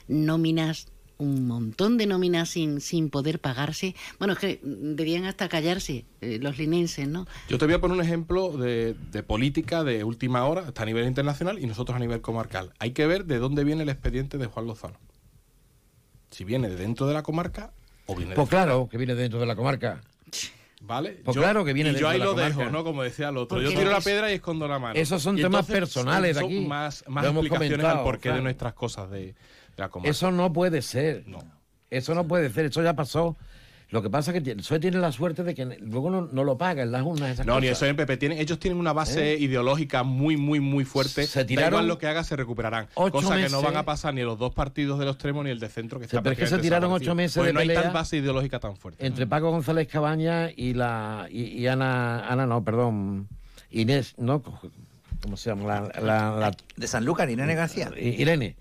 Nóminas, 0.09 0.89
un 1.19 1.47
montón 1.47 1.97
de 1.99 2.07
nóminas 2.07 2.49
sin, 2.49 2.81
sin 2.81 3.11
poder 3.11 3.39
pagarse. 3.39 3.95
Bueno, 4.19 4.33
es 4.33 4.41
que 4.41 4.61
debían 4.65 5.25
hasta 5.25 5.49
callarse 5.49 6.05
eh, 6.21 6.41
los 6.43 6.59
linenses, 6.59 7.07
¿no? 7.07 7.29
Yo 7.49 7.59
te 7.59 7.67
voy 7.67 7.75
a 7.75 7.81
poner 7.81 7.97
un 7.97 8.03
ejemplo 8.03 8.57
de, 8.57 8.97
de 9.13 9.23
política 9.23 9.85
de 9.85 10.03
última 10.03 10.45
hora, 10.47 10.63
hasta 10.63 10.83
a 10.83 10.87
nivel 10.87 11.07
internacional 11.07 11.61
y 11.61 11.67
nosotros 11.67 11.95
a 11.95 12.01
nivel 12.01 12.21
comarcal. 12.23 12.73
Hay 12.81 12.91
que 12.91 13.07
ver 13.07 13.25
de 13.27 13.39
dónde 13.39 13.63
viene 13.63 13.85
el 13.85 13.89
expediente 13.89 14.37
de 14.37 14.47
Juan 14.47 14.67
Lozano. 14.67 14.99
Si 16.31 16.45
viene 16.45 16.69
de 16.69 16.77
dentro 16.77 17.07
de 17.07 17.15
la 17.15 17.23
comarca 17.23 17.73
o 18.07 18.15
viene 18.15 18.35
Pues 18.35 18.49
de 18.49 18.51
claro, 18.51 18.89
que 18.91 18.97
viene 18.99 19.15
dentro 19.15 19.41
de 19.41 19.47
la 19.47 19.57
comarca. 19.57 20.01
¿Vale? 20.81 21.21
Pues 21.25 21.37
claro 21.37 21.65
que 21.65 21.73
viene 21.73 21.91
y 21.91 21.95
yo 21.95 22.09
dentro 22.09 22.09
ahí 22.11 22.19
de 22.19 22.25
la 22.25 22.25
lo 22.27 22.35
dejo. 22.35 22.71
¿no? 22.71 22.85
Como 22.85 23.03
decía 23.03 23.31
el 23.31 23.37
otro. 23.37 23.61
Yo 23.61 23.71
tiro 23.71 23.91
la 23.91 24.01
piedra 24.01 24.31
y 24.31 24.35
escondo 24.35 24.69
la 24.69 24.79
mano. 24.79 24.95
Esos 24.95 25.21
son 25.23 25.37
Y 25.39 25.43
temas 25.43 25.69
entonces 25.69 25.75
personales 25.75 26.37
de 26.37 26.41
son 26.41 26.51
aquí. 26.51 26.61
Más, 26.67 27.05
más 27.09 27.25
explicaciones 27.27 27.85
al 27.85 28.03
porqué 28.05 28.29
de 28.29 28.35
Fran. 28.35 28.45
nuestras 28.45 28.75
cosas 28.75 29.11
de, 29.11 29.19
de 29.27 29.35
la 29.77 29.89
comarca. 29.89 30.11
Eso 30.11 30.31
no 30.31 30.53
puede 30.53 30.83
ser. 30.83 31.25
Eso 31.91 32.15
no 32.15 32.29
puede 32.29 32.51
ser. 32.51 32.67
Eso 32.67 32.83
ya 32.83 32.95
pasó. 32.95 33.37
Lo 33.91 34.03
que 34.03 34.11
pasa 34.11 34.33
es 34.37 34.43
que 34.43 34.51
el 34.51 34.57
PSOE 34.59 34.81
tiene 34.81 34.99
la 34.99 35.11
suerte 35.13 35.43
de 35.45 35.55
que 35.55 35.65
luego 35.65 36.11
no, 36.11 36.29
no 36.31 36.45
lo 36.45 36.59
paga 36.59 36.83
en 36.83 36.93
las 36.93 37.03
urnas. 37.03 37.31
esas 37.31 37.47
No, 37.47 37.55
ni 37.59 37.69
cosas. 37.69 37.79
eso 37.79 37.87
en 37.87 37.97
PP. 37.97 38.17
Tienen, 38.19 38.39
ellos 38.39 38.59
tienen 38.59 38.79
una 38.79 38.93
base 38.93 39.33
¿Eh? 39.33 39.39
ideológica 39.39 40.03
muy, 40.03 40.37
muy, 40.37 40.61
muy 40.61 40.85
fuerte. 40.85 41.27
Se 41.27 41.41
Da 41.41 41.47
tiraron 41.47 41.71
igual 41.71 41.89
lo 41.89 41.97
que 41.99 42.07
haga, 42.07 42.23
se 42.23 42.37
recuperarán. 42.37 42.87
ocho 42.95 43.13
Cosa 43.13 43.37
que 43.37 43.49
no 43.49 43.63
van 43.63 43.77
a 43.77 43.85
pasar 43.87 44.13
ni 44.13 44.21
los 44.21 44.39
dos 44.39 44.53
partidos 44.53 44.99
de 44.99 45.07
los 45.07 45.15
extremos 45.15 45.43
ni 45.43 45.51
el 45.51 45.59
de 45.59 45.71
centro, 45.71 45.99
que 45.99 46.05
Sí, 46.05 46.17
está 46.17 46.23
pero 46.23 46.35
es 46.35 46.39
que 46.39 46.47
se 46.47 46.59
tiraron 46.59 46.93
ocho 46.93 47.15
meses 47.15 47.37
Porque 47.37 47.47
de 47.49 47.53
no 47.55 47.61
hay 47.61 47.73
tan 47.73 47.93
base 47.95 48.19
ideológica 48.19 48.61
tan 48.61 48.77
fuerte. 48.77 49.07
Entre 49.07 49.27
Paco 49.27 49.51
González 49.51 49.89
Cabaña 49.89 50.51
y 50.55 50.75
la 50.75 51.27
y, 51.31 51.45
y 51.45 51.67
Ana, 51.67 52.29
Ana 52.29 52.47
no, 52.47 52.63
perdón, 52.63 53.27
Inés, 53.71 54.15
¿no? 54.19 54.43
¿Cómo 55.23 55.37
se 55.39 55.49
llama? 55.51 55.65
La, 55.67 56.01
la- 56.03 56.37
la- 56.39 56.57
De 56.77 56.87
Sanlúcar, 56.87 57.31
Irene 57.31 57.55
García. 57.55 57.91
Irene. 57.99 58.55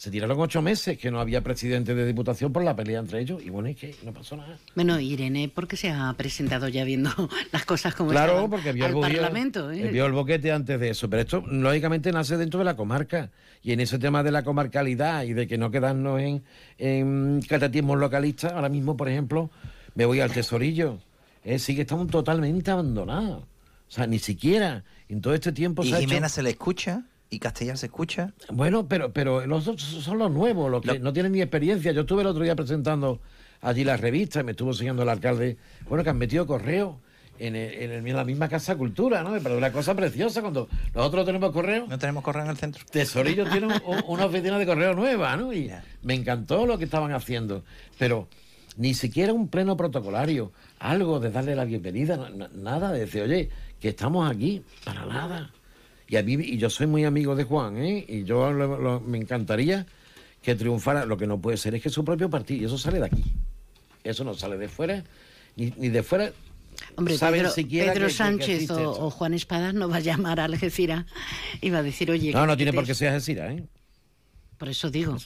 Se 0.00 0.10
tiraron 0.10 0.40
ocho 0.40 0.62
meses 0.62 0.96
que 0.96 1.10
no 1.10 1.20
había 1.20 1.42
presidente 1.42 1.94
de 1.94 2.06
diputación 2.06 2.54
por 2.54 2.64
la 2.64 2.74
pelea 2.74 3.00
entre 3.00 3.20
ellos 3.20 3.42
y 3.44 3.50
bueno, 3.50 3.68
es 3.68 3.76
que 3.76 3.94
no 4.02 4.14
pasó 4.14 4.34
nada. 4.34 4.56
Bueno, 4.74 4.98
Irene, 4.98 5.52
porque 5.54 5.76
se 5.76 5.90
ha 5.90 6.10
presentado 6.14 6.68
ya 6.68 6.84
viendo 6.84 7.10
las 7.52 7.66
cosas 7.66 7.94
como 7.94 8.08
Claro, 8.08 8.48
porque 8.48 8.72
vio 8.72 8.86
al 8.86 8.94
el, 8.94 8.98
Parlamento. 8.98 9.70
¿eh? 9.70 9.90
vio 9.92 10.06
el 10.06 10.12
boquete 10.12 10.52
antes 10.52 10.80
de 10.80 10.88
eso. 10.88 11.10
Pero 11.10 11.20
esto, 11.20 11.44
lógicamente, 11.46 12.12
nace 12.12 12.38
dentro 12.38 12.60
de 12.60 12.64
la 12.64 12.76
comarca. 12.76 13.30
Y 13.62 13.72
en 13.72 13.80
ese 13.80 13.98
tema 13.98 14.22
de 14.22 14.30
la 14.30 14.42
comarcalidad 14.42 15.24
y 15.24 15.34
de 15.34 15.46
que 15.46 15.58
no 15.58 15.70
quedarnos 15.70 16.18
en, 16.18 16.44
en 16.78 17.42
catatismos 17.46 17.98
localistas, 17.98 18.54
ahora 18.54 18.70
mismo, 18.70 18.96
por 18.96 19.10
ejemplo, 19.10 19.50
me 19.96 20.06
voy 20.06 20.20
al 20.20 20.32
tesorillo. 20.32 20.98
Eh, 21.44 21.58
sí 21.58 21.76
que 21.76 21.82
estamos 21.82 22.06
totalmente 22.06 22.70
abandonados. 22.70 23.42
O 23.42 23.92
sea, 23.92 24.06
ni 24.06 24.18
siquiera 24.18 24.82
en 25.10 25.20
todo 25.20 25.34
este 25.34 25.52
tiempo 25.52 25.84
Y 25.84 25.90
se 25.90 25.96
ha 25.96 25.98
Jimena 25.98 26.28
hecho... 26.28 26.36
se 26.36 26.42
le 26.42 26.48
escucha 26.48 27.04
y 27.30 27.38
Castellar 27.38 27.78
se 27.78 27.86
escucha. 27.86 28.32
Bueno, 28.50 28.86
pero, 28.88 29.12
pero 29.12 29.46
los 29.46 29.68
otros 29.68 29.82
son 29.88 30.18
los 30.18 30.30
nuevos, 30.30 30.70
los 30.70 30.82
que 30.82 30.98
no 30.98 31.12
tienen 31.12 31.32
ni 31.32 31.40
experiencia. 31.40 31.92
Yo 31.92 32.00
estuve 32.02 32.22
el 32.22 32.26
otro 32.28 32.42
día 32.42 32.56
presentando 32.56 33.20
allí 33.62 33.84
la 33.84 33.96
revista 33.96 34.40
y 34.40 34.44
me 34.44 34.50
estuvo 34.52 34.70
enseñando 34.70 35.02
el 35.02 35.08
alcalde, 35.08 35.56
bueno, 35.88 36.02
que 36.02 36.10
han 36.10 36.18
metido 36.18 36.46
correo 36.46 36.98
en, 37.38 37.54
el- 37.56 37.72
en 37.74 37.90
el- 37.92 38.06
en 38.06 38.16
la 38.16 38.24
misma 38.24 38.48
Casa 38.48 38.76
Cultura, 38.76 39.22
¿no? 39.22 39.30
Pero 39.42 39.56
una 39.56 39.70
cosa 39.72 39.94
preciosa 39.94 40.40
cuando 40.40 40.68
nosotros 40.94 41.24
tenemos 41.24 41.52
correo. 41.52 41.86
No 41.88 41.98
tenemos 41.98 42.22
correo 42.24 42.44
en 42.44 42.50
el 42.50 42.56
centro. 42.56 42.84
Tesorillo 42.90 43.48
tiene 43.48 43.66
un- 43.68 43.82
un- 43.86 44.04
una 44.08 44.26
oficina 44.26 44.58
de 44.58 44.66
correo 44.66 44.94
nueva, 44.94 45.36
¿no? 45.36 45.52
Y 45.52 45.70
me 46.02 46.14
encantó 46.14 46.66
lo 46.66 46.78
que 46.78 46.84
estaban 46.84 47.12
haciendo. 47.12 47.62
Pero 47.98 48.28
ni 48.76 48.92
siquiera 48.94 49.32
un 49.32 49.48
pleno 49.48 49.76
protocolario, 49.76 50.52
algo 50.80 51.20
de 51.20 51.30
darle 51.30 51.54
la 51.54 51.64
bienvenida, 51.64 52.28
nada, 52.54 52.92
de 52.92 53.00
decir, 53.00 53.22
oye, 53.22 53.50
que 53.80 53.88
estamos 53.90 54.30
aquí, 54.30 54.62
para 54.84 55.06
nada. 55.06 55.50
Y 56.10 56.16
a 56.16 56.22
mí, 56.24 56.32
y 56.34 56.58
yo 56.58 56.68
soy 56.68 56.88
muy 56.88 57.04
amigo 57.04 57.36
de 57.36 57.44
Juan, 57.44 57.76
¿eh? 57.78 58.04
Y 58.08 58.24
yo 58.24 58.50
lo- 58.52 58.78
lo- 58.80 59.00
me 59.00 59.16
encantaría 59.16 59.86
que 60.42 60.56
triunfara. 60.56 61.06
Lo 61.06 61.16
que 61.16 61.28
no 61.28 61.40
puede 61.40 61.56
ser 61.56 61.76
es 61.76 61.82
que 61.82 61.88
su 61.88 62.04
propio 62.04 62.28
partido, 62.28 62.62
y 62.62 62.64
eso 62.64 62.76
sale 62.78 62.98
de 62.98 63.06
aquí. 63.06 63.22
Eso 64.02 64.24
no 64.24 64.34
sale 64.34 64.58
de 64.58 64.68
fuera, 64.68 65.04
ni, 65.54 65.72
ni 65.76 65.88
de 65.88 66.02
fuera. 66.02 66.32
Hombre, 66.96 67.14
Pedro, 67.14 67.50
Pedro 67.84 67.92
que- 67.94 68.00
que- 68.00 68.08
que 68.08 68.14
Sánchez 68.14 68.70
o, 69.04 69.10
Juan 69.10 69.34
Espadas 69.34 69.72
no 69.74 69.88
va 69.88 69.96
a 69.96 70.00
llamar 70.00 70.40
a 70.40 70.46
Algeciras 70.46 71.04
y 71.60 71.70
va 71.70 71.78
a 71.78 71.82
decir, 71.84 72.10
oye... 72.10 72.32
No, 72.32 72.44
no 72.44 72.56
tiene 72.56 72.72
te- 72.72 72.76
por 72.76 72.86
qué 72.86 72.94
ser 72.94 73.08
Algeciras, 73.10 73.52
¿eh? 73.52 73.62
Por 74.60 74.68
eso 74.68 74.90
digo, 74.90 75.16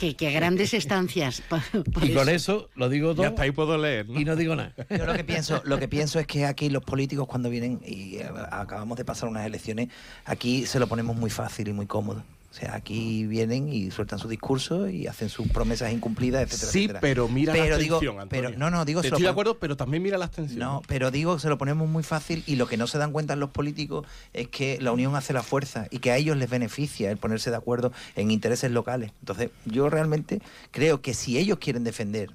que, 0.00 0.16
que 0.16 0.28
a 0.28 0.30
grandes 0.30 0.72
estancias... 0.72 1.42
por- 1.50 1.60
por 1.92 2.04
Y 2.04 2.14
con 2.14 2.26
eso 2.30 2.70
lo 2.74 2.88
digo 2.88 3.14
todo. 3.14 3.24
Y 3.24 3.26
hasta 3.26 3.42
ahí 3.42 3.50
puedo 3.50 3.76
leer. 3.76 4.06
Y 4.08 4.24
no 4.24 4.34
digo 4.34 4.56
nada. 4.56 4.72
Yo 4.88 5.04
lo 5.04 5.12
que 5.12 5.24
pienso, 5.24 5.60
lo 5.66 5.78
que 5.78 5.88
pienso 5.88 6.18
es 6.18 6.26
que 6.26 6.46
aquí 6.46 6.70
los 6.70 6.82
políticos 6.82 7.28
cuando 7.28 7.50
vienen 7.50 7.82
y 7.86 8.16
eh, 8.16 8.26
acabamos 8.50 8.96
de 8.96 9.04
pasar 9.04 9.28
unas 9.28 9.44
elecciones, 9.44 9.88
aquí 10.24 10.64
se 10.64 10.80
lo 10.80 10.86
ponemos 10.86 11.14
muy 11.16 11.28
fácil 11.28 11.68
y 11.68 11.74
muy 11.74 11.84
cómodo. 11.84 12.24
O 12.50 12.54
sea, 12.54 12.74
aquí 12.74 13.26
vienen 13.26 13.68
y 13.68 13.90
sueltan 13.90 14.18
su 14.18 14.26
discurso 14.26 14.88
y 14.88 15.06
hacen 15.06 15.28
sus 15.28 15.46
promesas 15.48 15.92
incumplidas, 15.92 16.42
etcétera, 16.42 16.72
Sí, 16.72 16.78
etcétera. 16.78 17.00
pero 17.00 17.28
mira 17.28 17.54
la 17.54 17.76
digo, 17.76 17.96
abstención, 17.96 18.20
Antonio. 18.20 18.28
pero 18.48 18.58
no, 18.58 18.70
no, 18.70 18.84
digo 18.86 19.02
Estoy 19.02 19.20
de 19.22 19.28
acuerdo, 19.28 19.58
pero 19.58 19.76
también 19.76 20.02
mira 20.02 20.16
la 20.16 20.24
abstención. 20.24 20.58
No, 20.58 20.82
pero 20.88 21.10
digo, 21.10 21.38
se 21.38 21.50
lo 21.50 21.58
ponemos 21.58 21.88
muy 21.88 22.02
fácil 22.02 22.42
y 22.46 22.56
lo 22.56 22.66
que 22.66 22.78
no 22.78 22.86
se 22.86 22.96
dan 22.96 23.12
cuenta 23.12 23.36
los 23.36 23.50
políticos 23.50 24.06
es 24.32 24.48
que 24.48 24.78
la 24.80 24.92
unión 24.92 25.14
hace 25.14 25.34
la 25.34 25.42
fuerza 25.42 25.88
y 25.90 25.98
que 25.98 26.10
a 26.10 26.16
ellos 26.16 26.38
les 26.38 26.48
beneficia 26.48 27.10
el 27.10 27.18
ponerse 27.18 27.50
de 27.50 27.56
acuerdo 27.56 27.92
en 28.16 28.30
intereses 28.30 28.70
locales. 28.70 29.12
Entonces, 29.20 29.50
yo 29.66 29.90
realmente 29.90 30.40
creo 30.70 31.02
que 31.02 31.12
si 31.12 31.36
ellos 31.38 31.58
quieren 31.58 31.84
defender 31.84 32.30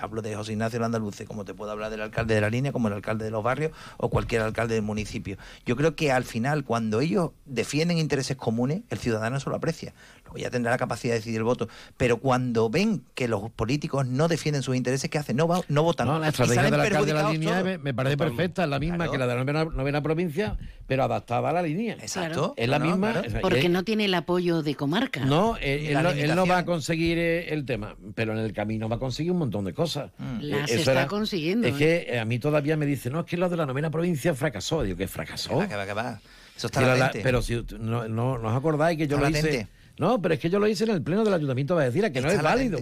hablo 0.00 0.22
de 0.22 0.34
José 0.34 0.52
Ignacio 0.52 0.78
Landaluce, 0.78 1.26
como 1.26 1.44
te 1.44 1.54
puedo 1.54 1.70
hablar 1.70 1.90
del 1.90 2.00
alcalde 2.00 2.34
de 2.34 2.40
la 2.40 2.50
línea, 2.50 2.72
como 2.72 2.88
el 2.88 2.94
alcalde 2.94 3.24
de 3.24 3.30
los 3.30 3.42
barrios 3.42 3.72
o 3.96 4.10
cualquier 4.10 4.42
alcalde 4.42 4.74
del 4.74 4.82
municipio. 4.82 5.36
Yo 5.64 5.76
creo 5.76 5.96
que 5.96 6.12
al 6.12 6.24
final, 6.24 6.64
cuando 6.64 7.00
ellos 7.00 7.30
defienden 7.44 7.98
intereses 7.98 8.36
comunes, 8.36 8.82
el 8.90 8.98
ciudadano 8.98 9.36
eso 9.36 9.50
lo 9.50 9.56
aprecia. 9.56 9.94
Luego 10.26 10.38
ya 10.38 10.50
tendrá 10.50 10.70
la 10.72 10.78
capacidad 10.78 11.14
de 11.14 11.18
decidir 11.20 11.38
el 11.38 11.44
voto. 11.44 11.68
Pero 11.96 12.18
cuando 12.18 12.68
ven 12.70 13.02
que 13.14 13.26
los 13.28 13.50
políticos 13.50 14.06
no 14.06 14.28
defienden 14.28 14.62
sus 14.62 14.76
intereses, 14.76 15.08
¿qué 15.10 15.18
hacen? 15.18 15.36
No, 15.36 15.48
va- 15.48 15.62
no 15.68 15.82
votan. 15.82 16.06
No, 16.08 16.18
la 16.18 16.28
estrategia 16.28 16.62
del 16.64 16.74
alcalde 16.80 17.06
de 17.06 17.14
la 17.14 17.30
línea 17.32 17.62
me, 17.62 17.78
me 17.78 17.94
parece 17.94 18.16
perfecta, 18.16 18.64
es 18.64 18.68
la 18.70 18.78
misma 18.78 19.10
que 19.10 19.18
la 19.18 19.26
de 19.26 19.34
la 19.34 19.40
novena, 19.44 19.64
novena 19.64 20.02
provincia, 20.02 20.56
pero 20.86 21.04
adaptada 21.04 21.50
a 21.50 21.52
la 21.52 21.62
línea. 21.62 21.94
Exacto. 21.94 22.54
Es 22.56 22.68
la 22.68 22.78
No, 22.78 22.84
no, 22.86 22.90
misma. 22.92 23.12
claro. 23.22 23.40
Porque 23.40 23.68
no 23.68 23.82
tiene 23.84 24.04
el 24.06 24.14
apoyo 24.14 24.62
de 24.62 24.74
comarca. 24.74 25.24
No, 25.24 25.56
eh, 25.58 25.88
él, 25.90 26.02
no, 26.02 26.10
él 26.10 26.34
no 26.34 26.46
va 26.46 26.58
a 26.58 26.64
conseguir 26.64 27.18
eh, 27.18 27.52
el 27.54 27.64
tema, 27.64 27.96
pero 28.14 28.32
en 28.32 28.38
el 28.38 28.52
camino 28.52 28.88
va 28.88 28.96
a 28.96 28.98
conseguir 28.98 29.32
un 29.32 29.38
montón 29.38 29.64
de 29.64 29.72
cosas. 29.74 30.10
Mm. 30.18 30.36
Eh, 30.40 30.42
Las 30.42 30.70
eso 30.70 30.90
está 30.90 31.06
consiguiendo, 31.06 31.68
Es 31.68 31.74
¿eh? 31.74 31.78
que 31.78 32.14
eh, 32.14 32.18
a 32.18 32.24
mí 32.24 32.38
todavía 32.38 32.76
me 32.76 32.86
dice, 32.86 33.10
no, 33.10 33.20
es 33.20 33.26
que 33.26 33.36
lo 33.36 33.48
de 33.48 33.56
la 33.56 33.66
novena 33.66 33.90
provincia 33.90 34.34
fracasó. 34.34 34.82
Digo, 34.82 34.96
¿qué 34.96 35.06
fracasó? 35.08 35.50
Que 35.50 35.56
va, 35.56 35.68
que 35.68 35.76
va, 35.76 35.86
que 35.86 35.92
va. 35.92 36.20
Eso 36.56 36.68
está 36.68 36.80
la- 36.80 36.88
la- 36.88 36.96
latente. 36.96 37.20
pero 37.22 37.42
si 37.42 37.54
no, 37.78 38.08
no, 38.08 38.38
no 38.38 38.48
os 38.48 38.56
acordáis 38.56 38.96
que 38.96 39.06
yo 39.06 39.16
Está 39.16 39.28
lo 39.30 39.36
hice. 39.36 39.68
No, 39.98 40.20
pero 40.20 40.34
es 40.34 40.40
que 40.40 40.50
yo 40.50 40.58
lo 40.58 40.66
hice 40.68 40.84
en 40.84 40.90
el 40.90 41.02
pleno 41.02 41.24
del 41.24 41.34
ayuntamiento 41.34 41.76
de 41.76 41.84
Algeciras, 41.86 42.10
que 42.10 42.20
no 42.20 42.28
Está 42.28 42.38
es 42.38 42.42
válido. 42.44 42.78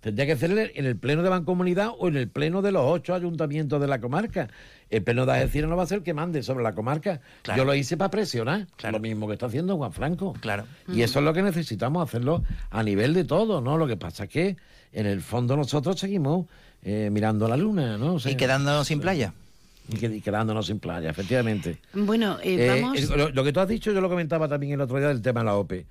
Tendría 0.00 0.26
que 0.26 0.36
ser 0.36 0.52
en 0.52 0.58
el- 0.58 0.72
en 0.76 0.84
el 0.86 0.96
pleno 0.96 1.22
de 1.22 1.28
Bancomunidad 1.30 1.88
o 1.98 2.06
en 2.06 2.16
el 2.16 2.28
pleno 2.28 2.62
de 2.62 2.70
los 2.70 2.82
ocho 2.84 3.14
ayuntamientos 3.14 3.80
de 3.80 3.88
la 3.88 4.00
comarca. 4.00 4.48
El 4.88 5.02
pleno 5.02 5.26
de 5.26 5.32
Algeciras 5.32 5.68
no 5.68 5.76
va 5.76 5.82
a 5.82 5.86
ser 5.86 5.98
el 5.98 6.04
que 6.04 6.14
mande 6.14 6.44
sobre 6.44 6.62
la 6.62 6.74
comarca. 6.74 7.20
Claro. 7.42 7.58
Yo 7.58 7.64
lo 7.64 7.74
hice 7.74 7.96
para 7.96 8.10
presionar. 8.10 8.66
Lo 8.92 9.00
mismo 9.00 9.26
que 9.26 9.32
está 9.32 9.46
haciendo 9.46 9.76
Juan 9.76 9.92
Franco. 9.92 10.34
Claro. 10.40 10.64
Y 10.92 11.02
eso 11.02 11.18
es 11.18 11.24
lo 11.24 11.32
que 11.32 11.42
necesitamos 11.42 12.06
hacerlo 12.08 12.44
a 12.70 12.82
nivel 12.84 13.14
de 13.14 13.24
todo, 13.24 13.60
¿no? 13.60 13.76
Lo 13.78 13.88
que 13.88 13.96
pasa 13.96 14.24
es 14.24 14.30
que 14.30 14.56
en 14.92 15.06
el 15.06 15.22
fondo 15.22 15.56
nosotros 15.56 15.98
seguimos 15.98 16.46
eh, 16.84 17.08
mirando 17.10 17.48
la 17.48 17.56
luna, 17.56 17.98
¿no? 17.98 18.14
O 18.14 18.20
sea, 18.20 18.30
Y 18.30 18.36
quedándonos 18.36 18.86
sin 18.86 19.00
playa. 19.00 19.32
Y 19.88 20.20
quedándonos 20.20 20.66
sin 20.66 20.78
playa, 20.78 21.10
efectivamente. 21.10 21.78
Bueno, 21.94 22.38
eh, 22.42 22.56
Eh, 22.76 22.80
vamos. 22.82 22.98
eh, 22.98 23.06
lo, 23.16 23.30
lo 23.30 23.42
que 23.44 23.52
tú 23.52 23.58
has 23.58 23.66
dicho, 23.68 23.90
yo 23.92 24.00
lo 24.00 24.08
comentaba 24.08 24.46
también 24.46 24.74
el 24.74 24.80
otro 24.82 24.98
día 24.98 25.08
del 25.08 25.22
tema 25.22 25.40
de 25.40 25.46
la 25.46 25.56
OPE. 25.56 25.86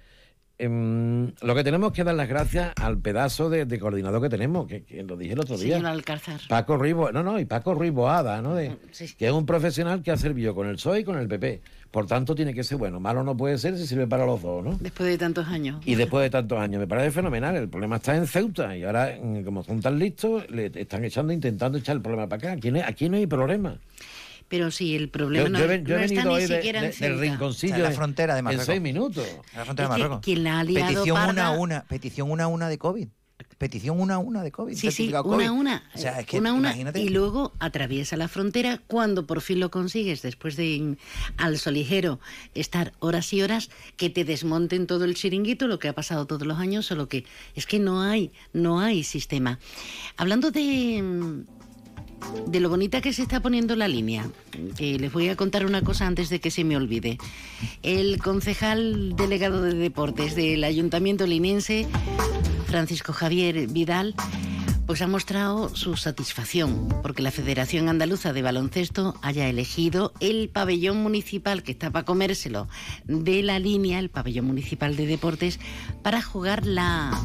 Em, 0.57 1.33
lo 1.41 1.53
que 1.53 1.63
tenemos 1.65 1.91
que 1.91 2.03
dar 2.05 2.15
las 2.15 2.29
gracias 2.29 2.71
al 2.81 2.97
pedazo 2.97 3.49
de, 3.49 3.65
de 3.65 3.77
coordinador 3.79 4.21
que 4.21 4.29
tenemos, 4.29 4.67
que, 4.67 4.83
que 4.83 5.03
lo 5.03 5.17
dije 5.17 5.33
el 5.33 5.39
otro 5.41 5.57
día. 5.57 5.75
Señor 5.75 5.91
Alcázar. 5.91 6.39
Paco 6.47 6.77
Ruiz, 6.77 6.95
no, 6.95 7.23
no, 7.23 7.37
y 7.39 7.45
Paco 7.45 7.73
Ruiz 7.73 7.91
Boada, 7.91 8.41
¿no? 8.41 8.55
De- 8.55 8.75
Sí. 8.91 9.13
Que 9.17 9.27
es 9.27 9.33
un 9.33 9.45
profesional 9.45 10.01
que 10.01 10.11
ha 10.11 10.17
servido 10.17 10.55
con 10.55 10.67
el 10.67 10.75
PSOE 10.75 11.01
y 11.01 11.03
con 11.03 11.17
el 11.17 11.27
PP. 11.27 11.61
Por 11.91 12.07
tanto, 12.07 12.35
tiene 12.35 12.53
que 12.53 12.63
ser 12.63 12.77
bueno. 12.77 12.99
Malo 13.01 13.23
no 13.23 13.35
puede 13.35 13.57
ser 13.57 13.77
si 13.77 13.85
sirve 13.87 14.07
para 14.07 14.25
los 14.25 14.41
dos, 14.41 14.63
¿no? 14.63 14.77
Después 14.79 15.09
de 15.09 15.17
tantos 15.17 15.47
años. 15.47 15.81
Y 15.85 15.95
después 15.95 16.23
de 16.23 16.29
tantos 16.29 16.57
años, 16.59 16.79
me 16.79 16.87
parece 16.87 17.11
fenomenal. 17.11 17.55
El 17.57 17.67
problema 17.69 17.97
está 17.97 18.15
en 18.15 18.25
Ceuta 18.27 18.75
y 18.77 18.83
ahora, 18.83 19.17
mm, 19.21 19.43
como 19.43 19.63
son 19.63 19.81
tan 19.81 19.97
listos, 19.99 20.49
le 20.49 20.71
están 20.73 21.03
echando, 21.03 21.31
intentando 21.33 21.77
echar 21.77 21.95
el 21.97 22.01
problema 22.01 22.27
para 22.27 22.51
acá. 22.51 22.51
Aquí 22.53 22.71
no, 22.71 22.81
aquí 22.85 23.09
no 23.09 23.17
hay 23.17 23.27
problema. 23.27 23.77
Pero 24.47 24.69
sí, 24.71 24.95
el 24.95 25.09
problema 25.09 25.45
Yo, 25.45 25.49
no, 25.49 25.59
yo 25.59 25.65
he, 25.71 25.83
yo 25.83 25.97
he 25.97 26.05
está 26.05 26.15
venido 26.15 26.23
ni 26.23 26.35
hoy 26.35 26.41
de- 26.47 26.55
siquiera 26.55 26.81
de- 26.81 26.85
en 26.87 26.91
del 26.91 26.99
Ceuta. 27.11 27.21
rinconcillo 27.21 27.73
O 27.73 27.75
sea, 27.75 27.77
en 27.77 27.83
la 27.83 27.89
en- 27.89 27.95
frontera 27.95 28.33
de 28.33 28.39
en 28.39 28.45
Marruecos. 28.45 28.65
seis 28.67 28.81
minutos. 28.81 29.27
En 29.27 29.57
la 29.59 29.65
frontera 29.65 29.87
Es 29.87 29.93
de 29.95 29.99
Marruecos. 29.99 30.19
quien 30.23 30.43
la 30.43 30.59
ha 30.59 30.63
liado 30.63 30.87
petición 30.93 31.17
parda- 31.17 31.31
una 31.31 31.45
a 31.47 31.51
una, 31.51 31.83
petición 31.85 32.31
una 32.31 32.43
a 32.43 32.47
una 32.47 32.69
de 32.69 32.77
COVID. 32.77 33.07
Petición 33.57 33.99
una 34.01 34.15
a 34.15 34.17
una 34.17 34.43
de 34.43 34.51
COVID. 34.51 34.75
Sí, 34.75 34.91
sí, 34.91 35.13
una 35.23 35.47
a 35.47 35.51
una. 35.51 35.83
O 35.93 35.97
sea, 35.97 36.19
es 36.19 36.25
que 36.25 36.37
una 36.39 36.49
imagínate. 36.51 36.99
Y 36.99 37.07
luego 37.07 37.53
atraviesa 37.59 38.17
la 38.17 38.27
frontera 38.27 38.81
cuando 38.85 39.25
por 39.25 39.39
fin 39.39 39.61
lo 39.61 39.71
consigues, 39.71 40.21
después 40.21 40.57
de 40.57 40.97
al 41.37 41.57
soligero 41.57 42.19
estar 42.53 42.91
horas 42.99 43.31
y 43.33 43.41
horas, 43.41 43.69
que 43.95 44.09
te 44.09 44.25
desmonten 44.25 44.87
todo 44.87 45.05
el 45.05 45.15
chiringuito, 45.15 45.67
lo 45.67 45.79
que 45.79 45.87
ha 45.87 45.93
pasado 45.93 46.25
todos 46.27 46.45
los 46.45 46.59
años, 46.59 46.85
solo 46.85 47.07
que 47.07 47.25
es 47.55 47.65
que 47.65 47.79
no 47.79 48.01
hay, 48.01 48.31
no 48.51 48.79
hay 48.81 49.03
sistema. 49.05 49.57
Hablando 50.17 50.51
de, 50.51 51.43
de 52.47 52.59
lo 52.59 52.69
bonita 52.69 53.01
que 53.01 53.13
se 53.13 53.21
está 53.21 53.39
poniendo 53.39 53.75
la 53.75 53.87
línea, 53.87 54.29
que 54.77 54.99
les 54.99 55.11
voy 55.11 55.29
a 55.29 55.35
contar 55.35 55.65
una 55.65 55.81
cosa 55.81 56.07
antes 56.07 56.29
de 56.29 56.39
que 56.39 56.51
se 56.51 56.63
me 56.63 56.77
olvide. 56.77 57.17
El 57.83 58.21
concejal 58.21 59.15
delegado 59.15 59.61
de 59.61 59.73
deportes 59.73 60.35
del 60.35 60.63
Ayuntamiento 60.63 61.27
linense, 61.27 61.87
Francisco 62.67 63.13
Javier 63.13 63.67
Vidal, 63.67 64.15
pues 64.85 65.01
ha 65.01 65.07
mostrado 65.07 65.75
su 65.75 65.97
satisfacción 65.97 66.89
porque 67.01 67.23
la 67.23 67.31
Federación 67.31 67.89
Andaluza 67.89 68.33
de 68.33 68.41
Baloncesto 68.41 69.15
haya 69.21 69.49
elegido 69.49 70.13
el 70.19 70.49
pabellón 70.49 71.01
municipal 71.01 71.63
que 71.63 71.71
está 71.71 71.89
para 71.91 72.05
comérselo 72.05 72.67
de 73.05 73.41
la 73.41 73.59
línea, 73.59 73.99
el 73.99 74.09
pabellón 74.09 74.45
municipal 74.45 74.95
de 74.95 75.07
deportes, 75.07 75.59
para 76.03 76.21
jugar 76.21 76.65
la 76.65 77.19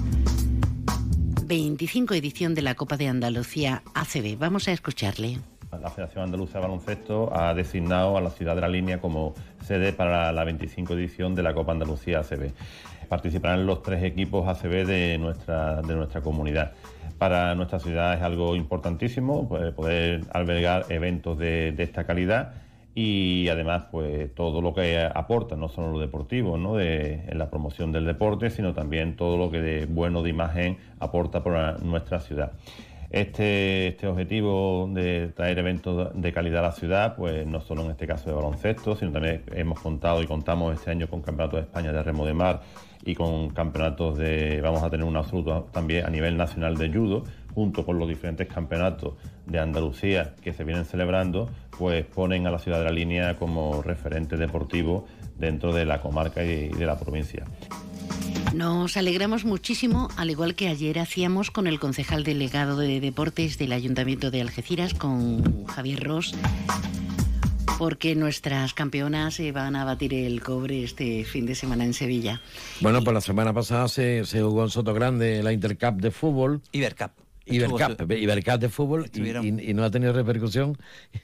25 1.50 2.14
edición 2.14 2.54
de 2.54 2.62
la 2.62 2.76
Copa 2.76 2.96
de 2.96 3.08
Andalucía 3.08 3.82
ACB. 3.94 4.38
Vamos 4.38 4.68
a 4.68 4.70
escucharle. 4.70 5.38
La 5.82 5.90
Federación 5.90 6.22
Andaluza 6.22 6.58
de 6.58 6.60
Baloncesto 6.60 7.36
ha 7.36 7.52
designado 7.54 8.16
a 8.16 8.20
la 8.20 8.30
ciudad 8.30 8.54
de 8.54 8.60
la 8.60 8.68
línea 8.68 9.00
como 9.00 9.34
sede 9.66 9.92
para 9.92 10.30
la 10.30 10.44
25 10.44 10.94
edición 10.94 11.34
de 11.34 11.42
la 11.42 11.52
Copa 11.52 11.72
Andalucía 11.72 12.20
ACB. 12.20 12.52
Participarán 13.08 13.66
los 13.66 13.82
tres 13.82 14.04
equipos 14.04 14.46
ACB 14.46 14.86
de 14.86 15.18
nuestra, 15.18 15.82
de 15.82 15.96
nuestra 15.96 16.20
comunidad. 16.20 16.70
Para 17.18 17.52
nuestra 17.56 17.80
ciudad 17.80 18.14
es 18.14 18.22
algo 18.22 18.54
importantísimo 18.54 19.48
pues, 19.48 19.74
poder 19.74 20.20
albergar 20.32 20.86
eventos 20.88 21.36
de, 21.36 21.72
de 21.72 21.82
esta 21.82 22.04
calidad 22.04 22.52
y 22.94 23.48
además 23.48 23.84
pues 23.90 24.34
todo 24.34 24.60
lo 24.60 24.74
que 24.74 24.98
aporta, 24.98 25.56
no 25.56 25.68
solo 25.68 25.92
lo 25.92 25.98
deportivo, 26.00 26.58
¿no? 26.58 26.76
de, 26.76 27.24
en 27.28 27.38
la 27.38 27.50
promoción 27.50 27.92
del 27.92 28.04
deporte, 28.04 28.50
sino 28.50 28.74
también 28.74 29.16
todo 29.16 29.36
lo 29.36 29.50
que 29.50 29.60
de 29.60 29.86
bueno 29.86 30.22
de 30.22 30.30
imagen 30.30 30.78
aporta 30.98 31.42
para 31.42 31.78
nuestra 31.78 32.20
ciudad. 32.20 32.52
Este, 33.10 33.88
este 33.88 34.06
objetivo 34.06 34.88
de 34.92 35.32
traer 35.34 35.58
eventos 35.58 36.10
de 36.14 36.32
calidad 36.32 36.60
a 36.60 36.68
la 36.68 36.72
ciudad, 36.72 37.16
pues 37.16 37.44
no 37.44 37.60
solo 37.60 37.82
en 37.84 37.90
este 37.90 38.06
caso 38.06 38.30
de 38.30 38.36
baloncesto, 38.36 38.94
sino 38.94 39.10
también 39.10 39.42
hemos 39.52 39.80
contado 39.80 40.22
y 40.22 40.28
contamos 40.28 40.74
este 40.74 40.92
año 40.92 41.08
con 41.08 41.20
campeonatos 41.20 41.58
de 41.58 41.66
España 41.66 41.92
de 41.92 42.02
remo 42.04 42.24
de 42.24 42.34
mar 42.34 42.60
y 43.04 43.16
con 43.16 43.50
campeonatos 43.50 44.16
de, 44.16 44.60
vamos 44.60 44.84
a 44.84 44.90
tener 44.90 45.04
un 45.04 45.16
absoluto 45.16 45.68
también 45.72 46.06
a 46.06 46.10
nivel 46.10 46.36
nacional 46.36 46.76
de 46.76 46.88
judo, 46.92 47.24
junto 47.52 47.84
con 47.84 47.98
los 47.98 48.08
diferentes 48.08 48.46
campeonatos 48.46 49.14
de 49.44 49.58
Andalucía 49.58 50.34
que 50.40 50.52
se 50.52 50.62
vienen 50.62 50.84
celebrando, 50.84 51.50
pues 51.80 52.04
ponen 52.04 52.46
a 52.46 52.50
la 52.50 52.58
ciudad 52.58 52.76
de 52.76 52.84
la 52.84 52.92
línea 52.92 53.36
como 53.36 53.80
referente 53.80 54.36
deportivo 54.36 55.06
dentro 55.38 55.72
de 55.72 55.86
la 55.86 56.02
comarca 56.02 56.44
y 56.44 56.68
de 56.68 56.84
la 56.84 56.98
provincia. 56.98 57.46
Nos 58.54 58.98
alegramos 58.98 59.46
muchísimo, 59.46 60.08
al 60.18 60.28
igual 60.28 60.54
que 60.54 60.68
ayer 60.68 60.98
hacíamos 60.98 61.50
con 61.50 61.66
el 61.66 61.80
concejal 61.80 62.22
delegado 62.22 62.76
de 62.76 63.00
deportes 63.00 63.56
del 63.56 63.72
Ayuntamiento 63.72 64.30
de 64.30 64.42
Algeciras, 64.42 64.92
con 64.92 65.64
Javier 65.64 66.04
Ross, 66.04 66.34
porque 67.78 68.14
nuestras 68.14 68.74
campeonas 68.74 69.36
se 69.36 69.50
van 69.50 69.74
a 69.74 69.86
batir 69.86 70.12
el 70.12 70.42
cobre 70.42 70.84
este 70.84 71.24
fin 71.24 71.46
de 71.46 71.54
semana 71.54 71.86
en 71.86 71.94
Sevilla. 71.94 72.42
Bueno, 72.82 73.02
pues 73.02 73.14
la 73.14 73.22
semana 73.22 73.54
pasada 73.54 73.88
se, 73.88 74.26
se 74.26 74.42
jugó 74.42 74.64
en 74.64 74.70
Soto 74.70 74.92
Grande 74.92 75.42
la 75.42 75.54
Intercup 75.54 75.98
de 75.98 76.10
fútbol. 76.10 76.60
Ibercup. 76.72 77.19
Ibercup, 77.54 78.10
Ibercup 78.12 78.60
de 78.60 78.68
fútbol 78.68 79.10
y, 79.12 79.20
y- 79.46 79.70
y 79.70 79.74
no 79.74 79.84
ha 79.84 79.90
tenido 79.90 80.12
repercusión 80.12 80.76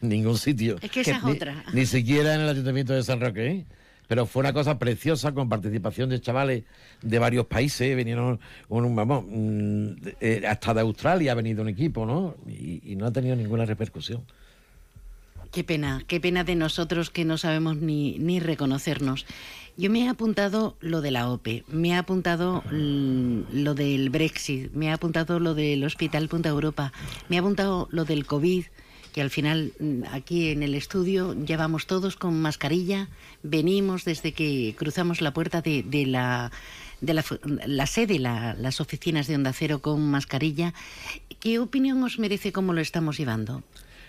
en 0.02 0.08
ningún 0.08 0.36
sitio. 0.38 0.76
Es 0.82 0.90
que 0.90 1.00
esa 1.00 1.16
es 1.16 1.24
Ni- 1.24 1.32
otra. 1.32 1.64
Ni 1.72 1.86
siquiera 1.86 2.34
en 2.34 2.40
el 2.42 2.48
Ayuntamiento 2.48 2.92
de 2.94 3.02
San 3.02 3.20
Roque. 3.20 3.46
¿eh? 3.46 3.64
Pero 4.08 4.24
fue 4.26 4.40
una 4.40 4.52
cosa 4.52 4.78
preciosa 4.78 5.32
con 5.32 5.48
participación 5.48 6.08
de 6.10 6.20
chavales 6.20 6.62
de 7.02 7.18
varios 7.18 7.46
países. 7.46 7.96
Vinieron, 7.96 8.38
un, 8.68 8.94
vamos, 8.94 9.24
mm, 9.28 9.88
eh, 10.20 10.42
hasta 10.48 10.72
de 10.74 10.80
Australia 10.82 11.32
ha 11.32 11.34
venido 11.34 11.62
un 11.62 11.68
equipo, 11.68 12.06
¿no? 12.06 12.36
Y, 12.46 12.92
y 12.92 12.94
no 12.96 13.06
ha 13.06 13.12
tenido 13.12 13.34
ninguna 13.34 13.64
repercusión. 13.64 14.22
Qué 15.56 15.64
pena, 15.64 16.02
qué 16.06 16.20
pena 16.20 16.44
de 16.44 16.54
nosotros 16.54 17.08
que 17.08 17.24
no 17.24 17.38
sabemos 17.38 17.78
ni, 17.78 18.18
ni 18.18 18.40
reconocernos. 18.40 19.24
Yo 19.78 19.88
me 19.88 20.00
he 20.04 20.08
apuntado 20.10 20.76
lo 20.80 21.00
de 21.00 21.10
la 21.10 21.30
OPE, 21.30 21.64
me 21.68 21.88
he 21.88 21.94
apuntado 21.94 22.62
lo 22.70 23.74
del 23.74 24.10
Brexit, 24.10 24.70
me 24.74 24.88
he 24.88 24.90
apuntado 24.92 25.40
lo 25.40 25.54
del 25.54 25.82
Hospital 25.84 26.28
Punta 26.28 26.50
Europa, 26.50 26.92
me 27.30 27.36
he 27.36 27.38
apuntado 27.38 27.88
lo 27.90 28.04
del 28.04 28.26
COVID, 28.26 28.64
que 29.14 29.22
al 29.22 29.30
final 29.30 29.72
mm, 29.80 30.02
aquí 30.12 30.50
en 30.50 30.62
el 30.62 30.74
estudio 30.74 31.34
ya 31.42 31.56
vamos 31.56 31.86
todos 31.86 32.16
con 32.16 32.38
mascarilla, 32.38 33.08
venimos 33.42 34.04
desde 34.04 34.32
que 34.32 34.74
cruzamos 34.76 35.22
la 35.22 35.32
puerta 35.32 35.62
de, 35.62 35.82
de 35.82 36.04
la 36.04 36.52
de 37.00 37.14
la, 37.14 37.24
la 37.66 37.86
sede, 37.86 38.18
la- 38.18 38.52
las 38.52 38.82
oficinas 38.82 39.26
de 39.26 39.36
Onda 39.36 39.54
Cero 39.54 39.80
con 39.80 40.02
mascarilla. 40.10 40.74
¿Qué 41.40 41.58
opinión 41.60 42.02
os 42.02 42.18
merece 42.18 42.52
cómo 42.52 42.74
lo 42.74 42.82
estamos 42.82 43.16
llevando? 43.16 43.62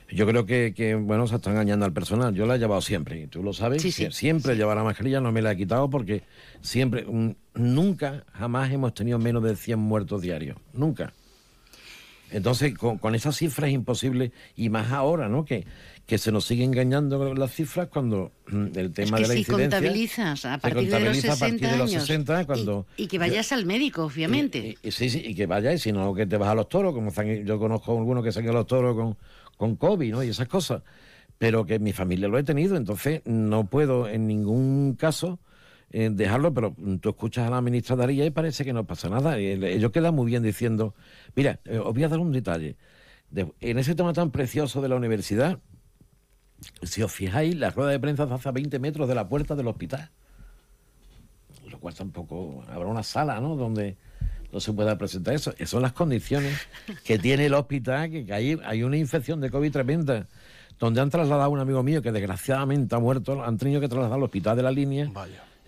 Yo 0.09 0.25
creo 0.25 0.45
que, 0.45 0.73
que, 0.73 0.95
bueno, 0.95 1.27
se 1.27 1.35
está 1.35 1.51
engañando 1.51 1.85
al 1.85 1.91
personal. 1.91 2.33
Yo 2.33 2.45
la 2.45 2.55
he 2.55 2.59
llevado 2.59 2.81
siempre, 2.81 3.19
y 3.21 3.27
tú 3.27 3.43
lo 3.43 3.51
sabes. 3.51 3.81
Sí, 3.81 3.91
sí, 3.91 4.05
Sie- 4.05 4.11
siempre 4.11 4.55
llevo 4.55 4.73
la 4.73 4.83
mascarilla, 4.83 5.19
no 5.19 5.31
me 5.33 5.41
la 5.41 5.51
he 5.51 5.57
quitado 5.57 5.89
porque 5.89 6.23
siempre, 6.61 7.05
nunca, 7.53 8.23
jamás 8.33 8.71
hemos 8.71 8.93
tenido 8.93 9.19
menos 9.19 9.43
de 9.43 9.55
100 9.55 9.79
muertos 9.79 10.21
diarios. 10.21 10.57
Nunca. 10.73 11.13
Entonces, 12.29 12.73
con, 12.77 12.97
con 12.97 13.15
esas 13.15 13.37
cifras 13.37 13.69
es 13.69 13.73
imposible, 13.75 14.31
y 14.55 14.69
más 14.69 14.91
ahora, 14.91 15.29
¿no? 15.29 15.45
Que, 15.45 15.65
que 16.05 16.17
se 16.17 16.31
nos 16.31 16.43
sigue 16.45 16.63
engañando 16.65 17.33
las 17.33 17.53
cifras 17.53 17.87
cuando 17.87 18.31
mm, 18.47 18.65
el 18.77 18.91
tema 18.93 19.17
es 19.19 19.21
que 19.21 19.21
de 19.21 19.27
la 19.27 19.33
si 19.33 19.39
incidencia... 19.39 19.77
contabilizas 19.79 20.45
a 20.45 20.57
partir 20.57 20.77
de 20.77 20.83
los 20.83 20.91
contabiliza 20.99 21.35
60 21.35 21.45
a 21.45 21.49
partir 21.49 21.69
de 21.69 21.77
los 21.77 21.89
años 21.91 22.01
60, 22.05 22.45
cuando... 22.45 22.85
y, 22.97 23.03
y 23.03 23.07
que 23.07 23.17
vayas 23.19 23.51
al 23.53 23.65
médico, 23.65 24.03
obviamente. 24.05 24.77
Y, 24.83 24.91
sí, 24.91 25.09
sí, 25.09 25.21
y 25.25 25.35
que 25.35 25.45
vayas, 25.45 25.75
y 25.75 25.77
si 25.79 25.91
no, 25.93 26.13
que 26.13 26.25
te 26.25 26.35
vas 26.37 26.49
a 26.49 26.55
los 26.55 26.67
toros, 26.69 26.93
como 26.93 27.11
han- 27.15 27.45
yo 27.45 27.59
conozco 27.59 27.97
algunos 27.97 28.23
que 28.25 28.31
se 28.33 28.39
han 28.39 28.45
ido 28.45 28.51
a 28.53 28.55
los 28.57 28.67
toros 28.67 28.95
con, 28.95 29.17
con 29.57 29.75
COVID, 29.75 30.11
¿no? 30.11 30.23
Y 30.23 30.29
esas 30.29 30.47
cosas. 30.47 30.83
Pero 31.37 31.65
que 31.65 31.79
mi 31.79 31.93
familia 31.93 32.27
lo 32.27 32.37
he 32.37 32.43
tenido, 32.43 32.77
entonces 32.77 33.21
no 33.25 33.65
puedo 33.69 34.07
en 34.07 34.27
ningún 34.27 34.95
caso 34.95 35.39
eh, 35.91 36.09
dejarlo, 36.11 36.53
pero 36.53 36.75
tú 36.99 37.09
escuchas 37.09 37.47
a 37.47 37.51
la 37.51 37.61
ministra 37.61 37.95
Daría 37.95 38.25
y 38.25 38.31
parece 38.31 38.65
que 38.65 38.73
no 38.73 38.85
pasa 38.85 39.09
nada. 39.09 39.37
Ellos 39.37 39.91
quedan 39.91 40.15
muy 40.15 40.25
bien 40.27 40.41
diciendo, 40.43 40.95
mira, 41.35 41.59
eh, 41.65 41.77
os 41.79 41.93
voy 41.93 42.03
a 42.03 42.09
dar 42.09 42.19
un 42.19 42.31
detalle. 42.31 42.75
De- 43.29 43.51
en 43.59 43.77
ese 43.77 43.93
tema 43.93 44.13
tan 44.13 44.31
precioso 44.31 44.81
de 44.81 44.89
la 44.89 44.95
universidad, 44.95 45.59
si 46.81 47.03
os 47.03 47.11
fijáis, 47.11 47.55
la 47.55 47.69
rueda 47.69 47.91
de 47.91 47.99
prensa 47.99 48.23
hace 48.23 48.49
a 48.49 48.51
20 48.51 48.79
metros 48.79 49.07
de 49.07 49.13
la 49.15 49.29
puerta 49.29 49.55
del 49.55 49.67
hospital. 49.67 50.09
Lo 51.69 51.79
cual 51.79 51.93
tampoco 51.93 52.63
habrá 52.67 52.87
una 52.87 53.03
sala, 53.03 53.39
¿no? 53.41 53.55
Donde 53.55 53.97
no 54.51 54.59
se 54.59 54.73
pueda 54.73 54.97
presentar 54.97 55.33
eso. 55.33 55.51
Esas 55.57 55.69
son 55.71 55.81
las 55.81 55.93
condiciones 55.93 56.53
que 57.03 57.17
tiene 57.19 57.45
el 57.47 57.53
hospital, 57.53 58.09
que, 58.09 58.25
que 58.25 58.33
hay, 58.33 58.57
hay 58.63 58.83
una 58.83 58.97
infección 58.97 59.41
de 59.41 59.49
COVID 59.49 59.71
tremenda, 59.71 60.27
donde 60.79 61.01
han 61.01 61.09
trasladado 61.09 61.43
a 61.43 61.49
un 61.49 61.59
amigo 61.59 61.81
mío 61.83 62.01
que 62.01 62.11
desgraciadamente 62.11 62.95
ha 62.95 62.99
muerto, 62.99 63.43
han 63.43 63.57
tenido 63.57 63.81
que 63.81 63.87
trasladar 63.87 64.17
al 64.17 64.23
hospital 64.23 64.55
de 64.57 64.63
la 64.63 64.71
línea. 64.71 65.11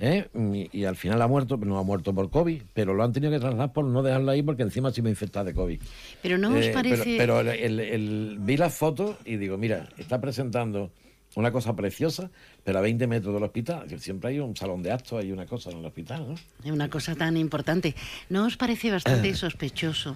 ¿eh? 0.01 0.27
Y, 0.71 0.79
y 0.79 0.85
al 0.85 0.95
final 0.95 1.21
ha 1.21 1.27
muerto, 1.27 1.59
pero 1.59 1.69
no 1.71 1.77
ha 1.79 1.83
muerto 1.83 2.13
por 2.13 2.29
COVID, 2.29 2.61
pero 2.73 2.93
lo 2.93 3.03
han 3.03 3.11
tenido 3.11 3.31
que 3.33 3.39
trasladar 3.39 3.73
por 3.73 3.83
no 3.85 4.01
dejarlo 4.01 4.31
ahí 4.31 4.41
porque 4.43 4.63
encima 4.63 4.91
se 4.91 5.01
iba 5.01 5.07
a 5.07 5.11
infectar 5.11 5.43
de 5.45 5.53
COVID. 5.53 5.79
Pero 6.21 6.37
no 6.37 6.49
os 6.55 6.63
Eh, 6.65 6.71
parece... 6.73 7.17
Pero, 7.17 7.37
pero 7.37 7.39
el- 7.41 7.49
el- 7.49 7.79
el- 7.81 8.37
vi 8.39 8.55
las 8.55 8.73
fotos 8.73 9.17
y 9.25 9.35
digo, 9.37 9.57
mira, 9.57 9.89
está 9.97 10.21
presentando 10.21 10.91
una 11.35 11.51
cosa 11.51 11.75
preciosa, 11.75 12.31
pero 12.63 12.79
a 12.79 12.81
20 12.81 13.07
metros 13.07 13.33
del 13.33 13.43
hospital, 13.43 13.87
que 13.87 13.99
siempre 13.99 14.31
hay 14.31 14.39
un 14.39 14.55
salón 14.55 14.81
de 14.81 14.91
actos, 14.91 15.23
hay 15.23 15.31
una 15.31 15.45
cosa 15.45 15.69
en 15.71 15.79
el 15.79 15.85
hospital, 15.85 16.27
¿no? 16.27 16.33
Es 16.63 16.71
una 16.71 16.89
cosa 16.89 17.15
tan 17.15 17.37
importante. 17.37 17.95
¿No 18.29 18.45
os 18.45 18.57
parece 18.57 18.91
bastante 18.91 19.33
sospechoso? 19.35 20.15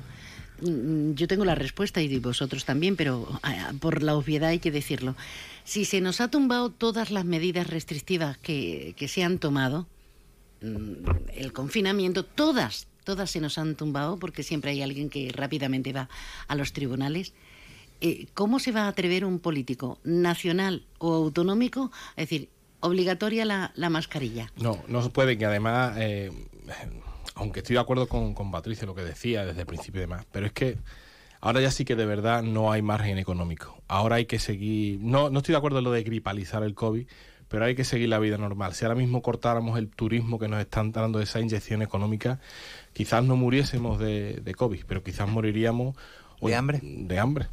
Mm, 0.61 1.13
Yo 1.13 1.27
tengo 1.27 1.45
la 1.45 1.55
respuesta 1.55 2.01
y 2.01 2.19
vosotros 2.19 2.65
también, 2.65 2.95
pero 2.95 3.27
ah, 3.43 3.73
por 3.79 4.01
la 4.01 4.15
obviedad 4.15 4.49
hay 4.49 4.59
que 4.59 4.71
decirlo. 4.71 5.15
Si 5.63 5.85
se 5.85 6.01
nos 6.01 6.19
ha 6.19 6.29
tumbado 6.29 6.71
todas 6.71 7.11
las 7.11 7.25
medidas 7.25 7.67
restrictivas 7.67 8.37
que, 8.37 8.93
que 8.97 9.07
se 9.07 9.23
han 9.23 9.37
tomado, 9.37 9.87
mm, 10.61 11.29
el 11.35 11.53
confinamiento, 11.53 12.25
todas, 12.25 12.87
todas 13.03 13.29
se 13.31 13.39
nos 13.39 13.57
han 13.57 13.75
tumbado 13.75 14.17
porque 14.17 14.43
siempre 14.43 14.71
hay 14.71 14.81
alguien 14.81 15.09
que 15.09 15.31
rápidamente 15.31 15.93
va 15.93 16.09
a 16.47 16.55
los 16.55 16.73
tribunales. 16.73 17.33
Eh, 18.01 18.27
¿Cómo 18.33 18.59
se 18.59 18.71
va 18.71 18.83
a 18.83 18.87
atrever 18.89 19.23
un 19.23 19.39
político 19.39 19.99
nacional 20.03 20.85
o 20.97 21.13
autonómico 21.13 21.91
a 22.17 22.21
decir 22.21 22.49
obligatoria 22.81 23.45
la, 23.45 23.71
la 23.75 23.89
mascarilla? 23.89 24.51
No, 24.57 24.77
no 24.87 25.01
se 25.01 25.09
puede, 25.09 25.37
que 25.37 25.45
además, 25.45 25.95
eh, 25.97 26.31
aunque 27.35 27.59
estoy 27.59 27.75
de 27.75 27.79
acuerdo 27.79 28.07
con, 28.07 28.33
con 28.33 28.51
Patricia, 28.51 28.85
lo 28.85 28.93
que 28.93 29.03
decía 29.03 29.45
desde 29.45 29.61
el 29.61 29.67
principio 29.67 29.99
y 29.99 30.01
demás, 30.01 30.25
pero 30.31 30.45
es 30.45 30.51
que 30.51 30.77
ahora 31.39 31.61
ya 31.61 31.71
sí 31.71 31.85
que 31.85 31.95
de 31.95 32.05
verdad 32.05 32.43
no 32.43 32.71
hay 32.71 32.81
margen 32.81 33.17
económico. 33.17 33.81
Ahora 33.87 34.17
hay 34.17 34.25
que 34.25 34.39
seguir, 34.39 34.99
no, 34.99 35.29
no 35.29 35.39
estoy 35.39 35.53
de 35.53 35.57
acuerdo 35.59 35.77
en 35.77 35.85
lo 35.85 35.91
de 35.91 36.03
gripalizar 36.03 36.61
el 36.63 36.75
COVID, 36.75 37.07
pero 37.47 37.65
hay 37.65 37.75
que 37.75 37.83
seguir 37.83 38.09
la 38.09 38.19
vida 38.19 38.37
normal. 38.37 38.73
Si 38.73 38.83
ahora 38.83 38.95
mismo 38.95 39.21
cortáramos 39.21 39.77
el 39.77 39.87
turismo 39.89 40.39
que 40.39 40.47
nos 40.47 40.59
están 40.59 40.91
dando 40.91 41.21
esa 41.21 41.39
inyección 41.39 41.81
económica, 41.81 42.39
quizás 42.93 43.23
no 43.23 43.35
muriésemos 43.35 43.99
de, 43.99 44.41
de 44.41 44.55
COVID, 44.55 44.83
pero 44.87 45.03
quizás 45.03 45.29
moriríamos... 45.29 45.95
¿De 46.41 46.55
hambre? 46.55 46.81
De 46.83 47.19
hambre. 47.19 47.47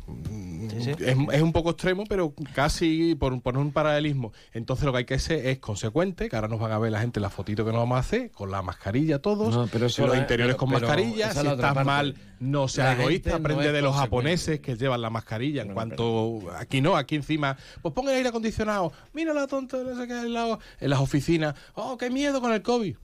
Es, 0.78 1.16
es 1.32 1.42
un 1.42 1.52
poco 1.52 1.70
extremo, 1.70 2.04
pero 2.08 2.34
casi 2.54 3.14
por, 3.14 3.40
por 3.42 3.56
un 3.58 3.72
paralelismo. 3.72 4.32
Entonces 4.52 4.84
lo 4.86 4.92
que 4.92 4.98
hay 4.98 5.04
que 5.04 5.18
ser 5.18 5.46
es 5.46 5.58
consecuente, 5.58 6.28
que 6.28 6.36
ahora 6.36 6.48
nos 6.48 6.60
van 6.60 6.72
a 6.72 6.78
ver 6.78 6.92
la 6.92 7.00
gente 7.00 7.20
la 7.20 7.30
fotito 7.30 7.64
que 7.64 7.72
nos 7.72 7.80
vamos 7.80 7.96
a 7.96 8.00
hacer, 8.00 8.30
con 8.30 8.50
la 8.50 8.62
mascarilla 8.62 9.20
todos, 9.20 9.54
No, 9.54 9.66
pero 9.66 9.86
eso 9.86 10.06
los 10.06 10.16
interiores 10.16 10.54
pero- 10.54 10.58
con 10.58 10.68
pero 10.70 10.80
mascarilla, 10.86 11.32
si 11.32 11.46
estás 11.46 11.60
parte. 11.74 11.84
mal, 11.84 12.14
no 12.40 12.62
La 12.62 12.68
seas 12.68 12.98
egoísta, 12.98 13.30
no 13.30 13.36
aprende 13.36 13.72
de 13.72 13.82
los 13.82 13.94
japoneses 13.96 14.60
que 14.60 14.76
llevan 14.76 15.00
la 15.02 15.10
mascarilla. 15.10 15.62
En 15.62 15.72
cuanto 15.74 16.40
aquí 16.58 16.80
no, 16.80 16.96
aquí 16.96 17.16
encima, 17.16 17.56
pues 17.82 17.92
pongan 17.94 18.14
aire 18.14 18.28
acondicionado, 18.28 18.92
mira 19.12 19.32
la 19.34 19.46
tonta, 19.46 19.76
no 19.78 19.96
sé 19.96 20.06
qué, 20.06 20.20
en 20.20 20.90
las 20.90 21.00
oficinas, 21.00 21.54
oh, 21.74 21.96
qué 21.96 22.10
miedo 22.10 22.40
con 22.40 22.52
el 22.52 22.62
COVID. 22.62 22.96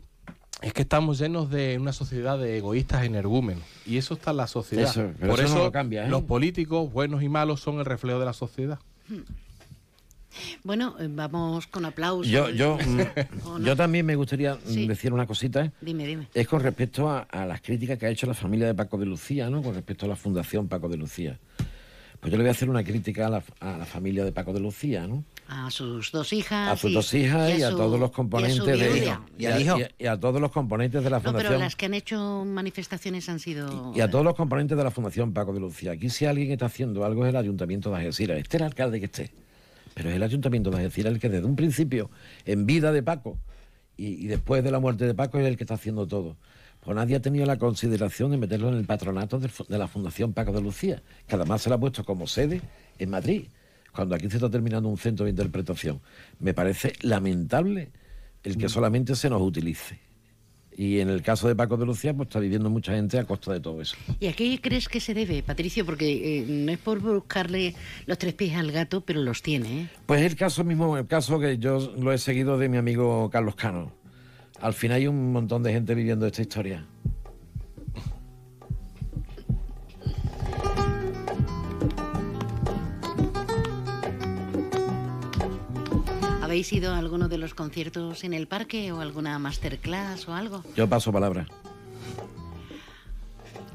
Es 0.63 0.73
que 0.73 0.83
estamos 0.83 1.19
llenos 1.19 1.51
de 1.51 1.79
una 1.79 1.93
sociedad 1.93 2.39
de 2.39 2.57
egoístas 2.59 3.05
energúmenos. 3.05 3.63
Y 3.85 3.99
eso 3.99 4.15
está 4.15 4.31
en 4.31 4.39
la 4.39 4.47
sociedad. 4.47 4.91
Eso, 4.91 5.13
pero 5.21 5.31
Por 5.33 5.41
eso 5.41 5.49
eso, 5.49 5.59
no 5.59 5.65
lo 5.65 5.73
cambia, 5.73 6.07
¿eh? 6.07 6.09
los 6.09 6.23
políticos, 6.23 6.91
buenos 6.93 7.23
y 7.23 7.29
malos, 7.29 7.61
son 7.61 7.79
el 7.79 7.85
reflejo 7.85 8.19
de 8.19 8.25
la 8.25 8.33
sociedad. 8.33 8.79
Bueno, 10.65 10.95
eh, 10.99 11.09
vamos 11.11 11.67
con 11.67 11.85
aplausos. 11.85 12.27
Yo, 12.29 12.51
yo, 12.51 12.77
mm, 12.87 13.65
yo 13.65 13.77
también 13.77 14.05
me 14.05 14.17
gustaría 14.17 14.55
mm, 14.55 14.59
Sí. 14.67 14.87
decir 14.87 15.13
una 15.13 15.27
cosita. 15.27 15.65
¿eh? 15.65 15.73
Dime, 15.81 16.07
dime. 16.07 16.29
Es 16.35 16.47
con 16.49 16.61
respecto 16.63 17.09
a, 17.09 17.21
a 17.21 17.47
las 17.47 17.61
críticas 17.63 17.99
que 17.99 18.07
ha 18.07 18.11
hecho 18.11 18.27
la 18.27 18.35
familia 18.35 18.67
de 18.67 18.75
Paco 18.75 18.99
de 18.99 19.07
Lucía, 19.07 19.49
¿no? 19.49 19.63
Con 19.63 19.75
respecto 19.75 20.05
a 20.07 20.09
la 20.09 20.17
Fundación 20.17 20.69
Paco 20.69 20.89
de 20.89 20.97
Lucía. 20.97 21.39
Pues 22.27 22.33
yo 22.33 22.39
le 22.39 22.43
voy 22.43 22.49
a 22.49 22.51
hacer 22.51 22.69
una 22.69 22.83
crítica 22.83 23.29
a 23.29 23.31
la, 23.31 23.45
a 23.61 23.79
la 23.79 23.87
familia 23.87 24.25
de 24.25 24.33
Paco 24.33 24.53
de 24.53 24.59
Lucía, 24.59 25.07
¿no? 25.07 25.23
A 25.47 25.71
sus 25.71 26.11
dos 26.11 26.33
hijas. 26.33 26.73
A 26.73 26.77
sus 26.77 26.91
y- 26.91 26.95
dos 26.95 27.15
hijas 27.15 27.57
y 27.57 27.63
a, 27.63 27.71
su- 27.71 27.77
todos 27.77 28.01
los 28.01 28.11
y 28.11 28.13
a 28.13 28.17
componentes 28.17 28.65
de 28.67 28.73
y 29.39 29.45
a, 29.47 29.61
y 29.61 29.69
a- 29.69 29.89
y 29.97 30.07
a 30.07 30.19
todos 30.19 30.41
los 30.41 30.51
componentes 30.51 31.05
de 31.05 31.09
la 31.11 31.19
No, 31.19 31.23
pero 31.23 31.35
Fundación 31.35 31.61
las 31.61 31.77
que 31.77 31.87
han 31.87 31.95
hecho 31.95 32.45
manifestaciones 32.45 33.29
han 33.29 33.39
sido... 33.39 33.93
y 33.95 34.01
a 34.01 34.11
todos 34.11 34.25
los 34.25 34.35
componentes 34.35 34.77
de 34.77 34.83
la 34.83 34.91
Fundación 34.91 35.33
Paco 35.33 35.53
de 35.53 35.61
Lucía. 35.61 35.93
Aquí 35.93 36.11
si 36.11 36.25
alguien 36.27 36.51
está 36.51 36.67
haciendo 36.67 37.05
algo 37.05 37.25
es 37.25 37.29
el 37.29 37.37
Ayuntamiento 37.37 37.91
de 37.91 37.97
Algeciras. 37.99 38.39
Esté 38.39 38.57
el 38.57 38.65
alcalde 38.65 38.99
que 38.99 39.07
esté. 39.07 39.31
Pero 39.95 40.11
es 40.11 40.17
el 40.17 40.23
Ayuntamiento 40.25 40.71
de 40.71 40.79
Algeciras 40.79 41.13
el 41.13 41.21
que 41.21 41.29
desde 41.29 41.47
un 41.47 41.55
principio, 41.55 42.11
en 42.45 42.67
vida 42.67 42.91
de 42.91 43.05
Paco 43.05 43.39
y, 43.97 44.25
y 44.25 44.27
después 44.27 44.65
de 44.65 44.73
la 44.73 44.81
muerte 44.81 45.07
de 45.07 45.15
Paco, 45.15 45.39
es 45.39 45.47
el 45.47 45.57
que 45.57 45.63
está 45.63 45.75
haciendo 45.75 46.09
todo. 46.09 46.37
Pues 46.87 46.95
nadie 46.95 47.17
ha 47.17 47.21
tenido 47.21 47.45
la 47.47 47.59
consideración 47.59 48.31
de 48.31 48.37
meterlo 48.37 48.69
en 48.69 48.77
el 48.77 48.85
patronato 48.85 49.41
de, 49.41 49.51
la 49.71 49.89
Fundación 49.89 50.33
Paco 50.33 50.53
de 50.53 50.61
Lucía, 50.61 51.03
que 51.27 51.35
además 51.35 51.63
se 51.63 51.69
la 51.69 51.75
ha 51.75 51.81
puesto 51.81 52.05
como 52.05 52.29
sede 52.29 52.61
en 53.01 53.11
Madrid, 53.11 53.49
cuando 53.93 54.15
aquí 54.15 54.31
se 54.31 54.37
está 54.37 54.49
terminando 54.49 54.89
un 54.89 54.97
centro 54.97 55.25
de 55.25 55.31
interpretación. 55.31 56.01
Me 56.39 56.55
parece 56.55 56.93
lamentable 57.01 57.91
el 58.45 58.57
que 58.57 58.69
solamente 58.69 59.17
se 59.17 59.29
nos 59.29 59.43
utilice. 59.43 59.99
Y 60.77 61.01
en 61.01 61.09
el 61.09 61.23
caso 61.23 61.49
de 61.49 61.57
Paco 61.57 61.77
de 61.77 61.87
Lucía, 61.87 62.15
pues 62.15 62.29
está 62.29 62.39
viviendo 62.39 62.71
mucha 62.71 62.93
gente 62.93 63.19
a 63.19 63.25
costa 63.25 63.53
de 63.53 63.59
todo 63.59 63.83
eso. 63.83 63.97
¿Y 64.21 64.29
a 64.29 64.33
qué 64.33 64.61
crees 64.63 64.89
que 64.89 65.01
se 65.01 65.13
debe, 65.13 65.43
Patricio? 65.43 65.85
Porque 65.85 66.39
eh, 66.39 66.45
no 66.47 66.71
es 66.71 66.79
por 66.79 67.01
buscarle 67.01 67.75
los 68.07 68.17
tres 68.17 68.35
pies 68.35 68.55
al 68.55 68.71
gato, 68.71 69.01
pero 69.01 69.23
los 69.23 69.43
tiene, 69.43 69.81
¿eh? 69.81 69.89
Pues 70.07 70.23
el 70.23 70.37
caso 70.37 70.63
mismo, 70.63 70.97
el 70.97 71.09
caso 71.09 71.41
que 71.41 71.59
yo 71.59 71.95
lo 71.99 72.13
he 72.13 72.19
seguido 72.19 72.59
de 72.59 72.69
mi 72.69 72.77
amigo 72.77 73.29
Carlos 73.29 73.57
Cano. 73.57 74.06
Al 74.61 74.75
final 74.75 74.97
hay 74.97 75.07
un 75.07 75.33
montón 75.33 75.63
de 75.63 75.73
gente 75.73 75.95
viviendo 75.95 76.27
esta 76.27 76.43
historia. 76.43 76.87
¿Habéis 86.43 86.73
ido 86.73 86.95
a 86.95 86.99
alguno 86.99 87.29
de 87.29 87.39
los 87.39 87.55
conciertos 87.55 88.25
en 88.25 88.33
el 88.33 88.47
parque 88.47 88.93
o 88.93 89.01
alguna 89.01 89.39
masterclass 89.39 90.27
o 90.29 90.35
algo? 90.35 90.63
Yo 90.75 90.89
paso 90.89 91.13
palabra. 91.13 91.47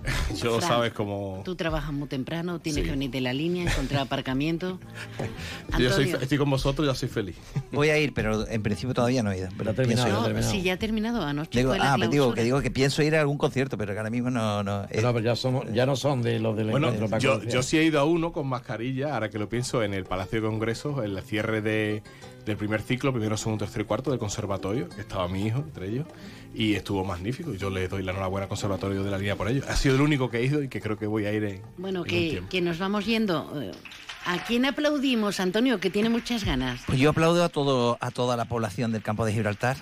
Yo 0.41 0.57
Fran, 0.57 0.69
sabes 0.69 0.94
cómo... 0.94 1.41
Tú 1.45 1.56
trabajas 1.56 1.94
muy 1.94 2.07
temprano, 2.07 2.60
tienes 2.60 2.82
Sí. 2.82 2.86
que 2.86 2.91
venir 2.91 3.11
de 3.11 3.22
la 3.22 3.34
línea, 3.34 3.72
encontrar 3.72 4.02
aparcamiento. 4.02 4.80
Yo 5.80 5.91
soy- 5.91 6.10
estoy 6.10 6.38
con 6.38 6.49
vosotros, 6.49 6.88
ya 6.88 6.95
soy 6.95 7.10
feliz. 7.10 7.36
Voy 7.72 7.90
a 7.90 7.98
ir, 7.98 8.14
pero 8.14 8.48
en 8.48 8.64
principio 8.64 8.94
todavía 8.94 9.23
no 9.23 9.32
he 9.32 9.40
ido. 9.40 9.49
Pero 9.57 9.73
pienso 9.73 10.07
ir. 10.07 10.14
No, 10.34 10.44
sí, 10.44 10.61
ya 10.61 10.73
ha 10.73 10.78
terminado 10.78 11.23
anoche. 11.23 11.60
Digo, 11.60 11.76
la 11.76 11.94
ah, 11.94 11.98
me 11.98 12.07
digo, 12.07 12.34
que 12.34 12.44
digo 12.44 12.61
que 12.61 12.72
pienso 12.72 13.03
ir 13.03 13.15
a 13.15 13.22
algún 13.22 13.38
concierto, 13.38 13.78
pero 13.78 13.94
que 13.94 13.99
ahora 13.99 14.10
mismo 14.10 14.30
no... 14.30 14.64
no 14.64 14.84
eh, 14.84 14.88
pero 15.02 15.19
ya, 15.19 15.36
somos, 15.36 15.65
ya 15.73 15.86
no 15.86 15.95
son 15.95 16.22
de 16.22 16.40
los 16.40 16.56
del 16.56 16.72
Bueno, 16.72 16.91
yo, 17.19 17.44
yo 17.44 17.64
sí 17.64 17.78
he 17.78 17.84
ido 17.84 17.99
a 17.99 18.06
uno 18.06 18.32
con 18.32 18.48
mascarilla, 18.48 19.14
ahora 19.14 19.30
que 19.30 19.40
lo 19.40 19.49
pienso, 19.49 19.84
en 19.84 19.94
el 19.94 20.06
Palacio 20.06 20.41
de 20.41 20.48
Congresos, 20.48 21.03
en 21.03 21.11
el 21.18 21.22
cierre 21.22 21.61
de, 21.61 22.02
del 22.45 22.57
primer 22.57 22.82
ciclo, 22.82 23.11
primero, 23.11 23.38
segundo, 23.38 23.65
tercer 23.65 23.82
y 23.82 23.86
cuarto 23.86 24.11
del 24.11 24.19
conservatorio, 24.19 24.90
que 24.90 25.02
estaba 25.02 25.28
mi 25.28 25.45
hijo 25.45 25.60
entre 25.60 25.90
ellos, 25.90 26.06
y 26.53 26.73
estuvo 26.73 27.03
magnífico. 27.03 27.53
Yo 27.53 27.69
le 27.69 27.88
doy 27.88 28.03
la 28.03 28.11
enhorabuena 28.11 28.44
al 28.44 28.49
conservatorio 28.49 29.03
de 29.03 29.11
la 29.11 29.18
línea 29.18 29.36
por 29.36 29.48
ello. 29.49 29.64
Ha 29.68 29.76
sido 29.76 29.95
el 29.95 30.02
único 30.02 30.30
que 30.30 30.40
he 30.40 30.45
ido 30.45 30.61
y 30.64 30.68
que 30.68 30.82
creo 30.82 30.98
que 30.98 31.07
voy 31.07 31.26
a 31.26 31.34
ir 31.34 31.44
en, 31.44 31.61
Bueno, 31.78 32.02
en 32.02 32.06
que, 32.06 32.44
que 32.49 32.61
nos 32.61 32.80
vamos 32.80 33.06
yendo. 33.06 33.52
¿A 34.26 34.44
quién 34.44 34.65
aplaudimos, 34.65 35.40
Antonio, 35.40 35.80
que 35.80 35.90
tiene 35.90 36.10
muchas 36.10 36.44
ganas? 36.44 36.82
Pues 36.86 36.99
yo 36.99 37.10
aplaudo 37.10 37.44
a 37.44 37.49
todo 37.49 37.98
a 37.99 38.11
toda 38.11 38.38
la 38.38 38.45
población 38.45 38.91
del 38.91 39.02
campo 39.02 39.26
de 39.26 39.34
Gibraltar. 39.34 39.78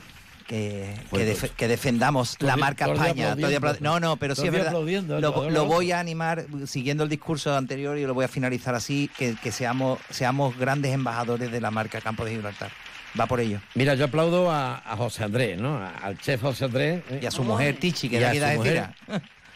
Que, 0.49 0.95
que, 0.95 1.05
Pues, 1.11 1.27
defe- 1.43 1.51
que 1.55 1.67
defendamos 1.67 2.35
la 2.39 2.57
marca 2.57 2.87
España. 2.87 3.35
No, 3.81 3.99
no, 3.99 4.17
pero 4.17 4.33
sí 4.33 4.47
es 4.47 4.51
verdad. 4.51 4.73
Lo, 5.19 5.65
voy 5.65 5.91
a 5.91 5.99
animar, 5.99 6.45
siguiendo 6.65 7.03
el 7.03 7.09
discurso 7.09 7.55
anterior, 7.55 7.99
y 7.99 8.05
lo 8.07 8.15
voy 8.15 8.25
a 8.25 8.27
finalizar 8.27 8.73
así, 8.73 9.11
que, 9.15 9.35
que 9.35 9.51
seamos, 9.51 9.99
seamos 10.09 10.57
grandes 10.57 10.91
embajadores 10.91 11.51
de 11.51 11.61
la 11.61 11.69
marca 11.69 12.01
Campo 12.01 12.25
de 12.25 12.31
Gibraltar. 12.31 12.71
Va 13.19 13.27
por 13.27 13.39
ello. 13.39 13.59
Mira, 13.75 13.93
yo 13.93 14.05
aplaudo 14.05 14.49
a, 14.49 14.77
a 14.77 14.97
José 14.97 15.23
Andrés, 15.23 15.59
¿no? 15.61 15.77
A- 15.77 15.89
Al 16.01 16.17
chef 16.17 16.41
José 16.41 16.65
Andrés. 16.65 17.03
¿eh? 17.11 17.19
Y 17.21 17.25
a 17.27 17.31
su 17.31 17.43
mujer, 17.43 17.77
Tichi, 17.77 18.09
que 18.09 18.15
Y 18.15 18.19
de 18.19 18.25
aquí 18.45 18.57
mujer. 18.57 18.89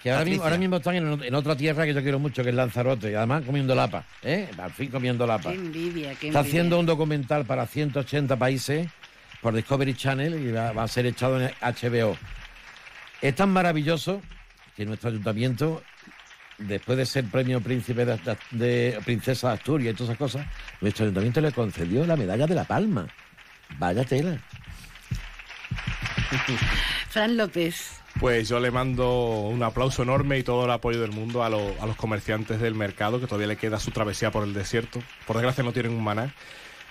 Que 0.04 0.12
ahora 0.12 0.26
mismo, 0.26 0.44
ahora 0.44 0.58
mismo 0.60 0.76
están 0.78 0.96
en, 0.96 1.24
en 1.24 1.34
otra 1.34 1.56
tierra 1.56 1.86
que 1.86 1.94
yo 1.96 2.04
quiero 2.04 2.20
mucho, 2.20 2.44
que 2.44 2.50
es 2.50 2.56
Lanzarote, 2.56 3.10
y 3.12 3.16
además 3.16 3.44
comiendo 3.46 3.74
lapa, 3.74 4.04
¿eh? 4.22 4.48
Al 4.60 4.72
fin 4.72 4.90
comiendo 4.92 5.26
lapa. 5.26 5.50
Qué 5.50 5.56
envidia, 5.56 6.10
qué 6.10 6.28
Está 6.28 6.40
envidia. 6.40 6.40
haciendo 6.42 6.80
un 6.80 6.86
documental 6.86 7.46
para 7.46 7.66
180 7.66 8.36
países 8.36 8.88
por 9.44 9.54
Discovery 9.54 9.94
Channel 9.94 10.34
y 10.36 10.52
va, 10.52 10.72
va 10.72 10.84
a 10.84 10.88
ser 10.88 11.06
echado 11.06 11.40
en 11.40 11.52
HBO. 11.62 12.18
Es 13.22 13.36
tan 13.36 13.52
maravilloso 13.52 14.22
que 14.76 14.86
nuestro 14.86 15.10
ayuntamiento, 15.10 15.84
después 16.58 16.98
de 16.98 17.06
ser 17.06 17.26
premio 17.26 17.62
príncipe 17.62 18.06
de, 18.06 18.18
de- 18.18 18.38
de 18.94 19.00
princesa 19.06 19.50
de 19.50 19.54
Asturias 19.54 19.94
y 19.94 19.98
todas 19.98 20.10
esas 20.10 20.18
cosas, 20.18 20.48
nuestro 20.82 21.06
ayuntamiento 21.06 21.42
le 21.42 21.52
concedió 21.52 22.06
la 22.08 22.16
medalla 22.18 22.48
de 22.48 22.56
la 22.56 22.64
Palma. 22.64 23.08
Vaya 23.78 24.04
tela. 24.04 24.38
Fran 27.10 27.38
López. 27.38 28.00
Pues 28.20 28.48
yo 28.48 28.60
le 28.60 28.72
mando 28.72 29.42
un 29.48 29.64
aplauso 29.64 30.04
enorme 30.04 30.38
y 30.38 30.44
todo 30.44 30.66
el 30.66 30.72
apoyo 30.72 31.02
del 31.02 31.12
mundo 31.12 31.44
a, 31.44 31.50
lo- 31.50 31.76
a 31.82 31.86
los 31.86 31.96
comerciantes 31.96 32.60
del 32.60 32.76
mercado, 32.76 33.20
que 33.20 33.26
todavía 33.28 33.48
le 33.48 33.58
queda 33.58 33.80
su 33.80 33.92
travesía 33.92 34.32
por 34.32 34.44
el 34.44 34.54
desierto. 34.54 35.02
Por 35.26 35.36
desgracia 35.36 35.64
no 35.64 35.74
tienen 35.74 35.94
un 35.94 36.04
maná. 36.04 36.34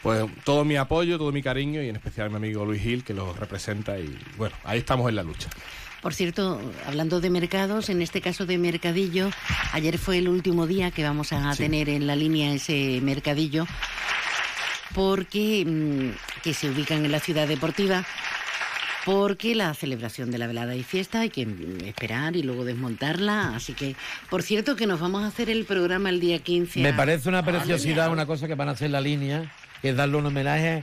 Pues 0.03 0.25
todo 0.45 0.65
mi 0.65 0.77
apoyo, 0.77 1.17
todo 1.19 1.31
mi 1.31 1.43
cariño 1.43 1.81
y 1.83 1.89
en 1.89 1.97
especial 1.97 2.27
a 2.27 2.31
mi 2.31 2.37
amigo 2.37 2.65
Luis 2.65 2.83
Gil, 2.83 3.05
que 3.05 3.15
lo 3.15 3.33
representa. 3.35 3.99
Y 3.99 4.19
bueno, 4.37 4.55
ahí 4.65 4.81
estamos 4.81 5.09
en 5.09 5.15
la 5.17 5.23
lucha. 5.23 5.49
Por 6.01 6.13
cierto, 6.15 6.61
hablando 6.87 7.21
de 7.21 7.31
mercados, 7.31 7.89
en 7.89 8.03
este 8.03 8.21
caso 8.21 8.45
de 8.45 8.59
mercadillo, 8.59 9.31
ayer 9.73 9.99
fue 9.99 10.19
el 10.19 10.29
último 10.29 10.67
día 10.67 10.91
que 10.91 11.05
vamos 11.05 11.33
a 11.33 11.53
Sí. 11.55 11.63
tener 11.63 11.89
en 11.89 12.09
la 12.09 12.17
línea 12.17 12.53
ese 12.53 12.99
mercadillo, 13.03 13.67
porque 14.95 15.65
mm, 15.65 16.41
que 16.43 16.55
se 16.55 16.69
ubican 16.71 17.05
en 17.05 17.13
la 17.13 17.21
ciudad 17.21 17.47
deportiva, 17.47 18.05
porque 19.05 19.55
la 19.55 19.73
celebración 19.75 20.33
de 20.33 20.39
la 20.39 20.49
velada 20.49 20.75
y 20.75 20.83
fiesta 20.83 21.21
hay 21.21 21.31
que 21.31 21.47
esperar 21.87 22.35
y 22.35 22.43
luego 22.43 22.65
desmontarla, 22.65 23.55
así 23.55 23.73
que, 23.73 23.95
por 24.29 24.43
cierto, 24.43 24.75
que 24.75 24.89
nos 24.89 24.99
vamos 24.99 25.23
a 25.23 25.29
hacer 25.29 25.51
el 25.51 25.65
programa 25.65 26.11
el 26.11 26.19
día 26.19 26.41
15. 26.41 26.81
Me 26.81 26.89
a- 26.91 26.97
parece 26.97 27.29
una 27.29 27.45
preciosidad, 27.45 28.11
una 28.11 28.27
cosa 28.27 28.49
que 28.49 28.57
van 28.57 28.69
a 28.69 28.73
hacer 28.73 28.87
en 28.87 28.93
la 28.93 29.01
línea, 29.01 29.53
que 29.83 29.91
es 29.91 29.97
darle 29.97 30.17
un 30.17 30.27
homenaje 30.27 30.83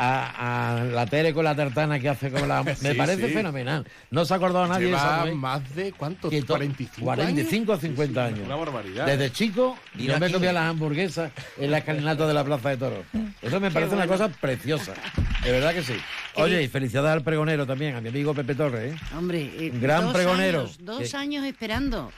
a, 0.00 0.76
a 0.78 0.84
la 0.84 1.06
Tere 1.06 1.34
con 1.34 1.44
la 1.44 1.56
tartana 1.56 1.98
que 1.98 2.08
hace 2.08 2.30
con 2.30 2.46
la... 2.48 2.62
Me 2.64 2.74
Sí, 2.76 2.94
parece 2.96 3.26
sí. 3.28 3.34
fenomenal. 3.34 3.84
No 4.12 4.24
se 4.24 4.32
ha 4.32 4.36
acordado 4.36 4.66
nadie 4.68 4.84
de 4.86 4.90
Lleva 4.92 4.98
esa 5.02 5.16
mujer. 5.18 5.34
más 5.34 5.74
de, 5.74 5.92
¿cuántos? 5.92 6.30
Que 6.30 6.40
to- 6.42 6.54
45 6.54 7.04
45 7.04 7.72
o 7.72 7.76
50 7.76 8.06
Sí, 8.06 8.12
sí, 8.12 8.18
años. 8.34 8.46
una 8.46 8.56
barbaridad. 8.56 9.06
Desde 9.06 9.32
chico, 9.32 9.76
Mira 9.94 10.14
yo 10.14 10.20
me 10.20 10.30
comía 10.32 10.52
las 10.52 10.70
hamburguesas 10.70 11.32
en 11.58 11.70
la 11.72 11.78
escalinata 11.78 12.28
de 12.28 12.34
la 12.34 12.44
Plaza 12.44 12.68
de 12.70 12.76
Toros. 12.76 13.04
Eso 13.42 13.58
me 13.58 13.72
parece 13.72 13.94
una 13.96 14.06
cosa 14.06 14.28
preciosa. 14.28 14.94
De 15.42 15.50
verdad 15.50 15.74
que 15.74 15.82
sí. 15.82 15.96
Oye, 16.36 16.62
y 16.62 16.68
felicidades 16.68 17.10
al 17.10 17.22
pregonero 17.24 17.66
también, 17.66 17.96
a 17.96 18.00
mi 18.00 18.10
amigo 18.10 18.32
Pepe 18.34 18.54
Torres. 18.54 18.94
¿eh? 18.94 18.96
Hombre, 19.16 19.40
eh, 19.58 19.72
Gran 19.74 20.04
dos 20.04 20.14
pregonero. 20.14 20.60
años, 20.60 20.78
dos 20.80 21.12
años 21.14 21.44
esperando. 21.44 22.12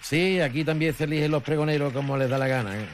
Sí, 0.00 0.38
aquí 0.40 0.62
también 0.64 0.94
se 0.94 1.04
eligen 1.04 1.32
los 1.32 1.42
pregoneros 1.42 1.92
como 1.92 2.16
les 2.16 2.30
da 2.30 2.38
la 2.38 2.46
gana, 2.46 2.76
¿eh? 2.78 2.86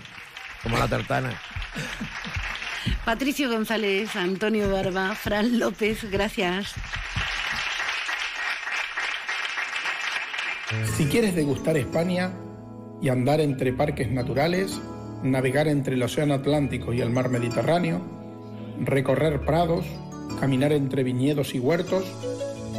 como 0.62 0.78
la 0.78 0.88
tartana. 0.88 1.30
Patricio 3.04 3.50
González, 3.50 4.14
Antonio 4.16 4.70
Barba, 4.70 5.14
Fran 5.14 5.58
López, 5.58 6.10
gracias. 6.10 6.74
Si 10.96 11.06
quieres 11.06 11.34
degustar 11.34 11.76
España 11.76 12.32
y 13.02 13.08
andar 13.08 13.40
entre 13.40 13.72
parques 13.72 14.10
naturales, 14.10 14.80
navegar 15.22 15.66
entre 15.68 15.94
el 15.94 16.02
Océano 16.02 16.34
Atlántico 16.34 16.92
y 16.92 17.00
el 17.00 17.10
Mar 17.10 17.28
Mediterráneo, 17.28 18.00
recorrer 18.80 19.44
prados, 19.44 19.84
caminar 20.38 20.72
entre 20.72 21.02
viñedos 21.02 21.54
y 21.54 21.60
huertos, 21.60 22.04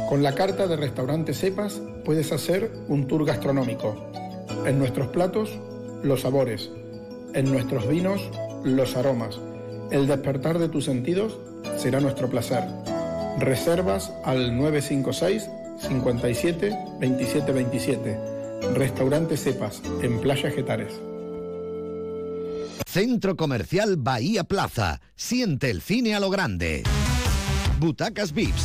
con 0.08 0.22
la 0.22 0.34
carta 0.34 0.66
de 0.66 0.76
restaurante 0.76 1.34
Cepas 1.34 1.80
puedes 2.04 2.32
hacer 2.32 2.72
un 2.88 3.06
tour 3.06 3.24
gastronómico. 3.24 4.10
En 4.66 4.78
nuestros 4.78 5.08
platos, 5.08 5.50
los 6.02 6.22
sabores. 6.22 6.70
En 7.34 7.50
nuestros 7.50 7.88
vinos, 7.88 8.30
los 8.64 8.96
aromas. 8.96 9.38
El 9.92 10.06
despertar 10.06 10.58
de 10.58 10.70
tus 10.70 10.86
sentidos 10.86 11.38
será 11.76 12.00
nuestro 12.00 12.30
placer. 12.30 12.64
Reservas 13.38 14.10
al 14.24 14.56
956 14.56 15.50
57 15.86 16.78
27 16.98 17.52
27. 17.52 18.20
Restaurante 18.74 19.36
Cepas, 19.36 19.82
en 20.00 20.18
Playa 20.20 20.50
Getares. 20.50 20.94
Centro 22.86 23.36
Comercial 23.36 23.96
Bahía 23.98 24.44
Plaza. 24.44 25.02
Siente 25.14 25.70
el 25.70 25.82
cine 25.82 26.14
a 26.14 26.20
lo 26.20 26.30
grande. 26.30 26.84
Butacas 27.78 28.32
VIPs, 28.32 28.64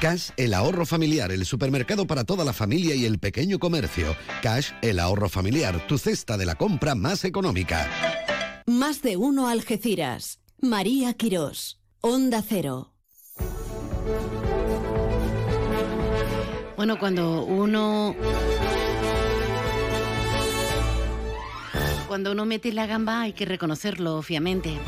Cash, 0.00 0.28
el 0.36 0.52
ahorro 0.52 0.84
familiar, 0.84 1.32
el 1.32 1.46
supermercado 1.46 2.06
para 2.06 2.24
toda 2.24 2.44
la 2.44 2.52
familia 2.52 2.94
y 2.94 3.06
el 3.06 3.18
pequeño 3.18 3.58
comercio. 3.58 4.14
Cash, 4.42 4.72
el 4.82 4.98
ahorro 4.98 5.30
familiar, 5.30 5.86
tu 5.86 5.96
cesta 5.96 6.36
de 6.36 6.44
la 6.44 6.54
compra 6.54 6.94
más 6.94 7.24
económica. 7.24 7.90
Más 8.66 9.00
de 9.00 9.16
uno 9.16 9.48
Algeciras. 9.48 10.40
María 10.60 11.14
Quirós. 11.14 11.80
Onda 12.02 12.42
Cero. 12.46 12.92
Bueno, 16.76 16.98
cuando 16.98 17.44
uno. 17.46 18.14
Cuando 22.06 22.32
uno 22.32 22.44
mete 22.44 22.70
la 22.72 22.86
gamba 22.86 23.22
hay 23.22 23.32
que 23.32 23.46
reconocerlo, 23.46 24.18
obviamente. 24.18 24.78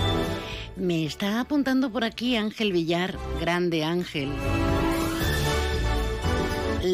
Me 0.77 1.07
está 1.07 1.41
apuntando 1.41 1.91
por 1.91 2.05
aquí 2.05 2.37
Ángel 2.37 2.73
Villar, 2.73 3.19
grande 3.41 3.85
Ángel. 3.85 4.31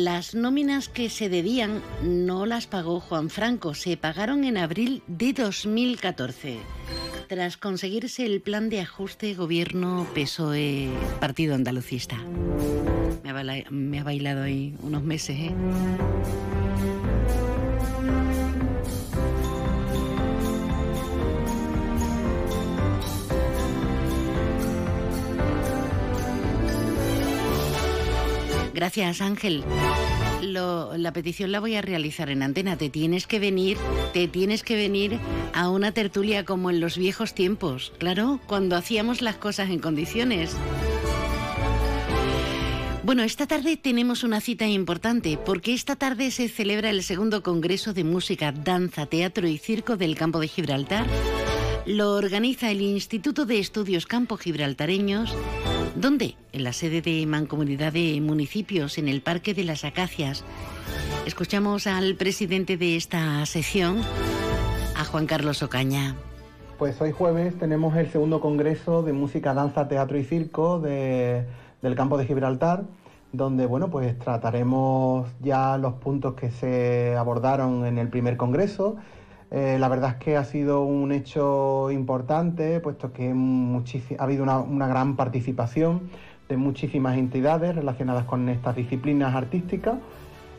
Las 0.05 0.35
nóminas 0.35 0.91
que 0.91 1.09
se 1.09 1.31
debían 1.31 1.81
no 2.03 2.45
las 2.45 2.67
pagó 2.67 3.01
Juan 3.01 3.31
Franco, 3.31 3.73
se 3.73 3.97
pagaron 3.97 4.45
en 4.45 4.59
abril 4.59 5.03
de 5.07 5.33
2014. 5.33 6.59
Tras 7.27 7.57
conseguirse 7.57 8.27
el 8.27 8.43
plan 8.43 8.69
de 8.69 8.83
ajuste 8.83 9.33
gobierno 9.33 10.07
PSOE 10.15 10.91
Partido 11.21 11.55
Andalucista. 11.55 12.19
Me 13.71 13.99
ha 13.99 14.05
bailado 14.05 14.43
ahí 14.43 14.77
unos 14.83 15.03
meses, 15.03 15.39
¿eh? 15.39 15.55
Gracias, 28.75 29.21
Ángel. 29.21 29.65
La 30.43 31.13
petición 31.13 31.53
la 31.53 31.61
voy 31.61 31.77
a 31.77 31.83
realizar 31.83 32.29
en 32.29 32.43
antena. 32.43 32.77
Te 32.77 32.91
tienes 32.91 33.27
que 33.27 33.39
venir, 33.39 33.79
te 34.13 34.29
tienes 34.29 34.63
que 34.63 34.75
venir 34.75 35.19
a 35.53 35.69
una 35.69 35.93
tertulia 35.93 36.45
como 36.45 36.71
en 36.71 36.81
los 36.81 36.99
viejos 36.99 37.35
tiempos, 37.35 37.93
claro, 37.99 38.41
cuando 38.47 38.77
hacíamos 38.77 39.23
las 39.23 39.37
cosas 39.37 39.71
en 39.71 39.79
condiciones. 39.79 40.57
Bueno, 43.05 43.23
esta 43.23 43.47
tarde 43.47 43.77
tenemos 43.77 44.25
una 44.25 44.41
cita 44.41 44.67
importante 44.67 45.39
porque 45.39 45.73
esta 45.73 45.95
tarde 45.95 46.31
se 46.31 46.49
celebra 46.49 46.91
el 46.91 47.03
segundo 47.03 47.43
Congreso 47.43 47.93
de 47.93 48.03
Música, 48.03 48.51
Danza, 48.51 49.07
Teatro 49.07 49.47
y 49.47 49.59
Circo 49.59 49.97
del 49.97 50.17
Campo 50.17 50.41
de 50.41 50.49
Gibraltar. 50.49 51.07
Lo 51.87 52.15
organiza 52.15 52.71
el 52.71 52.81
Instituto 52.81 53.45
de 53.45 53.59
Estudios 53.59 54.07
Campo 54.07 54.37
Gibraltareños. 54.37 55.35
¿Dónde? 55.95 56.35
En 56.53 56.65
la 56.65 56.73
sede 56.73 57.03
de 57.03 57.27
Mancomunidad 57.27 57.93
de 57.93 58.21
Municipios, 58.23 58.97
en 58.99 59.09
el 59.09 59.21
Parque 59.21 59.53
de 59.55 59.65
las 59.65 59.85
Acacias. 59.85 60.45
Escuchamos 61.27 61.87
al 61.87 62.15
presidente 62.17 62.77
de 62.77 62.97
esta 62.97 63.45
sección, 63.47 63.99
a 64.97 65.05
Juan 65.05 65.27
Carlos 65.27 65.63
Ocaña. 65.63 66.17
Pues 66.79 67.01
hoy 67.01 67.13
jueves 67.13 67.57
tenemos 67.59 67.97
el 67.97 68.11
segundo 68.11 68.41
congreso 68.41 69.03
de 69.03 69.13
música, 69.13 69.53
danza, 69.55 69.87
teatro 69.87 70.19
y 70.19 70.25
circo 70.25 70.81
de- 70.81 71.45
del 71.83 71.95
campo 71.95 72.17
de 72.19 72.27
Gibraltar. 72.27 72.85
donde 73.33 73.67
bueno, 73.67 73.91
pues 73.91 74.17
trataremos 74.17 75.29
ya 75.41 75.77
los 75.77 75.95
puntos 75.95 76.35
que 76.35 76.53
se 76.53 77.17
abordaron 77.19 77.85
en 77.85 77.99
el 77.99 78.09
primer 78.09 78.37
congreso. 78.37 78.95
Eh, 79.57 79.79
la 79.79 79.87
verdad 79.87 80.11
es 80.11 80.17
que 80.17 80.37
ha 80.37 80.43
sido 80.43 80.83
un 80.83 81.13
hecho 81.13 81.89
importante, 81.93 82.81
puesto 82.81 83.13
que 83.13 83.29
ha 83.29 84.23
habido 84.25 84.43
una, 84.43 84.89
gran 84.89 85.15
participación 85.15 86.11
de 86.49 86.57
muchísimas 86.57 87.17
entidades 87.17 87.77
relacionadas 87.77 88.25
con 88.25 88.49
estas 88.49 88.75
disciplinas 88.75 89.33
artísticas. 89.33 89.95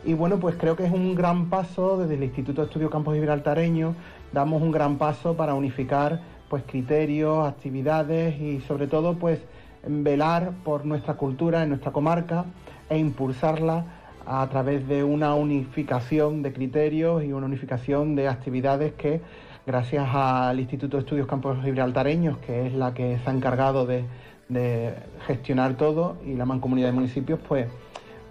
Y 0.06 0.14
bueno, 0.14 0.40
pues 0.40 0.56
creo 0.56 0.78
que 0.78 0.86
es 0.86 0.94
un 0.94 1.14
gran 1.14 1.50
paso 1.50 1.98
desde 1.98 2.14
el 2.14 2.24
Instituto 2.24 2.62
de 2.62 2.68
Estudios 2.68 2.90
Campos 2.90 3.16
Gibraltareños, 3.16 3.98
damos 4.32 4.62
un 4.62 4.72
gran 4.72 4.96
paso 4.98 5.36
para 5.36 5.56
unificar 5.56 6.22
pues 6.48 6.64
criterios, 6.66 7.46
actividades 7.46 8.40
y 8.40 8.62
sobre 8.62 8.88
todo 8.88 9.16
pues 9.16 9.42
velar 9.86 10.54
por 10.64 10.86
nuestra 10.86 11.16
cultura 11.16 11.64
en 11.64 11.68
nuestra 11.68 11.92
comarca 11.92 12.46
e 12.88 12.98
impulsarla 12.98 14.05
a 14.26 14.48
través 14.50 14.88
de 14.88 15.04
una 15.04 15.36
unificación 15.36 16.42
de 16.42 16.54
criterios 16.54 17.24
y 17.24 17.32
una 17.34 17.46
unificación 17.46 18.16
de 18.16 18.28
actividades 18.28 18.94
que 18.94 19.22
gracias 19.66 20.08
al 20.14 20.60
Instituto 20.60 20.98
de 20.98 21.04
Estudios 21.04 21.28
Campos 21.28 21.58
Gibraltareños, 21.64 22.38
que 22.40 22.68
es 22.68 22.74
la 22.74 22.94
que 22.94 23.20
se 23.24 23.30
ha 23.30 23.34
encargado 23.34 23.86
de, 23.86 24.06
de 24.50 24.94
gestionar 25.26 25.76
todo 25.76 26.18
y 26.26 26.36
la 26.36 26.46
mancomunidad 26.46 26.90
de 26.90 26.94
municipios, 26.94 27.40
pues, 27.48 27.68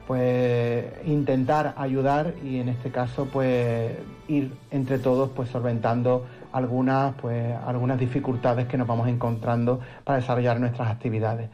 pues 0.07 0.85
intentar 1.07 1.75
ayudar 1.77 2.35
y 2.45 2.59
en 2.59 2.69
este 2.69 2.91
caso 2.91 3.27
pues 3.33 3.93
ir 4.29 4.53
entre 4.71 4.99
todos 4.99 5.31
pues 5.31 5.49
solventando 5.49 6.27
algunas 6.53 7.15
pues 7.15 7.57
algunas 7.67 7.99
dificultades 7.99 8.67
que 8.67 8.77
nos 8.77 8.87
vamos 8.87 9.09
encontrando 9.09 9.81
para 10.05 10.19
desarrollar 10.19 10.61
nuestras 10.61 10.91
actividades. 10.91 11.49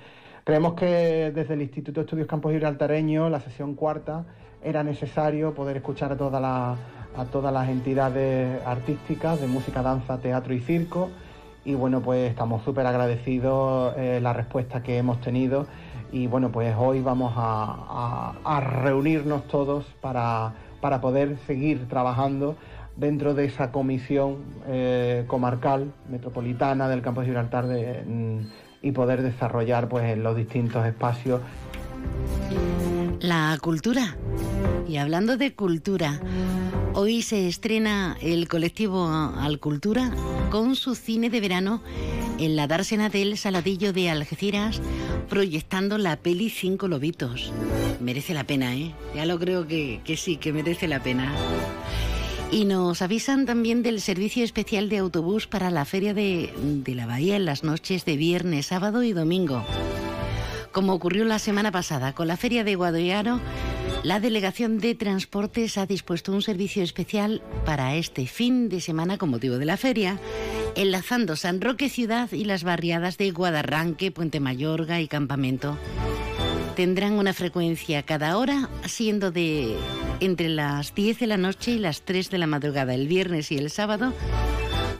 Creemos 0.44 0.74
que 0.74 1.32
desde 1.34 1.54
el 1.54 1.62
Instituto 1.62 2.00
de 2.00 2.04
Estudios 2.06 2.26
Campos 2.26 2.52
Gibraltareños, 2.52 3.30
la 3.30 3.40
sesión 3.40 3.74
cuarta, 3.74 4.24
era 4.62 4.82
necesario 4.82 5.54
poder 5.54 5.76
escuchar 5.76 6.12
a 6.12 6.16
todas 6.16 7.52
las 7.52 7.68
entidades 7.68 8.60
artísticas 8.66 9.40
de 9.40 9.46
música, 9.46 9.82
danza, 9.82 10.18
teatro 10.18 10.54
y 10.54 10.60
circo. 10.60 11.10
Y 11.64 11.74
bueno, 11.74 12.00
pues 12.00 12.30
estamos 12.30 12.62
súper 12.64 12.86
agradecidos 12.86 13.94
eh, 13.98 14.18
la 14.22 14.32
respuesta 14.32 14.82
que 14.82 14.96
hemos 14.96 15.20
tenido. 15.20 15.66
Y 16.10 16.26
bueno, 16.26 16.50
pues 16.50 16.74
hoy 16.76 17.00
vamos 17.00 17.34
a, 17.36 18.32
reunirnos 18.82 19.46
todos 19.46 19.84
para, 20.00 20.54
poder 21.00 21.36
seguir 21.46 21.86
trabajando 21.86 22.56
dentro 22.96 23.34
de 23.34 23.44
esa 23.44 23.70
comisión 23.70 24.38
eh, 24.66 25.24
comarcal 25.26 25.92
metropolitana 26.08 26.88
del 26.88 27.02
campo 27.02 27.20
de 27.20 27.26
Gibraltar 27.26 27.66
mm, 27.66 28.40
y 28.82 28.92
poder 28.92 29.22
desarrollar 29.22 29.88
pues 29.88 30.16
los 30.16 30.36
distintos 30.36 30.86
espacios. 30.86 31.40
La 33.20 33.58
cultura. 33.60 34.16
Y 34.88 34.96
hablando 34.96 35.36
de 35.36 35.54
cultura, 35.54 36.20
Hoy 36.92 37.22
se 37.22 37.46
estrena 37.46 38.16
el 38.20 38.48
colectivo 38.48 39.08
Alcultura 39.08 40.12
con 40.50 40.74
su 40.74 40.96
cine 40.96 41.30
de 41.30 41.40
verano 41.40 41.82
en 42.38 42.56
la 42.56 42.66
dársena 42.66 43.08
del 43.08 43.38
Saladillo 43.38 43.92
de 43.92 44.10
Algeciras, 44.10 44.82
proyectando 45.28 45.98
la 45.98 46.16
peli 46.16 46.50
Cinco 46.50 46.88
Lobitos. 46.88 47.52
Merece 48.00 48.34
la 48.34 48.44
pena, 48.44 48.74
¿eh? 48.74 48.92
Ya 49.14 49.24
lo 49.24 49.38
creo 49.38 49.68
que, 49.68 50.00
que 50.04 50.16
sí, 50.16 50.36
que 50.36 50.52
merece 50.52 50.88
la 50.88 51.00
pena. 51.00 51.32
Y 52.52 52.64
nos 52.64 53.00
avisan 53.00 53.46
también 53.46 53.82
del 53.82 54.00
servicio 54.00 54.44
especial 54.44 54.88
de 54.88 54.98
autobús 54.98 55.46
para 55.46 55.70
la 55.70 55.84
Feria 55.84 56.14
de, 56.14 56.52
de 56.56 56.94
la 56.96 57.06
Bahía 57.06 57.36
en 57.36 57.44
las 57.44 57.62
noches 57.62 58.04
de 58.04 58.16
viernes, 58.16 58.66
sábado 58.66 59.04
y 59.04 59.12
domingo. 59.12 59.64
Como 60.72 60.92
ocurrió 60.92 61.24
la 61.24 61.38
semana 61.38 61.70
pasada 61.70 62.12
con 62.12 62.26
la 62.28 62.36
Feria 62.36 62.64
de 62.64 62.74
Guadoyaro, 62.74 63.40
la 64.02 64.18
Delegación 64.18 64.78
de 64.78 64.94
Transportes 64.94 65.76
ha 65.76 65.84
dispuesto 65.84 66.32
un 66.32 66.42
servicio 66.42 66.82
especial 66.82 67.42
para 67.66 67.96
este 67.96 68.26
fin 68.26 68.68
de 68.68 68.80
semana 68.80 69.18
con 69.18 69.30
motivo 69.30 69.58
de 69.58 69.66
la 69.66 69.76
feria, 69.76 70.18
enlazando 70.74 71.36
San 71.36 71.60
Roque 71.60 71.88
Ciudad 71.88 72.32
y 72.32 72.46
las 72.46 72.64
barriadas 72.64 73.18
de 73.18 73.30
Guadarranque, 73.30 74.10
Puente 74.10 74.40
Mayorga 74.40 75.00
y 75.00 75.08
Campamento. 75.08 75.76
Tendrán 76.80 77.18
una 77.18 77.34
frecuencia 77.34 78.04
cada 78.04 78.38
hora, 78.38 78.70
siendo 78.86 79.30
de 79.30 79.76
entre 80.20 80.48
las 80.48 80.94
10 80.94 81.18
de 81.18 81.26
la 81.26 81.36
noche 81.36 81.72
y 81.72 81.78
las 81.78 82.00
3 82.06 82.30
de 82.30 82.38
la 82.38 82.46
madrugada 82.46 82.94
el 82.94 83.06
viernes 83.06 83.52
y 83.52 83.58
el 83.58 83.68
sábado, 83.68 84.14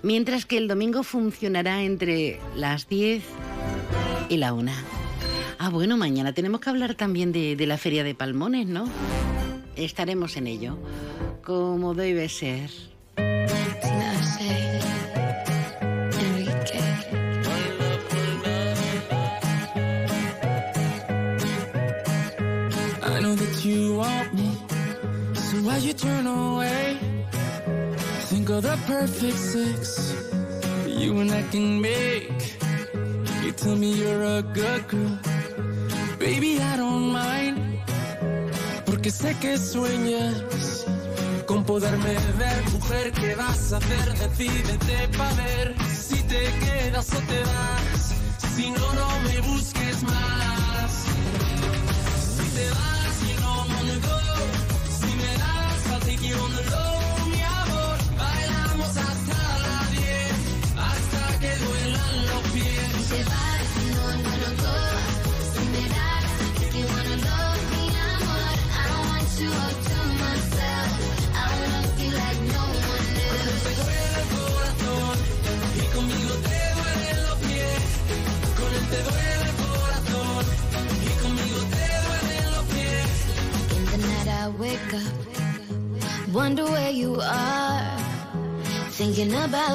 mientras 0.03 0.45
que 0.45 0.59
el 0.59 0.69
domingo 0.69 1.03
funcionará 1.03 1.83
entre 1.83 2.39
las 2.55 2.87
10 2.87 3.25
y 4.29 4.37
la 4.37 4.53
1. 4.53 4.71
Ah, 5.59 5.71
bueno, 5.71 5.97
mañana 5.97 6.35
tenemos 6.35 6.61
que 6.61 6.69
hablar 6.69 6.97
también 6.97 7.33
de, 7.33 7.57
la 7.67 7.79
Feria 7.79 8.05
de 8.05 8.15
Palmones, 8.15 8.67
¿no? 8.67 8.85
Estaremos 9.75 10.37
en 10.37 10.49
ello, 10.49 10.77
como 11.43 11.95
debe 11.95 12.29
ser. 12.29 12.69
You 25.81 25.93
turn 25.93 26.27
away? 26.27 26.99
Think 28.29 28.51
of 28.51 28.63
the 28.63 28.77
perfect 28.87 29.37
sex 29.37 30.31
you 30.87 31.19
and 31.21 31.31
I 31.31 31.43
can 31.51 31.81
make. 31.81 32.59
You 33.43 33.53
tell 33.53 33.77
me 33.77 33.93
you're 33.93 34.23
a 34.23 34.43
good 34.43 34.87
girl. 34.89 35.19
Baby, 36.19 36.61
I 36.61 36.77
don't 36.77 37.13
mind. 37.13 37.59
Porque 38.85 39.11
sé 39.11 39.35
que 39.41 39.57
sueñas 39.57 40.85
con 41.47 41.65
poderme 41.65 42.15
ver. 42.39 42.63
Mujer, 42.73 43.13
¿qué 43.13 43.35
vas 43.35 43.73
a 43.73 43.79
hacer? 43.79 44.07
Decídete 44.19 45.09
pa' 45.17 45.33
ver 45.35 45.75
si 45.89 46.17
te 46.25 46.43
quedas 46.65 47.09
o 47.15 47.21
te 47.31 47.41
vas. 47.53 48.15
Si 48.55 48.71
no, 48.71 48.93
no 48.93 49.09
me 49.25 49.41
busques 49.41 50.03
más. 50.03 50.70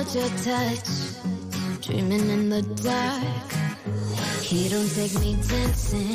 About 0.05 0.15
your 0.15 0.37
touch, 0.43 0.89
dreaming 1.81 2.29
in 2.29 2.49
the 2.49 2.61
dark. 2.61 3.23
He 4.43 4.69
don't 4.69 4.87
take 4.93 5.19
me 5.19 5.35
dancing, 5.47 6.13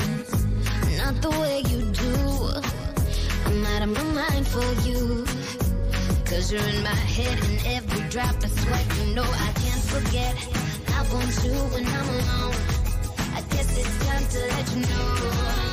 not 0.96 1.20
the 1.20 1.30
way 1.30 1.62
you 1.66 1.90
do. 1.90 2.14
I'm 3.46 3.66
out 3.66 3.82
of 3.82 3.88
my 3.88 4.02
mind 4.14 4.46
for 4.46 4.62
you. 4.88 5.26
Cause 6.24 6.52
you're 6.52 6.62
in 6.62 6.84
my 6.84 6.90
head 6.94 7.36
and 7.42 7.66
every 7.66 8.08
drop 8.10 8.36
of 8.36 8.50
sweat, 8.50 8.86
you 8.98 9.14
know 9.14 9.24
I 9.24 9.52
can't 9.58 9.82
forget. 9.82 10.36
I 10.94 11.02
want 11.12 11.34
you 11.44 11.54
when 11.74 11.84
I'm 11.84 12.08
alone. 12.10 12.54
I 13.34 13.42
guess 13.50 13.76
it's 13.76 14.06
time 14.06 14.24
to 14.28 14.38
let 14.54 14.70
you 14.72 14.82
know. 14.86 15.69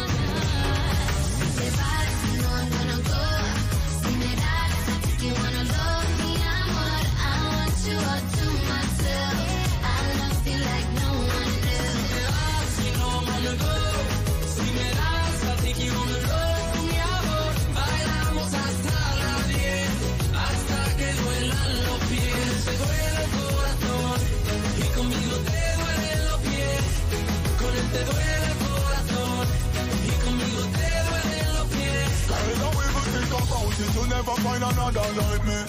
never 34.18 34.38
find 34.41 34.64
another 34.64 35.10
like 35.22 35.45
me. 35.45 35.60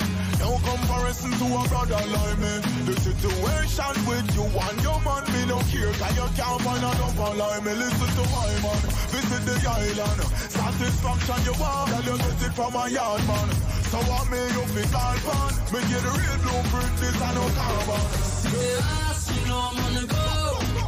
No 0.40 0.56
comparison 0.64 1.32
to 1.36 1.46
a 1.52 1.62
brother 1.68 2.00
like 2.16 2.38
me. 2.40 2.54
The 2.88 2.94
situation 2.96 3.94
with 4.08 4.28
you 4.36 4.46
and 4.48 4.78
your 4.80 5.00
man, 5.04 5.24
me 5.32 5.40
no 5.52 5.58
care, 5.68 5.92
cause 6.00 6.16
you 6.16 6.28
can't 6.32 6.60
find 6.64 6.80
another 6.80 7.32
like 7.36 7.62
me. 7.66 7.72
Listen 7.76 8.10
to 8.16 8.24
my 8.32 8.48
man, 8.64 8.80
visit 9.12 9.42
the 9.48 9.56
island. 9.68 10.20
Satisfaction 10.48 11.40
you 11.44 11.54
want, 11.60 11.92
tell 11.92 12.04
you 12.08 12.16
get 12.16 12.42
it 12.46 12.52
from 12.56 12.72
my 12.72 12.88
yard 12.88 13.22
man. 13.28 13.48
So 13.92 13.98
what 14.08 14.24
me 14.32 14.40
you 14.56 14.64
think 14.72 14.96
I'll? 14.96 15.52
Me 15.72 15.80
get 15.90 16.00
the 16.06 16.12
real 16.16 16.38
blueprint, 16.44 16.92
this 17.00 17.20
and 17.20 17.34
no 17.36 17.44
carbon. 17.52 18.02
See 18.40 18.52
me 18.56 18.68
last, 18.80 19.24
you 19.34 19.42
know 19.48 19.60
I'm 19.60 19.84
on 19.84 19.92
the 19.98 20.04
go. 20.08 20.24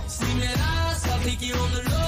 See 0.08 0.34
me 0.40 0.48
last, 0.64 1.08
I'll 1.12 1.20
pick 1.20 1.42
you 1.42 1.54
on 1.54 1.70
the 1.72 1.82
low. 1.90 1.99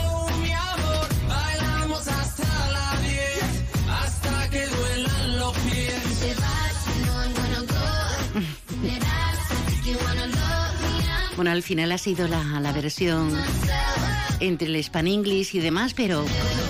Al 11.51 11.62
final 11.62 11.93
ha 11.93 11.98
sido 11.98 12.28
la, 12.28 12.43
la 12.60 12.73
versión 12.73 13.36
entre 14.40 14.69
el 14.69 14.77
Span 14.77 15.06
English 15.06 15.55
y 15.55 15.60
demás, 15.60 15.94
pero 15.94 16.24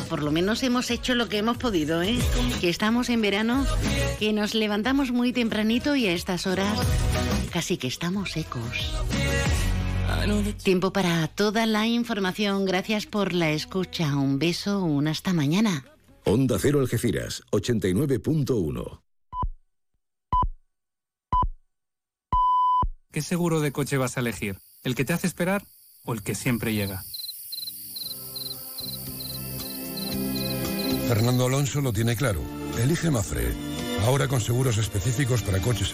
por 0.09 0.23
lo 0.23 0.31
menos 0.31 0.62
hemos 0.62 0.90
hecho 0.90 1.15
lo 1.15 1.28
que 1.28 1.39
hemos 1.39 1.57
podido, 1.57 2.03
¿eh? 2.03 2.19
Que 2.61 2.69
estamos 2.69 3.09
en 3.09 3.23
verano, 3.23 3.66
que 4.19 4.32
nos 4.32 4.55
levantamos 4.55 5.11
muy 5.11 5.32
tempranito 5.32 5.97
y 5.97 6.07
a 6.07 6.12
estas 6.12 6.47
horas 6.47 6.78
casi 7.51 7.77
que 7.77 7.86
estamos 7.86 8.32
secos. 8.32 8.93
Tiempo 10.62 10.93
para 10.93 11.27
toda 11.28 11.66
la 11.66 11.86
información. 11.86 12.65
Gracias 12.65 13.07
por 13.07 13.32
la 13.32 13.51
escucha. 13.51 14.16
Un 14.16 14.39
beso, 14.39 14.82
un 14.82 15.09
hasta 15.09 15.32
mañana. 15.32 15.85
Onda 16.24 16.59
Cero 16.59 16.81
Algeciras, 16.81 17.43
89.1. 17.51 19.02
¿Qué 23.12 23.20
seguro 23.20 23.60
de 23.60 23.72
coche 23.72 23.98
vas 23.98 24.16
a 24.16 24.20
elegir? 24.20 24.59
¿El 24.84 24.94
que 24.94 25.05
te 25.05 25.12
hace 25.12 25.26
esperar 25.26 25.62
o 26.05 26.14
el 26.14 26.22
que 26.22 26.34
siempre 26.34 26.72
llega? 26.72 27.05
Fernando 31.09 31.44
Alonso 31.44 31.82
lo 31.82 31.93
tiene 31.93 32.16
claro. 32.16 32.40
Elige 32.78 33.10
Mafre. 33.10 33.52
Ahora 34.06 34.28
con 34.28 34.40
seguros 34.40 34.78
específicos 34.78 35.43
para 35.43 35.60
coches 35.60 35.90